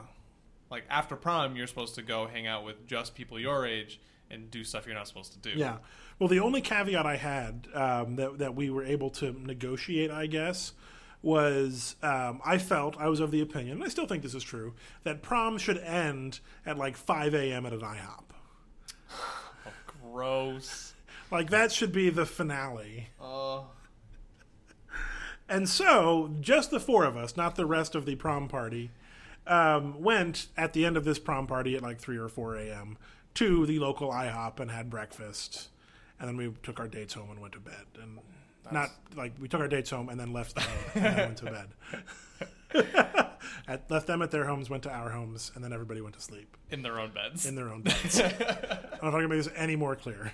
Like 0.70 0.84
after 0.88 1.16
prom 1.16 1.54
you're 1.56 1.66
supposed 1.66 1.96
to 1.96 2.02
go 2.02 2.26
hang 2.26 2.46
out 2.46 2.64
with 2.64 2.86
just 2.86 3.14
people 3.14 3.38
your 3.38 3.66
age 3.66 4.00
and 4.30 4.50
do 4.50 4.64
stuff 4.64 4.86
you're 4.86 4.94
not 4.94 5.06
supposed 5.06 5.32
to 5.32 5.38
do. 5.38 5.58
Yeah. 5.58 5.76
Well, 6.18 6.28
the 6.28 6.40
only 6.40 6.60
caveat 6.62 7.04
I 7.04 7.16
had 7.16 7.66
um, 7.74 8.16
that 8.16 8.38
that 8.38 8.54
we 8.54 8.70
were 8.70 8.84
able 8.84 9.10
to 9.10 9.32
negotiate, 9.32 10.10
I 10.10 10.26
guess, 10.26 10.72
was 11.20 11.96
um, 12.02 12.40
I 12.44 12.56
felt 12.58 12.96
I 12.98 13.08
was 13.08 13.20
of 13.20 13.30
the 13.32 13.40
opinion, 13.42 13.76
and 13.78 13.84
I 13.84 13.88
still 13.88 14.06
think 14.06 14.22
this 14.22 14.34
is 14.34 14.42
true, 14.42 14.72
that 15.04 15.20
prom 15.20 15.58
should 15.58 15.78
end 15.78 16.40
at 16.64 16.78
like 16.78 16.96
5 16.96 17.34
a.m. 17.34 17.66
at 17.66 17.72
an 17.72 17.80
IHOP. 17.80 18.22
Gross. 20.12 20.94
Like 21.30 21.50
that 21.50 21.72
should 21.72 21.92
be 21.92 22.10
the 22.10 22.26
finale. 22.26 23.08
Uh 23.20 23.62
And 25.48 25.68
so, 25.68 26.34
just 26.40 26.70
the 26.70 26.80
four 26.80 27.04
of 27.04 27.16
us, 27.16 27.36
not 27.36 27.56
the 27.56 27.66
rest 27.66 27.94
of 27.94 28.06
the 28.06 28.14
prom 28.16 28.48
party, 28.48 28.90
um, 29.46 30.00
went 30.02 30.46
at 30.56 30.72
the 30.72 30.84
end 30.84 30.96
of 30.96 31.04
this 31.04 31.18
prom 31.18 31.46
party 31.46 31.76
at 31.76 31.82
like 31.82 31.98
3 31.98 32.16
or 32.16 32.28
4 32.28 32.56
a.m. 32.56 32.96
to 33.34 33.66
the 33.66 33.78
local 33.78 34.10
IHOP 34.10 34.60
and 34.60 34.70
had 34.70 34.88
breakfast. 34.88 35.68
And 36.18 36.28
then 36.28 36.36
we 36.36 36.52
took 36.62 36.78
our 36.78 36.88
dates 36.88 37.14
home 37.14 37.30
and 37.30 37.40
went 37.40 37.54
to 37.54 37.60
bed. 37.60 37.84
And 38.00 38.18
not 38.70 38.90
like 39.16 39.32
we 39.40 39.48
took 39.48 39.60
our 39.60 39.68
dates 39.68 39.90
home 39.90 40.08
and 40.08 40.18
then 40.18 40.32
left 40.32 40.54
them 40.54 40.64
and 40.94 41.04
then 41.04 41.16
went 41.16 41.36
to 41.38 41.44
bed. 41.46 41.68
At, 43.66 43.90
left 43.90 44.06
them 44.06 44.22
at 44.22 44.30
their 44.30 44.44
homes, 44.44 44.70
went 44.70 44.82
to 44.84 44.90
our 44.90 45.10
homes, 45.10 45.52
and 45.54 45.62
then 45.64 45.72
everybody 45.72 46.00
went 46.00 46.14
to 46.14 46.20
sleep 46.20 46.56
in 46.70 46.82
their 46.82 46.98
own 46.98 47.10
beds. 47.10 47.46
in 47.46 47.54
their 47.54 47.70
own 47.70 47.82
beds. 47.82 48.20
I 48.20 48.28
don't 48.28 49.02
know 49.02 49.08
if 49.08 49.14
I 49.14 49.20
can 49.20 49.28
make 49.28 49.38
this 49.42 49.52
any 49.54 49.76
more 49.76 49.96
clear. 49.96 50.32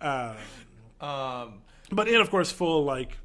Uh, 0.00 0.34
um 1.00 1.62
but 1.90 2.08
in, 2.08 2.20
of 2.20 2.30
course, 2.30 2.50
full 2.50 2.84
like 2.84 3.18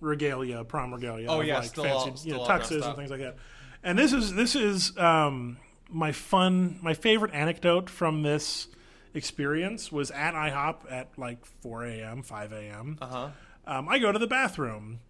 regalia, 0.00 0.64
prom 0.64 0.92
regalia. 0.92 1.28
Oh, 1.28 1.40
of, 1.40 1.46
yeah, 1.46 1.58
like 1.58 1.74
fancy 1.74 1.90
all- 1.90 2.18
you 2.22 2.32
know, 2.34 2.44
tuxes 2.44 2.86
and 2.86 2.96
things 2.96 3.10
like 3.10 3.20
that. 3.20 3.36
And 3.82 3.98
this 3.98 4.12
is 4.12 4.34
this 4.34 4.54
is 4.54 4.96
um, 4.98 5.58
my 5.88 6.12
fun, 6.12 6.78
my 6.82 6.94
favorite 6.94 7.32
anecdote 7.32 7.88
from 7.88 8.22
this 8.22 8.68
experience 9.14 9.90
was 9.90 10.10
at 10.10 10.34
IHOP 10.34 10.90
at 10.90 11.10
like 11.16 11.44
4 11.44 11.86
a.m., 11.86 12.22
5 12.22 12.52
a.m. 12.52 12.98
uh-huh. 13.00 13.28
Um, 13.66 13.88
I 13.88 13.98
go 13.98 14.12
to 14.12 14.18
the 14.18 14.26
bathroom 14.26 15.00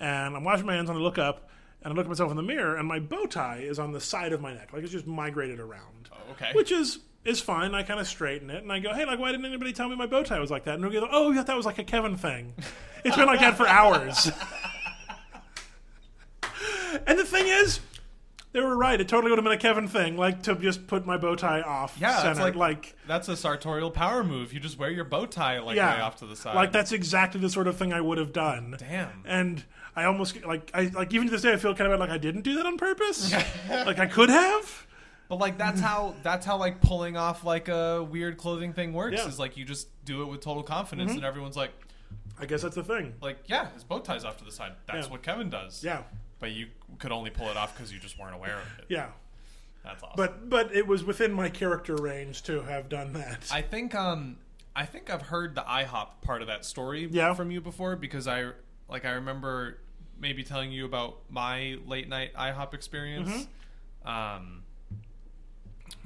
and 0.00 0.36
I'm 0.36 0.44
washing 0.44 0.66
my 0.66 0.74
hands 0.74 0.88
and 0.88 0.98
I 0.98 1.00
look 1.00 1.18
up 1.18 1.48
and 1.82 1.92
I 1.92 1.96
look 1.96 2.06
at 2.06 2.08
myself 2.08 2.30
in 2.30 2.36
the 2.36 2.42
mirror 2.42 2.76
and 2.76 2.86
my 2.88 2.98
bow 2.98 3.26
tie 3.26 3.58
is 3.58 3.78
on 3.78 3.92
the 3.92 4.00
side 4.00 4.32
of 4.32 4.40
my 4.40 4.52
neck, 4.54 4.72
like 4.72 4.82
it's 4.82 4.92
just 4.92 5.06
migrated 5.06 5.60
around, 5.60 6.08
Oh, 6.12 6.32
okay. 6.32 6.50
which 6.54 6.72
is 6.72 6.98
is 7.24 7.40
fine. 7.40 7.74
I 7.74 7.82
kind 7.82 8.00
of 8.00 8.06
straighten 8.06 8.48
it 8.48 8.62
and 8.62 8.72
I 8.72 8.78
go, 8.78 8.94
hey, 8.94 9.04
like 9.04 9.18
why 9.18 9.30
didn't 9.32 9.44
anybody 9.46 9.72
tell 9.72 9.88
me 9.88 9.96
my 9.96 10.06
bow 10.06 10.22
tie 10.22 10.38
was 10.38 10.50
like 10.50 10.64
that? 10.64 10.74
And 10.74 10.84
they 10.84 10.88
go, 10.90 11.08
oh, 11.10 11.30
yeah, 11.32 11.42
that 11.42 11.56
was 11.56 11.66
like 11.66 11.78
a 11.78 11.84
Kevin 11.84 12.16
thing. 12.16 12.54
It's 13.04 13.16
been 13.16 13.26
like 13.26 13.40
that 13.40 13.56
for 13.56 13.66
hours. 13.66 14.30
And 17.06 17.18
the 17.18 17.24
thing 17.24 17.46
is, 17.46 17.80
they 18.52 18.60
were 18.60 18.76
right. 18.76 18.98
It 19.00 19.08
totally 19.08 19.30
would 19.30 19.38
have 19.38 19.44
been 19.44 19.52
a 19.52 19.58
Kevin 19.58 19.88
thing, 19.88 20.16
like 20.16 20.42
to 20.44 20.54
just 20.54 20.86
put 20.86 21.04
my 21.06 21.18
bow 21.18 21.36
tie 21.36 21.60
off 21.60 21.96
Yeah, 22.00 22.16
center. 22.16 22.30
it's 22.30 22.40
like, 22.40 22.54
like 22.54 22.96
that's 23.06 23.28
a 23.28 23.36
sartorial 23.36 23.90
power 23.90 24.24
move. 24.24 24.52
You 24.54 24.60
just 24.60 24.78
wear 24.78 24.90
your 24.90 25.04
bow 25.04 25.26
tie 25.26 25.60
like 25.60 25.76
yeah, 25.76 25.96
way 25.96 26.00
off 26.00 26.16
to 26.16 26.26
the 26.26 26.34
side. 26.34 26.54
Like 26.56 26.72
that's 26.72 26.92
exactly 26.92 27.40
the 27.40 27.50
sort 27.50 27.66
of 27.68 27.76
thing 27.76 27.92
I 27.92 28.00
would 28.00 28.16
have 28.18 28.32
done. 28.32 28.74
Damn. 28.78 29.22
And 29.26 29.64
I 29.98 30.04
almost 30.04 30.44
like 30.44 30.70
I 30.74 30.84
like 30.94 31.12
even 31.12 31.26
to 31.26 31.30
this 31.30 31.42
day 31.42 31.52
I 31.52 31.56
feel 31.56 31.74
kind 31.74 31.92
of 31.92 31.98
like 32.00 32.10
I 32.10 32.18
didn't 32.18 32.42
do 32.42 32.56
that 32.56 32.66
on 32.66 32.76
purpose. 32.76 33.32
like 33.68 33.98
I 33.98 34.06
could 34.06 34.30
have. 34.30 34.86
But 35.28 35.40
like 35.40 35.58
that's 35.58 35.80
how 35.80 36.14
that's 36.22 36.46
how 36.46 36.56
like 36.56 36.80
pulling 36.80 37.16
off 37.16 37.44
like 37.44 37.68
a 37.68 38.02
weird 38.02 38.36
clothing 38.38 38.72
thing 38.72 38.92
works. 38.92 39.14
Yeah. 39.14 39.20
Mm-hmm. 39.20 39.28
Is 39.30 39.38
like 39.38 39.56
you 39.56 39.64
just 39.64 39.88
do 40.04 40.22
it 40.22 40.26
with 40.26 40.40
total 40.40 40.62
confidence, 40.62 41.12
and 41.12 41.24
everyone's 41.24 41.56
like, 41.56 41.70
I 42.40 42.46
guess 42.46 42.62
that's 42.62 42.76
the 42.76 42.84
thing. 42.84 43.14
like 43.20 43.38
yeah, 43.46 43.70
his 43.72 43.84
bow 43.84 43.98
tie's 43.98 44.24
off 44.24 44.36
to 44.38 44.44
the 44.44 44.52
side. 44.52 44.72
That's 44.86 45.06
Yeah. 45.06 45.12
what 45.12 45.22
Kevin 45.22 45.50
does. 45.50 45.82
Yeah, 45.84 46.02
But 46.38 46.52
you 46.52 46.68
could 46.98 47.12
only 47.12 47.30
pull 47.30 47.48
it 47.48 47.56
off 47.56 47.76
because 47.76 47.92
you 47.92 47.98
just 47.98 48.18
weren't 48.18 48.34
aware 48.34 48.56
of 48.56 48.78
it. 48.78 48.86
yeah. 48.88 49.08
That's 49.84 50.02
awesome. 50.02 50.14
But 50.16 50.48
but 50.48 50.74
it 50.74 50.86
was 50.86 51.04
within 51.04 51.32
my 51.32 51.48
character 51.48 51.96
range 51.96 52.42
to 52.44 52.62
have 52.62 52.88
done 52.88 53.12
that. 53.14 53.48
I 53.52 53.62
think 53.62 53.94
um 53.94 54.36
I 54.74 54.86
think 54.86 55.10
I've 55.10 55.22
heard 55.22 55.54
the 55.54 55.62
IHOP 55.62 56.22
part 56.22 56.40
of 56.40 56.48
that 56.48 56.64
story 56.64 57.08
Yeah. 57.10 57.34
from 57.34 57.50
you 57.50 57.60
before 57.60 57.96
because 57.96 58.26
I 58.28 58.52
like 58.88 59.04
I 59.04 59.10
remember 59.12 59.78
maybe 60.20 60.42
telling 60.42 60.72
you 60.72 60.84
about 60.84 61.18
my 61.30 61.78
late 61.86 62.08
night 62.08 62.34
IHOP 62.34 62.74
experience. 62.74 63.28
Mm-hmm. 64.06 64.08
Um 64.08 64.62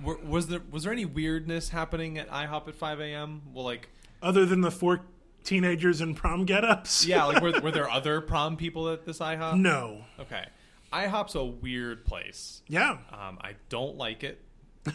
were, 0.02 0.16
was 0.18 0.47
there 0.48 0.62
was 0.70 0.84
there 0.84 0.93
any 0.93 1.05
weirdness 1.05 1.70
happening 1.70 2.18
at 2.18 2.28
IHOP 2.30 2.68
at 2.68 2.74
5 2.74 3.01
a.m.? 3.01 3.43
Well, 3.52 3.64
like 3.64 3.89
Other 4.22 4.47
than 4.47 4.60
the 4.60 4.70
four 4.70 5.02
teenagers 5.44 6.01
in 6.01 6.14
prom 6.14 6.44
get-ups. 6.44 7.05
yeah, 7.06 7.24
like 7.24 7.43
were, 7.43 7.60
were 7.62 7.70
there 7.70 7.90
other 7.90 8.20
prom 8.20 8.56
people 8.56 8.89
at 8.89 9.05
this 9.05 9.18
IHOP? 9.18 9.59
No. 9.59 10.05
Okay, 10.20 10.44
IHOP's 10.93 11.34
a 11.34 11.44
weird 11.44 12.05
place. 12.05 12.62
Yeah. 12.68 12.98
Um, 13.12 13.39
I 13.40 13.55
don't 13.68 13.97
like 13.97 14.24
it. 14.24 14.40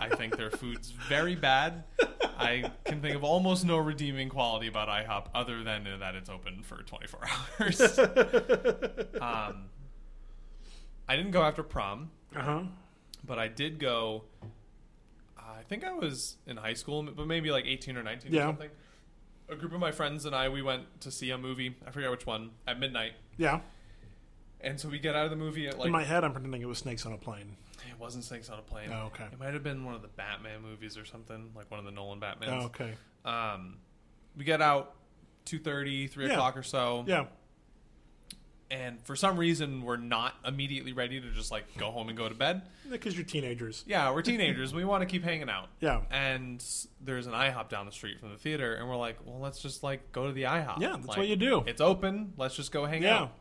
I 0.00 0.14
think 0.14 0.36
their 0.36 0.50
food's 0.50 0.90
very 0.90 1.34
bad. 1.34 1.84
I 2.38 2.70
can 2.84 3.00
think 3.00 3.16
of 3.16 3.24
almost 3.24 3.64
no 3.64 3.78
redeeming 3.78 4.28
quality 4.28 4.66
about 4.68 4.88
IHOP 4.88 5.26
other 5.34 5.62
than 5.64 5.84
that 6.00 6.14
it's 6.14 6.28
open 6.28 6.62
for 6.62 6.82
24 6.82 7.20
hours. 7.60 7.98
um, 9.20 9.64
I 11.08 11.16
didn't 11.16 11.30
go 11.32 11.42
after 11.42 11.62
prom, 11.62 12.10
Uh 12.34 12.42
huh. 12.42 12.62
but 13.24 13.38
I 13.38 13.48
did 13.48 13.78
go. 13.78 14.24
I 15.38 15.62
think 15.68 15.84
I 15.84 15.92
was 15.92 16.36
in 16.46 16.56
high 16.58 16.74
school, 16.74 17.02
but 17.04 17.26
maybe 17.26 17.50
like 17.50 17.64
18 17.66 17.96
or 17.96 18.02
19 18.02 18.32
Yeah. 18.32 18.42
or 18.42 18.48
something. 18.48 18.70
A 19.48 19.54
group 19.56 19.72
of 19.72 19.80
my 19.80 19.92
friends 19.92 20.24
and 20.26 20.34
I, 20.34 20.48
we 20.48 20.60
went 20.60 21.00
to 21.02 21.10
see 21.10 21.30
a 21.30 21.38
movie. 21.38 21.76
I 21.86 21.90
forget 21.92 22.10
which 22.10 22.26
one 22.26 22.50
at 22.66 22.78
midnight. 22.80 23.12
Yeah. 23.36 23.60
And 24.60 24.80
so 24.80 24.88
we 24.88 24.98
get 24.98 25.14
out 25.14 25.24
of 25.24 25.30
the 25.30 25.36
movie 25.36 25.68
at 25.68 25.78
like 25.78 25.86
in 25.86 25.92
my 25.92 26.02
head, 26.04 26.24
I'm 26.24 26.32
pretending 26.32 26.60
it 26.62 26.66
was 26.66 26.78
snakes 26.78 27.06
on 27.06 27.12
a 27.12 27.16
plane. 27.18 27.56
It 27.96 28.00
wasn't 28.02 28.24
Snakes 28.24 28.50
on 28.50 28.58
a 28.58 28.62
Plane. 28.62 28.90
Oh, 28.92 29.06
okay. 29.06 29.24
It 29.32 29.38
might 29.40 29.54
have 29.54 29.62
been 29.62 29.84
one 29.84 29.94
of 29.94 30.02
the 30.02 30.08
Batman 30.08 30.60
movies 30.62 30.98
or 30.98 31.06
something, 31.06 31.50
like 31.56 31.70
one 31.70 31.80
of 31.80 31.86
the 31.86 31.90
Nolan 31.92 32.22
Oh, 32.22 32.26
Batmans. 32.26 32.64
okay. 32.66 32.92
Um, 33.24 33.78
we 34.36 34.44
get 34.44 34.60
out 34.60 34.94
2.30, 35.46 36.10
3 36.10 36.26
Yeah. 36.26 36.32
o'clock 36.32 36.56
or 36.58 36.62
so. 36.62 37.04
Yeah. 37.06 37.26
And 38.70 39.00
for 39.04 39.14
some 39.14 39.36
reason, 39.38 39.82
we're 39.82 39.96
not 39.96 40.34
immediately 40.44 40.92
ready 40.92 41.20
to 41.20 41.30
just, 41.30 41.52
like, 41.52 41.64
go 41.78 41.92
home 41.92 42.08
and 42.08 42.18
go 42.18 42.28
to 42.28 42.34
bed. 42.34 42.62
Because 42.90 43.14
you're 43.16 43.24
teenagers. 43.24 43.84
Yeah, 43.86 44.10
we're 44.12 44.22
teenagers. 44.22 44.74
we 44.74 44.84
want 44.84 45.02
to 45.02 45.06
keep 45.06 45.22
hanging 45.22 45.48
out. 45.48 45.68
Yeah. 45.80 46.00
And 46.10 46.62
there's 47.00 47.28
an 47.28 47.32
IHOP 47.32 47.68
down 47.68 47.86
the 47.86 47.92
street 47.92 48.18
from 48.18 48.30
the 48.30 48.36
theater, 48.36 48.74
and 48.74 48.88
we're 48.88 48.96
like, 48.96 49.18
well, 49.24 49.38
let's 49.38 49.60
just, 49.60 49.84
like, 49.84 50.10
go 50.10 50.26
to 50.26 50.32
the 50.32 50.42
IHOP. 50.42 50.80
Yeah, 50.80 50.90
that's 50.96 51.06
Like, 51.06 51.16
what 51.16 51.28
you 51.28 51.36
do. 51.36 51.62
It's 51.66 51.80
open. 51.80 52.32
Let's 52.36 52.56
just 52.56 52.72
go 52.72 52.84
hang 52.86 53.04
Yeah. 53.04 53.16
out. 53.20 53.32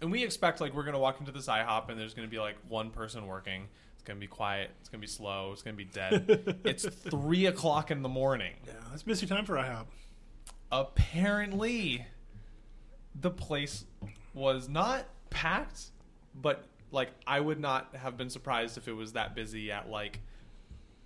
And 0.00 0.10
we 0.10 0.24
expect 0.24 0.60
like 0.60 0.74
we're 0.74 0.84
gonna 0.84 0.98
walk 0.98 1.20
into 1.20 1.32
this 1.32 1.46
IHOP 1.46 1.88
and 1.90 2.00
there's 2.00 2.14
gonna 2.14 2.28
be 2.28 2.38
like 2.38 2.56
one 2.68 2.90
person 2.90 3.26
working. 3.26 3.68
It's 3.94 4.02
gonna 4.02 4.18
be 4.18 4.26
quiet. 4.26 4.70
It's 4.80 4.88
gonna 4.88 5.00
be 5.00 5.06
slow. 5.06 5.50
It's 5.52 5.62
gonna 5.62 5.76
be 5.76 5.84
dead. 5.84 6.60
it's 6.64 6.86
three 6.86 7.46
o'clock 7.46 7.90
in 7.90 8.02
the 8.02 8.08
morning. 8.08 8.54
Yeah. 8.66 8.72
That's 8.90 9.02
busy 9.02 9.26
time 9.26 9.44
for 9.44 9.56
IHOP. 9.56 9.86
Apparently, 10.72 12.06
the 13.14 13.30
place 13.30 13.84
was 14.32 14.68
not 14.68 15.04
packed, 15.28 15.90
but 16.34 16.64
like 16.92 17.10
I 17.26 17.40
would 17.40 17.60
not 17.60 17.94
have 17.94 18.16
been 18.16 18.30
surprised 18.30 18.78
if 18.78 18.88
it 18.88 18.92
was 18.92 19.12
that 19.12 19.34
busy 19.34 19.70
at 19.70 19.88
like 19.90 20.20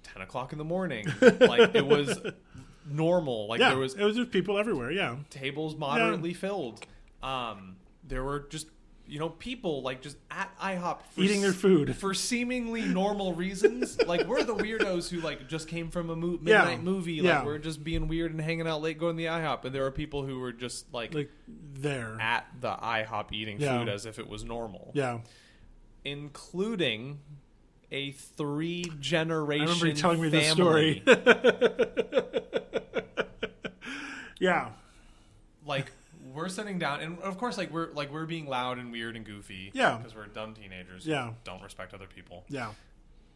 ten 0.02 0.22
o'clock 0.22 0.52
in 0.52 0.58
the 0.58 0.64
morning. 0.64 1.06
like 1.20 1.74
it 1.74 1.86
was 1.86 2.18
normal. 2.88 3.48
Like 3.48 3.60
yeah. 3.60 3.70
there 3.70 3.78
was 3.78 3.94
it 3.94 4.04
was 4.04 4.16
just 4.16 4.30
people 4.30 4.58
everywhere. 4.58 4.90
Yeah. 4.90 5.16
tables 5.30 5.76
moderately 5.76 6.34
filled. 6.34 6.86
Um, 7.22 7.76
there 8.06 8.22
were 8.22 8.46
just 8.50 8.68
you 9.06 9.18
know 9.18 9.28
people 9.28 9.82
like 9.82 10.00
just 10.00 10.16
at 10.30 10.50
IHOP 10.58 10.98
for 11.10 11.20
Eating 11.20 11.42
their 11.42 11.52
food. 11.52 11.94
for 11.96 12.14
seemingly 12.14 12.82
normal 12.82 13.34
reasons. 13.34 14.00
like 14.06 14.26
we're 14.26 14.42
the 14.42 14.54
weirdos 14.54 15.08
who 15.10 15.20
like 15.20 15.46
just 15.48 15.68
came 15.68 15.90
from 15.90 16.08
a 16.10 16.16
mo- 16.16 16.38
Yeah. 16.42 16.58
midnight 16.60 16.82
movie. 16.82 17.20
Like 17.20 17.28
Yeah. 17.28 17.44
we're 17.44 17.58
just 17.58 17.84
being 17.84 18.08
weird 18.08 18.32
and 18.32 18.40
hanging 18.40 18.66
out 18.66 18.80
late, 18.82 18.98
going 18.98 19.16
to 19.16 19.22
the 19.22 19.28
IHOP. 19.28 19.64
And 19.66 19.74
there 19.74 19.84
are 19.86 19.90
people 19.90 20.24
who 20.24 20.40
were 20.40 20.52
just 20.52 20.92
like, 20.92 21.14
Like 21.14 21.30
there. 21.74 22.16
at 22.20 22.46
the 22.60 22.72
IHOP 22.74 23.32
eating 23.32 23.60
Yeah. 23.60 23.78
food 23.78 23.88
as 23.88 24.06
if 24.06 24.18
it 24.18 24.28
was 24.28 24.44
normal, 24.44 24.90
Yeah. 24.94 25.18
including 26.04 27.20
a 27.92 28.10
three 28.12 28.84
generation. 29.00 29.62
I 29.62 29.66
remember 29.70 29.86
you 29.86 29.92
telling 29.92 30.20
me 30.22 30.28
this 30.30 30.50
story. 30.50 31.02
yeah. 34.40 34.70
like 35.66 35.92
we're 36.34 36.48
sitting 36.48 36.78
down 36.78 37.00
and 37.00 37.18
of 37.20 37.38
course 37.38 37.56
like 37.56 37.70
we're 37.70 37.90
like 37.92 38.12
we're 38.12 38.26
being 38.26 38.46
loud 38.46 38.78
and 38.78 38.90
weird 38.92 39.16
and 39.16 39.24
goofy 39.24 39.70
Yeah. 39.72 39.96
because 39.98 40.14
we're 40.14 40.26
dumb 40.26 40.52
teenagers 40.54 41.06
Yeah. 41.06 41.28
who 41.28 41.34
don't 41.44 41.62
respect 41.62 41.94
other 41.94 42.06
people 42.06 42.44
Yeah. 42.48 42.70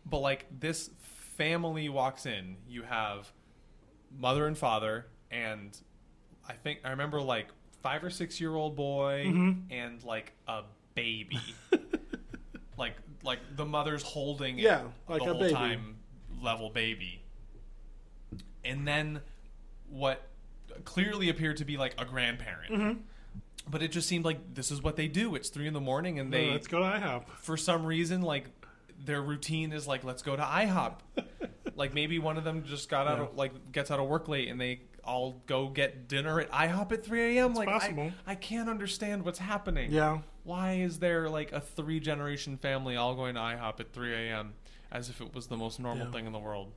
but 0.05 0.19
like 0.19 0.47
this 0.61 0.91
family 1.37 1.89
walks 1.89 2.27
in 2.27 2.57
you 2.69 2.83
have 2.83 3.31
mother 4.19 4.47
and 4.47 4.59
father 4.59 5.07
and 5.31 5.79
i 6.49 6.53
think 6.55 6.81
i 6.85 6.91
remember 6.91 7.21
like 7.21 7.49
five 7.83 8.03
or 8.03 8.11
six 8.11 8.41
year 8.41 8.55
old 8.55 8.75
boy 8.75 9.25
Mm-hmm. 9.27 9.73
and 9.73 10.03
like 10.03 10.33
a 10.49 10.63
baby 10.95 11.39
like 12.77 12.95
like 13.23 13.39
the 13.57 13.65
mother's 13.67 14.03
holding 14.03 14.59
Yeah, 14.59 14.83
like 15.09 15.23
the 15.23 15.31
a 15.31 15.33
whole 15.33 15.41
baby. 15.41 15.53
time 15.55 15.97
level 16.43 16.71
baby 16.71 17.23
and 18.65 18.87
then 18.87 19.21
what 19.91 20.23
clearly 20.85 21.29
appeared 21.29 21.57
to 21.59 21.65
be 21.65 21.77
like 21.77 21.95
a 21.99 22.05
grandparent 22.05 22.73
Mm-hmm. 22.73 23.01
but 23.71 23.83
it 23.83 23.93
just 23.93 24.09
seemed 24.09 24.25
like 24.25 24.55
this 24.55 24.71
is 24.71 24.83
what 24.83 24.97
they 24.97 25.09
do 25.09 25.35
it's 25.35 25.49
three 25.49 25.67
in 25.67 25.75
the 25.75 25.81
morning 25.81 26.19
and 26.19 26.33
they 26.33 26.51
let's 26.51 26.67
go 26.69 26.79
to 26.81 26.85
IHOP. 26.85 27.25
for 27.41 27.57
some 27.57 27.85
reason 27.87 28.23
like 28.23 28.47
their 29.05 29.23
routine 29.23 29.73
is 29.73 29.87
like 29.87 30.03
let's 30.03 30.23
go 30.23 30.35
to 30.35 30.43
IHOP. 30.43 30.95
like 31.77 31.95
maybe 31.95 32.19
one 32.19 32.37
of 32.37 32.43
them 32.45 32.65
just 32.65 32.89
got 32.89 33.07
out 33.07 33.19
Yeah. 33.19 33.25
of 33.25 33.37
like 33.37 33.71
gets 33.73 33.91
out 33.93 34.01
of 34.01 34.09
work 34.09 34.27
late 34.29 34.49
and 34.49 34.61
they 34.61 34.81
all 35.05 35.41
go 35.47 35.69
get 35.69 36.09
dinner 36.09 36.41
at 36.41 36.51
IHOP 36.51 36.93
at 36.93 37.05
3 37.05 37.39
a.m. 37.39 37.55
Like. 37.55 37.69
I, 37.69 38.13
I 38.27 38.35
can't 38.35 38.69
understand 38.69 39.25
what's 39.25 39.39
happening. 39.39 39.93
Yeah. 39.93 40.19
Why 40.43 40.75
is 40.75 40.99
there 40.99 41.31
like 41.31 41.53
a 41.53 41.61
three 41.61 42.01
generation 42.01 42.57
family 42.59 42.97
all 42.97 43.15
going 43.15 43.37
to 43.37 43.41
IHOP 43.41 43.79
at 43.81 43.93
3 43.93 44.13
a.m. 44.15 44.55
as 44.91 45.09
if 45.09 45.21
it 45.21 45.33
was 45.33 45.47
the 45.47 45.57
most 45.57 45.79
normal 45.79 46.07
Yeah. 46.07 46.13
thing 46.13 46.27
in 46.27 46.33
the 46.33 46.39
world? 46.41 46.73